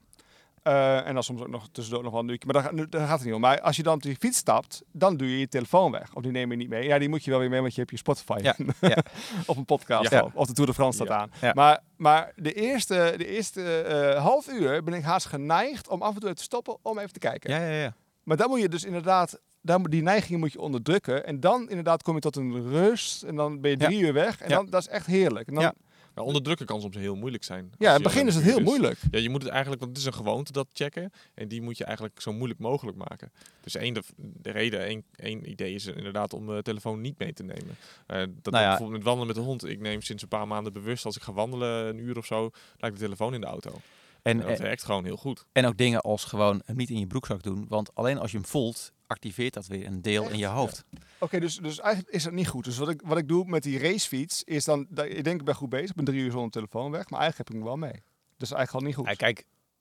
Eh, 0.65 1.07
en 1.07 1.13
dan 1.13 1.23
soms 1.23 1.41
ook 1.41 1.47
nog 1.47 1.67
tussendoor 1.71 2.03
nog 2.03 2.11
wel 2.11 2.21
een 2.21 2.29
uurtje. 2.29 2.51
Maar 2.51 2.61
daar, 2.63 2.71
gaat- 2.73 2.91
daar 2.91 3.07
gaat 3.07 3.17
het 3.17 3.25
niet 3.25 3.33
om. 3.35 3.41
Maar 3.41 3.61
als 3.61 3.75
je 3.75 3.83
dan 3.83 3.93
op 3.93 4.01
die 4.01 4.15
fiets 4.19 4.37
stapt, 4.37 4.81
dan 4.91 5.17
doe 5.17 5.31
je 5.31 5.39
je 5.39 5.47
telefoon 5.47 5.91
weg. 5.91 6.13
Of 6.13 6.21
die 6.21 6.31
neem 6.31 6.51
je 6.51 6.57
niet 6.57 6.69
mee. 6.69 6.83
Ja, 6.87 6.99
die 6.99 7.09
moet 7.09 7.23
je 7.23 7.31
wel 7.31 7.39
weer 7.39 7.49
mee, 7.49 7.61
want 7.61 7.73
je 7.73 7.79
hebt 7.79 7.91
je 7.91 7.97
Spotify. 7.97 8.37
Ja, 8.41 8.55
ja. 8.81 8.97
of 9.45 9.57
een 9.57 9.65
podcast. 9.65 10.09
Ja. 10.11 10.29
Of, 10.33 10.47
de 10.47 10.53
Tour 10.53 10.69
de 10.69 10.75
France 10.75 11.03
staat 11.05 11.09
aan. 11.41 11.53
Maar, 11.53 11.79
maar 11.97 12.31
de 12.35 12.53
eerste, 12.53 13.13
de 13.17 13.27
eerste 13.27 13.81
eh, 13.81 14.21
half 14.23 14.47
uur 14.47 14.83
ben 14.83 14.93
ik 14.93 15.03
haast 15.03 15.25
geneigd 15.25 15.87
om 15.89 16.01
af 16.01 16.07
en 16.13 16.19
toe 16.19 16.23
even 16.23 16.35
te 16.37 16.43
stoppen 16.43 16.77
om 16.81 16.97
even 16.99 17.13
te 17.13 17.19
kijken. 17.19 17.49
ja, 17.49 17.57
ja, 17.67 17.81
ja. 17.81 17.93
Maar 18.23 18.37
dan 18.37 18.49
moet 18.49 18.61
je 18.61 18.69
dus 18.69 18.83
inderdaad, 18.83 19.39
dan, 19.61 19.83
die 19.83 20.01
neiging 20.03 20.39
moet 20.39 20.51
je 20.51 20.59
onderdrukken. 20.59 21.25
En 21.25 21.39
dan 21.39 21.69
inderdaad 21.69 22.03
kom 22.03 22.15
je 22.15 22.21
tot 22.21 22.35
een 22.35 22.69
rust. 22.69 23.23
En 23.23 23.35
dan 23.35 23.61
ben 23.61 23.71
je 23.71 23.77
Ja. 23.79 23.85
drie 23.85 23.99
uur 23.99 24.13
weg. 24.13 24.41
En 24.41 24.49
Ja. 24.49 24.55
dan, 24.55 24.65
dat 24.69 24.81
is 24.81 24.87
echt 24.87 25.05
heerlijk. 25.05 25.47
En 25.47 25.53
dan, 25.53 25.63
Ja. 25.63 25.73
Ja. 26.15 26.23
Onderdrukken 26.23 26.65
kan 26.65 26.81
soms 26.81 26.95
heel 26.95 27.15
moeilijk 27.15 27.43
zijn. 27.43 27.71
in 27.77 27.87
het 27.87 28.03
begin 28.03 28.27
is 28.27 28.35
het 28.35 28.43
heel 28.43 28.59
moeilijk. 28.59 28.99
Ja, 29.11 29.19
je 29.19 29.29
moet 29.29 29.41
het 29.41 29.51
eigenlijk, 29.51 29.81
want 29.81 29.95
het 29.95 30.05
is 30.05 30.11
een 30.11 30.19
gewoonte 30.19 30.51
dat 30.51 30.67
checken. 30.73 31.11
En 31.33 31.47
die 31.47 31.61
moet 31.61 31.77
je 31.77 31.83
eigenlijk 31.83 32.21
zo 32.21 32.33
moeilijk 32.33 32.59
mogelijk 32.59 32.97
maken. 32.97 33.31
Dus 33.61 33.75
één 33.75 33.93
de, 33.93 34.03
de 34.17 34.51
reden, 34.51 34.79
één, 34.79 35.03
één 35.15 35.49
idee 35.49 35.73
is 35.73 35.85
inderdaad 35.85 36.33
om 36.33 36.47
de 36.47 36.61
telefoon 36.61 37.01
niet 37.01 37.19
mee 37.19 37.33
te 37.33 37.43
nemen. 37.43 37.75
Eh, 38.05 38.17
dat 38.17 38.53
Nou 38.53 38.63
ja. 38.63 38.69
bijvoorbeeld 38.69 38.97
met 38.97 39.03
wandelen 39.03 39.27
met 39.27 39.35
de 39.35 39.41
hond. 39.41 39.65
Ik 39.65 39.79
neem 39.79 40.01
sinds 40.01 40.23
een 40.23 40.29
paar 40.29 40.47
maanden 40.47 40.73
bewust, 40.73 41.05
als 41.05 41.15
ik 41.15 41.21
ga 41.21 41.33
wandelen 41.33 41.87
een 41.87 41.97
uur 41.97 42.17
of 42.17 42.25
zo, 42.25 42.41
laat 42.77 42.91
ik 42.91 42.97
de 42.97 43.03
telefoon 43.03 43.33
in 43.33 43.41
de 43.41 43.47
auto. 43.47 43.81
En 44.25 44.37
dat 44.37 44.49
eh, 44.49 44.57
werkt 44.57 44.83
gewoon 44.83 45.05
heel 45.05 45.17
goed. 45.17 45.45
En 45.51 45.65
ook 45.65 45.77
dingen 45.77 46.01
als 46.01 46.23
gewoon 46.23 46.61
hem 46.65 46.75
niet 46.75 46.89
in 46.89 46.99
je 46.99 47.07
broekzak 47.07 47.43
doen. 47.43 47.65
Want 47.69 47.95
alleen 47.95 48.17
als 48.17 48.31
je 48.31 48.37
hem 48.37 48.45
voelt, 48.45 48.91
activeert 49.07 49.53
dat 49.53 49.67
weer 49.67 49.85
een 49.85 50.01
deel 50.01 50.29
in 50.29 50.37
je 50.37 50.45
hoofd. 50.45 50.83
Oké, 51.19 51.39
dus, 51.39 51.57
dus 51.57 51.79
eigenlijk 51.79 52.15
is 52.15 52.23
dat 52.23 52.33
niet 52.33 52.47
goed. 52.47 52.63
Dus 52.63 52.77
wat 52.77 52.89
ik, 52.89 53.01
wat 53.03 53.17
ik 53.17 53.27
doe 53.27 53.45
met 53.45 53.63
die 53.63 53.79
racefiets 53.79 54.43
is 54.43 54.65
dan, 54.65 54.85
dat, 54.89 55.05
ik 55.05 55.23
denk 55.23 55.39
ik 55.39 55.45
ben 55.45 55.55
goed 55.55 55.69
bezig. 55.69 55.89
Ik 55.89 55.95
ben 55.95 56.05
drie 56.05 56.21
uur 56.21 56.31
zonder 56.31 56.51
telefoon 56.51 56.91
weg. 56.91 57.09
Maar 57.09 57.19
eigenlijk 57.19 57.37
heb 57.37 57.47
ik 57.47 57.53
hem 57.53 57.63
wel 57.63 57.89
mee. 57.89 58.03
Dus 58.37 58.51
eigenlijk 58.51 58.71
al 58.71 58.89
niet 58.89 58.95
goed. 58.95 59.07
Ja, 59.07 59.13
kijk, 59.13 59.39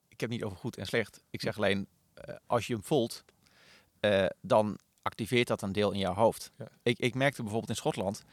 ik 0.09 0.21
heb 0.21 0.31
het 0.31 0.39
niet 0.39 0.45
over 0.45 0.59
goed 0.59 0.77
en 0.77 0.87
slecht. 0.87 1.23
Ik 1.31 1.41
zeg 1.41 1.57
alleen, 1.57 1.89
eh, 2.15 2.35
als 2.47 2.67
je 2.67 2.73
hem 2.73 2.85
voelt, 2.85 3.25
eh, 4.01 4.27
dan 4.41 4.79
activeert 5.03 5.49
dat 5.49 5.63
een 5.63 5.73
deel 5.73 5.93
in 5.93 5.99
jouw 5.99 6.15
hoofd. 6.15 6.51
Ja. 6.59 6.69
Ik, 6.83 6.99
ik 6.99 7.15
merkte 7.15 7.43
bijvoorbeeld 7.43 7.71
in 7.71 7.77
Schotland, 7.77 8.25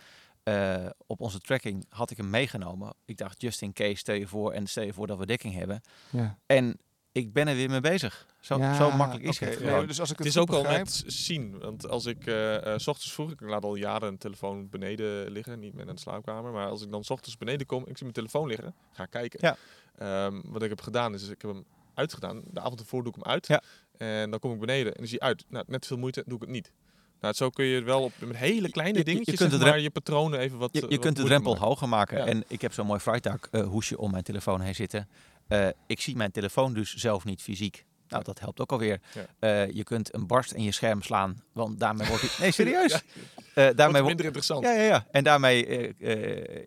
eh, 0.44 0.86
op 1.08 1.22
onze 1.22 1.40
tracking 1.40 1.86
had 1.90 2.12
ik 2.12 2.18
hem 2.18 2.30
meegenomen. 2.30 2.94
Ik 3.06 3.18
dacht, 3.18 3.42
just 3.42 3.62
in 3.62 3.74
case, 3.74 3.96
stel 3.96 4.16
je 4.16 4.28
voor 4.28 4.52
en 4.52 4.68
stel 4.68 4.84
je 4.84 4.94
voor 4.94 5.08
dat 5.08 5.18
we 5.18 5.26
dekking 5.26 5.54
hebben. 5.54 5.82
Ja. 6.10 6.38
En 6.46 6.78
ik 7.12 7.34
ben 7.34 7.48
er 7.48 7.56
weer 7.56 7.70
mee 7.70 7.80
bezig. 7.82 8.28
Zo, 8.40 8.58
Ja, 8.58 8.76
zo 8.76 8.92
makkelijk 8.92 9.28
is 9.28 9.40
het 9.40 9.60
dus 9.88 10.00
als 10.00 10.12
ik 10.12 10.18
Het 10.18 10.18
het, 10.18 10.28
is 10.36 10.38
ook 10.38 10.50
al 10.50 10.62
begrijp- 10.62 10.84
met 10.84 11.04
zien. 11.08 11.60
Want 11.60 11.90
als 11.90 12.06
ik 12.06 12.26
eh, 12.26 12.56
eh, 12.74 12.80
s 12.80 12.88
ochtends 12.88 13.14
vroeg, 13.14 13.32
ik 13.32 13.42
laat 13.42 13.64
al 13.64 13.76
jaren 13.76 14.08
een 14.08 14.18
telefoon 14.18 14.70
beneden 14.70 15.32
liggen, 15.32 15.60
niet 15.60 15.74
meer 15.74 15.88
in 15.88 15.96
de 15.96 16.02
slaapkamer. 16.02 16.52
Maar 16.52 16.68
als 16.68 16.82
ik 16.82 16.92
dan 16.92 17.04
s 17.04 17.10
ochtends 17.10 17.38
beneden 17.38 17.68
kom, 17.68 17.82
ik 17.82 17.88
zie 17.98 18.02
mijn 18.02 18.14
telefoon 18.14 18.48
liggen, 18.48 18.76
ga 18.92 19.04
ik 19.04 19.10
kijken. 19.10 19.40
Ja. 19.42 19.56
Ehm, 19.98 20.42
wat 20.46 20.62
ik 20.64 20.70
heb 20.70 20.82
gedaan 20.82 21.14
is, 21.14 21.24
ik 21.30 21.42
heb 21.42 21.52
hem 21.52 21.66
uitgedaan. 21.94 22.42
De 22.52 22.60
avond 22.60 22.80
ervoor 22.80 23.04
doe 23.04 23.14
ik 23.16 23.24
hem 23.24 23.32
uit. 23.32 23.48
Ja. 23.48 23.62
En 23.98 24.30
dan 24.30 24.40
kom 24.40 24.54
ik 24.54 24.60
beneden 24.60 24.92
en 24.92 24.98
dan 24.98 25.08
zie 25.08 25.18
je 25.20 25.26
uit. 25.26 25.46
Nou, 25.50 25.66
net 25.68 25.86
veel 25.86 25.98
moeite, 25.98 26.24
doe 26.26 26.36
ik 26.36 26.42
het 26.42 26.50
niet. 26.52 26.72
Nou, 27.22 27.34
zo 27.34 27.50
kun 27.50 27.66
je 27.66 27.82
wel 27.82 28.04
op 28.04 28.12
met 28.20 28.36
hele 28.38 28.70
kleine 28.70 28.94
Je- 28.94 29.00
je 29.00 29.12
dingetjes, 29.12 29.36
kunt 29.36 29.52
zeg 29.52 29.60
het 29.60 29.70
maar, 29.70 29.80
je 29.80 29.90
patronen 29.90 30.40
even 30.40 30.58
wat 30.58 30.70
Je, 30.74 30.82
eh, 30.82 30.90
je 30.90 30.96
wat 30.96 31.06
kunt 31.06 31.16
de 31.18 31.24
drempel 31.24 31.52
maken. 31.52 31.68
hoger 31.68 31.90
maken. 31.90 32.18
Ja. 32.18 32.26
En 32.26 32.44
ik 32.48 32.62
heb 32.62 32.74
zo'n 32.74 32.86
mooi 32.86 33.00
Freitag 33.00 33.40
eh, 33.52 33.64
hoesje 33.68 33.98
om 33.98 34.12
mijn 34.12 34.24
telefoon 34.24 34.62
heen 34.62 34.76
zitten. 34.76 35.10
Eh, 35.48 35.68
ik 35.88 36.02
zie 36.02 36.16
mijn 36.16 36.32
telefoon 36.32 36.74
dus 36.74 36.94
zelf 36.94 37.26
niet 37.26 37.42
fysiek. 37.42 37.86
Nou, 38.08 38.24
dat 38.24 38.40
helpt 38.40 38.60
ook 38.60 38.72
alweer. 38.72 39.00
Ja. 39.40 39.62
Je 39.64 39.84
kunt 39.84 40.14
een 40.14 40.28
barst 40.28 40.52
in 40.52 40.64
je 40.64 40.72
scherm 40.72 41.02
slaan, 41.02 41.44
want 41.54 41.80
daarmee 41.80 42.08
wordt 42.08 42.22
hij... 42.22 42.32
Nee, 42.40 42.52
serieus? 42.62 42.92
Ja, 43.56 43.74
daarmee 43.74 44.02
wordt... 44.02 44.06
minder 44.08 44.26
interessant. 44.26 44.64
Ja, 44.66 44.72
ja, 44.72 44.82
ja. 44.82 45.08
En 45.12 45.24
daarmee 45.24 45.66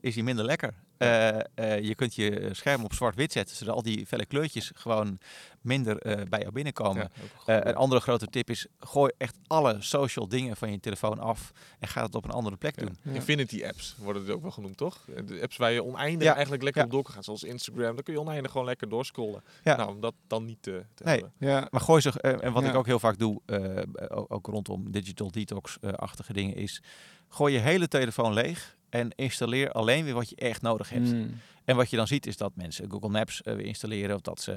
is 0.00 0.14
hij 0.14 0.24
minder 0.24 0.44
lekker. 0.44 0.74
Eh, 0.98 1.28
eh, 1.54 1.80
je 1.82 1.94
kunt 1.94 2.14
je 2.14 2.48
scherm 2.52 2.84
op 2.84 2.92
zwart-wit 2.94 3.32
zetten, 3.32 3.56
zodat 3.56 3.74
al 3.74 3.82
die 3.82 4.06
felle 4.06 4.26
kleurtjes 4.26 4.72
gewoon 4.74 5.18
minder 5.60 5.98
eh, 5.98 6.26
bij 6.28 6.40
jou 6.40 6.52
binnenkomen. 6.52 7.10
Ja. 7.46 7.60
Eh, 7.60 7.68
een 7.70 7.76
andere 7.76 8.00
grote 8.00 8.26
tip 8.26 8.50
is, 8.50 8.66
gooi 8.80 9.12
echt 9.18 9.36
alle 9.46 9.76
social 9.80 10.28
dingen 10.28 10.56
van 10.56 10.70
je 10.70 10.80
telefoon 10.80 11.18
af 11.18 11.52
en 11.78 11.88
ga 11.88 12.02
het 12.02 12.14
op 12.14 12.24
een 12.24 12.30
andere 12.30 12.56
plek 12.56 12.80
Ja. 12.80 12.86
doen. 12.86 12.96
Ja. 13.02 13.12
Infinity 13.12 13.64
apps 13.64 13.96
worden 13.98 14.22
het 14.22 14.30
ook 14.30 14.42
wel 14.42 14.50
genoemd, 14.50 14.76
toch? 14.76 15.04
De 15.26 15.38
apps 15.42 15.56
waar 15.56 15.72
je 15.72 15.84
oneindig 15.84 16.22
Ja. 16.26 16.32
eigenlijk 16.32 16.62
lekker 16.62 16.80
Ja. 16.82 16.86
op 16.86 16.92
door 16.94 17.02
kan 17.02 17.12
gaan, 17.14 17.22
zoals 17.24 17.42
Instagram. 17.42 17.94
Dan 17.94 18.02
kun 18.04 18.14
je 18.14 18.20
oneindig 18.20 18.50
gewoon 18.50 18.66
lekker 18.66 18.88
doorscrollen. 18.88 19.42
Ja. 19.62 19.76
Nou, 19.76 19.88
om 19.94 20.00
dat 20.00 20.14
dan 20.26 20.44
niet 20.44 20.62
te, 20.62 20.84
te 20.94 21.04
Nee. 21.04 21.14
hebben. 21.14 21.32
Ja. 21.38 21.68
Maar 21.70 21.80
gooi 21.80 22.00
ze, 22.00 22.20
en 22.20 22.52
wat 22.52 22.64
ik 22.64 22.74
ook 22.74 22.86
heel 22.86 22.98
vaak 22.98 23.18
doe, 23.18 23.40
eh, 23.46 23.82
ook, 24.08 24.32
ook 24.34 24.46
rondom 24.46 24.90
digital 24.90 25.30
detox-achtige 25.30 26.32
dingen, 26.32 26.54
is 26.56 26.82
gooi 27.28 27.52
je 27.52 27.58
hele 27.60 27.88
telefoon 27.88 28.32
leeg 28.32 28.76
en 28.94 29.10
installeer 29.14 29.72
alleen 29.72 30.04
weer 30.04 30.14
wat 30.14 30.28
je 30.28 30.36
echt 30.36 30.62
nodig 30.62 30.88
hebt. 30.90 31.12
Mm. 31.12 31.34
En 31.64 31.76
wat 31.76 31.90
je 31.90 31.96
dan 31.96 32.06
ziet 32.06 32.26
is 32.26 32.36
dat 32.36 32.52
mensen 32.56 32.90
Google 32.90 33.08
Maps 33.08 33.42
eh, 33.42 33.54
weer 33.54 33.66
installeren 33.66 34.14
of 34.14 34.20
dat 34.20 34.40
ze 34.40 34.52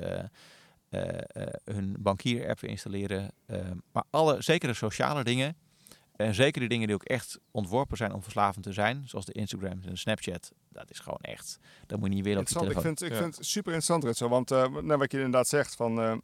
eh, 0.90 1.08
eh, 1.28 1.48
hun 1.64 1.96
bankier-app 2.00 2.60
weer 2.60 2.70
installeren. 2.72 3.32
Eh, 3.46 3.60
maar 3.92 4.04
alle, 4.10 4.42
zeker 4.42 4.68
de 4.68 4.74
sociale 4.74 5.24
dingen, 5.24 5.56
en 6.16 6.36
zeker 6.36 6.62
de 6.62 6.68
dingen 6.68 6.88
die 6.88 6.96
ook 6.96 7.04
echt 7.04 7.40
ontworpen 7.52 7.98
zijn 7.98 8.14
om 8.14 8.24
verslavend 8.24 8.64
te 8.66 8.74
zijn, 8.74 9.04
zoals 9.06 9.26
de 9.26 9.34
Instagram 9.34 9.72
en 9.72 9.90
de 9.90 9.96
Snapchat, 9.98 10.52
dat 10.70 10.90
is 10.92 11.00
gewoon 11.00 11.20
echt, 11.22 11.60
dat 11.86 12.00
moet 12.00 12.10
je 12.10 12.16
niet 12.16 12.24
willen 12.24 12.40
op 12.42 12.48
je 12.48 12.54
Interessant. 12.54 12.66
Ik 12.66 12.72
telefoon. 12.72 12.98
vind, 12.98 13.02
ik 13.02 13.12
Ja. 13.18 13.24
vind 13.24 13.36
het 13.38 13.46
super 13.46 13.74
interessant. 13.74 14.20
Want 14.30 14.52
eh, 14.52 14.82
nou, 14.84 14.98
wat 15.00 15.12
je 15.12 15.18
inderdaad 15.18 15.48
zegt, 15.48 15.76
van, 15.76 16.02
eh, 16.02 16.16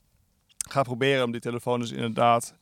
ga 0.69 0.83
proberen 0.83 1.23
om 1.23 1.31
die 1.31 1.41
telefoon 1.41 1.79
dus 1.79 1.91
inderdaad, 1.91 2.53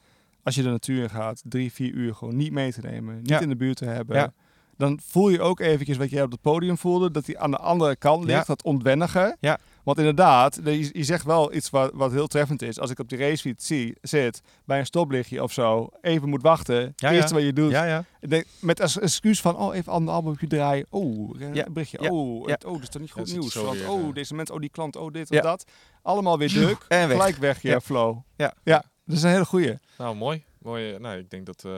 als 0.43 0.55
je 0.55 0.63
de 0.63 0.69
natuur 0.69 1.03
in 1.03 1.09
gaat, 1.09 1.41
drie, 1.45 1.71
vier 1.71 1.91
uur 1.91 2.15
gewoon 2.15 2.35
niet 2.35 2.51
mee 2.51 2.71
te 2.73 2.81
nemen. 2.81 3.15
Niet 3.15 3.29
Ja. 3.29 3.39
in 3.39 3.49
de 3.49 3.55
buurt 3.55 3.77
te 3.77 3.85
hebben. 3.85 4.15
Ja. 4.15 4.33
Dan 4.81 4.99
voel 5.03 5.29
je 5.29 5.41
ook 5.41 5.59
eventjes 5.59 5.97
wat 5.97 6.09
jij 6.09 6.23
op 6.23 6.31
het 6.31 6.41
podium 6.41 6.77
voelde, 6.77 7.11
dat 7.11 7.25
die 7.25 7.39
aan 7.39 7.51
de 7.51 7.57
andere 7.57 7.95
kant 7.95 8.23
ligt, 8.23 8.37
Ja. 8.39 8.43
dat 8.45 8.63
ontwennige. 8.63 9.37
Ja. 9.39 9.59
Want 9.83 9.97
inderdaad, 9.97 10.63
de- 10.65 10.79
je, 10.79 10.89
je 10.93 11.03
zegt 11.03 11.25
wel 11.25 11.53
iets 11.53 11.69
wat, 11.69 11.91
wat 11.93 12.11
heel 12.11 12.27
treffend 12.27 12.61
is. 12.61 12.79
Als 12.79 12.89
ik 12.91 12.99
op 12.99 13.09
die 13.09 13.17
racefiets 13.17 13.67
zie, 13.67 13.95
zit, 14.01 14.41
bij 14.65 14.79
een 14.79 14.85
stoplichtje 14.85 15.43
of 15.43 15.51
zo, 15.51 15.89
even 16.01 16.29
moet 16.29 16.41
wachten. 16.41 16.93
Ja, 16.95 17.11
eerste 17.11 17.27
ja. 17.29 17.33
wat 17.35 17.43
je 17.43 17.53
doet, 17.53 17.71
Ja, 17.71 18.03
denk, 18.19 18.45
met 18.59 18.81
als 18.81 18.99
excuus 18.99 19.41
van, 19.41 19.55
oh, 19.57 19.75
even 19.75 19.93
een 19.93 20.07
albumje 20.07 20.47
draaien. 20.47 20.85
Oh, 20.89 21.39
een 21.39 21.65
berichtje. 21.73 21.97
ja, 22.01 22.09
Oh, 22.09 22.47
ja. 22.47 22.53
het- 22.53 22.65
oh, 22.65 22.73
dat 22.73 22.81
is 22.81 22.89
toch 22.89 23.01
niet 23.01 23.11
goed 23.11 23.31
nieuws. 23.31 23.53
Want, 23.53 23.77
weer, 23.77 23.89
oh, 23.89 24.05
ja. 24.05 24.11
deze 24.11 24.35
mensen, 24.35 24.55
oh, 24.55 24.61
die 24.61 24.69
klant, 24.69 24.95
oh, 24.95 25.11
dit 25.11 25.29
Ja. 25.29 25.37
of 25.37 25.43
dat. 25.43 25.65
Allemaal 26.01 26.37
weer 26.37 26.49
druk. 26.49 26.85
En 26.87 27.07
weg. 27.07 27.17
Gelijk 27.17 27.35
weg, 27.37 27.61
je 27.61 27.69
Ja. 27.69 27.79
flow. 27.79 28.17
Ja. 28.35 28.53
ja, 28.63 28.83
dat 29.05 29.15
is 29.17 29.23
een 29.23 29.29
hele 29.29 29.45
goeie. 29.45 29.77
Nou, 29.97 30.15
mooi. 30.15 30.43
mooi. 30.61 30.93
eh, 30.93 30.99
Nou, 30.99 31.17
ik 31.17 31.29
denk 31.29 31.45
dat, 31.45 31.63
eh, 31.65 31.71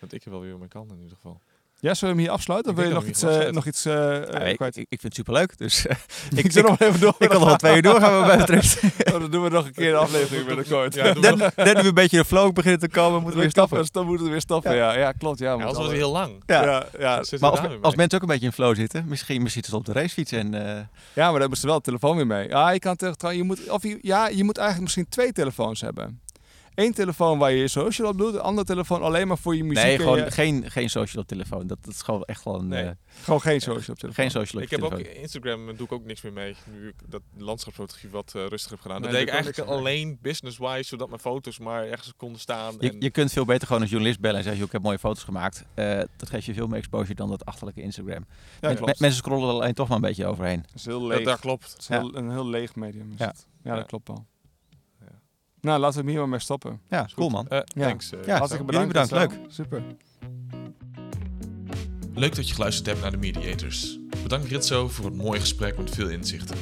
dat 0.00 0.12
ik 0.12 0.24
er 0.24 0.30
wel 0.30 0.40
weer 0.40 0.58
mee 0.58 0.68
kan 0.68 0.88
in 0.90 0.96
ieder 1.00 1.14
geval. 1.16 1.40
Ja, 1.84 1.94
zullen 1.94 2.14
we 2.14 2.20
hem 2.20 2.28
hier 2.30 2.38
afsluiten? 2.38 2.70
Of 2.72 2.78
wil 2.78 2.88
je 2.88 2.94
nog 2.94 3.04
iets, 3.04 3.22
eh, 3.22 3.50
nog 3.50 3.66
iets 3.66 3.84
eh, 3.84 3.92
Ja, 3.94 4.20
eh, 4.22 4.50
ik, 4.50 4.56
kwijt? 4.56 4.76
ik, 4.76 4.86
ik 4.88 5.00
vind 5.00 5.02
het 5.02 5.14
superleuk, 5.14 5.58
dus 5.58 5.86
eh, 5.86 5.96
Ik, 6.38 6.44
ik, 6.44 6.62
nog 6.68 6.78
even 6.78 7.00
door. 7.00 7.14
ik 7.18 7.28
kan 7.28 7.38
nog 7.38 7.48
wel 7.48 7.56
twee 7.56 7.76
uur 7.76 7.82
doorgaan 7.82 8.12
wat 8.12 8.26
mij 8.26 8.36
betreft. 8.36 8.82
Oh, 9.14 9.20
dan 9.20 9.30
doen 9.30 9.42
we 9.42 9.48
nog 9.48 9.66
een 9.66 9.72
keer 9.72 9.90
de 9.90 9.96
aflevering 9.96 10.46
binnenkort. 10.46 10.94
Ja, 10.94 11.04
net 11.04 11.36
nu 11.56 11.82
we 11.82 11.82
een 11.84 11.94
beetje 11.94 12.16
de 12.16 12.24
flow 12.24 12.52
beginnen 12.52 12.80
te 12.80 12.88
komen, 12.88 13.14
moeten 13.14 13.34
we 13.34 13.40
weer 13.40 13.50
stappen. 13.50 13.86
Dan 13.92 14.06
moeten 14.06 14.24
we 14.26 14.32
weer 14.32 14.40
stappen, 14.40 14.74
ja. 14.74 14.96
Ja, 14.96 15.12
klopt. 15.12 15.38
Ja, 15.38 15.52
anders 15.52 15.72
wordt 15.72 15.88
het 15.88 15.96
heel 16.00 16.10
lang. 16.12 16.42
Ja. 16.46 16.62
Ja. 16.98 17.14
Dan 17.20 17.38
Maar 17.40 17.50
als, 17.50 17.60
als 17.80 17.94
mensen 17.94 18.16
ook 18.16 18.22
een 18.22 18.32
beetje 18.32 18.46
in 18.46 18.52
flow 18.52 18.76
zitten, 18.76 19.04
misschien, 19.08 19.42
misschien 19.42 19.62
zitten 19.64 19.72
ze 19.72 19.78
op 19.78 19.94
de 19.94 20.00
racefiets 20.00 20.32
en... 20.32 20.54
eh, 20.54 20.60
ja, 21.12 21.22
maar 21.22 21.30
dan 21.32 21.40
hebben 21.40 21.58
ze 21.58 21.66
wel 21.66 21.76
de 21.76 21.82
telefoon 21.82 22.16
weer 22.16 22.26
mee. 22.26 22.48
Ja, 22.48 22.70
je 22.70 22.78
kan 22.78 22.96
tegen 22.96 23.16
trouwens, 23.18 23.46
je 23.46 23.48
moet, 23.48 23.70
of 23.70 23.82
je, 23.82 23.98
ja, 24.02 24.28
je 24.28 24.44
moet 24.44 24.58
eigenlijk 24.58 24.80
misschien 24.80 25.08
twee 25.08 25.32
telefoons 25.32 25.80
hebben. 25.80 26.20
Eén 26.74 26.92
telefoon 26.92 27.38
waar 27.38 27.50
je 27.50 27.56
je 27.58 27.68
social 27.68 28.08
op 28.08 28.18
doet, 28.18 28.34
een 28.34 28.40
andere 28.40 28.66
telefoon 28.66 29.02
alleen 29.02 29.28
maar 29.28 29.38
voor 29.38 29.56
je 29.56 29.64
muziek. 29.64 29.84
nee, 29.84 29.98
gewoon 29.98 30.18
je- 30.18 30.30
geen, 30.30 30.70
geen 30.70 30.90
social 30.90 31.22
op 31.22 31.28
telefoon. 31.28 31.66
Dat, 31.66 31.78
dat 31.84 31.94
is 31.94 32.02
gewoon 32.02 32.22
echt 32.22 32.44
wel 32.44 32.54
een... 32.54 32.68
Nee. 32.68 32.84
eh, 32.84 32.90
gewoon 33.22 33.40
geen 33.40 33.60
social 33.60 33.78
op 33.94 33.98
telefoon. 33.98 34.12
geen 34.24 34.30
social 34.30 34.62
op 34.62 34.70
Ik 34.70 34.70
heb 34.80 34.82
ook. 34.92 34.98
Instagram 34.98 35.66
doe 35.76 35.86
ik 35.86 35.92
ook 35.92 36.04
niks 36.04 36.22
meer 36.22 36.32
mee. 36.32 36.56
Nu 36.72 36.88
ik 36.88 36.94
dat 37.08 37.22
landschapsfotografie 37.36 38.10
wat 38.10 38.32
eh, 38.36 38.46
rustig 38.46 38.70
heb 38.70 38.80
gedaan. 38.80 39.00
Nee, 39.00 39.10
dat 39.10 39.18
deed 39.18 39.28
ik 39.28 39.34
eigenlijk 39.34 39.68
alleen 39.70 40.18
business-wise, 40.22 40.88
zodat 40.88 41.08
mijn 41.08 41.20
foto's 41.20 41.58
maar 41.58 41.84
ergens 41.86 42.12
konden 42.16 42.40
staan. 42.40 42.74
Je, 42.78 42.90
en 42.90 42.96
je 43.00 43.10
kunt 43.10 43.32
veel 43.32 43.44
beter 43.44 43.66
gewoon 43.66 43.82
een 43.82 43.88
journalist 43.88 44.20
bellen 44.20 44.36
en 44.36 44.42
zeggen, 44.42 44.58
"Joh, 44.60 44.66
ik 44.68 44.72
heb 44.74 44.82
mooie 44.82 44.98
foto's 44.98 45.22
gemaakt. 45.24 45.64
Eh, 45.74 46.00
dat 46.16 46.28
geeft 46.28 46.44
je 46.44 46.54
veel 46.54 46.66
meer 46.66 46.78
exposure 46.78 47.14
dan 47.14 47.28
dat 47.28 47.44
achterlijke 47.44 47.82
Instagram. 47.82 48.24
Ja, 48.60 48.68
Men- 48.68 48.76
klopt. 48.76 48.92
me- 48.92 48.96
mensen 48.98 49.18
scrollen 49.18 49.48
er 49.48 49.54
alleen 49.54 49.74
toch 49.74 49.88
maar 49.88 49.96
een 49.96 50.02
beetje 50.02 50.26
overheen. 50.26 50.62
Dat 50.62 50.74
is 50.74 50.84
heel 50.84 51.00
dat, 51.08 51.16
leeg. 51.16 51.24
dat 51.26 51.40
klopt. 51.40 51.72
Het 51.72 51.80
is 51.80 51.88
heel- 51.88 52.16
een 52.16 52.30
heel 52.30 52.48
leeg 52.48 52.74
medium. 52.74 53.10
Is 53.12 53.18
Ja. 53.18 53.26
het. 53.26 53.46
ja, 53.62 53.70
Ja. 53.72 53.76
dat 53.78 53.86
klopt 53.86 54.08
wel. 54.08 54.26
Nou, 55.64 55.78
laten 55.80 55.96
we 55.96 56.00
hem 56.02 56.08
hier 56.10 56.18
maar 56.20 56.28
mee 56.28 56.38
stoppen. 56.38 56.80
Ja, 56.88 57.08
cool 57.14 57.28
man. 57.28 57.48
Eh, 57.48 57.58
Ja. 57.64 57.86
Thanks. 57.86 58.12
eh, 58.12 58.18
Ja, 58.26 58.32
Hartstikke 58.36 58.64
bedankt. 58.64 58.88
bedankt. 58.88 59.10
Marcel. 59.12 59.38
Super. 59.48 59.82
Leuk 62.14 62.34
dat 62.36 62.48
je 62.48 62.54
geluisterd 62.54 62.86
hebt 62.86 63.00
naar 63.00 63.10
de 63.10 63.16
Mediators. 63.16 63.98
Bedankt 64.22 64.46
Ritzo 64.46 64.88
voor 64.88 65.04
het 65.04 65.14
mooie 65.14 65.40
gesprek 65.40 65.76
met 65.78 65.90
veel 65.90 66.08
inzichten. 66.08 66.56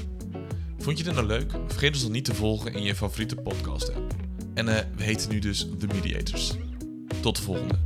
Vond 0.78 0.98
je 0.98 1.04
dit 1.04 1.14
nou 1.14 1.26
leuk? 1.26 1.52
Vergeet 1.66 1.92
ons 1.92 2.02
dan 2.02 2.12
niet 2.12 2.24
te 2.24 2.34
volgen 2.34 2.74
in 2.74 2.82
je 2.82 2.94
favoriete 2.94 3.34
podcast 3.36 3.94
app. 3.94 4.14
En 4.54 4.68
eh, 4.68 4.84
we 4.96 5.02
heten 5.02 5.30
nu 5.30 5.38
dus 5.38 5.68
The 5.78 5.86
Mediators. 5.86 6.52
Tot 7.20 7.36
de 7.36 7.42
volgende. 7.42 7.78